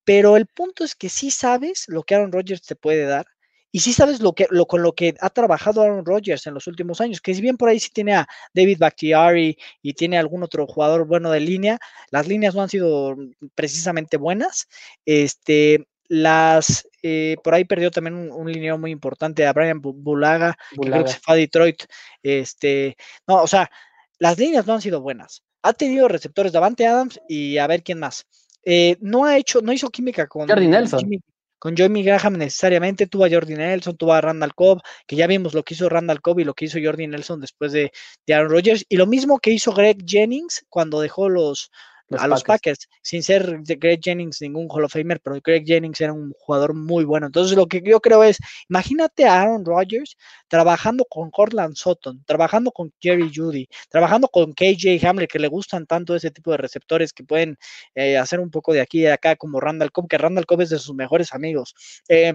Pero 0.04 0.36
el 0.36 0.46
punto 0.46 0.82
es 0.82 0.96
que 0.96 1.08
sí 1.08 1.30
sabes 1.30 1.84
lo 1.86 2.02
que 2.02 2.16
Aaron 2.16 2.32
Rodgers 2.32 2.62
te 2.62 2.74
puede 2.74 3.04
dar 3.06 3.26
y 3.72 3.80
sí 3.80 3.92
sabes 3.92 4.20
lo 4.20 4.34
que, 4.34 4.46
lo, 4.50 4.66
con 4.66 4.82
lo 4.82 4.92
que 4.92 5.14
ha 5.18 5.30
trabajado 5.30 5.80
Aaron 5.82 6.04
Rodgers 6.04 6.46
en 6.46 6.54
los 6.54 6.66
últimos 6.66 7.00
años, 7.00 7.20
que 7.20 7.34
si 7.34 7.40
bien 7.40 7.56
por 7.56 7.70
ahí 7.70 7.80
sí 7.80 7.88
tiene 7.92 8.14
a 8.14 8.28
David 8.54 8.76
Bakhtiari 8.78 9.56
y 9.80 9.94
tiene 9.94 10.18
algún 10.18 10.42
otro 10.42 10.66
jugador 10.66 11.06
bueno 11.06 11.30
de 11.30 11.40
línea, 11.40 11.78
las 12.10 12.28
líneas 12.28 12.54
no 12.54 12.62
han 12.62 12.68
sido 12.68 13.16
precisamente 13.54 14.18
buenas. 14.18 14.68
Este, 15.06 15.88
las, 16.08 16.86
eh, 17.02 17.36
por 17.42 17.54
ahí 17.54 17.64
perdió 17.64 17.90
también 17.90 18.14
un, 18.14 18.30
un 18.30 18.80
muy 18.80 18.90
importante 18.90 19.46
a 19.46 19.52
Brian 19.54 19.80
Bu- 19.80 19.94
Bulaga, 19.96 20.54
que 20.70 20.76
creo 20.76 20.82
que 20.82 20.88
Bulaga. 20.90 21.08
se 21.08 21.20
fue 21.20 21.34
a 21.34 21.36
Detroit. 21.38 21.82
Este, 22.22 22.96
no, 23.26 23.42
o 23.42 23.46
sea, 23.46 23.70
las 24.18 24.38
líneas 24.38 24.66
no 24.66 24.74
han 24.74 24.82
sido 24.82 25.00
buenas. 25.00 25.42
Ha 25.62 25.72
tenido 25.72 26.08
receptores 26.08 26.52
Davante 26.52 26.86
Adams 26.86 27.18
y 27.28 27.56
a 27.56 27.66
ver 27.66 27.82
quién 27.82 27.98
más. 27.98 28.26
Eh, 28.64 28.96
no 29.00 29.24
ha 29.24 29.38
hecho, 29.38 29.62
no 29.62 29.72
hizo 29.72 29.88
química 29.88 30.26
con 30.26 30.46
Jordi 30.46 30.68
Nelson. 30.68 31.00
Jimmy, 31.00 31.20
con 31.62 31.76
Jimmy 31.76 32.02
Graham 32.02 32.38
necesariamente, 32.38 33.06
tuvo 33.06 33.24
a 33.24 33.30
Jordi 33.30 33.54
Nelson, 33.54 33.96
tuvo 33.96 34.14
a 34.14 34.20
Randall 34.20 34.52
Cobb, 34.52 34.80
que 35.06 35.14
ya 35.14 35.28
vimos 35.28 35.54
lo 35.54 35.62
que 35.62 35.74
hizo 35.74 35.88
Randall 35.88 36.20
Cobb 36.20 36.40
y 36.40 36.44
lo 36.44 36.54
que 36.54 36.64
hizo 36.64 36.80
Jordi 36.82 37.06
Nelson 37.06 37.40
después 37.40 37.70
de, 37.70 37.92
de 38.26 38.34
Aaron 38.34 38.50
Rodgers, 38.50 38.84
y 38.88 38.96
lo 38.96 39.06
mismo 39.06 39.38
que 39.38 39.52
hizo 39.52 39.72
Greg 39.72 39.98
Jennings 40.04 40.66
cuando 40.68 41.00
dejó 41.00 41.28
los, 41.28 41.70
a 42.18 42.26
los 42.26 42.42
Packers, 42.42 42.88
sin 43.02 43.22
ser 43.22 43.60
de 43.60 43.76
Greg 43.76 44.00
Jennings 44.02 44.40
ningún 44.40 44.68
Hall 44.70 44.84
of 44.84 44.92
Famer, 44.92 45.20
pero 45.20 45.40
Greg 45.42 45.64
Jennings 45.66 46.00
era 46.00 46.12
un 46.12 46.32
jugador 46.38 46.74
muy 46.74 47.04
bueno. 47.04 47.26
Entonces, 47.26 47.56
lo 47.56 47.66
que 47.66 47.82
yo 47.84 48.00
creo 48.00 48.22
es, 48.24 48.38
imagínate 48.68 49.24
a 49.26 49.42
Aaron 49.42 49.64
Rodgers 49.64 50.16
trabajando 50.48 51.04
con 51.08 51.30
Cortland 51.30 51.74
Sutton, 51.76 52.22
trabajando 52.26 52.72
con 52.72 52.92
Jerry 53.00 53.30
Judy, 53.34 53.68
trabajando 53.90 54.28
con 54.28 54.52
KJ 54.52 55.04
Hamler, 55.06 55.28
que 55.28 55.38
le 55.38 55.48
gustan 55.48 55.86
tanto 55.86 56.14
ese 56.14 56.30
tipo 56.30 56.50
de 56.50 56.58
receptores 56.58 57.12
que 57.12 57.24
pueden 57.24 57.56
eh, 57.94 58.16
hacer 58.16 58.40
un 58.40 58.50
poco 58.50 58.72
de 58.72 58.80
aquí 58.80 59.00
y 59.00 59.02
de 59.02 59.12
acá, 59.12 59.36
como 59.36 59.60
Randall 59.60 59.92
Cobb, 59.92 60.08
que 60.08 60.18
Randall 60.18 60.46
Cobb 60.46 60.62
es 60.62 60.70
de 60.70 60.78
sus 60.78 60.94
mejores 60.94 61.32
amigos. 61.32 61.74
Eh, 62.08 62.34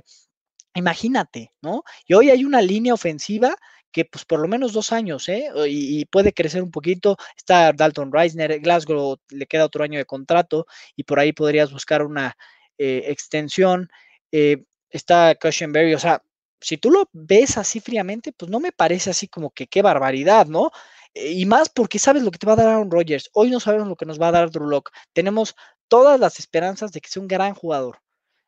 imagínate, 0.78 1.52
¿no? 1.62 1.84
Y 2.06 2.14
hoy 2.14 2.30
hay 2.30 2.46
una 2.46 2.62
línea 2.62 2.94
ofensiva 2.94 3.56
que 3.98 4.06
pues 4.06 4.26
por 4.26 4.39
lo 4.39 4.48
menos 4.48 4.74
dos 4.74 4.91
años, 4.91 5.28
¿eh? 5.28 5.50
Y, 5.68 6.06
puede 6.06 6.32
crecer 6.32 6.62
un 6.62 6.70
poquito. 6.70 7.18
Está 7.36 7.74
Dalton 7.74 8.12
Reisner, 8.12 8.60
Glasgow 8.60 9.18
le 9.30 9.48
queda 9.48 9.66
otro 9.66 9.84
año 9.84 9.98
de 9.98 10.06
contrato 10.06 10.68
y 10.95 11.04
por 11.04 11.20
ahí 11.20 11.34
podrías 11.34 11.72
buscar 11.72 12.04
una 12.04 12.38
eh, 12.78 13.06
extensión. 13.08 13.89
Eh, 14.32 14.66
está 14.91 15.34
Cushenberry, 15.34 15.95
o 15.95 16.00
sea, 16.00 16.22
si 16.62 16.78
tú 16.78 16.91
lo 16.91 17.10
ves 17.12 17.58
así 17.58 17.80
fríamente, 17.80 18.34
pues 18.34 18.52
no 18.52 18.60
me 18.60 18.72
parece 18.72 19.10
así 19.10 19.28
como 19.28 19.50
que 19.50 19.66
qué 19.66 19.82
barbaridad, 19.82 20.45
¿no? 20.45 20.70
Eh, 21.16 21.32
y 21.32 21.45
más 21.48 21.70
porque 21.70 21.98
sabes 21.98 22.22
lo 22.22 22.30
que 22.30 22.38
te 22.38 22.45
va 22.45 22.54
a 22.54 22.58
dar 22.58 22.68
Aaron 22.68 22.91
Rodgers. 22.91 23.32
Hoy 23.34 23.50
no 23.50 23.60
sabemos 23.60 23.88
lo 23.88 23.95
que 23.95 24.06
nos 24.06 24.22
va 24.22 24.28
a 24.28 24.32
dar 24.32 24.52
Drew 24.52 24.68
Locke. 24.68 24.91
Tenemos 25.14 25.56
todas 25.88 26.20
las 26.20 26.38
esperanzas 26.38 26.91
de 26.91 27.02
que 27.02 27.10
sea 27.10 27.22
un 27.22 27.28
gran 27.28 27.56
jugador, 27.56 28.00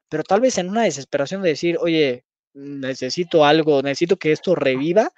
pero 0.10 0.24
tal 0.24 0.42
vez 0.42 0.60
en 0.60 0.70
una 0.70 0.84
desesperación 0.84 1.42
de 1.42 1.50
decir, 1.50 1.78
oye, 1.82 2.24
necesito 2.54 3.46
algo, 3.46 3.82
necesito 3.82 4.18
que 4.18 4.32
esto 4.32 4.54
reviva, 4.54 5.12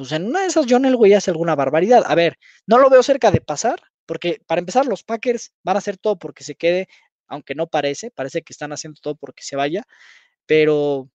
pues 0.00 0.12
en 0.12 0.28
una 0.28 0.40
de 0.40 0.46
esas 0.46 0.64
John 0.66 0.86
Elway 0.86 1.12
hace 1.12 1.30
alguna 1.30 1.54
barbaridad. 1.54 2.04
A 2.06 2.14
ver, 2.14 2.38
no 2.66 2.78
lo 2.78 2.88
veo 2.88 3.02
cerca 3.02 3.30
de 3.30 3.42
pasar, 3.42 3.82
porque 4.06 4.40
para 4.46 4.60
empezar 4.60 4.86
los 4.86 5.04
Packers 5.04 5.52
van 5.62 5.76
a 5.76 5.80
hacer 5.80 5.98
todo 5.98 6.18
porque 6.18 6.42
se 6.42 6.54
quede, 6.54 6.88
aunque 7.26 7.54
no 7.54 7.66
parece, 7.66 8.10
parece 8.10 8.40
que 8.40 8.54
están 8.54 8.72
haciendo 8.72 8.98
todo 9.02 9.14
porque 9.16 9.42
se 9.42 9.56
vaya, 9.56 9.82
pero 10.46 11.10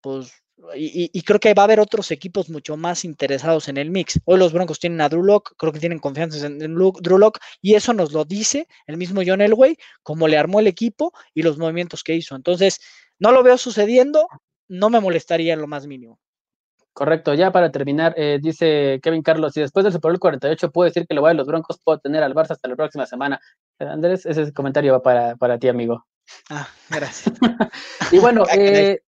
pues 0.00 0.32
y, 0.76 1.22
creo 1.22 1.40
que 1.40 1.54
va 1.54 1.62
a 1.62 1.64
haber 1.64 1.80
otros 1.80 2.12
equipos 2.12 2.50
mucho 2.50 2.76
más 2.76 3.04
interesados 3.04 3.66
en 3.66 3.78
el 3.78 3.90
mix. 3.90 4.20
Hoy 4.26 4.38
los 4.38 4.52
Broncos 4.52 4.78
tienen 4.78 5.00
a 5.00 5.08
Drew 5.08 5.24
Lock, 5.24 5.54
creo 5.56 5.72
que 5.72 5.80
tienen 5.80 5.98
confianza 5.98 6.46
en, 6.46 6.60
Drew 6.60 7.18
Lock, 7.18 7.40
y 7.60 7.74
eso 7.74 7.94
nos 7.94 8.12
lo 8.12 8.24
dice 8.24 8.68
el 8.86 8.96
mismo 8.96 9.22
John 9.26 9.40
Elway, 9.40 9.76
cómo 10.04 10.28
le 10.28 10.38
armó 10.38 10.60
el 10.60 10.68
equipo 10.68 11.12
y 11.34 11.42
los 11.42 11.58
movimientos 11.58 12.04
que 12.04 12.14
hizo. 12.14 12.36
Entonces, 12.36 12.78
no 13.18 13.32
lo 13.32 13.42
veo 13.42 13.58
sucediendo, 13.58 14.28
no 14.68 14.88
me 14.88 15.00
molestaría 15.00 15.54
en 15.54 15.60
lo 15.60 15.66
más 15.66 15.88
mínimo. 15.88 16.20
Correcto, 16.94 17.34
ya 17.34 17.50
para 17.50 17.72
terminar, 17.72 18.14
eh, 18.16 18.38
dice 18.40 19.00
Kevin 19.02 19.22
Carlos, 19.22 19.52
si 19.52 19.60
después 19.60 19.82
del 19.82 19.92
Super 19.92 20.12
Bowl 20.12 20.20
48 20.20 20.70
puedo 20.70 20.88
decir 20.88 21.08
que 21.08 21.14
lo 21.14 21.22
voy 21.22 21.32
a 21.32 21.34
los 21.34 21.46
Broncos, 21.46 21.80
puedo 21.82 21.98
tener 21.98 22.22
al 22.22 22.34
Barça 22.34 22.52
hasta 22.52 22.68
la 22.68 22.76
próxima 22.76 23.04
semana. 23.04 23.40
Eh, 23.80 23.84
Andrés, 23.84 24.24
ese 24.24 24.52
comentario 24.52 24.92
va 24.92 25.02
para, 25.02 25.34
para 25.34 25.58
ti, 25.58 25.68
amigo. 25.68 26.06
Ah, 26.50 26.68
gracias. 26.88 27.34
y 28.12 28.20
bueno, 28.20 28.44
ah, 28.48 28.54
eh, 28.56 29.02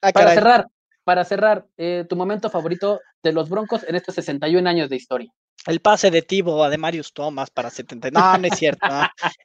ah, 0.00 0.12
para 0.12 0.32
cerrar, 0.32 0.68
para 1.02 1.24
cerrar, 1.24 1.66
tu 2.08 2.14
momento 2.14 2.50
favorito 2.50 3.00
de 3.24 3.32
los 3.32 3.48
Broncos 3.48 3.84
en 3.88 3.96
estos 3.96 4.14
61 4.14 4.68
años 4.68 4.88
de 4.88 4.94
historia 4.94 5.34
el 5.68 5.80
pase 5.80 6.10
de 6.10 6.22
Tibo 6.22 6.64
a 6.64 6.70
de 6.70 6.78
Marius 6.78 7.12
Thomas 7.12 7.50
para 7.50 7.68
70. 7.68 8.10
No, 8.10 8.38
no 8.38 8.46
es 8.46 8.58
cierto. 8.58 8.86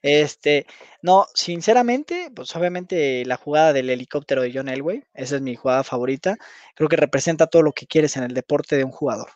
Este, 0.01 0.65
no, 1.01 1.26
sinceramente, 1.34 2.32
pues 2.34 2.55
obviamente 2.55 3.26
la 3.26 3.36
jugada 3.36 3.74
del 3.74 3.89
helicóptero 3.89 4.41
de 4.41 4.51
John 4.53 4.69
Elway, 4.69 5.03
esa 5.13 5.36
es 5.36 5.41
mi 5.41 5.55
jugada 5.55 5.84
favorita. 5.84 6.38
Creo 6.76 6.88
que 6.88 6.95
representa 6.95 7.47
todo 7.47 7.61
lo 7.61 7.74
que 7.74 7.88
quieres 7.88 8.15
en 8.15 8.24
el 8.24 8.34
deporte 8.34 8.78
de 8.78 8.86
un 8.86 8.91
jugador. 8.91 9.32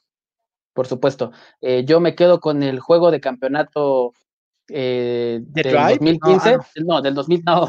Por 0.74 0.88
supuesto. 0.88 1.32
Eh, 1.60 1.84
yo 1.86 2.00
me 2.00 2.16
quedo 2.16 2.40
con 2.40 2.64
el 2.64 2.80
juego 2.80 3.12
de 3.12 3.20
campeonato 3.20 4.14
eh, 4.70 5.40
del 5.42 5.74
2015, 5.74 6.50
ah, 6.50 6.60
no. 6.86 7.02
del 7.02 7.14
2000, 7.14 7.44
no, 7.46 7.68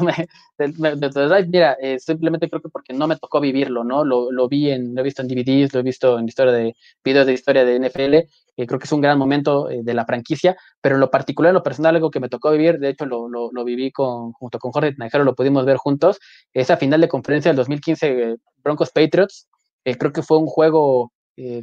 mira, 1.47 1.77
eh, 1.81 1.99
simplemente 1.99 2.49
creo 2.49 2.61
que 2.61 2.69
porque 2.69 2.93
no 2.93 3.07
me 3.07 3.15
tocó 3.17 3.39
vivirlo, 3.39 3.83
¿no? 3.83 4.03
Lo, 4.03 4.31
lo, 4.31 4.47
vi 4.47 4.69
en, 4.71 4.93
lo 4.93 5.01
he 5.01 5.03
visto 5.03 5.21
en 5.21 5.27
DVDs, 5.27 5.73
lo 5.73 5.79
he 5.79 5.83
visto 5.83 6.19
en 6.19 6.27
historia 6.27 6.51
de 6.53 6.75
videos 7.03 7.25
de 7.25 7.33
historia 7.33 7.63
de 7.63 7.79
NFL, 7.79 8.13
eh, 8.13 8.27
creo 8.67 8.79
que 8.79 8.85
es 8.85 8.91
un 8.91 9.01
gran 9.01 9.17
momento 9.17 9.69
eh, 9.69 9.81
de 9.83 9.93
la 9.93 10.05
franquicia, 10.05 10.57
pero 10.81 10.95
en 10.95 11.01
lo 11.01 11.09
particular, 11.09 11.51
en 11.51 11.55
lo 11.55 11.63
personal, 11.63 11.95
algo 11.95 12.11
que 12.11 12.19
me 12.19 12.29
tocó 12.29 12.51
vivir, 12.51 12.79
de 12.79 12.89
hecho 12.89 13.05
lo, 13.05 13.29
lo, 13.29 13.49
lo 13.51 13.63
viví 13.63 13.91
con, 13.91 14.33
junto 14.33 14.59
con 14.59 14.71
Jorge 14.71 14.91
Tinajero, 14.91 15.23
lo 15.23 15.35
pudimos 15.35 15.65
ver 15.65 15.77
juntos, 15.77 16.19
esa 16.53 16.77
final 16.77 17.01
de 17.01 17.07
conferencia 17.07 17.49
del 17.49 17.57
2015 17.57 18.35
Broncos 18.63 18.91
Patriots, 18.91 19.47
creo 19.83 20.11
que 20.11 20.21
fue 20.21 20.37
un 20.37 20.45
juego 20.45 21.11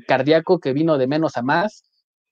cardíaco 0.09 0.59
que 0.59 0.73
vino 0.73 0.97
de 0.97 1.07
menos 1.07 1.37
a 1.37 1.43
más, 1.43 1.85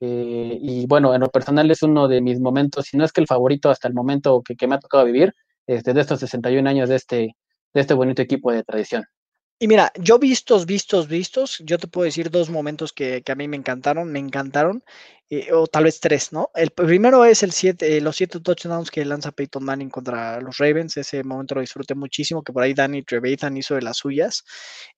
eh, 0.07 0.59
y 0.61 0.87
bueno, 0.87 1.15
en 1.15 1.21
lo 1.21 1.31
personal 1.31 1.71
es 1.71 1.83
uno 1.83 2.09
de 2.09 2.21
mis 2.21 2.41
momentos, 2.41 2.87
si 2.87 2.97
no 2.97 3.05
es 3.05 3.13
que 3.13 3.21
el 3.21 3.27
favorito 3.27 3.71
hasta 3.71 3.89
el 3.89 3.95
momento 3.95 4.43
que, 4.43 4.55
que 4.57 4.67
me 4.67 4.75
ha 4.75 4.81
tocado 4.81 5.05
vivir, 5.05 5.33
este, 5.67 5.95
de 5.95 6.01
estos 6.01 6.21
61 6.21 6.69
años 6.69 6.89
de 6.89 6.97
este, 6.97 7.37
de 7.73 7.81
este 7.81 7.95
bonito 7.95 8.21
equipo 8.21 8.53
de 8.53 8.63
tradición. 8.65 9.05
Y 9.59 9.69
mira, 9.69 9.93
yo 9.99 10.19
vistos, 10.19 10.67
vistos, 10.67 11.09
vistos, 11.09 11.59
yo 11.65 11.79
te 11.79 11.87
puedo 11.87 12.05
decir 12.05 12.31
dos 12.31 12.51
momentos 12.51 12.93
que, 12.93 13.23
que 13.23 13.33
a 13.33 13.35
mí 13.35 13.49
me 13.49 13.57
encantaron, 13.57 14.11
me 14.11 14.19
encantaron, 14.19 14.83
eh, 15.31 15.53
o 15.53 15.67
tal 15.69 15.85
vez 15.85 16.01
tres, 16.01 16.33
¿no? 16.33 16.51
El 16.55 16.71
primero 16.71 17.25
es 17.25 17.43
el 17.43 17.53
siete, 17.53 17.97
eh, 17.97 18.01
los 18.01 18.17
siete 18.17 18.41
touchdowns 18.41 18.91
que 18.91 19.05
lanza 19.05 19.33
Peyton 19.33 19.65
Manning 19.65 19.91
contra 19.91 20.41
los 20.41 20.59
Ravens, 20.59 20.97
ese 20.99 21.25
momento 21.25 21.55
lo 21.55 21.61
disfruté 21.63 21.95
muchísimo, 21.95 22.43
que 22.43 22.53
por 22.53 22.63
ahí 22.63 22.75
Danny 22.75 23.05
Trevathan 23.05 23.57
hizo 23.57 23.75
de 23.75 23.83
las 23.83 23.97
suyas, 23.99 24.45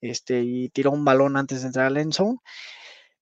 este, 0.00 0.40
y 0.42 0.68
tiró 0.70 0.90
un 0.90 1.04
balón 1.04 1.36
antes 1.36 1.60
de 1.60 1.68
entrar 1.68 1.86
al 1.86 1.98
end 1.98 2.14
zone. 2.14 2.38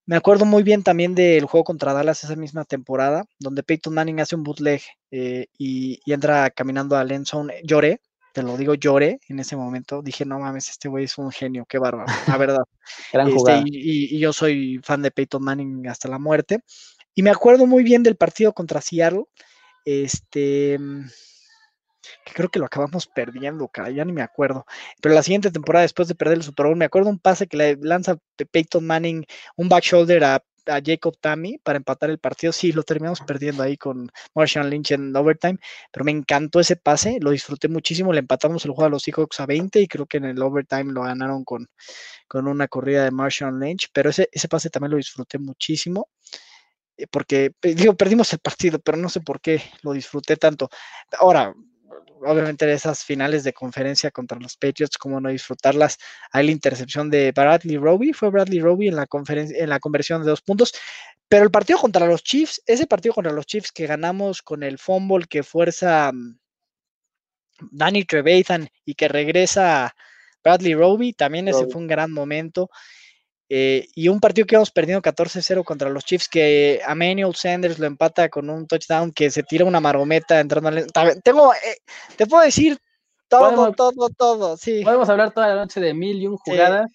Me 0.07 0.17
acuerdo 0.17 0.45
muy 0.45 0.63
bien 0.63 0.83
también 0.83 1.15
del 1.15 1.47
juego 1.47 1.65
contra 1.65 1.95
Dallas 1.95 2.25
esa 2.25 2.37
misma 2.37 2.65
temporada, 2.65 3.25
donde 3.39 3.63
Peyton 3.63 3.95
Manning 3.95 4.21
hace 4.21 4.37
un 4.37 4.43
bootleg 4.43 4.83
eh, 5.11 5.47
y, 5.57 6.01
entra 6.07 6.51
caminando 6.51 6.97
a 6.97 7.05
Lenzone. 7.05 7.63
Lloré, 7.65 8.01
te 8.35 8.43
lo 8.43 8.57
digo, 8.59 8.75
lloré 8.75 9.21
en 9.29 9.41
ese 9.41 9.57
momento. 9.57 10.03
Dije, 10.03 10.27
no 10.27 10.39
mames, 10.39 10.69
este 10.69 10.89
güey 10.89 11.05
es 11.05 11.17
un 11.17 11.31
genio, 11.31 11.65
qué 11.67 11.79
bárbaro, 11.79 12.13
la 12.27 12.37
verdad. 12.37 12.65
Este, 13.13 13.63
y, 13.65 14.19
yo 14.19 14.35
soy 14.35 14.79
fan 14.83 15.01
de 15.01 15.11
Peyton 15.11 15.43
Manning 15.43 15.89
hasta 15.89 16.09
la 16.09 16.19
muerte. 16.19 16.61
Y 17.15 17.23
me 17.23 17.31
acuerdo 17.31 17.67
muy 17.67 17.83
bien 17.83 18.03
del 18.03 18.17
partido 18.17 18.53
contra 18.53 18.83
Seattle. 18.83 19.25
Este 19.87 20.79
que 22.25 22.33
creo 22.35 22.51
que 22.51 22.59
lo 22.59 22.67
acabamos 22.67 23.07
perdiendo, 23.07 23.69
cara, 23.69 23.91
ya 23.91 24.05
ni 24.05 24.13
me 24.13 24.23
acuerdo. 24.23 24.67
Pero 25.01 25.15
la 25.15 25.23
siguiente 25.23 25.51
temporada, 25.51 25.83
después 25.83 26.09
de 26.09 26.15
perder 26.15 26.39
el 26.39 26.43
Super 26.43 26.67
Bowl, 26.67 26.77
me 26.77 26.85
acuerdo 26.85 27.11
un 27.11 27.19
pase 27.19 27.47
que 27.47 27.57
le 27.57 27.77
lanza 27.77 28.17
Peyton 28.51 28.87
Manning, 28.87 29.25
un 29.57 29.69
back 29.69 29.85
shoulder 29.85 30.25
a, 30.25 30.43
Jacob 30.67 31.15
Tammy 31.21 31.59
para 31.59 31.77
empatar 31.77 32.09
el 32.09 32.19
partido. 32.19 32.51
Sí, 32.51 32.73
lo 32.73 32.85
terminamos 32.85 33.21
perdiendo 33.21 33.63
ahí 33.63 33.77
con 33.77 34.11
Marshall 34.35 34.71
Lynch 34.71 34.93
en 34.93 35.15
overtime, 35.15 35.59
pero 35.93 36.07
me 36.07 36.11
encantó 36.11 36.59
ese 36.59 36.77
pase, 36.77 37.19
lo 37.21 37.33
disfruté 37.33 37.69
muchísimo. 37.69 38.15
Le 38.15 38.21
empatamos 38.21 38.65
el 38.65 38.71
juego 38.71 38.87
a 38.87 38.89
los 38.89 39.03
Seahawks 39.03 39.41
a 39.41 39.47
20 39.47 39.81
y 39.81 39.87
creo 39.87 40.07
que 40.07 40.17
en 40.17 40.25
el 40.25 40.41
overtime 40.43 40.91
lo 40.93 41.03
ganaron 41.03 41.45
con, 41.45 41.69
con 42.27 42.49
una 42.49 42.67
corrida 42.67 43.05
de 43.05 43.11
Marshall 43.11 43.61
Lynch, 43.61 43.91
pero 43.93 44.09
ese, 44.09 44.31
ese 44.33 44.49
pase 44.49 44.71
también 44.71 44.93
lo 44.93 44.97
disfruté 44.97 45.39
muchísimo 45.39 46.09
eh, 46.97 47.07
porque 47.11 47.53
digo, 47.63 47.95
perdimos 47.95 48.33
el 48.33 48.39
partido, 48.39 48.79
pero 48.79 48.97
no 48.97 49.09
sé 49.09 49.21
por 49.21 49.41
qué 49.41 49.63
lo 49.83 49.93
disfruté 49.93 50.37
tanto. 50.37 50.69
Ahora, 51.19 51.55
obviamente 52.21 52.71
esas 52.73 53.05
finales 53.05 53.45
de 53.45 53.53
conferencia 53.53 54.11
contra 54.11 54.39
los 54.39 54.57
Patriots, 54.57 54.99
cómo 54.99 55.21
no 55.21 55.29
disfrutarlas. 55.29 55.99
Hay 56.33 56.47
la 56.47 56.53
intercepción 56.53 57.11
de 57.11 57.33
Bradley 57.33 57.77
Roby, 57.77 58.13
fue 58.13 58.31
Bradley 58.31 58.61
Roby 58.61 58.89
en 58.89 58.97
la, 58.97 59.07
conferencia, 59.07 59.63
en 59.63 59.69
la 59.69 59.81
conversión 59.81 60.23
de 60.23 60.31
dos 60.31 60.43
puntos. 60.43 60.73
Pero 61.29 61.45
el 61.45 61.51
partido 61.51 61.79
contra 61.79 62.07
los 62.07 62.23
Chiefs, 62.23 62.63
ese 62.67 62.87
partido 62.87 63.15
contra 63.15 63.33
los 63.33 63.47
Chiefs 63.47 63.73
que 63.73 63.87
ganamos 63.87 64.43
con 64.43 64.63
el 64.63 64.79
fumble 64.79 65.27
que 65.29 65.43
fuerza 65.43 66.13
mm, 66.13 66.39
Danny 67.73 68.05
Trevathan 68.05 68.69
y 68.85 68.95
que 68.95 69.09
regresa 69.09 69.95
Bradley 70.43 70.75
Roby, 70.75 71.13
también 71.15 71.49
ese 71.49 71.67
fue 71.67 71.81
un 71.81 71.87
gran 71.87 72.13
momento. 72.13 72.71
Eh, 73.57 73.87
y 73.95 74.09
un 74.09 74.19
partido 74.19 74.49
que 74.49 74.57
hemos 74.57 74.73
perdido 74.73 75.01
14-0 75.01 75.63
contra 75.63 75.89
los 75.89 76.05
Chiefs, 76.05 76.29
que 76.29 76.81
Emmanuel 76.89 77.37
Sanders 77.37 77.79
lo 77.79 77.87
empata 77.87 78.29
con 78.29 78.51
un 78.51 78.67
touchdown 78.67 79.13
que 79.13 79.31
se 79.31 79.45
tira 79.45 79.65
una 79.65 79.79
marometa 79.79 80.41
entrando 80.41 80.71
al... 80.71 81.23
Tengo, 81.23 81.55
eh, 81.55 81.77
te 82.17 82.27
puedo 82.27 82.43
decir 82.43 82.77
todo, 83.29 83.71
todo, 83.71 84.09
todo, 84.09 84.57
sí. 84.57 84.83
Podemos 84.83 85.09
hablar 85.09 85.31
toda 85.31 85.47
la 85.47 85.55
noche 85.55 85.79
de 85.79 85.95
mil 85.95 86.21
y 86.21 86.27
un 86.27 86.37
jugadas, 86.37 86.91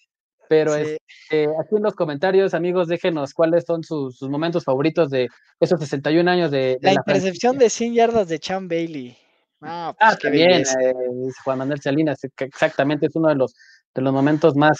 pero 0.50 0.74
este, 0.74 0.98
aquí 1.44 1.76
en 1.76 1.82
los 1.82 1.94
comentarios, 1.94 2.52
amigos, 2.52 2.88
déjenos 2.88 3.32
cuáles 3.32 3.64
son 3.64 3.82
sus, 3.82 4.20
momentos 4.20 4.62
favoritos 4.62 5.08
de 5.08 5.28
esos 5.60 5.80
61 5.80 6.30
años 6.30 6.50
de... 6.50 6.76
la, 6.82 6.92
intercepción 6.92 7.56
de 7.56 7.70
100 7.70 7.94
yardas 7.94 8.28
de 8.28 8.38
Chan 8.38 8.68
Bailey. 8.68 9.16
Ah, 9.62 9.94
pues 9.98 10.12
ah 10.12 10.18
también, 10.18 10.60
eh, 10.60 10.94
Juan 11.42 11.56
Manuel 11.56 11.80
Salinas, 11.80 12.18
exactamente, 12.36 13.06
es 13.06 13.16
uno 13.16 13.30
de 13.30 13.36
los, 13.36 13.54
de 13.94 14.02
los 14.02 14.12
momentos 14.12 14.54
más 14.56 14.76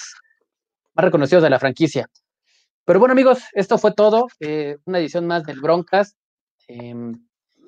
reconocidos 1.04 1.42
de 1.42 1.50
la 1.50 1.58
franquicia. 1.58 2.08
Pero 2.84 2.98
bueno, 2.98 3.12
amigos, 3.12 3.38
esto 3.52 3.78
fue 3.78 3.92
todo. 3.92 4.26
Eh, 4.40 4.76
una 4.84 4.98
edición 4.98 5.26
más 5.26 5.44
del 5.44 5.60
Broncas. 5.60 6.16
Em, 6.68 7.14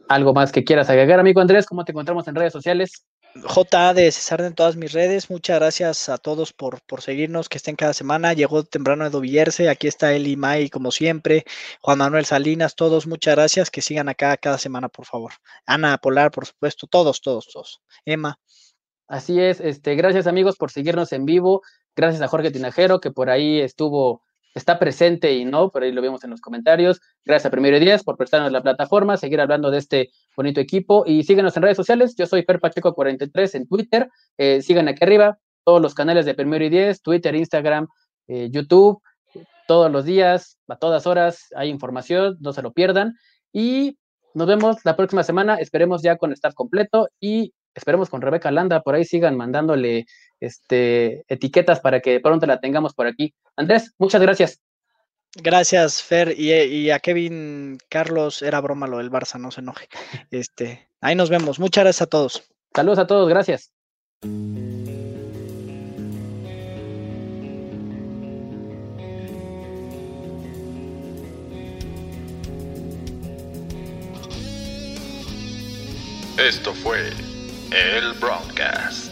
¿Algo 0.09 0.35
más 0.35 0.53
que 0.53 0.65
quieras 0.65 0.91
agregar, 0.91 1.21
amigo 1.21 1.41
Andrés? 1.41 1.67
¿Cómo 1.67 1.85
te 1.85 1.93
encontramos 1.93 2.27
en 2.29 2.35
redes 2.35 2.53
sociales? 2.53 3.07
JA 3.35 3.95
de 3.95 4.13
César 4.13 4.43
en 4.43 4.55
todas 4.55 4.77
mis 4.77 4.93
redes. 4.93 5.31
Muchas 5.31 5.59
gracias 5.59 6.09
a 6.09 6.19
todos 6.19 6.53
por, 6.53 6.83
por 6.83 7.01
seguirnos, 7.01 7.49
que 7.49 7.57
estén 7.57 7.77
cada 7.77 7.95
semana. 7.95 8.35
Llegó 8.35 8.63
temprano 8.63 9.07
Edo 9.07 9.21
Villerse, 9.21 9.69
aquí 9.69 9.89
está 9.89 10.13
Eli 10.13 10.37
May, 10.37 10.69
como 10.69 10.91
siempre. 10.91 11.45
Juan 11.81 11.99
Manuel 11.99 12.27
Salinas, 12.27 12.75
todos, 12.75 13.07
muchas 13.07 13.35
gracias. 13.35 13.71
Que 13.71 13.81
sigan 13.81 14.09
acá 14.09 14.37
cada 14.37 14.59
semana, 14.59 14.89
por 14.89 15.07
favor. 15.07 15.33
Ana 15.67 15.97
Polar, 15.99 16.31
por 16.31 16.47
supuesto, 16.47 16.87
todos, 16.87 17.21
todos, 17.21 17.47
todos. 17.47 17.81
Emma. 18.05 18.39
Así 19.13 19.39
es, 19.39 19.61
este, 19.61 19.95
gracias 19.95 20.27
amigos 20.27 20.57
por 20.57 20.71
seguirnos 20.71 21.13
en 21.13 21.27
vivo. 21.27 21.61
Gracias 21.95 22.23
a 22.23 22.29
Jorge 22.29 22.51
Tinajero, 22.51 22.99
que 22.99 23.11
por 23.11 23.29
ahí 23.29 23.61
estuvo 23.61 24.23
está 24.55 24.79
presente 24.79 25.35
y 25.35 25.45
no, 25.45 25.69
por 25.69 25.83
ahí 25.83 25.93
lo 25.93 26.01
vimos 26.01 26.25
en 26.25 26.31
los 26.31 26.41
comentarios. 26.41 26.99
Gracias 27.23 27.45
a 27.45 27.51
Primero 27.51 27.77
y 27.77 27.81
Diez 27.81 28.05
por 28.05 28.17
prestarnos 28.17 28.51
la 28.53 28.63
plataforma, 28.63 29.19
seguir 29.19 29.43
hablando 29.43 29.71
de 29.71 29.77
este 29.77 30.11
bonito 30.35 30.63
equipo 30.63 31.05
y 31.07 31.25
síguenos 31.25 31.55
en 31.59 31.63
redes 31.63 31.77
sociales. 31.77 32.15
Yo 32.17 32.25
soy 32.25 32.43
Fer 32.43 32.59
Pacheco 32.59 32.95
43 32.95 33.55
en 33.55 33.69
Twitter. 33.69 34.09
Eh, 34.39 34.63
sigan 34.63 34.89
aquí 34.89 35.05
arriba 35.05 35.39
todos 35.63 35.83
los 35.83 35.93
canales 35.93 36.25
de 36.25 36.33
Primero 36.33 36.65
y 36.65 36.71
Diez, 36.71 37.03
Twitter, 37.03 37.35
Instagram, 37.35 37.89
eh, 38.29 38.49
YouTube. 38.51 39.03
Todos 39.69 39.93
los 39.93 40.07
días, 40.07 40.57
a 40.69 40.77
todas 40.77 41.07
horas, 41.07 41.49
hay 41.55 41.69
información, 41.69 42.39
no 42.41 42.55
se 42.55 42.63
lo 42.63 42.73
pierdan. 42.73 43.13
Y 43.53 43.99
nos 44.33 44.47
vemos 44.47 44.79
la 44.85 44.97
próxima 44.97 45.23
semana. 45.23 45.57
Esperemos 45.57 46.01
ya 46.03 46.17
con 46.17 46.33
staff 46.33 46.55
completo 46.55 47.11
y 47.21 47.53
esperemos 47.75 48.11
con 48.11 48.21
Rebeca 48.21 48.51
Landa, 48.51 48.83
por 48.83 48.95
ahí 48.95 49.05
sigan 49.05 49.37
mandándole 49.37 50.07
este, 50.41 51.25
etiquetas 51.29 51.81
para 51.81 52.01
que 52.01 52.21
pronto 52.21 52.47
la 52.47 52.61
tengamos 52.61 52.95
por 52.95 53.07
aquí. 53.07 53.35
Andrés, 53.57 53.95
muchas 53.99 54.21
gracias. 54.21 54.61
Gracias, 55.35 56.03
Fer. 56.03 56.39
Y, 56.39 56.91
a 56.91 56.99
Kevin 56.99 57.79
Carlos, 57.89 58.43
era 58.43 58.61
broma 58.61 58.87
lo 58.87 58.99
del 58.99 59.11
Barça, 59.11 59.41
no 59.41 59.51
se 59.51 59.61
enoje. 59.61 59.89
Este, 60.31 60.89
ahí 61.01 61.15
nos 61.15 61.31
vemos. 61.31 61.59
Muchas 61.59 61.85
gracias 61.85 62.03
a 62.03 62.07
todos. 62.07 62.45
Saludos 62.75 62.99
a 62.99 63.07
todos, 63.07 63.29
gracias. 63.29 63.73
Esto 76.39 76.75
fue 76.75 77.11
el 77.75 78.13
Broadcast. 78.15 79.12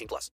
18 0.00 0.08
plus. 0.08 0.30